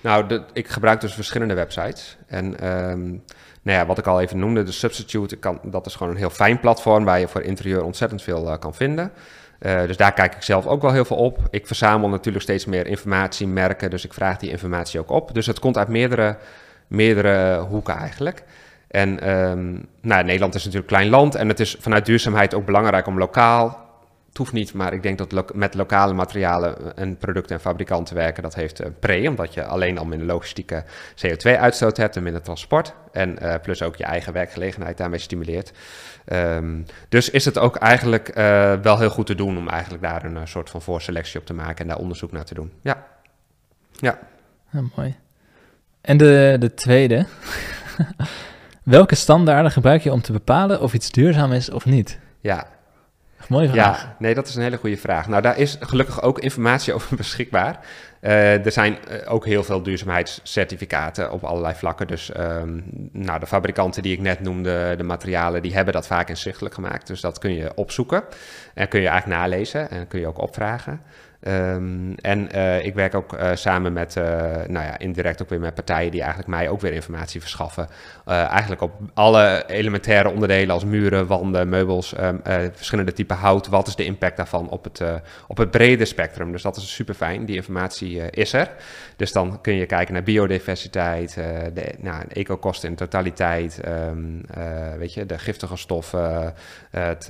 nou, 0.01 0.41
ik 0.53 0.67
gebruik 0.67 1.01
dus 1.01 1.13
verschillende 1.13 1.53
websites. 1.53 2.17
En 2.27 2.67
um, 2.67 3.23
nou 3.61 3.77
ja, 3.77 3.85
wat 3.85 3.97
ik 3.97 4.07
al 4.07 4.21
even 4.21 4.39
noemde, 4.39 4.63
de 4.63 4.71
Substitute, 4.71 5.35
kan, 5.35 5.59
dat 5.63 5.85
is 5.85 5.95
gewoon 5.95 6.11
een 6.11 6.19
heel 6.19 6.29
fijn 6.29 6.59
platform 6.59 7.05
waar 7.05 7.19
je 7.19 7.27
voor 7.27 7.41
interieur 7.41 7.83
ontzettend 7.83 8.21
veel 8.21 8.47
uh, 8.47 8.57
kan 8.59 8.73
vinden. 8.73 9.11
Uh, 9.59 9.81
dus 9.85 9.97
daar 9.97 10.13
kijk 10.13 10.35
ik 10.35 10.41
zelf 10.41 10.65
ook 10.65 10.81
wel 10.81 10.91
heel 10.91 11.05
veel 11.05 11.17
op. 11.17 11.39
Ik 11.49 11.67
verzamel 11.67 12.09
natuurlijk 12.09 12.43
steeds 12.43 12.65
meer 12.65 12.87
informatie, 12.87 13.47
merken, 13.47 13.89
dus 13.89 14.05
ik 14.05 14.13
vraag 14.13 14.37
die 14.37 14.49
informatie 14.49 14.99
ook 14.99 15.09
op. 15.09 15.33
Dus 15.33 15.45
het 15.45 15.59
komt 15.59 15.77
uit 15.77 15.87
meerdere, 15.87 16.37
meerdere 16.87 17.59
hoeken 17.59 17.95
eigenlijk. 17.95 18.43
En 18.87 19.29
um, 19.29 19.85
nou, 20.01 20.23
Nederland 20.23 20.55
is 20.55 20.63
natuurlijk 20.65 20.91
een 20.91 20.97
klein 20.97 21.11
land 21.11 21.35
en 21.35 21.47
het 21.47 21.59
is 21.59 21.77
vanuit 21.79 22.05
duurzaamheid 22.05 22.53
ook 22.53 22.65
belangrijk 22.65 23.07
om 23.07 23.17
lokaal 23.17 23.88
het 24.29 24.37
hoeft 24.37 24.51
niet, 24.51 24.73
maar 24.73 24.93
ik 24.93 25.03
denk 25.03 25.17
dat 25.17 25.53
met 25.55 25.73
lokale 25.73 26.13
materialen 26.13 26.97
en 26.97 27.17
producten 27.17 27.55
en 27.55 27.61
fabrikanten 27.61 28.15
werken, 28.15 28.43
dat 28.43 28.55
heeft 28.55 28.79
een 28.79 28.99
pre, 28.99 29.27
omdat 29.29 29.53
je 29.53 29.65
alleen 29.65 29.97
al 29.97 30.05
minder 30.05 30.27
logistieke 30.27 30.83
CO2-uitstoot 31.15 31.97
hebt 31.97 32.15
en 32.15 32.23
minder 32.23 32.41
transport. 32.41 32.93
En 33.11 33.37
uh, 33.41 33.55
plus 33.61 33.81
ook 33.81 33.95
je 33.95 34.03
eigen 34.03 34.33
werkgelegenheid 34.33 34.97
daarmee 34.97 35.19
stimuleert. 35.19 35.71
Um, 36.33 36.85
dus 37.09 37.29
is 37.29 37.45
het 37.45 37.57
ook 37.57 37.75
eigenlijk 37.75 38.29
uh, 38.29 38.73
wel 38.73 38.99
heel 38.99 39.09
goed 39.09 39.25
te 39.25 39.35
doen 39.35 39.57
om 39.57 39.67
eigenlijk 39.67 40.03
daar 40.03 40.23
een 40.23 40.47
soort 40.47 40.69
van 40.69 40.81
voorselectie 40.81 41.39
op 41.39 41.45
te 41.45 41.53
maken 41.53 41.77
en 41.77 41.87
daar 41.87 41.97
onderzoek 41.97 42.31
naar 42.31 42.45
te 42.45 42.53
doen. 42.53 42.71
Ja. 42.81 43.05
Ja. 43.91 44.19
ja 44.71 44.83
mooi. 44.95 45.15
En 46.01 46.17
de, 46.17 46.55
de 46.59 46.73
tweede. 46.73 47.25
Welke 48.83 49.15
standaarden 49.15 49.71
gebruik 49.71 50.01
je 50.01 50.11
om 50.11 50.21
te 50.21 50.31
bepalen 50.31 50.81
of 50.81 50.93
iets 50.93 51.11
duurzaam 51.11 51.51
is 51.51 51.69
of 51.69 51.85
niet? 51.85 52.19
Ja, 52.39 52.67
Mooie 53.49 53.69
vraag. 53.69 54.01
Ja, 54.01 54.15
nee, 54.19 54.33
dat 54.33 54.47
is 54.47 54.55
een 54.55 54.61
hele 54.61 54.77
goede 54.77 54.97
vraag. 54.97 55.27
Nou, 55.27 55.41
daar 55.41 55.57
is 55.57 55.77
gelukkig 55.79 56.21
ook 56.21 56.39
informatie 56.39 56.93
over 56.97 57.15
beschikbaar. 57.15 57.79
Uh, 58.21 58.65
er 58.65 58.71
zijn 58.71 58.97
uh, 59.11 59.33
ook 59.33 59.45
heel 59.45 59.63
veel 59.63 59.83
duurzaamheidscertificaten 59.83 61.31
op 61.31 61.43
allerlei 61.43 61.75
vlakken. 61.75 62.07
Dus 62.07 62.31
um, 62.37 62.83
nou, 63.11 63.39
de 63.39 63.47
fabrikanten 63.47 64.03
die 64.03 64.13
ik 64.13 64.19
net 64.19 64.39
noemde, 64.39 64.93
de 64.97 65.03
materialen, 65.03 65.61
die 65.61 65.73
hebben 65.73 65.93
dat 65.93 66.07
vaak 66.07 66.29
inzichtelijk 66.29 66.75
gemaakt. 66.75 67.07
Dus 67.07 67.21
dat 67.21 67.39
kun 67.39 67.53
je 67.53 67.71
opzoeken 67.75 68.23
en 68.73 68.87
kun 68.87 69.01
je 69.01 69.07
eigenlijk 69.07 69.41
nalezen 69.41 69.89
en 69.89 70.07
kun 70.07 70.19
je 70.19 70.27
ook 70.27 70.41
opvragen. 70.41 71.01
Um, 71.47 72.15
en 72.15 72.55
uh, 72.55 72.85
ik 72.85 72.93
werk 72.93 73.15
ook 73.15 73.33
uh, 73.33 73.51
samen 73.53 73.93
met, 73.93 74.15
uh, 74.15 74.23
nou 74.67 74.85
ja, 74.85 74.97
indirect 74.97 75.41
ook 75.41 75.49
weer 75.49 75.59
met 75.59 75.73
partijen 75.73 76.11
die 76.11 76.19
eigenlijk 76.19 76.49
mij 76.49 76.69
ook 76.69 76.81
weer 76.81 76.93
informatie 76.93 77.41
verschaffen. 77.41 77.87
eigenlijk 78.25 78.81
op 78.81 78.93
alle 79.13 79.63
elementaire 79.67 80.29
onderdelen 80.29 80.73
als 80.73 80.85
muren, 80.85 81.27
wanden, 81.27 81.69
meubels, 81.69 82.19
um, 82.19 82.41
verschillende 82.73 83.13
typen 83.13 83.35
hout. 83.35 83.67
Wat 83.67 83.87
is 83.87 83.95
de 83.95 84.05
impact 84.05 84.37
daarvan 84.37 84.69
op 84.69 84.83
het, 84.83 85.03
op 85.47 85.57
het 85.57 85.71
brede 85.71 86.05
spectrum? 86.05 86.51
Dus 86.51 86.61
dat 86.61 86.75
is 86.75 86.93
super 86.93 87.13
fijn. 87.13 87.45
Die 87.45 87.55
informatie 87.55 88.29
is 88.29 88.53
er. 88.53 88.71
Dus 89.15 89.31
dan 89.31 89.61
kun 89.61 89.73
je 89.73 89.85
kijken 89.85 90.13
naar 90.13 90.23
biodiversiteit, 90.23 91.33
de 91.73 91.93
nou, 91.97 92.23
ecokosten 92.27 92.89
in 92.89 92.95
totaliteit, 92.95 93.81
um, 93.87 94.41
weet 94.97 95.13
je, 95.13 95.25
de 95.25 95.39
giftige 95.39 95.77
stoffen, 95.77 96.53
het, 96.89 97.25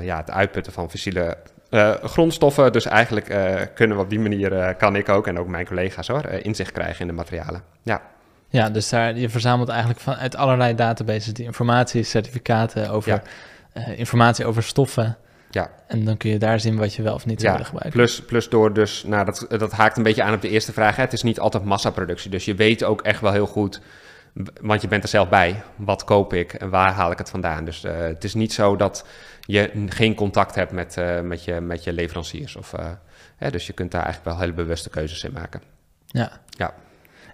ja, 0.00 0.16
het 0.16 0.30
uitputten 0.30 0.72
van 0.72 0.90
fossiele 0.90 1.36
uh, 1.70 1.94
grondstoffen. 2.02 2.72
Dus 2.72 2.86
eigenlijk 2.86 3.28
uh, 3.28 3.54
kunnen 3.74 3.96
we 3.96 4.02
op 4.02 4.10
die 4.10 4.20
manier, 4.20 4.52
uh, 4.52 4.68
kan 4.78 4.96
ik 4.96 5.08
ook 5.08 5.26
en 5.26 5.38
ook 5.38 5.48
mijn 5.48 5.66
collega's 5.66 6.08
hoor, 6.08 6.24
inzicht 6.24 6.72
krijgen 6.72 7.00
in 7.00 7.06
de 7.06 7.12
materialen. 7.12 7.62
Ja. 7.82 8.02
Ja, 8.48 8.70
dus 8.70 8.88
daar, 8.88 9.16
je 9.16 9.28
verzamelt 9.28 9.68
eigenlijk 9.68 10.00
vanuit 10.00 10.36
allerlei 10.36 10.74
databases 10.74 11.32
die 11.32 11.44
informatie, 11.44 12.02
certificaten 12.02 12.90
over 12.90 13.22
informatie 13.96 14.46
over 14.46 14.62
stoffen. 14.62 15.16
Ja. 15.50 15.70
En 15.86 16.04
dan 16.04 16.16
kun 16.16 16.30
je 16.30 16.38
daar 16.38 16.60
zien 16.60 16.76
wat 16.76 16.94
je 16.94 17.02
wel 17.02 17.14
of 17.14 17.26
niet 17.26 17.40
zou 17.40 17.52
willen 17.52 17.66
gebruiken. 17.66 17.98
Plus, 17.98 18.24
plus 18.24 18.48
door 18.48 18.72
dus, 18.72 19.04
nou 19.06 19.24
dat, 19.24 19.46
dat 19.48 19.72
haakt 19.72 19.96
een 19.96 20.02
beetje 20.02 20.22
aan 20.22 20.34
op 20.34 20.40
de 20.40 20.48
eerste 20.48 20.72
vraag. 20.72 20.96
Hè. 20.96 21.02
Het 21.02 21.12
is 21.12 21.22
niet 21.22 21.40
altijd 21.40 21.64
massaproductie. 21.64 22.30
Dus 22.30 22.44
je 22.44 22.54
weet 22.54 22.84
ook 22.84 23.02
echt 23.02 23.20
wel 23.20 23.32
heel 23.32 23.46
goed 23.46 23.80
want 24.60 24.82
je 24.82 24.88
bent 24.88 25.02
er 25.02 25.08
zelf 25.08 25.28
bij. 25.28 25.62
Wat 25.76 26.04
koop 26.04 26.32
ik 26.32 26.52
en 26.52 26.70
waar 26.70 26.92
haal 26.92 27.10
ik 27.10 27.18
het 27.18 27.30
vandaan? 27.30 27.64
Dus 27.64 27.84
uh, 27.84 27.98
het 27.98 28.24
is 28.24 28.34
niet 28.34 28.52
zo 28.52 28.76
dat 28.76 29.06
je 29.40 29.86
geen 29.88 30.14
contact 30.14 30.54
hebt 30.54 30.72
met, 30.72 30.96
uh, 30.96 31.20
met, 31.20 31.44
je, 31.44 31.60
met 31.60 31.84
je 31.84 31.92
leveranciers. 31.92 32.56
Of, 32.56 32.72
uh, 32.72 32.90
hè, 33.36 33.50
dus 33.50 33.66
je 33.66 33.72
kunt 33.72 33.90
daar 33.90 34.02
eigenlijk 34.02 34.34
wel 34.34 34.44
hele 34.44 34.56
bewuste 34.56 34.90
keuzes 34.90 35.24
in 35.24 35.32
maken. 35.32 35.62
Ja. 36.06 36.40
ja. 36.48 36.74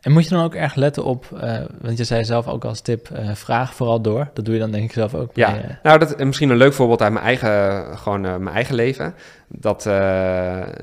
En 0.07 0.13
moet 0.13 0.25
je 0.25 0.35
dan 0.35 0.45
ook 0.45 0.55
erg 0.55 0.75
letten 0.75 1.05
op, 1.05 1.27
uh, 1.35 1.59
want 1.81 1.99
je 1.99 2.05
zei 2.05 2.25
zelf 2.25 2.49
ook 2.49 2.65
als 2.65 2.81
tip, 2.81 3.09
uh, 3.13 3.31
vraag 3.35 3.75
vooral 3.75 4.01
door. 4.01 4.29
Dat 4.33 4.45
doe 4.45 4.55
je 4.55 4.61
dan 4.61 4.71
denk 4.71 4.85
ik 4.85 4.93
zelf 4.93 5.15
ook. 5.15 5.31
Ja, 5.35 5.51
bij, 5.51 5.61
uh... 5.61 5.71
nou 5.83 5.99
dat 5.99 6.19
misschien 6.19 6.51
een 6.51 6.57
leuk 6.57 6.73
voorbeeld 6.73 7.03
uit 7.03 7.13
mijn 7.13 7.25
eigen, 7.25 7.99
gewoon 7.99 8.21
mijn 8.21 8.55
eigen 8.55 8.75
leven. 8.75 9.15
Dat, 9.49 9.83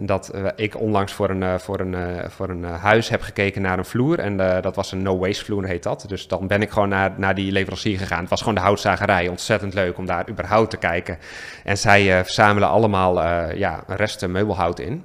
dat 0.01 0.33
ik 0.55 0.79
onlangs 0.79 1.13
voor 1.13 1.29
een, 1.29 1.59
voor 1.59 1.79
een, 1.79 1.95
voor 2.31 2.49
een 2.49 2.63
huis 2.63 3.09
heb 3.09 3.21
gekeken 3.21 3.61
naar 3.61 3.77
een 3.77 3.85
vloer. 3.85 4.19
En 4.19 4.37
dat 4.61 4.75
was 4.75 4.91
een 4.91 5.01
no-waste 5.01 5.45
vloer 5.45 5.65
heet 5.65 5.83
dat. 5.83 6.05
Dus 6.07 6.27
dan 6.27 6.47
ben 6.47 6.61
ik 6.61 6.71
gewoon 6.71 6.89
naar, 6.89 7.11
naar 7.17 7.35
die 7.35 7.51
leverancier 7.51 7.97
gegaan. 7.97 8.19
Het 8.19 8.29
was 8.29 8.39
gewoon 8.39 8.55
de 8.55 8.61
houtzagerij. 8.61 9.27
Ontzettend 9.27 9.73
leuk 9.73 9.97
om 9.97 10.05
daar 10.05 10.29
überhaupt 10.29 10.69
te 10.69 10.77
kijken. 10.77 11.17
En 11.63 11.77
zij 11.77 12.23
verzamelen 12.23 12.69
allemaal 12.69 13.23
ja, 13.55 13.83
resten 13.87 14.31
meubelhout 14.31 14.79
in. 14.79 15.03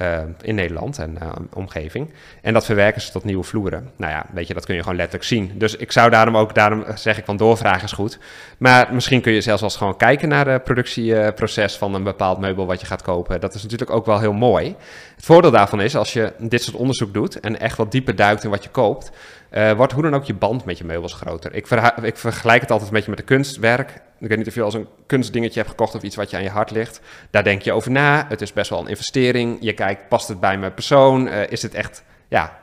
Uh, 0.00 0.18
in 0.42 0.54
Nederland 0.54 0.98
en 0.98 1.18
uh, 1.22 1.28
omgeving. 1.52 2.12
En 2.42 2.52
dat 2.52 2.64
verwerken 2.64 3.00
ze 3.00 3.10
tot 3.10 3.24
nieuwe 3.24 3.44
vloeren. 3.44 3.90
Nou 3.96 4.12
ja, 4.12 4.26
weet 4.32 4.46
je, 4.46 4.54
dat 4.54 4.64
kun 4.64 4.74
je 4.74 4.80
gewoon 4.80 4.96
letterlijk 4.96 5.28
zien. 5.28 5.52
Dus 5.54 5.76
ik 5.76 5.92
zou 5.92 6.10
daarom 6.10 6.36
ook, 6.36 6.54
daarom 6.54 6.84
zeg 6.94 7.18
ik 7.18 7.24
van 7.24 7.36
doorvragen 7.36 7.84
is 7.84 7.92
goed. 7.92 8.18
Maar 8.58 8.94
misschien 8.94 9.20
kun 9.20 9.32
je 9.32 9.40
zelfs 9.40 9.62
als 9.62 9.76
gewoon 9.76 9.96
kijken 9.96 10.28
naar 10.28 10.46
het 10.46 10.64
productieproces 10.64 11.76
van 11.76 11.94
een 11.94 12.02
bepaald 12.02 12.38
meubel 12.38 12.66
wat 12.66 12.80
je 12.80 12.86
gaat 12.86 13.02
kopen. 13.02 13.40
Dat 13.40 13.54
is 13.54 13.62
natuurlijk 13.62 13.90
ook 13.90 14.06
wel 14.06 14.20
heel 14.20 14.32
mooi. 14.32 14.76
Het 15.16 15.24
voordeel 15.24 15.50
daarvan 15.50 15.80
is, 15.80 15.96
als 15.96 16.12
je 16.12 16.32
dit 16.38 16.62
soort 16.62 16.76
onderzoek 16.76 17.14
doet 17.14 17.40
en 17.40 17.60
echt 17.60 17.76
wat 17.76 17.92
dieper 17.92 18.16
duikt 18.16 18.44
in 18.44 18.50
wat 18.50 18.64
je 18.64 18.70
koopt, 18.70 19.10
uh, 19.52 19.72
wordt 19.72 19.92
hoe 19.92 20.02
dan 20.02 20.14
ook 20.14 20.24
je 20.24 20.34
band 20.34 20.64
met 20.64 20.78
je 20.78 20.84
meubels 20.84 21.12
groter. 21.12 21.54
Ik, 21.54 21.68
ik, 22.02 22.16
vergelijk 22.16 22.60
het 22.60 22.70
altijd 22.70 22.88
een 22.88 22.94
beetje 22.94 23.10
met 23.10 23.18
een 23.18 23.24
kunstwerk. 23.24 23.90
Ik 24.18 24.28
weet 24.28 24.38
niet 24.38 24.46
of 24.46 24.54
je 24.54 24.62
als 24.62 24.74
een 24.74 24.88
kunstdingetje 25.06 25.58
hebt 25.58 25.70
gekocht 25.70 25.94
of 25.94 26.02
iets 26.02 26.16
wat 26.16 26.30
je 26.30 26.36
aan 26.36 26.42
je 26.42 26.50
hart 26.50 26.70
ligt. 26.70 27.00
Daar 27.30 27.44
denk 27.44 27.62
je 27.62 27.72
over 27.72 27.90
na. 27.90 28.26
Het 28.28 28.40
is 28.40 28.52
best 28.52 28.70
wel 28.70 28.80
een 28.80 28.88
investering. 28.88 29.56
Je 29.60 29.72
kijkt, 29.72 30.08
past 30.08 30.28
het 30.28 30.40
bij 30.40 30.58
mijn 30.58 30.74
persoon? 30.74 31.26
Uh, 31.26 31.50
is 31.50 31.62
het 31.62 31.74
echt, 31.74 32.04
ja, 32.28 32.58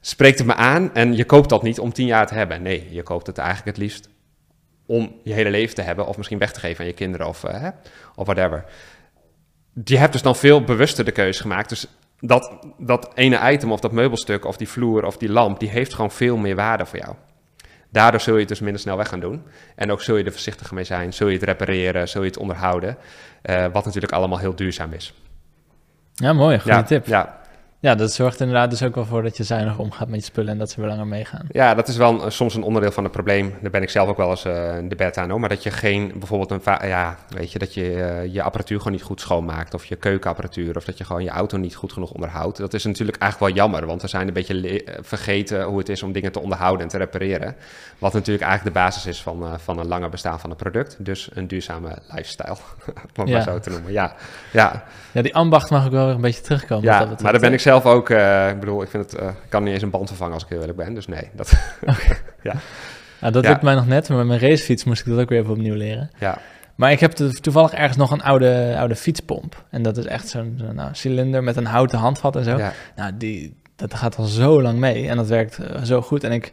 spreekt 0.00 0.38
het 0.38 0.46
me 0.46 0.54
aan? 0.54 0.94
En 0.94 1.16
je 1.16 1.24
koopt 1.24 1.48
dat 1.48 1.62
niet 1.62 1.78
om 1.78 1.92
tien 1.92 2.06
jaar 2.06 2.26
te 2.26 2.34
hebben. 2.34 2.62
Nee, 2.62 2.86
je 2.90 3.02
koopt 3.02 3.26
het 3.26 3.38
eigenlijk 3.38 3.68
het 3.68 3.76
liefst 3.76 4.08
om 4.86 5.20
je 5.24 5.32
hele 5.32 5.50
leven 5.50 5.74
te 5.74 5.82
hebben. 5.82 6.06
Of 6.06 6.16
misschien 6.16 6.38
weg 6.38 6.52
te 6.52 6.60
geven 6.60 6.80
aan 6.80 6.86
je 6.86 6.92
kinderen 6.92 7.26
of, 7.26 7.44
uh, 7.44 7.68
of 8.14 8.26
whatever. 8.26 8.64
Je 9.84 9.98
hebt 9.98 10.12
dus 10.12 10.22
dan 10.22 10.36
veel 10.36 10.64
bewuster 10.64 11.04
de 11.04 11.12
keuze 11.12 11.40
gemaakt. 11.40 11.68
Dus 11.68 11.86
dat, 12.20 12.58
dat 12.78 13.10
ene 13.14 13.52
item 13.52 13.72
of 13.72 13.80
dat 13.80 13.92
meubelstuk 13.92 14.44
of 14.44 14.56
die 14.56 14.68
vloer 14.68 15.04
of 15.04 15.16
die 15.16 15.30
lamp, 15.30 15.60
die 15.60 15.68
heeft 15.68 15.94
gewoon 15.94 16.10
veel 16.10 16.36
meer 16.36 16.56
waarde 16.56 16.86
voor 16.86 16.98
jou. 16.98 17.14
Daardoor 17.92 18.20
zul 18.20 18.34
je 18.34 18.40
het 18.40 18.48
dus 18.48 18.60
minder 18.60 18.80
snel 18.80 18.96
weg 18.96 19.08
gaan 19.08 19.20
doen. 19.20 19.42
En 19.74 19.90
ook 19.90 20.02
zul 20.02 20.16
je 20.16 20.24
er 20.24 20.30
voorzichtiger 20.30 20.74
mee 20.74 20.84
zijn, 20.84 21.12
zul 21.12 21.28
je 21.28 21.34
het 21.34 21.42
repareren, 21.42 22.08
zul 22.08 22.22
je 22.22 22.28
het 22.28 22.38
onderhouden. 22.38 22.96
Uh, 23.42 23.66
wat 23.72 23.84
natuurlijk 23.84 24.12
allemaal 24.12 24.38
heel 24.38 24.54
duurzaam 24.54 24.92
is. 24.92 25.14
Ja, 26.14 26.32
mooi, 26.32 26.58
goede 26.58 26.76
ja, 26.76 26.82
tip. 26.82 27.06
Ja. 27.06 27.39
Ja, 27.80 27.94
dat 27.94 28.12
zorgt 28.12 28.40
inderdaad 28.40 28.70
dus 28.70 28.82
ook 28.82 28.94
wel 28.94 29.04
voor 29.04 29.22
dat 29.22 29.36
je 29.36 29.44
zuinig 29.44 29.78
omgaat 29.78 30.08
met 30.08 30.18
je 30.20 30.24
spullen 30.26 30.52
en 30.52 30.58
dat 30.58 30.70
ze 30.70 30.80
weer 30.80 30.90
langer 30.90 31.06
meegaan. 31.06 31.46
Ja, 31.50 31.74
dat 31.74 31.88
is 31.88 31.96
wel 31.96 32.24
een- 32.24 32.32
soms 32.32 32.54
een 32.54 32.62
onderdeel 32.62 32.90
van 32.92 33.02
het 33.04 33.12
probleem. 33.12 33.54
Daar 33.62 33.70
ben 33.70 33.82
ik 33.82 33.90
zelf 33.90 34.08
ook 34.08 34.16
wel 34.16 34.30
eens 34.30 34.44
eh 34.44 34.74
de 34.88 34.94
bed 34.96 35.16
aan. 35.18 35.30
Hoor. 35.30 35.40
Maar 35.40 35.48
dat 35.48 35.62
je 35.62 35.70
geen, 35.70 36.12
bijvoorbeeld 36.16 36.50
een, 36.50 36.88
ja, 36.88 37.16
weet 37.28 37.52
je, 37.52 37.58
dat 37.58 37.74
je 37.74 38.02
eh, 38.02 38.32
je 38.34 38.42
apparatuur 38.42 38.78
gewoon 38.78 38.92
niet 38.92 39.02
goed 39.02 39.20
schoonmaakt. 39.20 39.74
Of 39.74 39.84
je 39.84 39.96
keukenapparatuur. 39.96 40.76
Of 40.76 40.84
dat 40.84 40.98
je 40.98 41.04
gewoon 41.04 41.24
je 41.24 41.30
auto 41.30 41.56
niet 41.56 41.74
goed 41.74 41.92
genoeg 41.92 42.10
onderhoudt. 42.12 42.58
Dat 42.58 42.74
is 42.74 42.84
natuurlijk 42.84 43.18
eigenlijk 43.18 43.54
wel 43.54 43.64
jammer. 43.64 43.86
Want 43.86 44.02
we 44.02 44.08
zijn 44.08 44.26
een 44.28 44.34
beetje 44.34 44.84
eh, 44.84 44.98
vergeten 45.02 45.62
hoe 45.62 45.78
het 45.78 45.88
is 45.88 46.02
om 46.02 46.12
dingen 46.12 46.32
te 46.32 46.40
onderhouden 46.40 46.82
en 46.82 46.88
te 46.88 46.98
repareren. 46.98 47.56
Wat 47.98 48.12
natuurlijk 48.12 48.44
eigenlijk 48.44 48.74
de 48.76 48.80
basis 48.82 49.06
is 49.06 49.22
van, 49.22 49.42
eh, 49.44 49.52
van 49.58 49.78
een 49.78 49.86
langer 49.88 50.08
bestaan 50.10 50.40
van 50.40 50.50
een 50.50 50.56
product. 50.56 50.96
Dus 50.98 51.28
een 51.34 51.46
duurzame 51.46 51.98
lifestyle. 52.08 52.50
Om 53.16 53.24
het 53.24 53.28
Ja. 53.28 53.34
maar 53.34 53.42
zo 53.42 53.58
te 53.58 53.70
noemen. 53.70 53.92
Ja, 53.92 54.14
ja. 54.52 54.84
Ja, 55.12 55.22
die 55.22 55.34
ambacht 55.34 55.70
mag 55.70 55.84
ook 55.84 55.90
wel 55.92 56.04
weer 56.06 56.14
een 56.14 56.20
beetje 56.20 56.40
terugkomen. 56.42 56.84
Ja, 56.84 57.04
dat 57.06 57.22
maar 57.22 57.32
daar 57.32 57.40
ben 57.40 57.52
ik 57.52 57.60
zelf 57.60 57.68
ook. 57.72 58.10
eh, 58.10 58.48
ik 58.50 58.60
bedoel, 58.60 58.82
ik 58.82 58.88
vind 58.88 59.10
het. 59.10 59.20
eh, 59.20 59.28
ik 59.28 59.34
kan 59.48 59.62
niet 59.64 59.72
eens 59.72 59.82
een 59.82 59.90
band 59.90 60.08
vervangen 60.08 60.34
als 60.34 60.42
ik 60.42 60.48
heel 60.48 60.60
eerlijk 60.60 60.78
ben. 60.78 60.94
Dus 60.94 61.06
nee, 61.06 61.28
dat. 61.32 61.52
Nou, 63.20 63.32
dat 63.32 63.42
Ja. 63.44 63.50
lukt 63.50 63.62
mij 63.62 63.74
nog 63.74 63.86
net, 63.86 64.08
maar 64.08 64.18
met 64.18 64.26
mijn 64.26 64.40
racefiets 64.40 64.84
moest 64.84 65.00
ik 65.00 65.12
dat 65.12 65.18
ook 65.20 65.28
weer 65.28 65.38
even 65.40 65.52
opnieuw 65.52 65.74
leren. 65.74 66.10
ja, 66.18 66.38
Maar 66.74 66.92
ik 66.92 67.00
heb 67.00 67.10
to- 67.12 67.28
toevallig 67.30 67.72
ergens 67.72 67.96
nog 67.96 68.10
een 68.10 68.22
oude, 68.22 68.74
oude 68.78 68.96
fietspomp. 68.96 69.64
En 69.70 69.82
dat 69.82 69.96
is 69.96 70.04
echt 70.06 70.28
zo'n 70.28 70.60
nou, 70.74 70.88
cilinder 70.92 71.42
met 71.42 71.56
een 71.56 71.66
houten 71.66 71.98
handvat 71.98 72.36
en 72.36 72.44
zo. 72.44 72.56
ja, 72.58 72.72
Nou, 72.96 73.12
die, 73.16 73.56
dat 73.76 73.94
gaat 73.94 74.16
al 74.16 74.24
zo 74.24 74.62
lang 74.62 74.78
mee 74.78 75.08
en 75.08 75.16
dat 75.16 75.28
werkt 75.28 75.58
eh, 75.58 75.82
zo 75.82 76.02
goed. 76.02 76.24
En 76.24 76.32
ik 76.32 76.52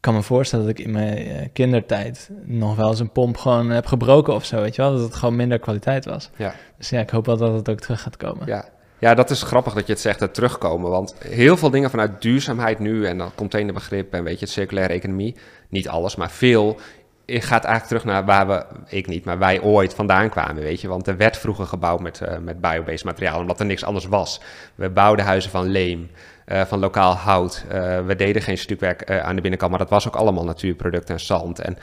kan 0.00 0.14
me 0.14 0.22
voorstellen 0.22 0.66
dat 0.66 0.78
ik 0.78 0.84
in 0.84 0.90
mijn 0.92 1.50
kindertijd 1.52 2.30
nog 2.44 2.76
wel 2.76 2.88
eens 2.88 3.00
een 3.00 3.12
pomp 3.12 3.36
gewoon 3.36 3.70
heb 3.70 3.86
gebroken 3.86 4.34
of 4.34 4.44
zo, 4.44 4.60
weet 4.60 4.74
je 4.74 4.82
wel? 4.82 4.92
Dat 4.92 5.02
het 5.02 5.14
gewoon 5.14 5.36
minder 5.36 5.58
kwaliteit 5.58 6.04
was. 6.04 6.30
Ja. 6.36 6.54
Dus 6.78 6.90
ja, 6.90 7.00
ik 7.00 7.10
hoop 7.10 7.26
wel 7.26 7.36
dat 7.36 7.52
het 7.54 7.68
ook 7.68 7.80
terug 7.80 8.00
gaat 8.02 8.16
komen. 8.16 8.46
ja. 8.46 8.64
Ja, 9.00 9.14
dat 9.14 9.30
is 9.30 9.42
grappig 9.42 9.74
dat 9.74 9.86
je 9.86 9.92
het 9.92 10.02
zegt, 10.02 10.20
het 10.20 10.34
terugkomen. 10.34 10.90
Want 10.90 11.14
heel 11.18 11.56
veel 11.56 11.70
dingen 11.70 11.90
vanuit 11.90 12.22
duurzaamheid 12.22 12.78
nu 12.78 13.06
en 13.06 13.18
dat 13.18 13.32
containerbegrip 13.34 14.12
en 14.12 14.24
weet 14.24 14.38
je, 14.38 14.44
het 14.44 14.54
circulaire 14.54 14.92
economie, 14.92 15.36
niet 15.68 15.88
alles, 15.88 16.16
maar 16.16 16.30
veel, 16.30 16.80
eh, 17.26 17.42
gaat 17.42 17.64
eigenlijk 17.64 17.86
terug 17.86 18.04
naar 18.04 18.24
waar 18.24 18.46
we, 18.46 18.64
ik 18.88 19.06
niet, 19.06 19.24
maar 19.24 19.38
wij 19.38 19.60
ooit 19.62 19.94
vandaan 19.94 20.28
kwamen, 20.28 20.62
weet 20.62 20.80
je. 20.80 20.88
Want 20.88 21.06
er 21.06 21.16
werd 21.16 21.38
vroeger 21.38 21.66
gebouwd 21.66 22.00
met, 22.00 22.20
eh 22.20 22.38
met 22.38 22.60
biobased 22.60 23.04
materiaal, 23.04 23.40
omdat 23.40 23.60
er 23.60 23.66
niks 23.66 23.84
anders 23.84 24.06
was. 24.06 24.40
We 24.74 24.90
bouwden 24.90 25.24
huizen 25.24 25.50
van 25.50 25.66
leem, 25.66 26.10
eh, 26.44 26.64
van 26.64 26.78
lokaal 26.78 27.14
hout. 27.14 27.64
We 28.06 28.14
deden 28.16 28.42
geen 28.42 28.58
stukwerk 28.58 29.10
aan 29.10 29.34
de 29.34 29.40
binnenkant, 29.40 29.70
maar 29.70 29.80
dat 29.80 29.90
was 29.90 30.08
ook 30.08 30.16
allemaal 30.16 30.44
natuurproducten 30.44 31.14
en 31.14 31.20
zand. 31.20 31.58
En 31.58 31.78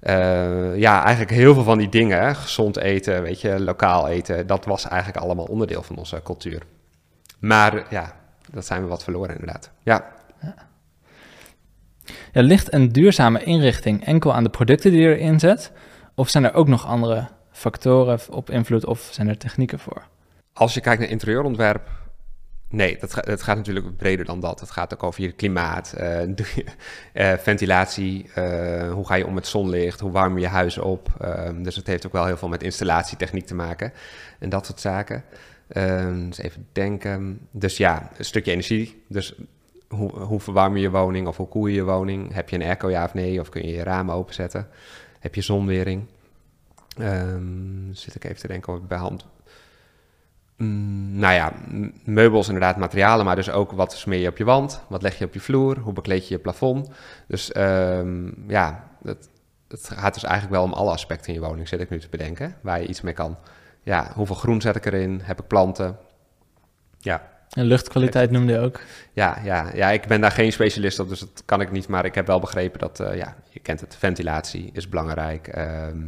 eh, 0.00 0.76
ja, 0.76 1.02
eigenlijk 1.02 1.30
heel 1.30 1.54
veel 1.54 1.62
van 1.62 1.78
die 1.78 1.88
dingen, 1.88 2.20
hè, 2.20 2.34
gezond 2.34 2.76
eten, 2.76 3.22
weet 3.22 3.40
je, 3.40 3.60
lokaal 3.60 4.08
eten, 4.08 4.46
dat 4.46 4.64
was 4.64 4.88
eigenlijk 4.88 5.24
allemaal 5.24 5.44
onderdeel 5.44 5.82
van 5.82 5.96
onze 5.96 6.20
cultuur. 6.22 6.62
Maar 7.38 7.86
ja, 7.90 8.12
dat 8.50 8.66
zijn 8.66 8.82
we 8.82 8.88
wat 8.88 9.04
verloren 9.04 9.34
inderdaad. 9.34 9.70
Ja, 9.82 10.14
Ja, 12.32 12.42
ligt 12.42 12.72
een 12.72 12.92
duurzame 12.92 13.44
inrichting 13.44 14.04
enkel 14.04 14.34
aan 14.34 14.44
de 14.44 14.50
producten 14.50 14.90
die 14.90 15.00
je 15.00 15.16
erin 15.16 15.40
zet? 15.40 15.72
Of 16.14 16.28
zijn 16.28 16.44
er 16.44 16.54
ook 16.54 16.68
nog 16.68 16.86
andere 16.86 17.28
factoren 17.50 18.20
op 18.30 18.50
invloed 18.50 18.86
of 18.86 19.08
zijn 19.12 19.28
er 19.28 19.38
technieken 19.38 19.78
voor? 19.78 20.02
als 20.56 20.74
je 20.74 20.80
kijkt 20.80 21.00
naar 21.00 21.10
interieurontwerp, 21.10 21.88
nee, 22.68 22.98
dat, 22.98 23.14
het 23.14 23.42
gaat 23.42 23.56
natuurlijk 23.56 23.96
breder 23.96 24.24
dan 24.24 24.40
dat. 24.40 24.60
Het 24.60 24.70
gaat 24.70 24.94
ook 24.94 25.02
over 25.02 25.22
je 25.22 25.32
klimaat, 25.32 25.92
eh, 25.92 26.22
eh, 27.12 27.38
ventilatie, 27.38 28.30
eh, 28.34 28.92
hoe 28.92 29.06
ga 29.06 29.14
je 29.14 29.26
om 29.26 29.34
met 29.34 29.46
zonlicht, 29.46 30.00
hoe 30.00 30.10
warm 30.10 30.38
je 30.38 30.46
huis 30.46 30.78
op. 30.78 31.08
Ehm, 31.20 31.62
dus 31.62 31.76
het 31.76 31.86
heeft 31.86 32.06
ook 32.06 32.12
wel 32.12 32.26
heel 32.26 32.36
veel 32.36 32.48
met 32.48 32.62
installatietechniek 32.62 33.46
te 33.46 33.54
maken 33.54 33.92
en 34.38 34.48
dat 34.48 34.66
soort 34.66 34.80
zaken. 34.80 35.24
Ehm, 35.68 36.28
dus 36.28 36.38
even 36.38 36.66
denken. 36.72 37.48
Dus 37.50 37.76
ja, 37.76 38.10
een 38.16 38.24
stukje 38.24 38.50
energie. 38.50 39.02
Dus 39.08 39.34
hoe, 39.88 40.10
hoe 40.18 40.40
verwarm 40.40 40.76
je 40.76 40.82
je 40.82 40.90
woning 40.90 41.26
of 41.26 41.36
hoe 41.36 41.48
koel 41.48 41.66
je 41.66 41.74
je 41.74 41.84
woning? 41.84 42.34
Heb 42.34 42.48
je 42.48 42.56
een 42.56 42.62
airco 42.62 42.90
ja 42.90 43.04
of 43.04 43.14
nee? 43.14 43.40
Of 43.40 43.48
kun 43.48 43.66
je 43.66 43.72
je 43.72 43.82
ramen 43.82 44.14
openzetten? 44.14 44.68
Heb 45.20 45.34
je 45.34 45.40
zonwering? 45.40 46.06
Ehm, 46.98 47.92
zit 47.92 48.14
ik 48.14 48.24
even 48.24 48.36
te 48.36 48.46
denken 48.46 48.74
ik 48.74 48.88
bij 48.88 48.98
hand 48.98 49.26
Mm, 50.56 51.18
nou 51.18 51.34
ja, 51.34 51.52
meubels 52.04 52.46
inderdaad, 52.46 52.76
materialen, 52.76 53.24
maar 53.24 53.36
dus 53.36 53.50
ook 53.50 53.72
wat 53.72 53.92
smeer 53.92 54.18
je 54.20 54.28
op 54.28 54.36
je 54.36 54.44
wand, 54.44 54.82
wat 54.88 55.02
leg 55.02 55.18
je 55.18 55.24
op 55.24 55.34
je 55.34 55.40
vloer, 55.40 55.78
hoe 55.78 55.92
bekleed 55.92 56.28
je 56.28 56.34
je 56.34 56.40
plafond. 56.40 56.88
Dus 57.28 57.52
ehm, 57.52 58.30
ja, 58.50 58.88
het, 59.02 59.28
het 59.68 59.90
gaat 59.94 60.14
dus 60.14 60.24
eigenlijk 60.24 60.54
wel 60.54 60.64
om 60.64 60.72
alle 60.72 60.90
aspecten 60.90 61.34
in 61.34 61.40
je 61.40 61.46
woning, 61.46 61.68
zit 61.68 61.80
ik 61.80 61.90
nu 61.90 62.00
te 62.00 62.08
bedenken, 62.08 62.56
waar 62.60 62.80
je 62.80 62.86
iets 62.86 63.00
mee 63.00 63.14
kan. 63.14 63.36
Ja, 63.82 64.10
hoeveel 64.14 64.34
groen 64.36 64.60
zet 64.60 64.76
ik 64.76 64.84
erin? 64.86 65.20
Heb 65.22 65.40
ik 65.40 65.46
planten? 65.46 65.96
Ja, 66.98 67.30
En 67.50 67.64
luchtkwaliteit 67.64 68.30
noemde 68.30 68.52
je 68.52 68.58
ook. 68.58 68.80
ja, 69.12 69.38
ja, 69.44 69.70
ja, 69.74 69.90
ik 69.90 70.06
ben 70.06 70.20
daar 70.20 70.30
geen 70.30 70.52
specialist 70.52 70.98
op, 70.98 71.08
dus 71.08 71.20
dat 71.20 71.42
kan 71.44 71.60
ik 71.60 71.70
niet. 71.70 71.88
Maar 71.88 72.04
ik 72.04 72.14
heb 72.14 72.26
wel 72.26 72.40
begrepen 72.40 72.78
dat, 72.78 73.00
eh, 73.00 73.16
ja, 73.16 73.36
je 73.50 73.60
kent 73.60 73.80
het, 73.80 73.96
ventilatie 73.96 74.70
is 74.72 74.88
belangrijk. 74.88 75.48
Ehm, 75.48 76.02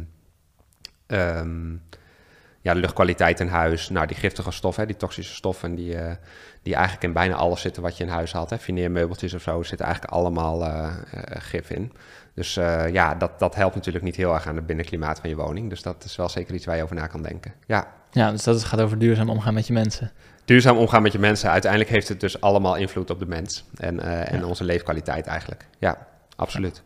ja, 2.69 2.75
de 2.75 2.81
luchtkwaliteit 2.81 3.39
in 3.39 3.47
huis. 3.47 3.89
Nou, 3.89 4.07
die 4.07 4.17
giftige 4.17 4.51
stoffen, 4.51 4.87
die 4.87 4.97
toxische 4.97 5.33
stoffen, 5.33 5.75
die, 5.75 5.95
eh, 5.95 6.15
die 6.63 6.73
eigenlijk 6.73 7.03
in 7.03 7.13
bijna 7.13 7.35
alles 7.35 7.61
zitten 7.61 7.81
wat 7.83 7.97
je 7.97 8.03
in 8.03 8.09
huis 8.09 8.31
had. 8.31 8.49
Hè. 8.49 8.57
Fineermeubeltjes 8.57 9.33
of 9.33 9.41
zo, 9.41 9.63
zitten 9.63 9.85
eigenlijk 9.85 10.15
allemaal 10.15 10.65
eh, 10.65 10.87
eh, 11.11 11.21
gif 11.41 11.69
in. 11.69 11.91
Dus 12.33 12.53
ja, 12.91 13.15
dat, 13.15 13.39
dat 13.39 13.55
helpt 13.55 13.75
natuurlijk 13.75 14.05
niet 14.05 14.15
heel 14.15 14.33
erg 14.33 14.47
aan 14.47 14.55
het 14.55 14.65
binnenklimaat 14.65 15.19
van 15.19 15.29
je 15.29 15.35
woning. 15.35 15.69
Dus 15.69 15.81
dat 15.81 16.03
is 16.03 16.15
wel 16.15 16.29
zeker 16.29 16.53
iets 16.53 16.65
waar 16.65 16.75
je 16.75 16.83
over 16.83 16.95
na 16.95 17.07
kan 17.07 17.21
denken. 17.21 17.53
Ja. 17.65 17.87
Ja, 18.11 18.31
dus 18.31 18.43
dat 18.43 18.63
gaat 18.63 18.81
over 18.81 18.99
duurzaam 18.99 19.29
omgaan 19.29 19.53
met 19.53 19.67
je 19.67 19.73
mensen. 19.73 20.11
Duurzaam 20.45 20.77
omgaan 20.77 21.01
met 21.01 21.11
je 21.11 21.19
mensen. 21.19 21.49
Uiteindelijk 21.49 21.91
heeft 21.91 22.07
het 22.07 22.19
dus 22.19 22.41
allemaal 22.41 22.75
invloed 22.75 23.09
op 23.09 23.19
de 23.19 23.25
mens. 23.25 23.65
En, 23.77 23.99
en 24.27 24.39
Ja. 24.39 24.45
onze 24.45 24.63
leefkwaliteit 24.63 25.27
eigenlijk. 25.27 25.65
Ja, 25.79 26.07
absoluut. 26.35 26.83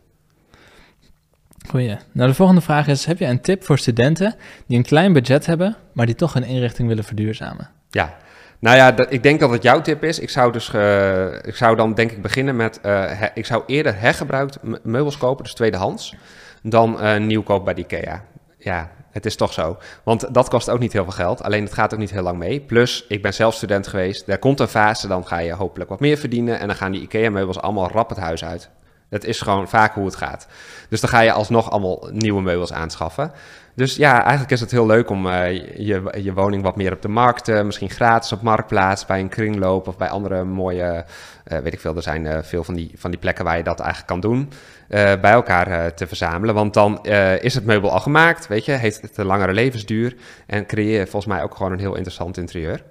Goeie. 1.68 1.96
Nou, 2.12 2.28
de 2.28 2.34
volgende 2.34 2.60
vraag 2.60 2.86
is: 2.86 3.04
heb 3.04 3.18
je 3.18 3.24
een 3.26 3.40
tip 3.40 3.64
voor 3.64 3.78
studenten 3.78 4.34
die 4.66 4.76
een 4.76 4.84
klein 4.84 5.12
budget 5.12 5.46
hebben, 5.46 5.76
maar 5.92 6.06
die 6.06 6.14
toch 6.14 6.32
hun 6.32 6.44
inrichting 6.44 6.88
willen 6.88 7.04
verduurzamen? 7.04 7.70
Ja. 7.90 8.14
Nou 8.58 8.76
ja, 8.76 8.92
dat, 8.92 9.12
ik 9.12 9.22
denk 9.22 9.40
dat 9.40 9.50
het 9.50 9.62
jouw 9.62 9.80
tip 9.80 10.04
is. 10.04 10.18
Ik 10.18 10.30
zou, 10.30 10.52
dus, 10.52 10.74
eh, 10.74 11.32
ik 11.32 11.54
zou 11.56 11.76
dan 11.76 11.94
denk 11.94 12.10
ik 12.10 12.22
beginnen 12.22 12.56
met... 12.56 12.80
eh, 12.80 13.22
ik 13.34 13.46
zou 13.46 13.62
eerder 13.66 14.00
hergebruikt 14.00 14.62
me- 14.62 14.80
meubels 14.82 15.18
kopen, 15.18 15.44
dus 15.44 15.54
tweedehands... 15.54 16.14
dan 16.62 17.00
eh, 17.00 17.20
nieuw 17.20 17.42
kopen 17.42 17.64
bij 17.64 17.74
de 17.74 17.80
IKEA. 17.80 18.24
Ja, 18.58 18.90
het 19.10 19.26
is 19.26 19.36
toch 19.36 19.52
zo. 19.52 19.76
Want 20.02 20.34
dat 20.34 20.48
kost 20.48 20.70
ook 20.70 20.78
niet 20.78 20.92
heel 20.92 21.02
veel 21.02 21.12
geld. 21.12 21.42
Alleen 21.42 21.64
het 21.64 21.72
gaat 21.72 21.92
ook 21.92 21.98
niet 22.00 22.10
heel 22.10 22.22
lang 22.22 22.38
mee. 22.38 22.60
Plus, 22.60 23.04
ik 23.08 23.22
ben 23.22 23.34
zelf 23.34 23.54
student 23.54 23.86
geweest. 23.86 24.28
Er 24.28 24.38
komt 24.38 24.60
een 24.60 24.68
fase, 24.68 25.08
dan 25.08 25.26
ga 25.26 25.38
je 25.38 25.52
hopelijk 25.52 25.90
wat 25.90 26.00
meer 26.00 26.16
verdienen... 26.16 26.60
en 26.60 26.66
dan 26.66 26.76
gaan 26.76 26.92
die 26.92 27.02
IKEA-meubels 27.02 27.60
allemaal 27.60 27.88
rap 27.88 28.08
het 28.08 28.18
huis 28.18 28.44
uit. 28.44 28.70
Dat 29.14 29.24
is 29.24 29.40
gewoon 29.40 29.68
vaak 29.68 29.94
hoe 29.94 30.04
het 30.04 30.16
gaat. 30.16 30.46
Dus 30.88 31.00
dan 31.00 31.10
ga 31.10 31.20
je 31.20 31.32
alsnog 31.32 31.70
allemaal 31.70 32.08
nieuwe 32.12 32.42
meubels 32.42 32.72
aanschaffen. 32.72 33.32
Dus 33.74 33.96
ja, 33.96 34.20
eigenlijk 34.20 34.50
is 34.50 34.60
het 34.60 34.70
heel 34.70 34.86
leuk 34.86 35.10
om 35.10 35.26
eh, 35.26 35.52
je, 35.76 36.12
je 36.22 36.32
woning 36.32 36.62
wat 36.62 36.76
meer 36.76 36.92
op 36.92 37.02
de 37.02 37.08
markt, 37.08 37.48
eh, 37.48 37.62
misschien 37.62 37.90
gratis 37.90 38.32
op 38.32 38.42
marktplaats, 38.42 39.06
bij 39.06 39.20
een 39.20 39.28
kringloop 39.28 39.88
of 39.88 39.96
bij 39.96 40.08
andere 40.08 40.44
mooie, 40.44 41.04
eh, 41.44 41.58
weet 41.58 41.72
ik 41.72 41.80
veel, 41.80 41.96
er 41.96 42.02
zijn 42.02 42.44
veel 42.44 42.64
van 42.64 42.74
die, 42.74 42.90
van 42.96 43.10
die 43.10 43.20
plekken 43.20 43.44
waar 43.44 43.56
je 43.56 43.62
dat 43.62 43.80
eigenlijk 43.80 44.08
kan 44.08 44.20
doen, 44.20 44.50
bij 44.88 45.32
elkaar 45.32 45.94
te 45.94 46.06
verzamelen. 46.06 46.54
Want 46.54 46.74
dan 46.74 47.04
is 47.40 47.54
het 47.54 47.64
meubel 47.64 47.90
al 47.90 48.00
gemaakt, 48.00 48.46
weet 48.46 48.64
je, 48.64 48.72
heeft 48.72 49.00
het 49.00 49.16
een 49.16 49.26
langere 49.26 49.52
levensduur 49.52 50.16
en 50.46 50.66
creëer 50.66 50.98
je 50.98 51.06
volgens 51.06 51.34
mij 51.34 51.42
ook 51.42 51.54
gewoon 51.54 51.72
een 51.72 51.78
heel 51.78 51.94
interessant 51.94 52.36
interieur. 52.36 52.82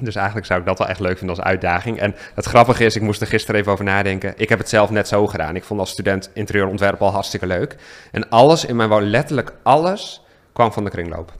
Dus 0.00 0.14
eigenlijk 0.14 0.46
zou 0.46 0.60
ik 0.60 0.66
dat 0.66 0.78
wel 0.78 0.88
echt 0.88 1.00
leuk 1.00 1.18
vinden 1.18 1.36
als 1.36 1.44
uitdaging. 1.44 1.98
En 1.98 2.14
het 2.34 2.44
grappige 2.44 2.84
is, 2.84 2.96
ik 2.96 3.02
moest 3.02 3.20
er 3.20 3.26
gisteren 3.26 3.60
even 3.60 3.72
over 3.72 3.84
nadenken. 3.84 4.34
Ik 4.36 4.48
heb 4.48 4.58
het 4.58 4.68
zelf 4.68 4.90
net 4.90 5.08
zo 5.08 5.26
gedaan. 5.26 5.56
Ik 5.56 5.64
vond 5.64 5.80
als 5.80 5.90
student 5.90 6.30
interieurontwerp 6.34 7.02
al 7.02 7.12
hartstikke 7.12 7.46
leuk. 7.46 7.76
En 8.12 8.28
alles 8.28 8.64
in 8.64 8.76
mijn 8.76 8.88
woning, 8.88 9.10
letterlijk 9.10 9.52
alles, 9.62 10.24
kwam 10.52 10.72
van 10.72 10.84
de 10.84 10.90
kringloop. 10.90 11.32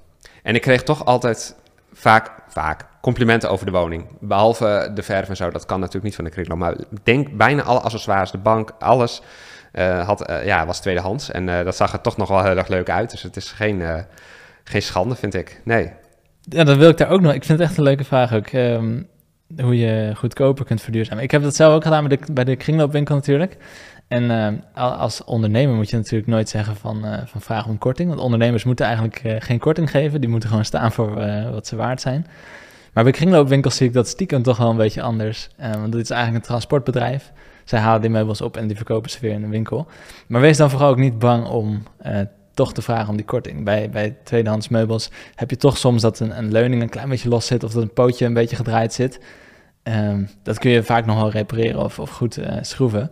En 0.42 0.54
ik 0.54 0.62
kreeg 0.62 0.82
toch 0.82 1.04
altijd 1.04 1.54
vaak, 1.92 2.30
vaak 2.48 2.84
complimenten 3.00 3.50
over 3.50 3.66
de 3.66 3.72
woning. 3.72 4.06
Behalve 4.20 4.90
de 4.94 5.02
verf 5.02 5.28
en 5.28 5.36
zo, 5.36 5.50
dat 5.50 5.66
kan 5.66 5.78
natuurlijk 5.78 6.04
niet 6.04 6.14
van 6.14 6.24
de 6.24 6.30
kringloop. 6.30 6.58
Maar 6.58 6.72
ik 6.72 6.86
denk 7.02 7.36
bijna 7.36 7.62
alle 7.62 7.80
accessoires, 7.80 8.30
de 8.30 8.38
bank, 8.38 8.70
alles 8.78 9.22
eh, 9.72 10.06
had, 10.06 10.26
eh, 10.26 10.44
ja, 10.44 10.66
was 10.66 10.80
tweedehands. 10.80 11.30
En 11.30 11.48
eh, 11.48 11.64
dat 11.64 11.76
zag 11.76 11.92
er 11.92 12.00
toch 12.00 12.16
nog 12.16 12.28
wel 12.28 12.42
heel 12.42 12.56
erg 12.56 12.68
leuk 12.68 12.90
uit. 12.90 13.10
Dus 13.10 13.22
het 13.22 13.36
is 13.36 13.52
geen, 13.52 14.06
geen 14.64 14.82
schande, 14.82 15.14
vind 15.14 15.34
ik. 15.34 15.60
Nee. 15.64 15.92
Ja, 16.48 16.64
dan 16.64 16.78
wil 16.78 16.88
ik 16.88 16.96
daar 16.96 17.10
ook 17.10 17.20
nog. 17.20 17.32
Ik 17.32 17.44
vind 17.44 17.58
het 17.58 17.68
echt 17.68 17.78
een 17.78 17.84
leuke 17.84 18.04
vraag 18.04 18.32
ook. 18.34 18.46
ehm, 18.46 19.02
hoe 19.60 19.78
je 19.78 20.12
goedkoper 20.16 20.64
kunt 20.64 20.80
verduurzamen. 20.82 21.22
Ik 21.22 21.30
heb 21.30 21.42
dat 21.42 21.56
zelf 21.56 21.74
ook 21.74 21.82
gedaan 21.84 22.08
bij 22.08 22.16
de, 22.18 22.32
bij 22.32 22.44
de 22.44 22.56
kringloopwinkel 22.56 23.14
natuurlijk. 23.14 23.56
En 24.08 24.30
al- 24.74 24.92
als 24.92 25.24
ondernemer 25.24 25.74
moet 25.74 25.90
je 25.90 25.96
natuurlijk 25.96 26.30
nooit 26.30 26.48
zeggen 26.48 26.76
van, 26.76 27.04
eh, 27.04 27.18
van 27.26 27.40
vraag 27.40 27.66
om 27.66 27.78
korting. 27.78 28.08
Want 28.08 28.20
ondernemers 28.20 28.64
moeten 28.64 28.84
eigenlijk 28.86 29.20
eh, 29.24 29.34
geen 29.38 29.58
korting 29.58 29.90
geven. 29.90 30.20
Die 30.20 30.30
moeten 30.30 30.48
gewoon 30.48 30.64
staan 30.64 30.92
voor 30.92 31.20
eh, 31.20 31.50
wat 31.50 31.66
ze 31.66 31.76
waard 31.76 32.00
zijn. 32.00 32.26
Maar 32.92 33.04
bij 33.04 33.12
kringloopwinkels 33.12 33.76
zie 33.76 33.86
ik 33.86 33.92
dat 33.92 34.08
stiekem 34.08 34.42
toch 34.42 34.56
wel 34.56 34.70
een 34.70 34.76
beetje 34.76 35.02
anders. 35.02 35.48
Eh, 35.56 35.70
want 35.70 35.92
dit 35.92 36.00
is 36.02 36.10
eigenlijk 36.10 36.42
een 36.42 36.48
transportbedrijf. 36.48 37.32
Zij 37.64 37.78
halen 37.78 38.00
die 38.00 38.10
meubels 38.10 38.40
op 38.40 38.56
en 38.56 38.66
die 38.66 38.76
verkopen 38.76 39.10
ze 39.10 39.18
weer 39.20 39.32
in 39.32 39.42
een 39.42 39.50
winkel. 39.50 39.86
Maar 40.26 40.40
wees 40.40 40.56
dan 40.56 40.70
vooral 40.70 40.88
ook 40.88 40.96
niet 40.98 41.18
bang 41.18 41.46
om 41.46 41.82
eh, 41.98 42.20
toch 42.56 42.72
te 42.72 42.82
vragen 42.82 43.08
om 43.08 43.16
die 43.16 43.24
korting. 43.24 43.64
Bij, 43.64 43.90
bij 43.90 44.16
tweedehands 44.22 44.68
meubels 44.68 45.10
heb 45.34 45.50
je 45.50 45.56
toch 45.56 45.78
soms 45.78 46.02
dat 46.02 46.20
een, 46.20 46.38
een 46.38 46.52
leuning 46.52 46.82
een 46.82 46.88
klein 46.88 47.08
beetje 47.08 47.28
los 47.28 47.46
zit 47.46 47.64
of 47.64 47.72
dat 47.72 47.82
een 47.82 47.92
pootje 47.92 48.26
een 48.26 48.34
beetje 48.34 48.56
gedraaid 48.56 48.92
zit. 48.92 49.20
Ehm, 49.82 50.24
dat 50.42 50.58
kun 50.58 50.70
je 50.70 50.82
vaak 50.82 51.06
nog 51.06 51.16
wel 51.16 51.30
repareren 51.30 51.84
of, 51.84 51.98
of 51.98 52.10
goed 52.10 52.36
eh, 52.36 52.56
schroeven. 52.60 53.10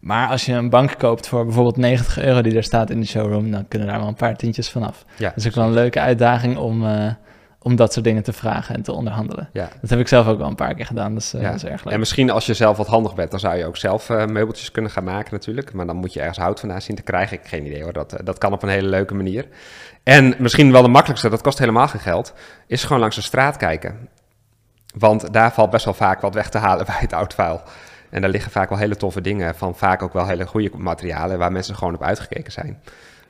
Maar 0.00 0.28
als 0.28 0.44
je 0.44 0.52
een 0.52 0.70
bank 0.70 0.98
koopt 0.98 1.28
voor 1.28 1.44
bijvoorbeeld 1.44 1.76
90 1.76 2.18
euro 2.18 2.40
die 2.42 2.56
er 2.56 2.62
staat 2.62 2.90
in 2.90 3.00
de 3.00 3.06
showroom, 3.06 3.50
dan 3.50 3.68
kunnen 3.68 3.88
daar 3.88 3.98
wel 3.98 4.08
een 4.08 4.14
paar 4.14 4.36
tientjes 4.36 4.70
vanaf. 4.70 5.04
Ja, 5.16 5.28
Dat 5.28 5.36
is 5.36 5.46
ook 5.46 5.54
wel 5.54 5.64
een 5.64 5.72
leuke 5.72 6.00
uitdaging 6.00 6.56
om, 6.56 6.86
eh, 6.86 7.10
om 7.64 7.76
dat 7.76 7.92
soort 7.92 8.04
dingen 8.04 8.22
te 8.22 8.32
vragen 8.32 8.74
en 8.74 8.82
te 8.82 8.92
onderhandelen. 8.92 9.48
Ja. 9.52 9.68
Dat 9.80 9.90
heb 9.90 9.98
ik 9.98 10.08
zelf 10.08 10.26
ook 10.26 10.38
wel 10.38 10.48
een 10.48 10.54
paar 10.54 10.74
keer 10.74 10.86
gedaan, 10.86 11.14
dus 11.14 11.34
eh, 11.34 11.40
Ja. 11.40 11.46
dat 11.46 11.56
is 11.56 11.64
erg 11.64 11.84
leuk. 11.84 11.92
En 11.92 11.98
misschien 11.98 12.30
als 12.30 12.46
je 12.46 12.54
zelf 12.54 12.76
wat 12.76 12.86
handig 12.86 13.14
bent, 13.14 13.30
dan 13.30 13.40
zou 13.40 13.56
je 13.56 13.66
ook 13.66 13.76
zelf 13.76 14.10
eh, 14.10 14.26
meubeltjes 14.26 14.70
kunnen 14.70 14.90
gaan 14.90 15.04
maken 15.04 15.32
natuurlijk. 15.32 15.72
Maar 15.72 15.86
dan 15.86 15.96
moet 15.96 16.12
je 16.12 16.20
ergens 16.20 16.38
hout 16.38 16.60
vandaan 16.60 16.82
zien 16.82 16.96
te 16.96 17.02
krijgen. 17.02 17.36
Ik 17.36 17.42
heb 17.42 17.48
geen 17.48 17.66
idee 17.66 17.82
hoor, 17.82 17.92
dat, 17.92 18.12
eh, 18.12 18.24
dat 18.24 18.38
kan 18.38 18.52
op 18.52 18.62
een 18.62 18.68
hele 18.68 18.88
leuke 18.88 19.14
manier. 19.14 19.46
En 20.02 20.34
misschien 20.38 20.72
wel 20.72 20.82
de 20.82 20.88
makkelijkste, 20.88 21.28
dat 21.28 21.42
kost 21.42 21.58
helemaal 21.58 21.88
geen 21.88 22.00
geld, 22.00 22.34
is 22.66 22.84
gewoon 22.84 23.00
langs 23.00 23.16
de 23.16 23.22
straat 23.22 23.56
kijken. 23.56 24.08
Want 24.96 25.32
daar 25.32 25.52
valt 25.52 25.70
best 25.70 25.84
wel 25.84 25.94
vaak 25.94 26.20
wat 26.20 26.34
weg 26.34 26.48
te 26.48 26.58
halen 26.58 26.86
bij 26.92 26.98
het 26.98 27.12
oud 27.12 27.34
vuil. 27.34 27.62
En 28.10 28.20
daar 28.20 28.30
liggen 28.30 28.50
vaak 28.50 28.68
wel 28.68 28.78
hele 28.78 28.96
toffe 28.96 29.20
dingen 29.20 29.54
van 29.54 29.74
vaak 29.74 30.02
ook 30.02 30.12
wel 30.12 30.26
hele 30.26 30.46
goede 30.46 30.70
materialen 30.76 31.38
waar 31.38 31.52
mensen 31.52 31.76
gewoon 31.76 31.94
op 31.94 32.02
uitgekeken 32.02 32.52
zijn. 32.52 32.80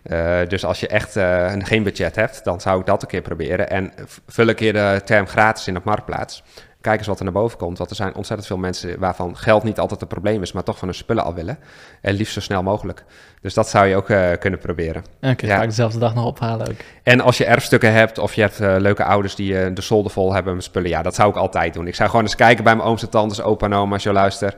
Eh, 0.05 0.38
dus 0.48 0.64
als 0.64 0.80
je 0.80 0.88
echt 0.88 1.16
eh, 1.16 1.52
geen 1.59 1.82
budget 1.82 2.16
hebt, 2.16 2.44
dan 2.44 2.61
zou 2.61 2.80
ik 2.80 2.86
dat 2.86 3.02
een 3.02 3.09
keer 3.09 3.22
proberen. 3.22 3.70
En 3.70 3.92
vul 4.26 4.48
een 4.48 4.55
keer 4.55 4.72
de 4.72 5.00
term 5.05 5.26
gratis 5.26 5.66
in 5.68 5.76
op 5.76 5.84
Marktplaats. 5.84 6.42
Kijk 6.80 6.98
eens 6.98 7.07
wat 7.07 7.18
er 7.18 7.24
naar 7.24 7.32
boven 7.32 7.59
komt. 7.59 7.78
Want 7.78 7.90
er 7.90 7.96
zijn 7.96 8.14
ontzettend 8.14 8.48
veel 8.48 8.57
mensen 8.59 8.98
waarvan 8.98 9.36
geld 9.36 9.62
niet 9.62 9.78
altijd 9.78 10.00
een 10.02 10.07
probleem 10.09 10.42
is, 10.42 10.52
maar 10.52 10.62
toch 10.62 10.78
van 10.78 10.88
hun 10.88 10.96
spullen 10.96 11.24
al 11.24 11.34
willen. 11.34 11.59
En 12.00 12.14
liefst 12.14 12.34
zo 12.34 12.40
snel 12.40 12.62
mogelijk. 12.62 13.05
Dus 13.40 13.55
dat 13.55 13.68
zou 13.68 13.86
je 13.86 13.96
ook 13.96 14.11
eh, 14.11 14.30
kunnen 14.38 14.59
proberen. 14.61 14.94
En 15.05 15.05
dan 15.20 15.36
kun 15.36 15.46
je 15.46 15.52
Ja. 15.52 15.59
vaak 15.59 15.68
dezelfde 15.68 15.98
dag 15.98 16.14
nog 16.14 16.24
ophalen 16.26 16.68
ook. 16.68 16.74
En 17.02 17.20
als 17.20 17.38
je 17.38 17.44
erfstukken 17.44 17.92
hebt 17.92 18.18
of 18.18 18.34
je 18.34 18.40
hebt 18.40 18.59
leuke 18.59 19.05
ouders 19.05 19.34
die 19.34 19.72
de 19.72 19.82
zolder 19.82 20.11
vol 20.12 20.34
hebben 20.34 20.55
met 20.55 20.64
spullen, 20.64 20.88
ja, 20.90 21.02
dat 21.02 21.14
zou 21.14 21.30
ik 21.30 21.36
altijd 21.36 21.74
doen. 21.74 21.86
Ik 21.86 21.94
zou 21.94 22.09
gewoon 22.11 22.24
eens 22.24 22.36
kijken 22.36 22.64
bij 22.64 22.76
mijn 22.76 22.88
ooms 22.88 23.02
en 23.02 23.11
tantes, 23.11 23.42
opa 23.42 23.66
en 23.66 23.72
oma, 23.74 23.92
als 23.92 24.02
je 24.02 24.12
luistert. 24.12 24.57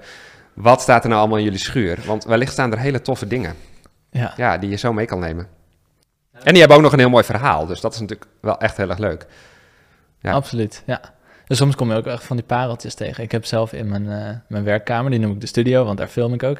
Wat 0.54 0.80
staat 0.80 1.02
er 1.02 1.08
nou 1.08 1.20
allemaal 1.20 1.38
in 1.38 1.44
jullie 1.44 1.58
schuur? 1.58 1.98
Want 2.06 2.24
wellicht 2.24 2.52
staan 2.52 2.72
er 2.72 2.78
hele 2.78 3.02
toffe 3.02 3.26
dingen 3.26 3.54
Ja. 4.16 4.32
ja, 4.36 4.58
die 4.58 4.70
je 4.70 4.76
zo 4.76 4.92
mee 4.92 5.06
kan 5.06 5.18
nemen. 5.18 5.46
En 6.32 6.50
die 6.50 6.58
hebben 6.58 6.76
ook 6.76 6.82
nog 6.82 6.92
een 6.92 6.98
heel 6.98 7.08
mooi 7.08 7.24
verhaal, 7.24 7.66
dus 7.66 7.80
dat 7.80 7.94
is 7.94 8.00
natuurlijk 8.00 8.30
wel 8.40 8.58
echt 8.58 8.76
heel 8.76 8.88
erg 8.88 8.98
leuk. 8.98 9.26
Ja. 10.20 10.32
Absoluut, 10.32 10.82
ja. 10.86 11.00
Dus 11.46 11.58
soms 11.58 11.74
kom 11.74 11.90
je 11.90 11.96
ook 11.96 12.06
echt 12.06 12.24
van 12.24 12.36
die 12.36 12.44
pareltjes 12.44 12.94
tegen. 12.94 13.24
Ik 13.24 13.32
heb 13.32 13.44
zelf 13.44 13.72
in 13.72 13.88
mijn, 13.88 14.10
eh, 14.10 14.34
mijn 14.48 14.64
werkkamer, 14.64 15.10
die 15.10 15.20
noem 15.20 15.32
ik 15.32 15.40
de 15.40 15.46
studio, 15.46 15.84
want 15.84 15.98
daar 15.98 16.08
film 16.08 16.32
ik 16.34 16.42
ook, 16.42 16.58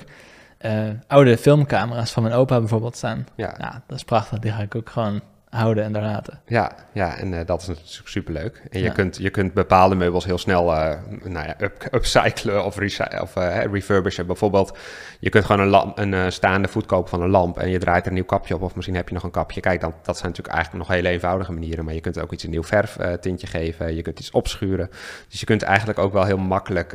eh, 0.58 0.88
oude 1.06 1.38
filmcamera's 1.38 2.12
van 2.12 2.22
mijn 2.22 2.34
opa 2.34 2.58
bijvoorbeeld 2.58 2.96
staan. 2.96 3.26
Ja, 3.36 3.54
Ja, 3.58 3.82
dat 3.86 3.96
is 3.96 4.04
prachtig. 4.04 4.38
Die 4.38 4.52
ga 4.52 4.62
ik 4.62 4.74
ook 4.74 4.90
gewoon 4.90 5.20
houden 5.56 5.84
en 5.84 5.92
daar 5.92 6.02
laten. 6.02 6.40
ja, 6.46 6.72
ja 6.92 7.16
en 7.16 7.34
eh, 7.38 7.46
dat 7.46 7.60
is 7.60 7.66
natuurlijk 7.66 8.08
superleuk. 8.08 8.62
En 8.70 8.78
je, 8.78 8.84
Ja. 8.84 8.92
kunt, 8.92 9.16
je 9.16 9.30
kunt 9.30 9.54
bepaalde 9.54 9.94
meubels 9.94 10.24
heel 10.24 10.38
snel 10.38 10.74
eh, 10.74 10.96
nou 11.24 11.46
ja, 11.46 11.54
up, 11.58 11.88
upcyclen 11.92 12.64
of, 12.64 12.78
of 13.20 13.36
eh, 13.36 13.64
refurbishen. 13.72 14.26
Bijvoorbeeld, 14.26 14.78
je 15.20 15.30
kunt 15.30 15.44
gewoon 15.44 15.60
een, 15.60 15.68
lamp, 15.68 15.98
een 15.98 16.32
staande 16.32 16.68
voet 16.68 16.86
kopen 16.86 17.10
van 17.10 17.22
een 17.22 17.30
lamp 17.30 17.58
en 17.58 17.70
je 17.70 17.78
draait 17.78 18.02
er 18.02 18.08
een 18.08 18.14
nieuw 18.14 18.24
kapje 18.24 18.54
op 18.54 18.62
of 18.62 18.74
misschien 18.74 18.96
heb 18.96 19.08
je 19.08 19.14
nog 19.14 19.22
een 19.22 19.30
kapje. 19.30 19.60
Kijk, 19.60 19.80
dan, 19.80 19.94
dat 20.02 20.16
zijn 20.16 20.28
natuurlijk 20.28 20.56
eigenlijk 20.56 20.86
nog 20.86 20.96
hele 20.96 21.08
eenvoudige 21.08 21.52
manieren, 21.52 21.84
maar 21.84 21.94
je 21.94 22.00
kunt 22.00 22.20
ook 22.20 22.32
iets 22.32 22.44
een 22.44 22.50
nieuw 22.50 22.64
verftintje 22.64 23.46
geven, 23.46 23.94
je 23.94 24.02
kunt 24.02 24.20
iets 24.20 24.30
opschuren. 24.30 24.90
Dus 25.28 25.40
je 25.40 25.46
kunt 25.46 25.62
eigenlijk 25.62 25.98
ook 25.98 26.12
wel 26.12 26.24
heel 26.24 26.38
makkelijk 26.38 26.92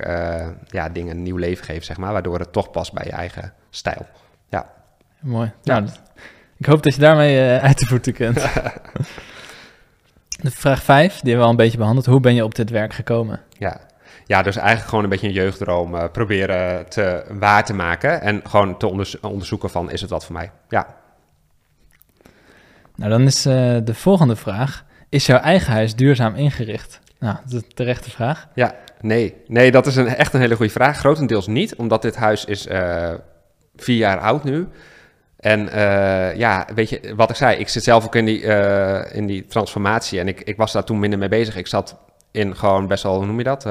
ja, 0.67 0.89
dingen 0.89 1.17
een 1.17 1.23
nieuw 1.23 1.37
leven 1.37 1.65
geven, 1.65 1.85
zeg 1.85 1.97
maar, 1.97 2.11
waardoor 2.11 2.39
het 2.39 2.51
toch 2.51 2.71
past 2.71 2.93
bij 2.93 3.05
je 3.05 3.11
eigen 3.11 3.53
stijl. 3.69 4.05
Mooi. 5.21 5.51
Ja. 5.61 5.79
Nou, 5.79 5.91
ik 6.61 6.67
hoop 6.67 6.83
dat 6.83 6.93
je 6.95 6.99
daarmee 7.01 7.39
eh, 7.55 7.63
uit 7.63 7.79
de 7.79 7.85
voeten 7.85 8.13
kunt. 8.13 8.35
de 10.41 10.51
vraag 10.51 10.83
5, 10.83 11.09
die 11.11 11.19
hebben 11.19 11.37
we 11.37 11.43
al 11.43 11.49
een 11.49 11.55
beetje 11.55 11.77
behandeld. 11.77 12.05
Hoe 12.05 12.19
ben 12.19 12.33
je 12.35 12.43
op 12.43 12.55
dit 12.55 12.69
werk 12.69 12.93
gekomen? 12.93 13.39
Ja. 13.57 13.81
ja, 14.25 14.41
dus 14.41 14.55
eigenlijk 14.55 14.87
gewoon 14.89 15.03
een 15.03 15.09
beetje 15.09 15.27
een 15.27 15.33
jeugddroom 15.33 15.95
eh, 15.95 16.03
proberen 16.11 16.89
te 16.89 17.25
waar 17.39 17.65
te 17.65 17.73
maken. 17.73 18.21
En 18.21 18.41
gewoon 18.47 18.77
te 18.77 18.87
onderzo- 18.87 19.17
onderzoeken 19.21 19.69
van, 19.69 19.91
is 19.91 20.01
het 20.01 20.09
wat 20.09 20.25
voor 20.25 20.33
mij? 20.33 20.51
Ja, 20.69 20.87
Nou, 22.95 23.09
dan 23.11 23.21
is 23.21 23.45
eh, 23.45 23.77
de 23.83 23.93
volgende 23.93 24.35
vraag. 24.35 24.85
Is 25.09 25.25
jouw 25.25 25.39
eigen 25.39 25.73
huis 25.73 25.95
duurzaam 25.95 26.35
ingericht? 26.35 26.99
Nou, 27.19 27.35
dat 27.43 27.53
is 27.53 27.53
een 27.53 27.73
terechte 27.73 28.09
vraag. 28.09 28.47
ja 28.53 28.75
nee. 29.01 29.35
Nee, 29.47 29.71
dat 29.71 29.87
is 29.87 29.95
een, 29.95 30.07
echt 30.07 30.33
een 30.33 30.39
hele 30.39 30.55
goede 30.55 30.71
vraag. 30.71 30.97
Grotendeels 30.97 31.47
niet, 31.47 31.75
omdat 31.75 32.01
dit 32.01 32.15
huis 32.15 32.45
is 32.45 32.67
vier 33.75 33.97
jaar 33.97 34.19
oud 34.19 34.43
nu. 34.43 34.67
En 35.41 35.69
eh, 35.69 36.37
ja, 36.37 36.67
weet 36.75 36.89
je, 36.89 37.15
wat 37.15 37.29
ik 37.29 37.35
zei, 37.35 37.57
ik 37.57 37.69
zit 37.69 37.83
zelf 37.83 38.05
ook 38.05 38.15
in 38.15 38.25
die, 38.25 38.47
eh, 38.47 39.15
in 39.15 39.25
die 39.25 39.45
transformatie. 39.45 40.19
En 40.19 40.27
ik, 40.27 40.41
ik 40.41 40.57
was 40.57 40.71
daar 40.71 40.83
toen 40.83 40.99
minder 40.99 41.19
mee 41.19 41.29
bezig. 41.29 41.55
Ik 41.55 41.67
zat 41.67 41.97
in 42.31 42.55
gewoon 42.55 42.87
best 42.87 43.03
wel, 43.03 43.15
hoe 43.15 43.25
noem 43.25 43.37
je 43.37 43.43
dat? 43.43 43.65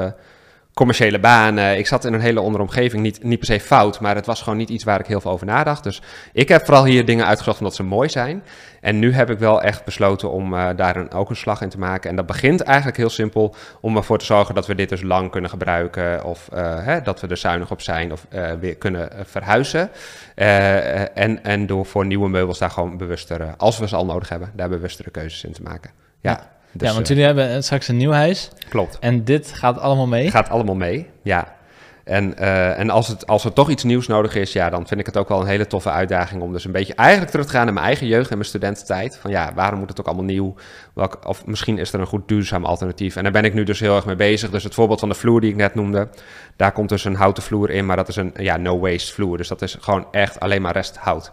Commerciële 0.81 1.19
banen. 1.19 1.79
Ik 1.79 1.87
zat 1.87 2.05
in 2.05 2.13
een 2.13 2.21
hele 2.21 2.41
andere 2.41 2.63
omgeving. 2.63 3.03
Niet, 3.03 3.23
niet 3.23 3.39
per 3.39 3.47
se 3.47 3.61
fout, 3.61 4.01
maar 4.01 4.15
het 4.15 4.27
was 4.27 4.43
gewoon 4.43 4.59
niet 4.59 4.69
iets 4.69 4.85
waar 4.85 5.01
ik 5.01 5.07
heel 5.07 5.21
veel 5.21 5.31
over 5.31 5.47
nadacht. 5.47 5.83
Dus 5.83 6.03
ik 6.33 6.49
heb 6.49 6.65
vooral 6.65 6.85
hier 6.85 7.05
dingen 7.05 7.27
uitgezocht 7.27 7.59
omdat 7.59 7.75
ze 7.75 7.83
mooi 7.83 8.09
zijn. 8.09 8.43
En 8.81 8.99
nu 8.99 9.13
heb 9.13 9.31
ik 9.31 9.39
wel 9.39 9.63
echt 9.63 9.85
besloten 9.85 10.31
om 10.31 10.55
eh, 10.55 10.69
daar 10.77 10.97
een, 10.97 11.13
ook 11.13 11.31
een 11.31 11.37
slag 11.37 11.61
in 11.61 11.69
te 11.69 11.79
maken. 11.79 12.11
En 12.11 12.17
dat 12.17 12.27
begint 12.27 12.61
eigenlijk 12.61 12.97
heel 12.97 13.11
simpel 13.11 13.55
om 13.81 13.97
ervoor 13.97 14.19
te 14.19 14.25
zorgen 14.25 14.55
dat 14.55 14.67
we 14.67 14.75
dit 14.75 14.89
dus 14.89 15.03
lang 15.03 15.31
kunnen 15.31 15.51
gebruiken. 15.51 16.25
Of 16.25 16.49
eh, 16.53 16.85
hè, 16.85 17.03
dat 17.03 17.21
we 17.21 17.27
er 17.27 17.37
zuinig 17.37 17.71
op 17.71 17.81
zijn 17.81 18.13
of 18.13 18.27
eh, 18.29 18.53
weer 18.61 18.77
kunnen 18.77 19.11
verhuizen. 19.25 19.91
En, 20.35 21.45
en 21.45 21.67
door 21.67 21.87
voor 21.87 22.07
nieuwe 22.07 22.29
meubels 22.29 22.59
daar 22.59 22.71
gewoon 22.71 22.97
bewuster, 22.97 23.55
als 23.57 23.79
we 23.79 23.89
ze 23.89 23.97
al 23.97 24.07
nodig 24.07 24.29
hebben, 24.29 24.51
daar 24.55 24.69
bewustere 24.69 25.11
keuzes 25.11 25.45
in 25.45 25.53
te 25.53 25.63
maken. 25.63 25.91
Ja. 26.21 26.50
Dus, 26.73 26.89
ja, 26.89 26.95
want 26.95 27.11
eh, 27.11 27.17
jullie 27.17 27.25
hebben 27.25 27.65
straks 27.65 27.89
een 27.89 27.97
nieuw 27.97 28.13
huis. 28.13 28.51
klopt. 28.69 28.99
En 28.99 29.25
dit 29.25 29.53
gaat 29.53 29.79
allemaal 29.79 30.07
mee. 30.07 30.31
Gaat 30.31 30.49
allemaal 30.49 30.75
mee, 30.75 31.07
ja. 31.23 31.59
En, 32.11 32.37
eh, 32.37 32.79
en 32.79 32.91
als, 32.91 33.09
het, 33.09 33.27
als 33.27 33.45
er 33.45 33.53
toch 33.53 33.71
iets 33.71 33.85
nieuws 33.85 34.07
nodig 34.07 34.35
is, 34.35 34.53
ja, 34.53 34.71
dan 34.71 34.87
vind 34.87 35.01
ik 35.01 35.07
het 35.07 35.17
ook 35.17 35.29
wel 35.29 35.41
een 35.41 35.47
hele 35.47 35.67
toffe 35.67 35.91
uitdaging 35.91 36.43
om 36.43 36.53
dus 36.53 36.65
een 36.65 36.73
beetje 36.73 36.95
eigenlijk 36.95 37.31
terug 37.31 37.47
te 37.47 37.53
gaan 37.53 37.65
naar 37.65 37.75
mijn 37.75 37.87
eigen 37.87 38.07
jeugd 38.07 38.31
en 38.31 38.37
mijn 38.37 38.49
studententijd. 38.49 39.17
Van 39.17 39.31
ja, 39.31 39.53
waarom 39.55 39.79
moet 39.79 39.89
het 39.89 40.01
ook 40.01 40.07
allemaal 40.07 40.25
nieuw? 40.25 40.55
Welk, 40.95 41.19
of 41.27 41.47
misschien 41.47 41.79
is 41.79 41.93
er 41.93 42.01
een 42.01 42.07
goed 42.07 42.29
duurzaam 42.29 42.65
alternatief. 42.65 43.17
En 43.17 43.23
daar 43.23 43.33
ben 43.33 43.45
ik 43.45 43.55
nu 43.55 43.65
dus 43.65 43.81
heel 43.81 43.97
erg 43.97 44.07
mee 44.07 44.17
bezig. 44.17 44.51
Dus 44.51 44.65
het 44.65 44.75
voorbeeld 44.75 45.01
van 45.01 45.09
de 45.09 45.15
vloer 45.15 45.41
die 45.41 45.51
ik 45.51 45.57
net 45.57 45.75
noemde, 45.75 46.09
daar 46.57 46.73
komt 46.73 46.89
dus 46.89 47.05
een 47.05 47.15
houten 47.15 47.43
vloer 47.43 47.71
in, 47.71 47.87
maar 47.87 47.97
dat 47.97 48.09
is 48.09 48.17
een 48.17 48.33
ja, 48.37 48.57
no-waste 48.57 49.13
vloer. 49.13 49.37
Dus 49.37 49.49
dat 49.49 49.63
is 49.63 49.77
gewoon 49.81 50.07
echt 50.11 50.41
alleen 50.41 50.63
maar 50.63 50.73
resthout. 50.73 51.33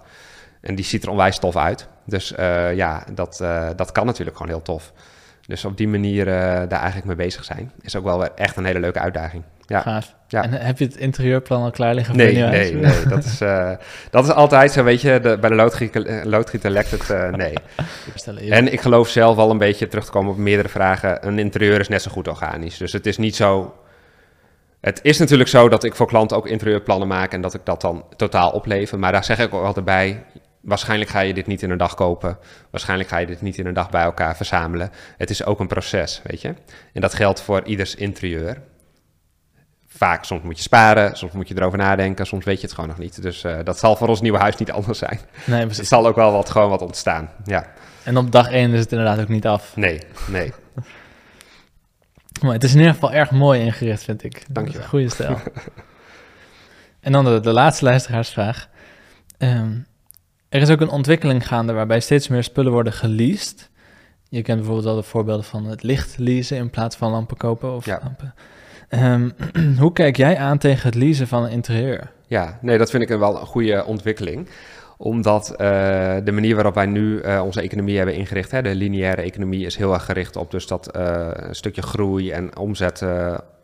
En 0.62 0.76
die 0.76 0.86
ziet 0.86 1.04
er 1.04 1.10
onwijs 1.10 1.40
tof 1.40 1.56
uit. 1.56 1.88
Dus 2.06 2.34
eh, 2.34 2.76
ja, 2.76 3.04
dat, 3.14 3.44
dat 3.76 3.92
kan 3.92 4.06
natuurlijk 4.06 4.38
gewoon 4.38 4.52
heel 4.52 4.62
tof. 4.62 4.94
Dus 5.48 5.66
op 5.66 5.78
die 5.78 5.88
manier 5.88 6.28
eh, 6.28 6.34
daar 6.44 6.80
eigenlijk 6.80 7.06
mee 7.06 7.16
bezig 7.16 7.44
zijn, 7.44 7.72
is 7.82 7.96
ook 7.96 8.04
wel 8.04 8.20
weer 8.20 8.32
echt 8.36 8.58
een 8.58 8.66
hele 8.66 8.80
leuke 8.80 9.00
uitdaging. 9.00 9.44
Ja. 9.66 9.82
Gaaf. 9.82 10.16
Ja. 10.28 10.44
En 10.44 10.60
eh, 10.60 10.66
heb 10.66 10.78
je 10.78 10.86
het 10.86 10.96
interieurplan 10.96 11.64
al 11.64 11.72
klaar 11.72 11.94
liggen 11.94 12.16
Nee, 12.16 12.44
huis? 12.44 12.72
nee, 12.72 12.82
nee. 12.82 13.06
Dat 13.06 13.24
is, 13.24 13.42
eh, 13.42 13.72
dat 14.10 14.24
is 14.24 14.32
altijd 14.32 14.72
zo, 14.72 14.84
weet 14.84 15.02
je. 15.02 15.20
De, 15.20 15.38
bij 15.38 15.50
de 15.50 15.56
loodgieter, 15.56 16.28
loodgieter 16.28 16.72
lekt 16.72 16.92
het, 16.92 17.36
nee. 17.36 17.54
En 18.50 18.72
ik 18.74 18.82
geloof 18.82 19.10
zelf 19.10 19.36
wel 19.36 19.52
een 19.52 19.58
beetje 19.58 19.88
terug 19.88 20.06
te 20.06 20.12
komen 20.12 20.32
op 20.32 20.38
meerdere 20.38 20.70
vragen. 20.70 21.28
Een 21.28 21.40
interieur 21.40 21.80
is 21.80 21.88
net 21.88 22.02
zo 22.02 22.12
goed 22.12 22.28
organisch. 22.28 22.78
Dus 22.78 22.94
het 22.94 23.06
is 23.06 23.18
niet 23.18 23.36
zo... 23.36 23.76
Het 24.82 25.00
is 25.04 25.18
natuurlijk 25.18 25.50
zo 25.50 25.70
dat 25.70 25.84
ik 25.84 25.96
voor 25.96 26.08
klanten 26.08 26.38
ook 26.38 26.48
interieurplannen 26.48 27.08
maak... 27.08 27.34
en 27.34 27.42
dat 27.42 27.54
ik 27.54 27.62
dat 27.64 27.82
dan 27.82 28.06
totaal 28.16 28.52
oplever. 28.52 29.00
Maar 29.00 29.12
daar 29.12 29.24
zeg 29.24 29.40
ik 29.40 29.54
ook 29.54 29.66
altijd 29.66 29.86
bij... 29.86 30.24
Waarschijnlijk 30.62 31.10
ga 31.10 31.20
je 31.20 31.34
dit 31.34 31.48
niet 31.48 31.62
in 31.62 31.70
een 31.70 31.78
dag 31.78 31.96
kopen. 31.96 32.38
Waarschijnlijk 32.72 33.10
ga 33.10 33.18
je 33.18 33.26
dit 33.26 33.42
niet 33.42 33.58
in 33.58 33.66
een 33.66 33.74
dag 33.74 33.90
bij 33.90 34.04
elkaar 34.04 34.36
verzamelen. 34.36 34.92
Het 35.18 35.30
is 35.30 35.46
ook 35.46 35.60
een 35.60 35.68
proces, 35.68 36.22
weet 36.24 36.42
je. 36.42 36.54
En 36.94 37.02
dat 37.02 37.14
geldt 37.14 37.42
voor 37.42 37.64
ieders 37.64 37.96
interieur. 37.96 38.62
Vaak, 39.88 40.24
soms 40.24 40.42
moet 40.44 40.58
je 40.58 40.64
sparen, 40.64 41.18
soms 41.18 41.32
moet 41.32 41.48
je 41.48 41.56
erover 41.58 41.78
nadenken, 41.78 42.26
soms 42.26 42.46
weet 42.46 42.60
je 42.62 42.66
het 42.66 42.76
gewoon 42.76 42.90
nog 42.90 42.98
niet. 42.98 43.22
Dus 43.22 43.44
eh, 43.44 43.58
dat 43.64 43.80
zal 43.80 43.96
voor 43.96 44.08
ons 44.08 44.22
nieuwe 44.22 44.38
huis 44.38 44.56
niet 44.56 44.72
anders 44.80 45.00
zijn. 45.00 45.20
Nee, 45.46 45.60
precies. 45.60 45.78
het 45.78 45.88
zal 45.88 46.08
ook 46.08 46.16
wel 46.16 46.32
wat, 46.32 46.50
gewoon 46.50 46.70
wat 46.70 46.82
ontstaan. 46.82 47.30
Ja, 47.46 47.72
En 48.04 48.18
op 48.18 48.32
dag 48.32 48.52
1 48.52 48.72
is 48.74 48.80
het 48.80 48.92
inderdaad 48.92 49.20
ook 49.20 49.28
niet 49.28 49.48
af. 49.48 49.76
nee, 49.76 50.02
nee. 50.28 50.54
Maar 52.42 52.54
het 52.54 52.64
is 52.64 52.72
in 52.74 52.78
ieder 52.78 52.94
geval 52.94 53.14
erg 53.14 53.32
mooi 53.32 53.62
ingericht, 53.62 54.04
vind 54.04 54.24
ik. 54.24 54.46
Dank 54.50 54.68
je 54.68 54.84
Goede 54.84 55.10
stijl. 55.10 55.40
en 57.00 57.12
dan 57.12 57.26
de, 57.26 57.40
de 57.40 57.52
laatste 57.52 57.86
luisteraarsvraag. 57.86 58.70
Ehm, 59.38 59.78
er 60.50 60.62
is 60.62 60.70
ook 60.70 60.82
een 60.82 60.90
ontwikkeling 60.90 61.48
gaande 61.48 61.74
waarbij 61.74 62.00
steeds 62.00 62.28
meer 62.28 62.44
spullen 62.44 62.72
worden 62.72 62.94
geleased. 62.94 63.70
Je 64.30 64.42
kent 64.42 64.58
bijvoorbeeld 64.58 64.86
wel 64.88 64.96
de 64.96 65.04
voorbeelden 65.04 65.46
van 65.46 65.66
het 65.66 65.84
licht 65.84 66.18
leasen 66.18 66.58
in 66.58 66.70
plaats 66.70 66.96
van 66.96 67.12
lampen 67.12 67.38
kopen 67.38 67.74
of 67.76 67.86
Ja. 67.86 68.00
lampen. 68.04 68.34
Ehm, 68.90 69.30
hoe 69.82 69.94
kijk 69.94 70.18
jij 70.18 70.38
aan 70.38 70.58
tegen 70.58 70.86
het 70.86 70.96
leasen 70.96 71.28
van 71.28 71.44
een 71.44 71.52
interieur? 71.52 72.12
Ja, 72.28 72.60
nee, 72.62 72.78
dat 72.78 72.90
vind 72.90 73.04
ik 73.04 73.10
een 73.10 73.20
wel 73.20 73.40
een 73.40 73.46
goede 73.46 73.86
ontwikkeling. 73.86 74.50
Omdat 74.98 75.50
eh, 75.52 75.58
de 76.24 76.32
manier 76.32 76.56
waarop 76.56 76.74
wij 76.74 76.86
nu 76.86 77.20
eh, 77.20 77.42
onze 77.46 77.62
economie 77.62 77.98
hebben 77.98 78.16
ingericht, 78.16 78.52
hè, 78.52 78.62
de 78.62 78.76
lineaire 78.76 79.22
economie, 79.22 79.66
is 79.66 79.76
heel 79.76 79.94
erg 79.94 80.06
gericht 80.06 80.36
op 80.36 80.52
dus 80.52 80.68
dat 80.68 80.92
eh, 80.92 81.30
een 81.34 81.56
stukje 81.56 81.82
groei 81.82 82.32
en 82.32 82.58
omzet, 82.58 83.06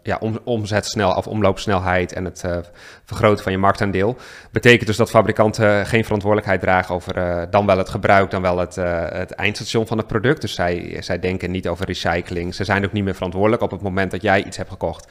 ja, 0.04 0.18
om, 0.20 0.40
omzetsnel 0.44 1.12
of 1.12 1.28
omloopsnelheid 1.28 2.14
en 2.14 2.26
het 2.26 2.44
eh, 2.44 2.58
vergroten 3.06 3.44
van 3.44 3.52
je 3.52 3.58
marktaandeel. 3.58 4.18
Betekent 4.52 4.88
dus 4.88 4.98
dat 4.98 5.10
fabrikanten 5.10 5.86
geen 5.86 6.04
verantwoordelijkheid 6.04 6.62
dragen 6.62 6.96
over 6.96 7.18
eh, 7.18 7.42
dan 7.50 7.66
wel 7.66 7.78
het 7.78 7.90
gebruik, 7.90 8.32
dan 8.32 8.42
wel 8.42 8.58
het, 8.58 8.78
eh, 8.78 9.10
het 9.10 9.32
eindstation 9.32 9.88
van 9.88 9.98
het 9.98 10.08
product. 10.08 10.42
Dus 10.42 10.54
zij, 10.54 10.98
zij 11.00 11.20
denken 11.20 11.52
niet 11.52 11.68
over 11.68 11.86
recycling. 11.86 12.56
Ze 12.56 12.64
zijn 12.64 12.86
ook 12.86 12.92
niet 12.92 13.04
meer 13.04 13.16
verantwoordelijk 13.16 13.62
op 13.62 13.72
het 13.72 13.82
moment 13.82 14.12
dat 14.12 14.22
jij 14.22 14.44
iets 14.44 14.58
hebt 14.58 14.70
gekocht. 14.70 15.08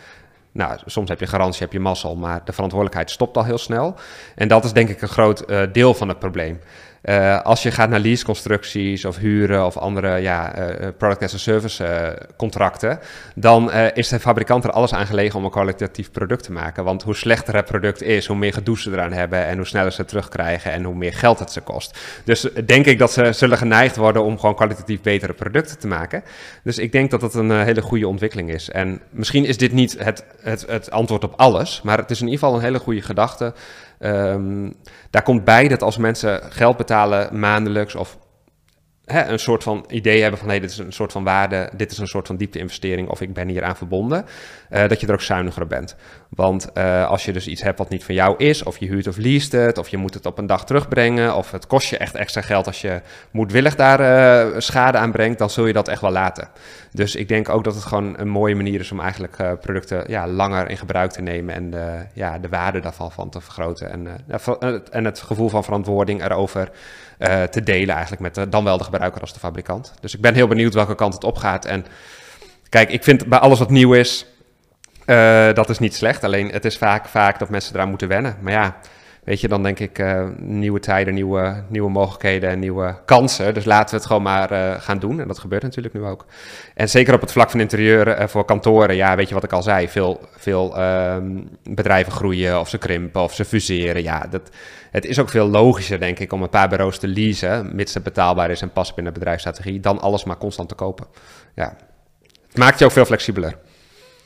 Nou, 0.52 0.78
soms 0.86 1.08
heb 1.08 1.20
je 1.20 1.26
garantie, 1.26 1.62
heb 1.62 1.72
je 1.72 1.80
mazzel, 1.80 2.16
maar 2.16 2.40
de 2.44 2.52
verantwoordelijkheid 2.52 3.10
stopt 3.10 3.36
al 3.36 3.44
heel 3.44 3.58
snel. 3.58 3.94
En 4.34 4.48
dat 4.48 4.64
is 4.64 4.72
denk 4.72 4.88
ik 4.88 5.02
een 5.02 5.08
groot 5.08 5.44
deel 5.72 5.94
van 5.94 6.08
het 6.08 6.18
probleem. 6.18 6.60
Uh, 7.02 7.40
als 7.40 7.62
je 7.62 7.70
gaat 7.70 7.88
naar 7.88 8.00
leaseconstructies 8.00 9.04
of 9.04 9.16
huren 9.16 9.66
of 9.66 9.76
andere 9.76 10.16
ja, 10.16 10.58
uh, 10.58 10.88
product 10.98 11.22
as 11.22 11.34
a 11.34 11.38
service 11.38 12.18
contracten, 12.36 12.98
dan 13.34 13.72
is 13.72 14.08
de 14.08 14.20
fabrikant 14.20 14.64
er 14.64 14.70
alles 14.70 14.94
aan 14.94 15.06
gelegen 15.06 15.38
om 15.38 15.44
een 15.44 15.50
kwalitatief 15.50 16.10
product 16.10 16.42
te 16.42 16.52
maken. 16.52 16.84
Want 16.84 17.02
hoe 17.02 17.16
slechter 17.16 17.54
het 17.54 17.64
product 17.64 18.02
is, 18.02 18.26
hoe 18.26 18.36
meer 18.36 18.52
gedoe 18.52 18.78
ze 18.78 18.90
eraan 18.90 19.12
hebben 19.12 19.46
en 19.46 19.56
hoe 19.56 19.66
sneller 19.66 19.92
ze 19.92 20.04
terugkrijgen 20.04 20.72
en 20.72 20.84
hoe 20.84 20.94
meer 20.94 21.12
geld 21.12 21.38
het 21.38 21.52
ze 21.52 21.60
kost. 21.60 21.98
Dus 22.24 22.48
denk 22.64 22.86
ik 22.86 22.98
dat 22.98 23.12
ze 23.12 23.32
zullen 23.32 23.58
geneigd 23.58 23.96
worden 23.96 24.24
om 24.24 24.38
gewoon 24.38 24.54
kwalitatief 24.54 25.00
betere 25.00 25.32
producten 25.32 25.78
te 25.78 25.86
maken. 25.86 26.22
Dus 26.64 26.78
ik 26.78 26.92
denk 26.92 27.10
dat 27.10 27.20
dat 27.20 27.34
een 27.34 27.62
hele 27.62 27.82
goede 27.82 28.08
ontwikkeling 28.08 28.50
is. 28.50 28.70
En 28.70 29.00
misschien 29.10 29.44
is 29.44 29.56
dit 29.56 29.72
niet 29.72 29.96
het, 29.98 30.24
het, 30.40 30.64
het 30.66 30.90
antwoord 30.90 31.24
op 31.24 31.34
alles, 31.36 31.82
maar 31.82 31.98
het 31.98 32.10
is 32.10 32.20
in 32.20 32.26
ieder 32.26 32.40
geval 32.40 32.54
een 32.56 32.64
hele 32.64 32.78
goede 32.78 33.02
gedachte. 33.02 33.54
Um, 34.04 34.74
daar 35.10 35.22
komt 35.22 35.44
bij 35.44 35.68
dat 35.68 35.82
als 35.82 35.96
mensen 35.96 36.40
geld 36.52 36.76
betalen 36.76 37.38
maandelijks 37.38 37.94
of 37.94 38.18
een 39.04 39.38
soort 39.38 39.62
van 39.62 39.84
idee 39.88 40.20
hebben 40.22 40.40
van 40.40 40.48
hé, 40.48 40.60
dit 40.60 40.70
is 40.70 40.78
een 40.78 40.92
soort 40.92 41.12
van 41.12 41.24
waarde, 41.24 41.70
dit 41.76 41.90
is 41.92 41.98
een 41.98 42.06
soort 42.06 42.26
van 42.26 42.36
diepte-investering 42.36 43.08
of 43.08 43.20
ik 43.20 43.32
ben 43.32 43.48
hier 43.48 43.64
aan 43.64 43.76
verbonden, 43.76 44.24
uh, 44.70 44.88
dat 44.88 45.00
je 45.00 45.06
er 45.06 45.12
ook 45.12 45.20
zuiniger 45.20 45.66
bent. 45.66 45.96
Want 46.28 46.68
uh, 46.74 47.08
als 47.08 47.24
je 47.24 47.32
dus 47.32 47.48
iets 47.48 47.62
hebt 47.62 47.78
wat 47.78 47.88
niet 47.88 48.04
van 48.04 48.14
jou 48.14 48.36
is, 48.36 48.62
of 48.62 48.78
je 48.78 48.86
huurt 48.86 49.06
of 49.06 49.16
leest 49.16 49.52
het, 49.52 49.78
of 49.78 49.88
je 49.88 49.96
moet 49.96 50.14
het 50.14 50.26
op 50.26 50.38
een 50.38 50.46
dag 50.46 50.64
terugbrengen, 50.64 51.36
of 51.36 51.50
het 51.50 51.66
kost 51.66 51.88
je 51.88 51.96
echt 51.96 52.14
extra 52.14 52.40
geld 52.40 52.66
als 52.66 52.80
je 52.80 53.00
moedwillig 53.30 53.74
daar 53.74 54.00
uh, 54.00 54.58
schade 54.58 54.98
aan 54.98 55.12
brengt, 55.12 55.38
dan 55.38 55.50
zul 55.50 55.66
je 55.66 55.72
dat 55.72 55.88
echt 55.88 56.00
wel 56.00 56.10
laten. 56.10 56.48
Dus 56.92 57.14
ik 57.14 57.28
denk 57.28 57.48
ook 57.48 57.64
dat 57.64 57.74
het 57.74 57.84
gewoon 57.84 58.18
een 58.18 58.28
mooie 58.28 58.54
manier 58.54 58.80
is 58.80 58.92
om 58.92 59.00
eigenlijk 59.00 59.36
producten 59.60 60.04
ja, 60.06 60.28
langer 60.28 60.70
in 60.70 60.76
gebruik 60.76 61.10
te 61.10 61.22
nemen 61.22 61.54
en 61.54 61.70
de, 61.70 61.98
ja, 62.14 62.38
de 62.38 62.48
waarde 62.48 62.80
daarvan 62.80 63.12
van 63.12 63.30
te 63.30 63.40
vergroten. 63.40 63.90
En, 63.90 64.08
en 64.90 65.04
het 65.04 65.20
gevoel 65.20 65.48
van 65.48 65.64
verantwoording 65.64 66.24
erover 66.24 66.70
uh, 67.22 67.42
te 67.42 67.62
delen 67.62 67.94
eigenlijk 67.94 68.22
met 68.22 68.34
de, 68.34 68.48
dan 68.48 68.64
wel 68.64 68.78
de 68.78 68.84
gebruiker 68.84 69.20
als 69.20 69.32
de 69.32 69.38
fabrikant. 69.38 69.94
Dus 70.00 70.14
ik 70.14 70.20
ben 70.20 70.34
heel 70.34 70.46
benieuwd 70.46 70.74
welke 70.74 70.94
kant 70.94 71.14
het 71.14 71.24
opgaat. 71.24 71.64
En 71.64 71.86
kijk, 72.68 72.90
ik 72.90 73.02
vind 73.02 73.26
bij 73.26 73.38
alles 73.38 73.58
wat 73.58 73.70
nieuw 73.70 73.92
is, 73.92 74.26
uh, 75.06 75.52
dat 75.52 75.70
is 75.70 75.78
niet 75.78 75.94
slecht. 75.94 76.24
Alleen 76.24 76.48
het 76.48 76.64
is 76.64 76.78
vaak, 76.78 77.06
vaak 77.06 77.38
dat 77.38 77.48
mensen 77.48 77.74
eraan 77.74 77.88
moeten 77.88 78.08
wennen. 78.08 78.36
Maar 78.40 78.52
ja, 78.52 78.76
weet 79.24 79.40
je, 79.40 79.48
dan 79.48 79.62
denk 79.62 79.78
ik 79.78 79.98
uh, 79.98 80.28
nieuwe 80.36 80.80
tijden, 80.80 81.14
nieuwe, 81.14 81.62
nieuwe 81.68 81.90
mogelijkheden 81.90 82.50
en 82.50 82.58
nieuwe 82.58 82.96
kansen. 83.04 83.54
Dus 83.54 83.64
laten 83.64 83.90
we 83.90 83.96
het 83.96 84.06
gewoon 84.06 84.22
maar 84.22 84.52
uh, 84.52 84.80
gaan 84.80 84.98
doen. 84.98 85.20
En 85.20 85.28
dat 85.28 85.38
gebeurt 85.38 85.62
natuurlijk 85.62 85.94
nu 85.94 86.04
ook. 86.04 86.26
En 86.74 86.88
zeker 86.88 87.14
op 87.14 87.20
het 87.20 87.32
vlak 87.32 87.50
van 87.50 87.60
interieur 87.60 88.20
uh, 88.20 88.26
voor 88.26 88.44
kantoren, 88.44 88.96
ja, 88.96 89.16
weet 89.16 89.28
je 89.28 89.34
wat 89.34 89.44
ik 89.44 89.52
al 89.52 89.62
zei. 89.62 89.88
Veel, 89.88 90.20
veel 90.36 90.80
um, 90.82 91.48
bedrijven 91.62 92.12
groeien 92.12 92.60
of 92.60 92.68
ze 92.68 92.78
krimpen 92.78 93.22
of 93.22 93.34
ze 93.34 93.44
fuseren. 93.44 94.02
Ja, 94.02 94.26
dat, 94.30 94.50
het 94.90 95.04
is 95.04 95.18
ook 95.18 95.28
veel 95.28 95.48
logischer, 95.48 95.98
denk 95.98 96.18
ik, 96.18 96.32
om 96.32 96.42
een 96.42 96.48
paar 96.48 96.68
bureaus 96.68 96.98
te 96.98 97.08
leasen, 97.08 97.76
mits 97.76 97.94
het 97.94 98.02
betaalbaar 98.02 98.50
is 98.50 98.60
en 98.62 98.72
past 98.72 98.94
binnen 98.94 99.12
bedrijfsstrategie, 99.12 99.80
dan 99.80 100.00
alles 100.00 100.24
maar 100.24 100.38
constant 100.38 100.68
te 100.68 100.74
kopen. 100.74 101.06
Ja. 101.54 101.76
Het 102.48 102.56
maakt 102.56 102.78
je 102.78 102.84
ook 102.84 102.90
veel 102.90 103.04
flexibeler. 103.04 103.58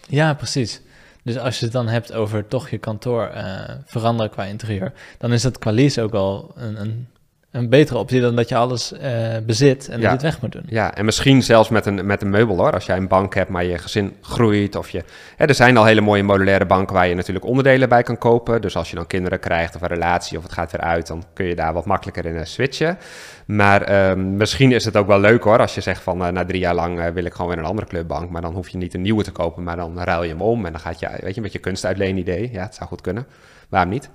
Ja, 0.07 0.35
precies. 0.35 0.81
Dus 1.27 1.39
als 1.39 1.59
je 1.59 1.65
het 1.65 1.75
dan 1.75 1.89
hebt 1.89 2.13
over 2.13 2.49
toch 2.49 2.69
je 2.69 2.79
kantoor 2.79 3.31
uh, 3.35 3.71
veranderen 3.85 4.31
qua 4.31 4.45
interieur, 4.45 4.93
dan 5.19 5.33
is 5.33 5.43
dat 5.43 5.59
qua 5.59 5.73
lease 5.73 6.03
ook 6.03 6.15
al 6.15 6.53
een, 6.57 6.81
een, 6.81 7.09
een 7.57 7.69
betere 7.69 7.99
optie 7.99 8.21
dan 8.21 8.37
dat 8.37 8.49
je 8.49 8.57
alles 8.57 8.93
uh, 8.93 9.01
bezit 9.47 9.89
en 9.89 10.01
ja. 10.01 10.03
dat 10.03 10.03
je 10.03 10.09
het 10.09 10.23
weg 10.23 10.41
moet 10.41 10.53
doen. 10.53 10.65
Ja, 10.69 10.95
en 10.95 11.05
misschien 11.05 11.43
zelfs 11.43 11.69
met 11.69 11.87
een, 11.87 12.07
met 12.07 12.23
een 12.23 12.31
meubel 12.31 12.57
hoor. 12.57 12.73
Als 12.73 12.87
jij 12.87 12.97
een 12.97 13.09
bank 13.09 13.35
hebt, 13.35 13.51
maar 13.51 13.65
je 13.65 13.79
gezin 13.79 14.17
groeit 14.21 14.77
of 14.77 14.91
je... 14.91 15.05
Hè, 15.37 15.45
er 15.45 15.55
zijn 15.55 15.77
al 15.77 15.85
hele 15.85 16.01
mooie 16.01 16.23
modulaire 16.23 16.67
banken 16.67 16.95
waar 16.95 17.09
je 17.09 17.15
natuurlijk 17.15 17.45
onderdelen 17.45 17.89
bij 17.89 18.03
kan 18.03 18.19
kopen. 18.19 18.61
Dus 18.61 18.77
als 18.77 18.91
je 18.91 18.97
dan 18.97 19.07
kinderen 19.07 19.41
krijgt 19.41 19.75
of 19.75 19.83
een 19.83 19.89
relatie 19.89 20.37
of 20.37 20.43
het 20.43 20.53
gaat 20.53 20.73
weer 20.73 20.81
uit, 20.81 21.07
dan 21.07 21.25
kun 21.33 21.47
je 21.47 21.55
daar 21.55 21.73
wat 21.73 21.87
makkelijker 21.87 22.27
in 22.27 22.35
uh, 22.35 22.45
switchen. 22.45 22.99
Maar 23.47 23.91
uh, 23.91 24.25
misschien 24.25 24.73
is 24.73 24.85
het 24.85 24.97
ook 24.97 25.07
wel 25.07 25.21
leuk 25.21 25.43
hoor, 25.43 25.59
als 25.59 25.75
je 25.75 25.81
zegt 25.81 26.03
van 26.03 26.23
uh, 26.23 26.29
na 26.29 26.45
drie 26.45 26.61
jaar 26.61 26.75
lang 26.75 27.13
wil 27.13 27.25
ik 27.25 27.33
gewoon 27.33 27.51
weer 27.51 27.59
een 27.59 27.65
andere 27.65 27.87
clubbank. 27.87 28.31
Maar 28.31 28.43
dan 28.43 28.55
hoef 28.55 28.69
je 28.69 28.79
niet 28.79 28.95
een 28.95 29.03
nieuwe 29.03 29.23
te 29.23 29.33
kopen, 29.33 29.63
maar 29.63 29.77
dan 29.77 30.01
ruil 30.01 30.23
je 30.23 30.29
hem 30.29 30.41
om. 30.41 30.67
En 30.67 30.73
dan 30.73 30.81
gaat 30.81 31.01
je, 31.01 31.09
weet 31.21 31.35
je, 31.35 31.41
met 31.41 31.53
je 31.53 31.59
kunstuitleen 31.59 32.17
idee. 32.17 32.51
Ja, 32.53 32.63
het 32.63 32.75
zou 32.75 32.89
goed 32.89 33.01
kunnen. 33.01 33.27
Waarom 33.69 33.91
niet? 33.91 34.11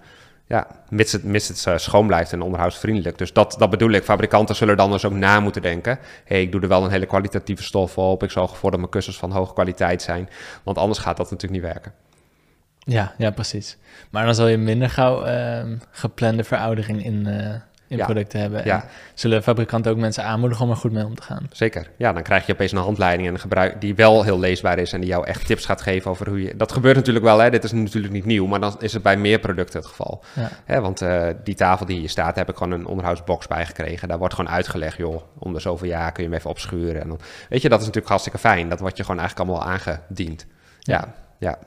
Ja, 0.52 0.68
mits 0.90 1.12
het, 1.12 1.24
mits 1.24 1.48
het 1.48 1.66
uh, 1.68 1.78
schoon 1.78 2.08
blijft 2.08 2.34
en 2.34 2.42
onderhoudsvriendelijk. 2.42 3.18
Dus 3.18 3.34
dat, 3.34 3.56
dat 3.58 3.70
bedoel 3.70 3.90
ik. 3.90 4.04
Fabrikanten 4.04 4.56
zullen 4.56 4.78
dan 4.78 4.92
dus 4.92 5.06
ook 5.06 5.14
na 5.14 5.40
moeten 5.40 5.62
denken. 5.62 6.00
Hey, 6.26 6.42
ik 6.42 6.52
doe 6.52 6.62
er 6.62 6.68
wel 6.68 6.84
een 6.84 6.92
hele 6.92 7.06
kwalitatieve 7.06 7.64
stof 7.64 7.98
op. 7.98 8.24
Ik 8.24 8.32
zorg 8.32 8.52
ervoor 8.52 8.72
dat 8.72 8.80
mijn 8.80 8.92
kussens 8.92 9.18
van 9.18 9.32
hoge 9.32 9.54
kwaliteit 9.54 10.02
zijn. 10.02 10.30
Want 10.64 10.78
anders 10.78 11.00
gaat 11.00 11.18
dat 11.18 11.32
natuurlijk 11.32 11.62
niet 11.62 11.72
werken. 11.72 11.94
Ja, 12.78 13.14
ja 13.18 13.32
precies. 13.32 13.78
Maar 14.10 14.26
dan 14.26 14.36
zal 14.36 14.48
je 14.48 14.58
minder 14.58 14.90
gauw 14.90 15.26
uh, 15.26 15.78
geplande 15.92 16.44
veroudering 16.44 17.06
in, 17.06 17.28
uh, 17.28 17.56
in 17.92 17.98
ja. 17.98 18.06
producten 18.06 18.40
hebben. 18.40 18.66
Ja. 18.66 18.76
En 18.76 18.90
zullen 19.14 19.44
fabrikanten 19.44 19.92
ook 19.92 19.98
mensen 19.98 20.24
aanmoedigen 20.24 20.66
om 20.66 20.72
er 20.72 20.78
goed 20.78 20.92
mee 20.92 21.06
om 21.06 21.16
te 21.16 21.22
gaan? 21.22 21.48
Zeker. 21.52 21.90
Ja, 21.98 22.14
dan 22.14 22.24
krijg 22.24 22.46
je 22.46 22.54
opeens 22.54 22.72
een 22.72 22.78
handleiding 22.78 23.28
en 23.28 23.34
een 23.34 23.40
gebruik 23.40 23.82
die 23.82 23.96
wel 23.96 24.24
heel 24.24 24.40
leesbaar 24.40 24.80
is 24.80 24.94
en 24.94 25.00
die 25.00 25.10
jou 25.10 25.26
echt 25.26 25.46
tips 25.46 25.66
gaat 25.66 25.82
geven 25.82 26.12
over 26.12 26.28
hoe 26.30 26.44
je. 26.44 26.56
Dat 26.56 26.72
gebeurt 26.72 26.96
natuurlijk 26.96 27.26
wel, 27.26 27.40
hè? 27.40 27.50
dit 27.50 27.64
is 27.64 27.72
natuurlijk 27.72 28.14
niet 28.14 28.26
nieuw, 28.26 28.46
maar 28.46 28.60
dan 28.60 28.76
is 28.80 28.94
het 28.94 29.02
bij 29.04 29.18
meer 29.18 29.40
producten 29.40 29.80
het 29.80 29.88
geval. 29.88 30.24
Ja. 30.34 30.50
Hè, 30.66 30.82
want 30.82 31.02
uh, 31.02 31.28
die 31.44 31.56
tafel 31.56 31.86
die 31.86 32.00
hier 32.00 32.10
staat, 32.10 32.36
heb 32.36 32.50
ik 32.50 32.56
gewoon 32.56 32.74
een 32.74 32.86
onderhoudsbox 32.86 33.48
bij 33.48 33.66
gekregen. 33.66 34.08
Daar 34.08 34.18
wordt 34.18 34.34
gewoon 34.34 34.52
uitgelegd, 34.52 34.98
joh, 34.98 35.22
om 35.38 35.54
de 35.54 35.60
zoveel 35.60 35.88
jaar 35.88 36.12
kun 36.12 36.24
je 36.24 36.30
hem 36.30 36.38
even 36.38 36.50
opschuren. 36.50 37.02
En 37.02 37.08
dan, 37.08 37.20
weet 37.50 37.62
je, 37.62 37.70
dat 37.70 37.80
is 37.80 37.86
natuurlijk 37.86 38.12
hartstikke 38.12 38.40
fijn. 38.40 38.70
Dat 38.70 38.80
wordt 38.80 38.98
je 38.98 39.04
gewoon 39.04 39.20
eigenlijk 39.20 39.50
allemaal 39.50 39.70
aangediend. 39.72 40.46
Ja, 40.80 40.98
ja. 41.40 41.48
ja. 41.50 41.58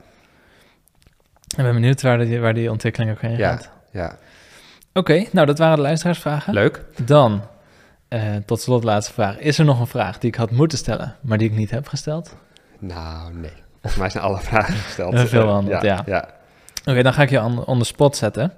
Ik 1.57 1.63
ben 1.63 1.73
benieuwd 1.73 2.01
waar 2.01 2.17
die, 2.17 2.39
waar 2.39 2.53
die 2.53 2.71
ontwikkeling 2.71 3.11
ook 3.11 3.21
heen 3.21 3.37
gaat. 3.37 3.69
Ja, 3.91 4.01
ja. 4.01 4.17
Oké, 4.99 5.11
okay, 5.11 5.29
nou 5.31 5.45
dat 5.45 5.57
waren 5.57 5.75
de 5.75 5.81
luisteraarsvragen. 5.81 6.53
Leuk. 6.53 6.85
Dan, 7.05 7.41
uh, 8.09 8.21
tot 8.45 8.61
slot 8.61 8.83
laatste 8.83 9.13
vraag. 9.13 9.37
Is 9.39 9.57
er 9.57 9.65
nog 9.65 9.79
een 9.79 9.87
vraag 9.87 10.17
die 10.17 10.29
ik 10.29 10.35
had 10.35 10.51
moeten 10.51 10.77
stellen, 10.77 11.15
maar 11.21 11.37
die 11.37 11.49
ik 11.49 11.55
niet 11.55 11.71
heb 11.71 11.87
gesteld? 11.87 12.35
Nou, 12.79 13.33
nee. 13.33 13.51
Volgens 13.71 13.95
mij 13.95 14.09
zijn 14.09 14.23
alle 14.23 14.39
vragen 14.39 14.73
gesteld. 14.73 15.13
Uh, 15.13 15.23
veel 15.35 15.49
antwoord, 15.49 15.81
ja. 15.81 15.93
ja. 15.95 16.03
ja. 16.05 16.19
Oké, 16.79 16.89
okay, 16.89 17.03
dan 17.03 17.13
ga 17.13 17.21
ik 17.21 17.29
je 17.29 17.41
on, 17.41 17.65
on 17.65 17.79
the 17.79 17.85
spot 17.85 18.15
zetten. 18.15 18.53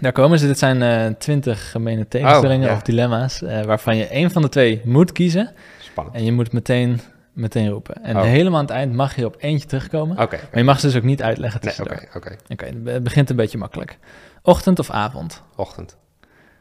Daar 0.00 0.12
komen 0.12 0.38
ze. 0.38 0.46
Dit 0.46 0.58
zijn 0.58 0.80
uh, 0.80 1.14
twintig 1.18 1.70
gemene 1.70 2.08
tegenstellingen 2.08 2.64
oh, 2.64 2.70
ja. 2.70 2.76
of 2.76 2.82
dilemma's, 2.82 3.40
waarvan 3.40 3.96
je 3.96 4.06
één 4.06 4.30
van 4.30 4.42
de 4.42 4.48
twee 4.48 4.80
moet 4.84 5.12
kiezen. 5.12 5.52
Spannend. 5.80 6.16
En 6.16 6.24
je 6.24 6.32
moet 6.32 6.52
meteen, 6.52 7.00
meteen 7.38 7.68
roepen. 7.68 8.02
En 8.02 8.16
oh. 8.16 8.22
helemaal 8.22 8.58
aan 8.58 8.64
het 8.64 8.74
eind 8.74 8.92
mag 8.92 9.16
je 9.16 9.24
op 9.24 9.36
eentje 9.38 9.68
terugkomen. 9.68 10.12
Oké. 10.12 10.22
Okay, 10.22 10.38
okay. 10.38 10.48
Maar 10.50 10.58
je 10.58 10.64
mag 10.64 10.80
ze 10.80 10.86
dus 10.86 10.96
ook 10.96 11.02
niet 11.02 11.22
uitleggen 11.22 11.60
tussendoor. 11.60 11.96
Nee, 11.96 12.06
oké, 12.14 12.36
oké. 12.48 12.66
Oké, 12.66 12.90
het 12.90 13.02
begint 13.02 13.30
een 13.30 13.36
beetje 13.36 13.58
makkelijk. 13.58 13.98
Ochtend 14.42 14.78
of 14.78 14.90
avond? 14.90 15.42
Ochtend. 15.56 15.96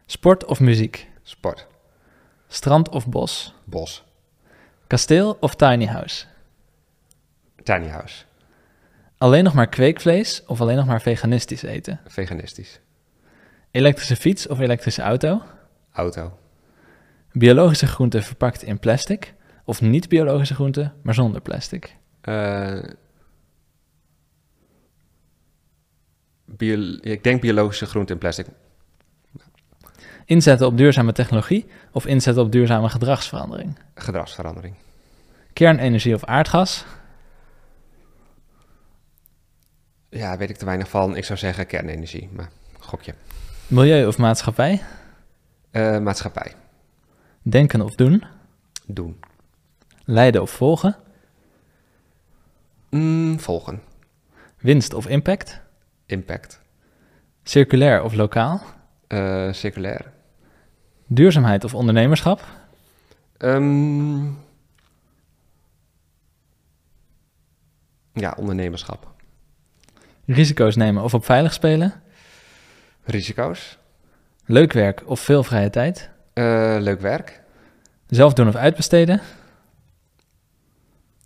Sport 0.05 0.45
of 0.45 0.59
muziek? 0.59 1.09
Sport. 1.23 1.67
Strand 2.47 2.89
of 2.89 3.07
bos? 3.07 3.53
Bos. 3.63 4.03
Kasteel 4.87 5.37
of 5.39 5.55
tiny 5.55 5.85
house? 5.85 6.25
Tiny 7.63 7.87
house. 7.87 8.23
Alleen 9.17 9.43
nog 9.43 9.53
maar 9.53 9.67
kweekvlees 9.67 10.43
of 10.45 10.61
alleen 10.61 10.75
nog 10.75 10.85
maar 10.85 11.01
veganistisch 11.01 11.61
eten? 11.61 11.99
Veganistisch. 12.07 12.79
Elektrische 13.71 14.15
fiets 14.15 14.47
of 14.47 14.59
elektrische 14.59 15.01
auto? 15.01 15.41
Auto. 15.91 16.37
Biologische 17.31 17.87
groenten 17.87 18.23
verpakt 18.23 18.63
in 18.63 18.79
plastic 18.79 19.33
of 19.67 19.81
niet-biologische 19.81 20.53
groenten, 20.53 20.93
maar 21.01 21.13
zonder 21.13 21.41
plastic? 21.41 21.95
Uh, 22.23 22.83
bio, 26.45 26.97
ik 27.01 27.23
denk 27.23 27.41
biologische 27.41 27.85
groenten 27.85 28.15
in 28.15 28.21
plastic. 28.21 28.45
Inzetten 30.25 30.67
op 30.67 30.77
duurzame 30.77 31.11
technologie 31.11 31.65
of 31.91 32.05
inzetten 32.05 32.43
op 32.43 32.51
duurzame 32.51 32.89
gedragsverandering? 32.89 33.79
Gedragsverandering. 33.95 34.75
Kernenergie 35.53 36.13
of 36.13 36.23
aardgas? 36.23 36.85
Ja, 40.09 40.37
weet 40.37 40.49
ik 40.49 40.57
te 40.57 40.65
weinig 40.65 40.89
van. 40.89 41.15
Ik 41.15 41.25
zou 41.25 41.39
zeggen 41.39 41.67
kernenergie, 41.67 42.29
maar 42.31 42.49
gokje. 42.79 43.13
Milieu 43.67 44.07
of 44.07 44.17
maatschappij? 44.17 44.81
Uh, 45.71 45.99
maatschappij. 45.99 46.53
Denken 47.41 47.81
of 47.81 47.95
doen? 47.95 48.23
Doen. 48.85 49.19
Leiden 50.09 50.41
of 50.41 50.51
volgen? 50.51 50.95
Mm, 52.89 53.39
volgen. 53.39 53.81
Winst 54.57 54.93
of 54.93 55.07
impact? 55.07 55.61
Impact. 56.05 56.61
Circulair 57.43 58.03
of 58.03 58.13
lokaal? 58.13 58.61
Uh, 59.07 59.51
circulair. 59.53 60.11
Duurzaamheid 61.07 61.63
of 61.63 61.73
ondernemerschap? 61.73 62.43
Um, 63.37 64.37
ja, 68.13 68.35
ondernemerschap. 68.37 69.07
Risico's 70.25 70.75
nemen 70.75 71.03
of 71.03 71.13
op 71.13 71.25
veilig 71.25 71.53
spelen? 71.53 71.93
Risico's. 73.03 73.77
Leuk 74.45 74.73
werk 74.73 75.03
of 75.05 75.19
veel 75.19 75.43
vrije 75.43 75.69
tijd? 75.69 76.09
Uh, 76.33 76.77
leuk 76.79 77.01
werk. 77.01 77.41
Zelf 78.07 78.33
doen 78.33 78.47
of 78.47 78.55
uitbesteden? 78.55 79.21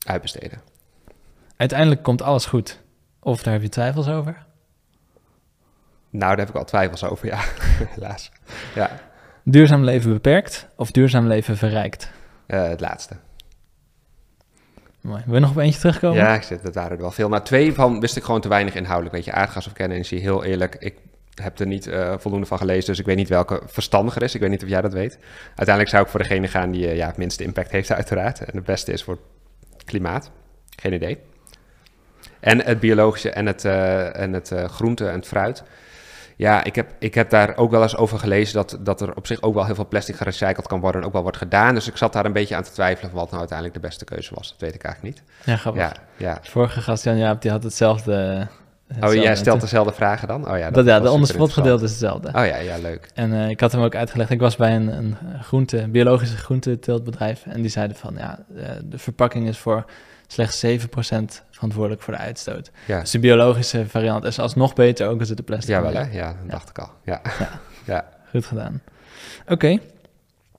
Uitbesteden. 0.08 0.62
Uiteindelijk 1.58 2.04
komt 2.04 2.22
alles 2.22 2.46
goed. 2.46 2.80
Of 3.20 3.44
daar 3.44 3.54
heb 3.54 3.62
je 3.62 3.70
twijfels 3.70 4.08
over? 4.08 4.46
Nou, 6.10 6.30
daar 6.36 6.38
heb 6.46 6.50
ik 6.50 6.56
al 6.56 6.66
twijfels 6.66 7.04
over, 7.04 7.28
ja, 7.28 7.40
helaas. 7.96 8.32
Ja, 8.76 8.92
Duurzaam 9.44 9.84
leven 9.84 10.14
beperkt 10.14 10.68
of 10.76 10.92
duurzaam 10.92 11.28
leven 11.28 11.58
verrijkt? 11.58 12.12
eh, 12.48 12.68
het 12.68 12.80
laatste. 12.80 13.16
Mooi. 15.02 15.24
Wil 15.26 15.34
je 15.34 15.40
nog 15.40 15.50
op 15.50 15.58
eentje 15.58 15.80
terugkomen? 15.80 16.18
Ja, 16.18 16.34
ik 16.36 16.42
zit, 16.44 16.64
dat 16.64 16.76
waren 16.76 16.92
er 16.92 16.98
wel 16.98 17.12
veel. 17.12 17.30
Maar 17.30 17.44
twee 17.44 17.74
van 17.74 18.00
wist 18.00 18.16
ik 18.18 18.24
gewoon 18.24 18.42
te 18.42 18.48
weinig 18.48 18.76
inhoudelijk. 18.76 19.16
Weet 19.16 19.26
je, 19.26 19.32
aardgas 19.32 19.68
of 19.68 19.74
kernenergie, 19.74 20.20
heel 20.20 20.44
eerlijk. 20.44 20.76
Ik 20.80 20.96
heb 21.36 21.60
er 21.60 21.68
niet 21.68 21.88
eh, 21.88 22.14
voldoende 22.18 22.46
van 22.46 22.58
gelezen, 22.58 22.86
dus 22.86 23.00
ik 23.00 23.06
weet 23.06 23.16
niet 23.16 23.30
welke 23.30 23.62
verstandiger 23.66 24.22
is. 24.24 24.36
Ik 24.36 24.42
weet 24.42 24.50
niet 24.50 24.64
of 24.64 24.70
jij 24.70 24.82
dat 24.82 24.94
weet. 24.94 25.18
Uiteindelijk 25.46 25.90
zou 25.90 26.04
ik 26.04 26.10
voor 26.10 26.20
degene 26.20 26.48
gaan 26.48 26.72
die 26.72 26.88
eh, 26.88 26.96
ja, 26.96 27.08
het 27.08 27.18
minste 27.18 27.44
impact 27.44 27.72
heeft, 27.72 27.92
uiteraard. 27.92 28.40
En 28.40 28.56
het 28.56 28.66
beste 28.66 28.92
is 28.92 29.04
voor 29.04 29.18
klimaat. 29.86 30.32
Geen 30.82 30.94
idee. 30.94 31.20
En 32.40 32.66
het 32.66 32.80
biologische 32.80 33.30
en 33.30 33.46
het, 33.46 33.66
eh, 33.66 34.20
en 34.20 34.34
het 34.34 34.52
eh, 34.52 34.64
groente 34.64 35.08
en 35.08 35.16
het 35.16 35.28
fruit. 35.28 35.64
Ja, 36.36 36.64
ik 36.64 36.76
heb, 36.76 36.92
ik 37.00 37.14
heb 37.14 37.30
daar 37.30 37.58
ook 37.58 37.72
wel 37.72 37.82
eens 37.82 37.98
over 37.98 38.20
gelezen 38.20 38.54
dat, 38.54 38.78
dat 38.80 39.02
er 39.02 39.16
op 39.16 39.28
zich 39.28 39.42
ook 39.42 39.54
wel 39.54 39.66
heel 39.66 39.76
veel 39.76 39.88
plastic 39.88 40.16
gerecycled 40.16 40.68
kan 40.68 40.80
worden 40.80 41.02
en 41.02 41.08
ook 41.08 41.14
wel 41.14 41.22
wordt 41.22 41.38
gedaan. 41.38 41.74
Dus 41.74 41.88
ik 41.88 41.98
zat 41.98 42.14
daar 42.14 42.26
een 42.26 42.34
beetje 42.34 42.56
aan 42.56 42.64
te 42.64 42.72
twijfelen 42.72 43.10
van 43.10 43.20
wat 43.20 43.28
nou 43.28 43.40
uiteindelijk 43.40 43.82
de 43.82 43.88
beste 43.88 44.06
keuze 44.06 44.36
was. 44.36 44.50
Dat 44.50 44.60
weet 44.60 44.76
ik 44.76 44.84
eigenlijk 44.84 45.16
niet. 45.16 45.28
Ja, 45.46 45.56
grappig. 45.56 45.92
Ja, 46.18 46.40
vorige 46.42 46.82
gast, 46.82 47.04
Jan 47.04 47.18
Jaap, 47.18 47.42
die 47.42 47.52
had 47.52 47.64
hetzelfde... 47.64 48.48
Oh, 49.02 49.14
jij 49.14 49.36
stelt 49.36 49.62
dezelfde 49.62 49.94
vragen 49.94 50.28
dan? 50.28 50.52
Oh 50.52 50.58
ja, 50.58 50.72
Dat, 50.72 50.86
ja, 50.86 50.94
was 51.00 51.04
de 51.08 51.14
onderspot 51.14 51.52
gedeelte 51.52 51.84
is 51.84 51.90
hetzelfde. 51.90 52.28
Oh 52.28 52.46
ja, 52.46 52.58
ja, 52.58 52.78
leuk. 52.78 53.10
En 53.14 53.34
eh, 53.34 53.50
ik 53.50 53.60
had 53.60 53.72
hem 53.72 53.82
ook 53.82 53.96
uitgelegd. 53.96 54.30
Ik 54.30 54.40
was 54.40 54.56
bij 54.56 54.76
een, 54.76 54.88
een 54.98 55.16
groente, 55.42 55.88
biologische 55.90 56.38
groenteteeltbedrijf. 56.38 57.44
En 57.46 57.62
die 57.62 57.72
zeiden 57.72 57.98
van 57.98 58.14
ja, 58.18 58.40
eh, 58.58 58.70
de 58.84 58.98
verpakking 58.98 59.48
is 59.48 59.58
voor 59.58 59.86
slechts 60.28 60.66
7% 60.66 61.44
verantwoordelijk 61.52 62.02
voor 62.02 62.14
de 62.14 62.20
uitstoot. 62.20 62.72
Ja, 62.88 63.00
Dus 63.00 63.12
de 63.12 63.20
biologische 63.20 63.88
variant 63.88 64.24
is 64.24 64.40
alsnog 64.40 64.74
beter, 64.74 65.08
ook 65.08 65.20
als 65.20 65.28
het 65.28 65.38
de 65.38 65.44
plastic 65.44 65.70
ja 65.70 65.82
wel 65.82 65.94
hè? 65.94 66.12
Ja, 66.12 66.28
dat 66.28 66.52
dacht 66.52 66.70
ik 66.70 66.80
al. 66.80 66.90
Ja. 67.06 67.22
Ja. 67.40 67.50
ja. 67.94 68.06
Goed 68.30 68.46
gedaan. 68.46 68.82
Oké. 69.48 69.78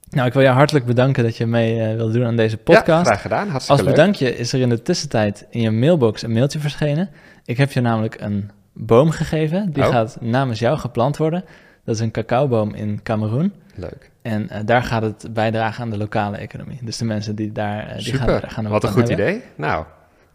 Nou, 0.09 0.27
ik 0.27 0.33
wil 0.33 0.41
jou 0.41 0.55
hartelijk 0.55 0.85
bedanken 0.85 1.23
dat 1.23 1.37
je 1.37 1.45
mee 1.45 1.95
wilde 1.95 2.13
doen 2.13 2.25
aan 2.25 2.35
deze 2.35 2.55
Ja, 2.55 2.61
podcast. 2.63 3.05
graag 3.05 3.21
gedaan. 3.21 3.47
Hartstikke 3.49 3.71
Als 3.71 3.81
leuk. 3.81 3.89
bedankje 3.95 4.35
is 4.37 4.53
er 4.53 4.59
in 4.59 4.69
de 4.69 4.81
tussentijd 4.81 5.45
in 5.49 5.61
je 5.61 5.71
mailbox 5.71 6.21
een 6.21 6.31
mailtje 6.31 6.59
verschenen. 6.59 7.09
Ik 7.45 7.57
heb 7.57 7.71
je 7.71 7.81
namelijk 7.81 8.21
een 8.21 8.49
boom 8.73 9.09
gegeven. 9.09 9.71
Die 9.71 9.83
Oh. 9.83 9.89
gaat 9.89 10.17
namens 10.21 10.59
jou 10.59 10.77
geplant 10.77 11.17
worden. 11.17 11.43
Dat 11.85 11.95
is 11.95 12.01
een 12.01 12.11
cacaoboom 12.11 12.73
in 12.73 12.99
Cameroen. 13.03 13.53
Leuk. 13.75 14.11
En 14.21 14.49
eh, 14.49 14.61
daar 14.65 14.83
gaat 14.83 15.01
het 15.01 15.27
bijdragen 15.33 15.83
aan 15.83 15.89
de 15.89 15.97
lokale 15.97 16.37
economie. 16.37 16.79
Dus 16.81 16.97
de 16.97 17.05
mensen 17.05 17.35
die 17.35 17.51
daar, 17.51 17.87
eh, 17.87 17.93
die 17.95 18.03
Super. 18.03 18.39
gaan, 18.41 18.49
gaan 18.51 18.67
Wat 18.67 18.83
een 18.83 18.89
goed 18.89 19.07
hebben. 19.07 19.27
idee. 19.27 19.41
Nou, 19.55 19.85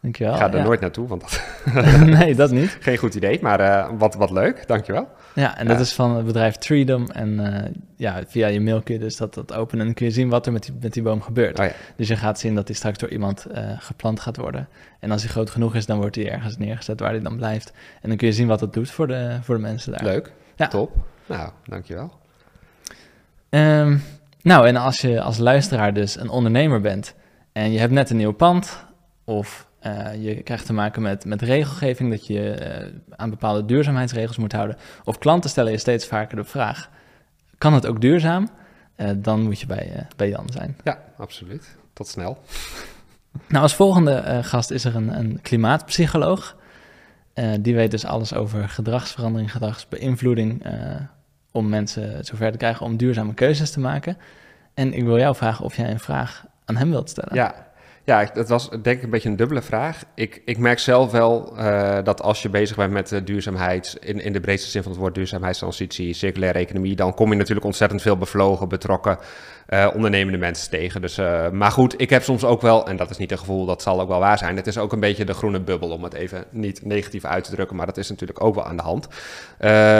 Dankjewel. 0.00 0.32
ik 0.32 0.40
ga 0.40 0.50
er 0.50 0.56
ja. 0.56 0.62
nooit 0.62 0.80
naartoe, 0.80 1.08
want 1.08 1.20
dat 1.20 1.42
nee, 2.18 2.34
dat 2.34 2.50
niet. 2.50 2.76
geen 2.80 2.96
goed 2.96 3.14
idee. 3.14 3.38
Maar 3.42 3.60
eh, 3.60 3.90
wat, 3.98 4.14
wat 4.14 4.30
leuk. 4.30 4.66
Dankjewel. 4.66 5.08
Ja, 5.34 5.58
en 5.58 5.66
dat 5.66 5.80
is 5.80 5.92
van 5.92 6.16
het 6.16 6.26
bedrijf 6.26 6.56
Treedom. 6.56 7.10
En 7.10 7.54
eh, 7.54 7.70
ja, 7.96 8.22
via 8.26 8.46
je 8.46 8.60
mail 8.60 8.82
kun 8.82 8.94
je 8.94 9.00
dus 9.00 9.16
dat, 9.16 9.34
dat 9.34 9.52
openen 9.52 9.80
en 9.80 9.86
dan 9.86 9.94
kun 9.94 10.06
je 10.06 10.12
zien 10.12 10.28
wat 10.28 10.46
er 10.46 10.52
met 10.52 10.62
die, 10.62 10.74
met 10.80 10.92
die 10.92 11.02
boom 11.02 11.22
gebeurt. 11.22 11.58
Oh 11.58 11.64
ja. 11.64 11.72
Dus 11.96 12.08
je 12.08 12.16
gaat 12.16 12.38
zien 12.38 12.54
dat 12.54 12.66
die 12.66 12.76
straks 12.76 12.98
door 12.98 13.08
iemand 13.08 13.44
eh, 13.46 13.70
geplant 13.78 14.20
gaat 14.20 14.36
worden. 14.36 14.68
En 15.00 15.10
als 15.10 15.22
hij 15.22 15.30
groot 15.30 15.50
genoeg 15.50 15.74
is, 15.74 15.86
dan 15.86 15.98
wordt 15.98 16.16
hij 16.16 16.30
ergens 16.30 16.56
neergezet 16.56 17.00
waar 17.00 17.10
hij 17.10 17.20
dan 17.20 17.36
blijft. 17.36 17.72
En 18.00 18.08
dan 18.08 18.18
kun 18.18 18.26
je 18.26 18.32
zien 18.32 18.46
wat 18.46 18.60
het 18.60 18.72
doet 18.72 18.90
voor 18.90 19.06
de, 19.06 19.38
voor 19.42 19.54
de 19.54 19.60
mensen 19.60 19.92
daar. 19.92 20.04
Leuk. 20.04 20.32
Ja. 20.56 20.68
Top. 20.68 20.92
Nou, 21.26 21.50
dankjewel. 21.64 22.12
Ehm, 23.48 23.96
nou, 24.42 24.66
en 24.66 24.76
als 24.76 25.00
je 25.00 25.20
als 25.20 25.38
luisteraar 25.38 25.94
dus 25.94 26.20
een 26.20 26.28
ondernemer 26.28 26.80
bent 26.80 27.14
en 27.52 27.72
je 27.72 27.78
hebt 27.78 27.92
net 27.92 28.10
een 28.10 28.16
nieuw 28.16 28.32
pand 28.32 28.84
of 29.24 29.67
eh, 29.78 30.24
je 30.24 30.42
krijgt 30.42 30.66
te 30.66 30.72
maken 30.72 31.02
met, 31.02 31.24
met 31.24 31.42
regelgeving 31.42 32.10
dat 32.10 32.26
je 32.26 32.50
eh, 32.50 32.86
aan 33.16 33.30
bepaalde 33.30 33.64
duurzaamheidsregels 33.64 34.36
moet 34.36 34.52
houden, 34.52 34.76
of 35.04 35.18
klanten 35.18 35.50
stellen 35.50 35.72
je 35.72 35.78
steeds 35.78 36.06
vaker 36.06 36.36
de 36.36 36.44
vraag, 36.44 36.90
kan 37.58 37.74
het 37.74 37.86
ook 37.86 38.00
duurzaam? 38.00 38.48
Eh, 38.94 39.10
dan 39.16 39.42
moet 39.42 39.60
je 39.60 39.66
bij, 39.66 40.06
bij 40.16 40.28
Jan 40.28 40.48
zijn. 40.52 40.76
Ja, 40.84 40.98
absoluut. 41.16 41.76
Tot 41.92 42.08
snel. 42.08 42.38
Nou, 43.48 43.62
als 43.62 43.74
volgende 43.74 44.40
gast 44.42 44.70
is 44.70 44.84
er 44.84 44.96
een, 44.96 45.18
een 45.18 45.40
klimaatpsycholoog. 45.42 46.56
Die 47.60 47.74
weet 47.74 47.90
dus 47.90 48.04
alles 48.04 48.34
over 48.34 48.68
gedragsverandering, 48.68 49.52
gedragsbeïnvloeding, 49.52 50.64
om 51.50 51.68
mensen 51.68 52.24
zover 52.24 52.50
te 52.50 52.58
krijgen 52.58 52.86
om 52.86 52.96
duurzame 52.96 53.34
keuzes 53.34 53.70
te 53.70 53.80
maken. 53.80 54.16
En 54.74 54.92
ik 54.92 55.04
wil 55.04 55.18
jou 55.18 55.36
vragen 55.36 55.64
of 55.64 55.76
jij 55.76 55.90
een 55.90 56.00
vraag 56.00 56.44
aan 56.64 56.76
hem 56.76 56.90
wilt 56.90 57.10
stellen. 57.10 57.34
Ja, 57.34 57.67
ja 58.08 58.30
dat 58.34 58.48
was 58.48 58.68
denk 58.68 58.96
ik 58.96 59.02
een 59.02 59.10
beetje 59.10 59.28
een 59.28 59.36
dubbele 59.36 59.62
vraag. 59.62 60.02
Ik, 60.14 60.42
ik 60.44 60.58
merk 60.58 60.78
zelf 60.78 61.10
wel 61.10 61.56
eh, 61.56 61.98
dat 62.04 62.22
als 62.22 62.42
je 62.42 62.48
bezig 62.48 62.76
bent 62.76 62.92
met 62.92 63.12
eh, 63.12 63.20
duurzaamheid, 63.24 63.96
in, 64.00 64.20
in 64.20 64.32
de 64.32 64.40
breedste 64.40 64.70
zin 64.70 64.82
van 64.82 64.90
het 64.90 65.00
woord 65.00 65.14
duurzaamheidstransitie, 65.14 66.14
circulaire 66.14 66.58
economie, 66.58 66.96
dan 66.96 67.14
kom 67.14 67.30
je 67.30 67.36
natuurlijk 67.36 67.66
ontzettend 67.66 68.02
veel 68.02 68.16
bevlogen, 68.16 68.68
betrokken, 68.68 69.18
eh, 69.66 69.88
ondernemende 69.94 70.38
mensen 70.38 70.70
tegen. 70.70 71.00
Dus, 71.00 71.18
eh, 71.18 71.50
maar 71.50 71.70
goed, 71.70 72.00
ik 72.00 72.10
heb 72.10 72.22
soms 72.22 72.44
ook 72.44 72.60
wel, 72.60 72.86
en 72.86 72.96
dat 72.96 73.10
is 73.10 73.16
niet 73.16 73.32
een 73.32 73.38
gevoel, 73.38 73.66
dat 73.66 73.82
zal 73.82 74.00
ook 74.00 74.08
wel 74.08 74.18
waar 74.18 74.38
zijn, 74.38 74.56
het 74.56 74.66
is 74.66 74.78
ook 74.78 74.92
een 74.92 75.00
beetje 75.00 75.24
de 75.24 75.34
groene 75.34 75.60
bubbel, 75.60 75.90
om 75.90 76.02
het 76.02 76.14
even 76.14 76.44
niet 76.50 76.84
negatief 76.84 77.24
uit 77.24 77.44
te 77.44 77.50
drukken, 77.50 77.76
maar 77.76 77.86
dat 77.86 77.96
is 77.96 78.08
natuurlijk 78.08 78.42
ook 78.44 78.54
wel 78.54 78.64
aan 78.64 78.76
de 78.76 78.82
hand. 78.82 79.08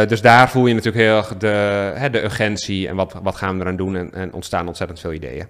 Dus 0.09 0.21
daar 0.21 0.51
voel 0.51 0.67
je 0.67 0.75
natuurlijk 0.75 1.05
heel 1.05 1.17
erg 1.17 1.37
de, 1.37 1.93
hè, 1.95 2.11
de 2.11 2.25
urgentie 2.25 2.89
en 2.89 2.97
wat, 2.97 3.15
wat 3.23 3.37
gaan 3.37 3.55
we 3.55 3.61
eraan 3.61 3.77
doen 3.77 3.97
en, 3.97 4.15
en 4.15 4.33
ontstaan 4.33 4.67
ontzettend 4.67 5.01
veel 5.01 5.13
ideeën. 5.13 5.47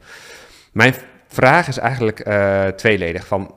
Mijn 0.72 0.94
vraag 1.28 1.68
is 1.68 1.78
eigenlijk 1.78 2.20
eh, 2.20 2.66
tweeledig. 2.66 3.26
Van 3.26 3.52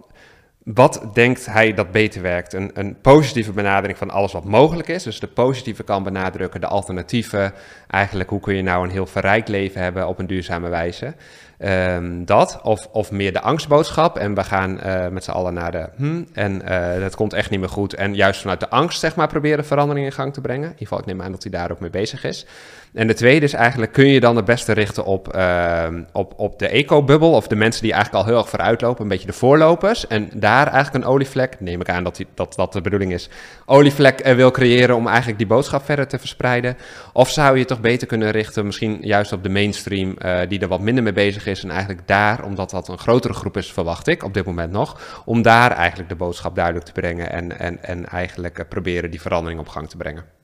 wat 0.63 1.09
denkt 1.13 1.45
hij 1.45 1.73
dat 1.73 1.91
beter 1.91 2.21
werkt? 2.21 2.53
Een, 2.53 2.71
een 2.73 2.97
positieve 3.01 3.51
benadering 3.51 3.97
van 3.97 4.09
alles 4.09 4.31
wat 4.31 4.43
mogelijk 4.43 4.87
is. 4.87 5.03
Dus 5.03 5.19
de 5.19 5.27
positieve 5.27 5.83
kan 5.83 6.03
benadrukken, 6.03 6.61
de 6.61 6.67
alternatieven. 6.67 7.53
Eigenlijk 7.87 8.29
hoe 8.29 8.39
kun 8.39 8.55
je 8.55 8.61
nou 8.61 8.83
een 8.83 8.91
heel 8.91 9.05
verrijkt 9.05 9.47
leven 9.47 9.81
hebben 9.81 10.07
op 10.07 10.19
een 10.19 10.27
duurzame 10.27 10.69
wijze. 10.69 11.13
Ehm, 11.57 12.25
dat, 12.25 12.59
of, 12.63 12.87
of 12.91 13.11
meer 13.11 13.33
de 13.33 13.41
angstboodschap. 13.41 14.17
En 14.17 14.33
we 14.33 14.43
gaan 14.43 14.79
eh, 14.79 15.07
met 15.07 15.23
z'n 15.23 15.31
allen 15.31 15.53
naar 15.53 15.71
de 15.71 15.89
hm, 15.95 16.23
en 16.33 16.61
eh 16.61 16.99
dat 16.99 17.15
komt 17.15 17.33
echt 17.33 17.49
niet 17.49 17.59
meer 17.59 17.69
goed. 17.69 17.93
En 17.93 18.15
juist 18.15 18.41
vanuit 18.41 18.59
de 18.59 18.69
angst, 18.69 18.99
zeg 18.99 19.15
maar, 19.15 19.27
proberen 19.27 19.65
verandering 19.65 20.05
in 20.05 20.11
gang 20.11 20.33
te 20.33 20.41
brengen. 20.41 20.63
In 20.63 20.71
ieder 20.71 20.87
geval, 20.87 20.99
ik 20.99 21.05
neem 21.05 21.21
aan 21.21 21.31
dat 21.31 21.43
hij 21.43 21.51
daar 21.51 21.71
ook 21.71 21.79
mee 21.79 21.89
bezig 21.89 22.23
is. 22.23 22.45
En 22.93 23.07
de 23.07 23.13
tweede 23.13 23.45
is 23.45 23.53
eigenlijk, 23.53 23.91
kun 23.91 24.07
je 24.07 24.19
dan 24.19 24.35
het 24.35 24.45
beste 24.45 24.73
richten 24.73 25.05
op, 25.05 25.33
ehm, 25.33 26.03
op, 26.11 26.33
op 26.37 26.59
de 26.59 26.67
eco-bubbel, 26.67 27.31
of 27.31 27.47
de 27.47 27.55
mensen 27.55 27.81
die 27.81 27.93
eigenlijk 27.93 28.23
al 28.23 28.29
heel 28.29 28.39
erg 28.39 28.49
vooruitlopen, 28.49 29.03
een 29.03 29.09
beetje 29.09 29.27
de 29.27 29.33
voorlopers. 29.33 30.07
En 30.07 30.29
daar 30.33 30.67
eigenlijk 30.67 31.05
een 31.05 31.11
olievlek, 31.11 31.59
neem 31.59 31.81
ik 31.81 31.89
aan 31.89 32.03
dat 32.03 32.15
die, 32.15 32.27
dat, 32.33 32.53
dat 32.55 32.73
de 32.73 32.81
bedoeling 32.81 33.13
is, 33.13 33.29
olievlek 33.65 34.19
eh, 34.19 34.35
wil 34.35 34.51
creëren 34.51 34.95
om 34.95 35.07
eigenlijk 35.07 35.37
die 35.37 35.47
boodschap 35.47 35.85
verder 35.85 36.07
te 36.07 36.19
verspreiden. 36.19 36.77
Of 37.13 37.29
zou 37.29 37.57
je 37.57 37.65
toch 37.65 37.79
beter 37.79 38.07
kunnen 38.07 38.31
richten, 38.31 38.65
misschien 38.65 38.97
juist 39.01 39.33
op 39.33 39.43
de 39.43 39.49
mainstream, 39.49 40.17
eh, 40.17 40.39
die 40.47 40.59
er 40.59 40.67
wat 40.67 40.81
minder 40.81 41.03
mee 41.03 41.13
bezig 41.13 41.45
is. 41.45 41.63
En 41.63 41.69
eigenlijk 41.69 42.07
daar, 42.07 42.43
omdat 42.43 42.69
dat 42.69 42.87
een 42.87 42.97
grotere 42.97 43.33
groep 43.33 43.57
is, 43.57 43.73
verwacht 43.73 44.07
ik 44.07 44.23
op 44.23 44.33
dit 44.33 44.45
moment 44.45 44.71
nog, 44.71 45.21
om 45.25 45.41
daar 45.41 45.71
eigenlijk 45.71 46.09
de 46.09 46.15
boodschap 46.15 46.55
duidelijk 46.55 46.85
te 46.85 46.91
brengen 46.91 47.31
en, 47.31 47.59
en, 47.59 47.83
en 47.83 48.05
eigenlijk 48.05 48.59
eh, 48.59 48.65
proberen 48.69 49.11
die 49.11 49.21
verandering 49.21 49.59
op 49.59 49.67
gang 49.67 49.89
te 49.89 49.97
brengen. 49.97 50.40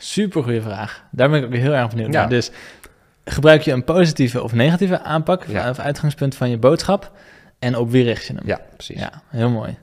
Super 0.00 0.42
goede 0.42 0.62
vraag. 0.62 1.04
Daar 1.10 1.30
ben 1.30 1.38
ik 1.38 1.46
ook 1.46 1.54
heel 1.54 1.74
erg 1.74 1.88
benieuwd 1.90 2.12
Ja. 2.12 2.20
naar. 2.20 2.28
Dus 2.28 2.50
gebruik 3.24 3.62
je 3.62 3.72
een 3.72 3.84
positieve 3.84 4.42
of 4.42 4.52
negatieve 4.52 5.02
aanpak 5.02 5.44
Ja. 5.46 5.70
of 5.70 5.78
uitgangspunt 5.78 6.34
van 6.34 6.50
je 6.50 6.56
boodschap? 6.58 7.12
En 7.58 7.76
op 7.76 7.90
wie 7.90 8.04
richt 8.04 8.26
je 8.26 8.32
hem? 8.34 8.42
Ja, 8.46 8.60
precies. 8.74 9.00
Ja, 9.00 9.10
heel 9.28 9.50
mooi. 9.50 9.76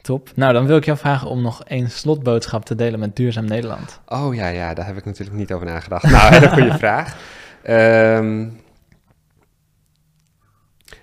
Top. 0.00 0.30
Nou, 0.34 0.52
dan 0.52 0.66
wil 0.66 0.76
ik 0.76 0.84
jou 0.84 0.98
vragen 0.98 1.28
om 1.28 1.42
nog 1.42 1.64
één 1.64 1.90
slotboodschap 1.90 2.64
te 2.64 2.74
delen 2.74 2.98
met 3.00 3.16
Duurzaam 3.16 3.44
Nederland. 3.44 4.00
Oh 4.06 4.34
ja, 4.34 4.48
ja, 4.48 4.74
daar 4.74 4.86
heb 4.86 4.96
ik 4.96 5.04
natuurlijk 5.04 5.36
niet 5.36 5.52
over 5.52 5.66
nagedacht. 5.66 6.02
Nou, 6.10 6.32
hele 6.34 6.48
goede 6.48 6.78
vraag. 6.78 7.16
Ehm, 7.62 8.46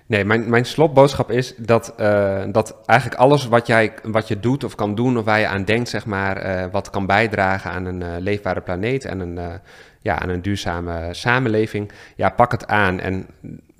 nee, 0.06 0.24
mijn, 0.24 0.50
mijn 0.50 0.64
slotboodschap 0.64 1.30
is 1.30 1.54
dat, 1.56 1.94
eh, 1.96 2.44
dat 2.48 2.76
eigenlijk 2.86 3.20
alles 3.20 3.46
wat, 3.46 3.66
jij, 3.66 3.92
wat 4.02 4.28
je 4.28 4.40
doet 4.40 4.64
of 4.64 4.74
kan 4.74 4.94
doen, 4.94 5.18
of 5.18 5.24
waar 5.24 5.40
je 5.40 5.46
aan 5.46 5.64
denkt, 5.64 5.88
zeg 5.88 6.06
maar, 6.06 6.36
eh, 6.36 6.64
wat 6.70 6.90
kan 6.90 7.06
bijdragen 7.06 7.70
aan 7.70 7.84
een 7.84 8.02
eh, 8.02 8.08
leefbare 8.18 8.60
planeet 8.60 9.04
en 9.04 9.20
een, 9.20 9.60
ja, 10.00 10.18
aan 10.18 10.28
een 10.28 10.42
duurzame 10.42 11.08
samenleving, 11.14 11.92
ja, 12.16 12.30
pak 12.30 12.52
het 12.52 12.66
aan. 12.66 13.00
En 13.00 13.26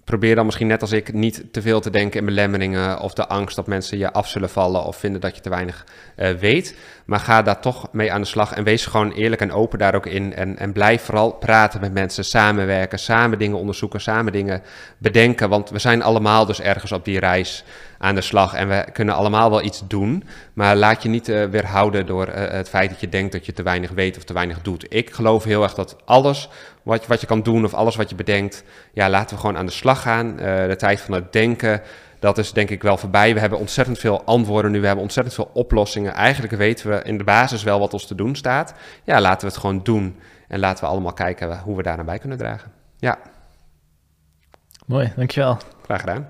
probeer 0.07 0.35
dan 0.35 0.45
misschien 0.45 0.66
net 0.66 0.81
als 0.81 0.93
ik 0.93 1.12
niet 1.12 1.45
te 1.53 1.62
veel 1.62 1.81
te 1.81 1.91
denken 1.91 2.20
in 2.20 2.27
belemmeringen 2.27 3.01
of 3.01 3.15
de 3.15 3.27
angst 3.27 3.57
dat 3.57 3.66
mensen 3.66 3.99
je 3.99 4.12
af 4.12 4.28
zullen 4.28 4.51
vallen 4.51 4.85
of 4.85 4.97
vinden 4.97 5.20
dat 5.20 5.37
je 5.37 5.43
te 5.43 5.49
weinig 5.49 5.87
eh, 6.16 6.31
weet. 6.31 6.77
Maar 7.05 7.20
ga 7.20 7.43
daar 7.43 7.61
toch 7.61 7.89
mee 7.93 8.12
aan 8.12 8.20
de 8.20 8.27
slag 8.27 8.53
en 8.53 8.65
wees 8.65 8.87
gewoon 8.87 9.12
eerlijk 9.12 9.41
en 9.41 9.53
open 9.53 9.78
daar 9.78 9.95
ook 9.95 10.07
in. 10.07 10.35
En, 10.35 10.59
en 10.59 10.73
blijf 10.73 11.03
vooral 11.03 11.33
praten 11.33 11.81
met 11.81 11.93
mensen, 11.93 12.24
samenwerken, 12.24 12.99
samen 12.99 13.39
dingen 13.39 13.59
onderzoeken, 13.59 14.01
samen 14.01 14.33
dingen 14.33 14.62
bedenken. 14.99 15.49
Want 15.49 15.70
we 15.70 15.78
zijn 15.78 16.03
allemaal 16.03 16.47
dus 16.47 16.61
ergens 16.61 16.93
op 16.93 17.05
die 17.05 17.19
reis 17.19 17.65
aan 17.99 18.15
de 18.15 18.20
slag 18.20 18.55
en 18.55 18.69
we 18.69 18.87
kunnen 18.93 19.15
allemaal 19.15 19.51
wel 19.51 19.62
iets 19.62 19.83
doen. 19.89 20.24
Maar 20.53 20.77
laat 20.77 21.03
je 21.03 21.09
niet 21.09 21.28
eh, 21.28 21.45
weerhouden 21.45 22.07
door 22.07 22.27
eh, 22.27 22.51
het 22.51 22.69
feit 22.69 22.91
dat 22.91 23.01
je 23.01 23.09
denkt 23.09 23.33
dat 23.33 23.47
je 23.47 23.53
te 23.53 23.62
weinig 23.62 23.91
weet 23.91 24.16
of 24.16 24.24
te 24.24 24.33
weinig 24.33 24.62
doet. 24.62 24.87
Ik 24.89 25.11
geloof 25.11 25.45
heel 25.45 25.62
erg 25.62 25.74
dat 25.74 25.97
alles 26.05 26.49
wat, 26.87 27.03
je- 27.03 27.09
wat 27.09 27.21
je 27.21 27.27
kan 27.27 27.43
doen 27.43 27.65
of 27.65 27.75
alles 27.75 27.97
wat 27.97 28.09
je 28.11 28.15
bedenkt, 28.17 28.65
ja, 28.93 29.11
laten 29.11 29.35
we 29.35 29.41
gewoon 29.41 29.57
aan 29.57 29.67
de 29.67 29.73
slag 29.73 30.03
gaan. 30.03 30.39
Eh, 30.39 30.67
de 30.67 30.77
tijd 30.77 31.01
van 31.01 31.15
het 31.15 31.33
denken, 31.33 31.71
dat 32.19 32.35
dat 32.37 32.39
is 32.45 32.53
denk 32.53 32.71
ik 32.71 32.83
wel 32.83 32.97
voorbij. 32.97 33.35
We 33.35 33.41
hebben 33.41 33.59
ontzettend 33.59 33.99
veel 33.99 34.25
antwoorden 34.25 34.71
nu, 34.71 34.81
we 34.81 34.87
hebben 34.87 35.05
ontzettend 35.05 35.35
veel 35.37 35.51
oplossingen. 35.53 36.13
Eigenlijk 36.15 36.53
weten 36.57 36.91
we 36.91 37.03
in 37.03 37.19
de 37.19 37.25
basis 37.25 37.63
wel 37.63 37.79
wat 37.79 37.93
ons 37.93 38.07
te 38.07 38.15
doen 38.15 38.35
staat. 38.37 38.75
Ja, 39.05 39.21
laten 39.21 39.41
we 39.41 39.53
het 39.53 39.57
gewoon 39.61 39.81
doen 39.83 40.17
en 40.49 40.59
laten 40.59 40.85
we 40.85 40.91
allemaal 40.91 41.13
kijken 41.13 41.59
hoe 41.59 41.77
we 41.77 41.83
daar 41.83 41.97
naar 41.97 42.05
bij 42.05 42.19
kunnen 42.19 42.39
dragen. 42.39 42.73
Ja. 42.99 43.19
Mooi, 44.87 45.13
dankjewel. 45.17 45.59
Graag 45.85 46.01
gedaan. 46.01 46.29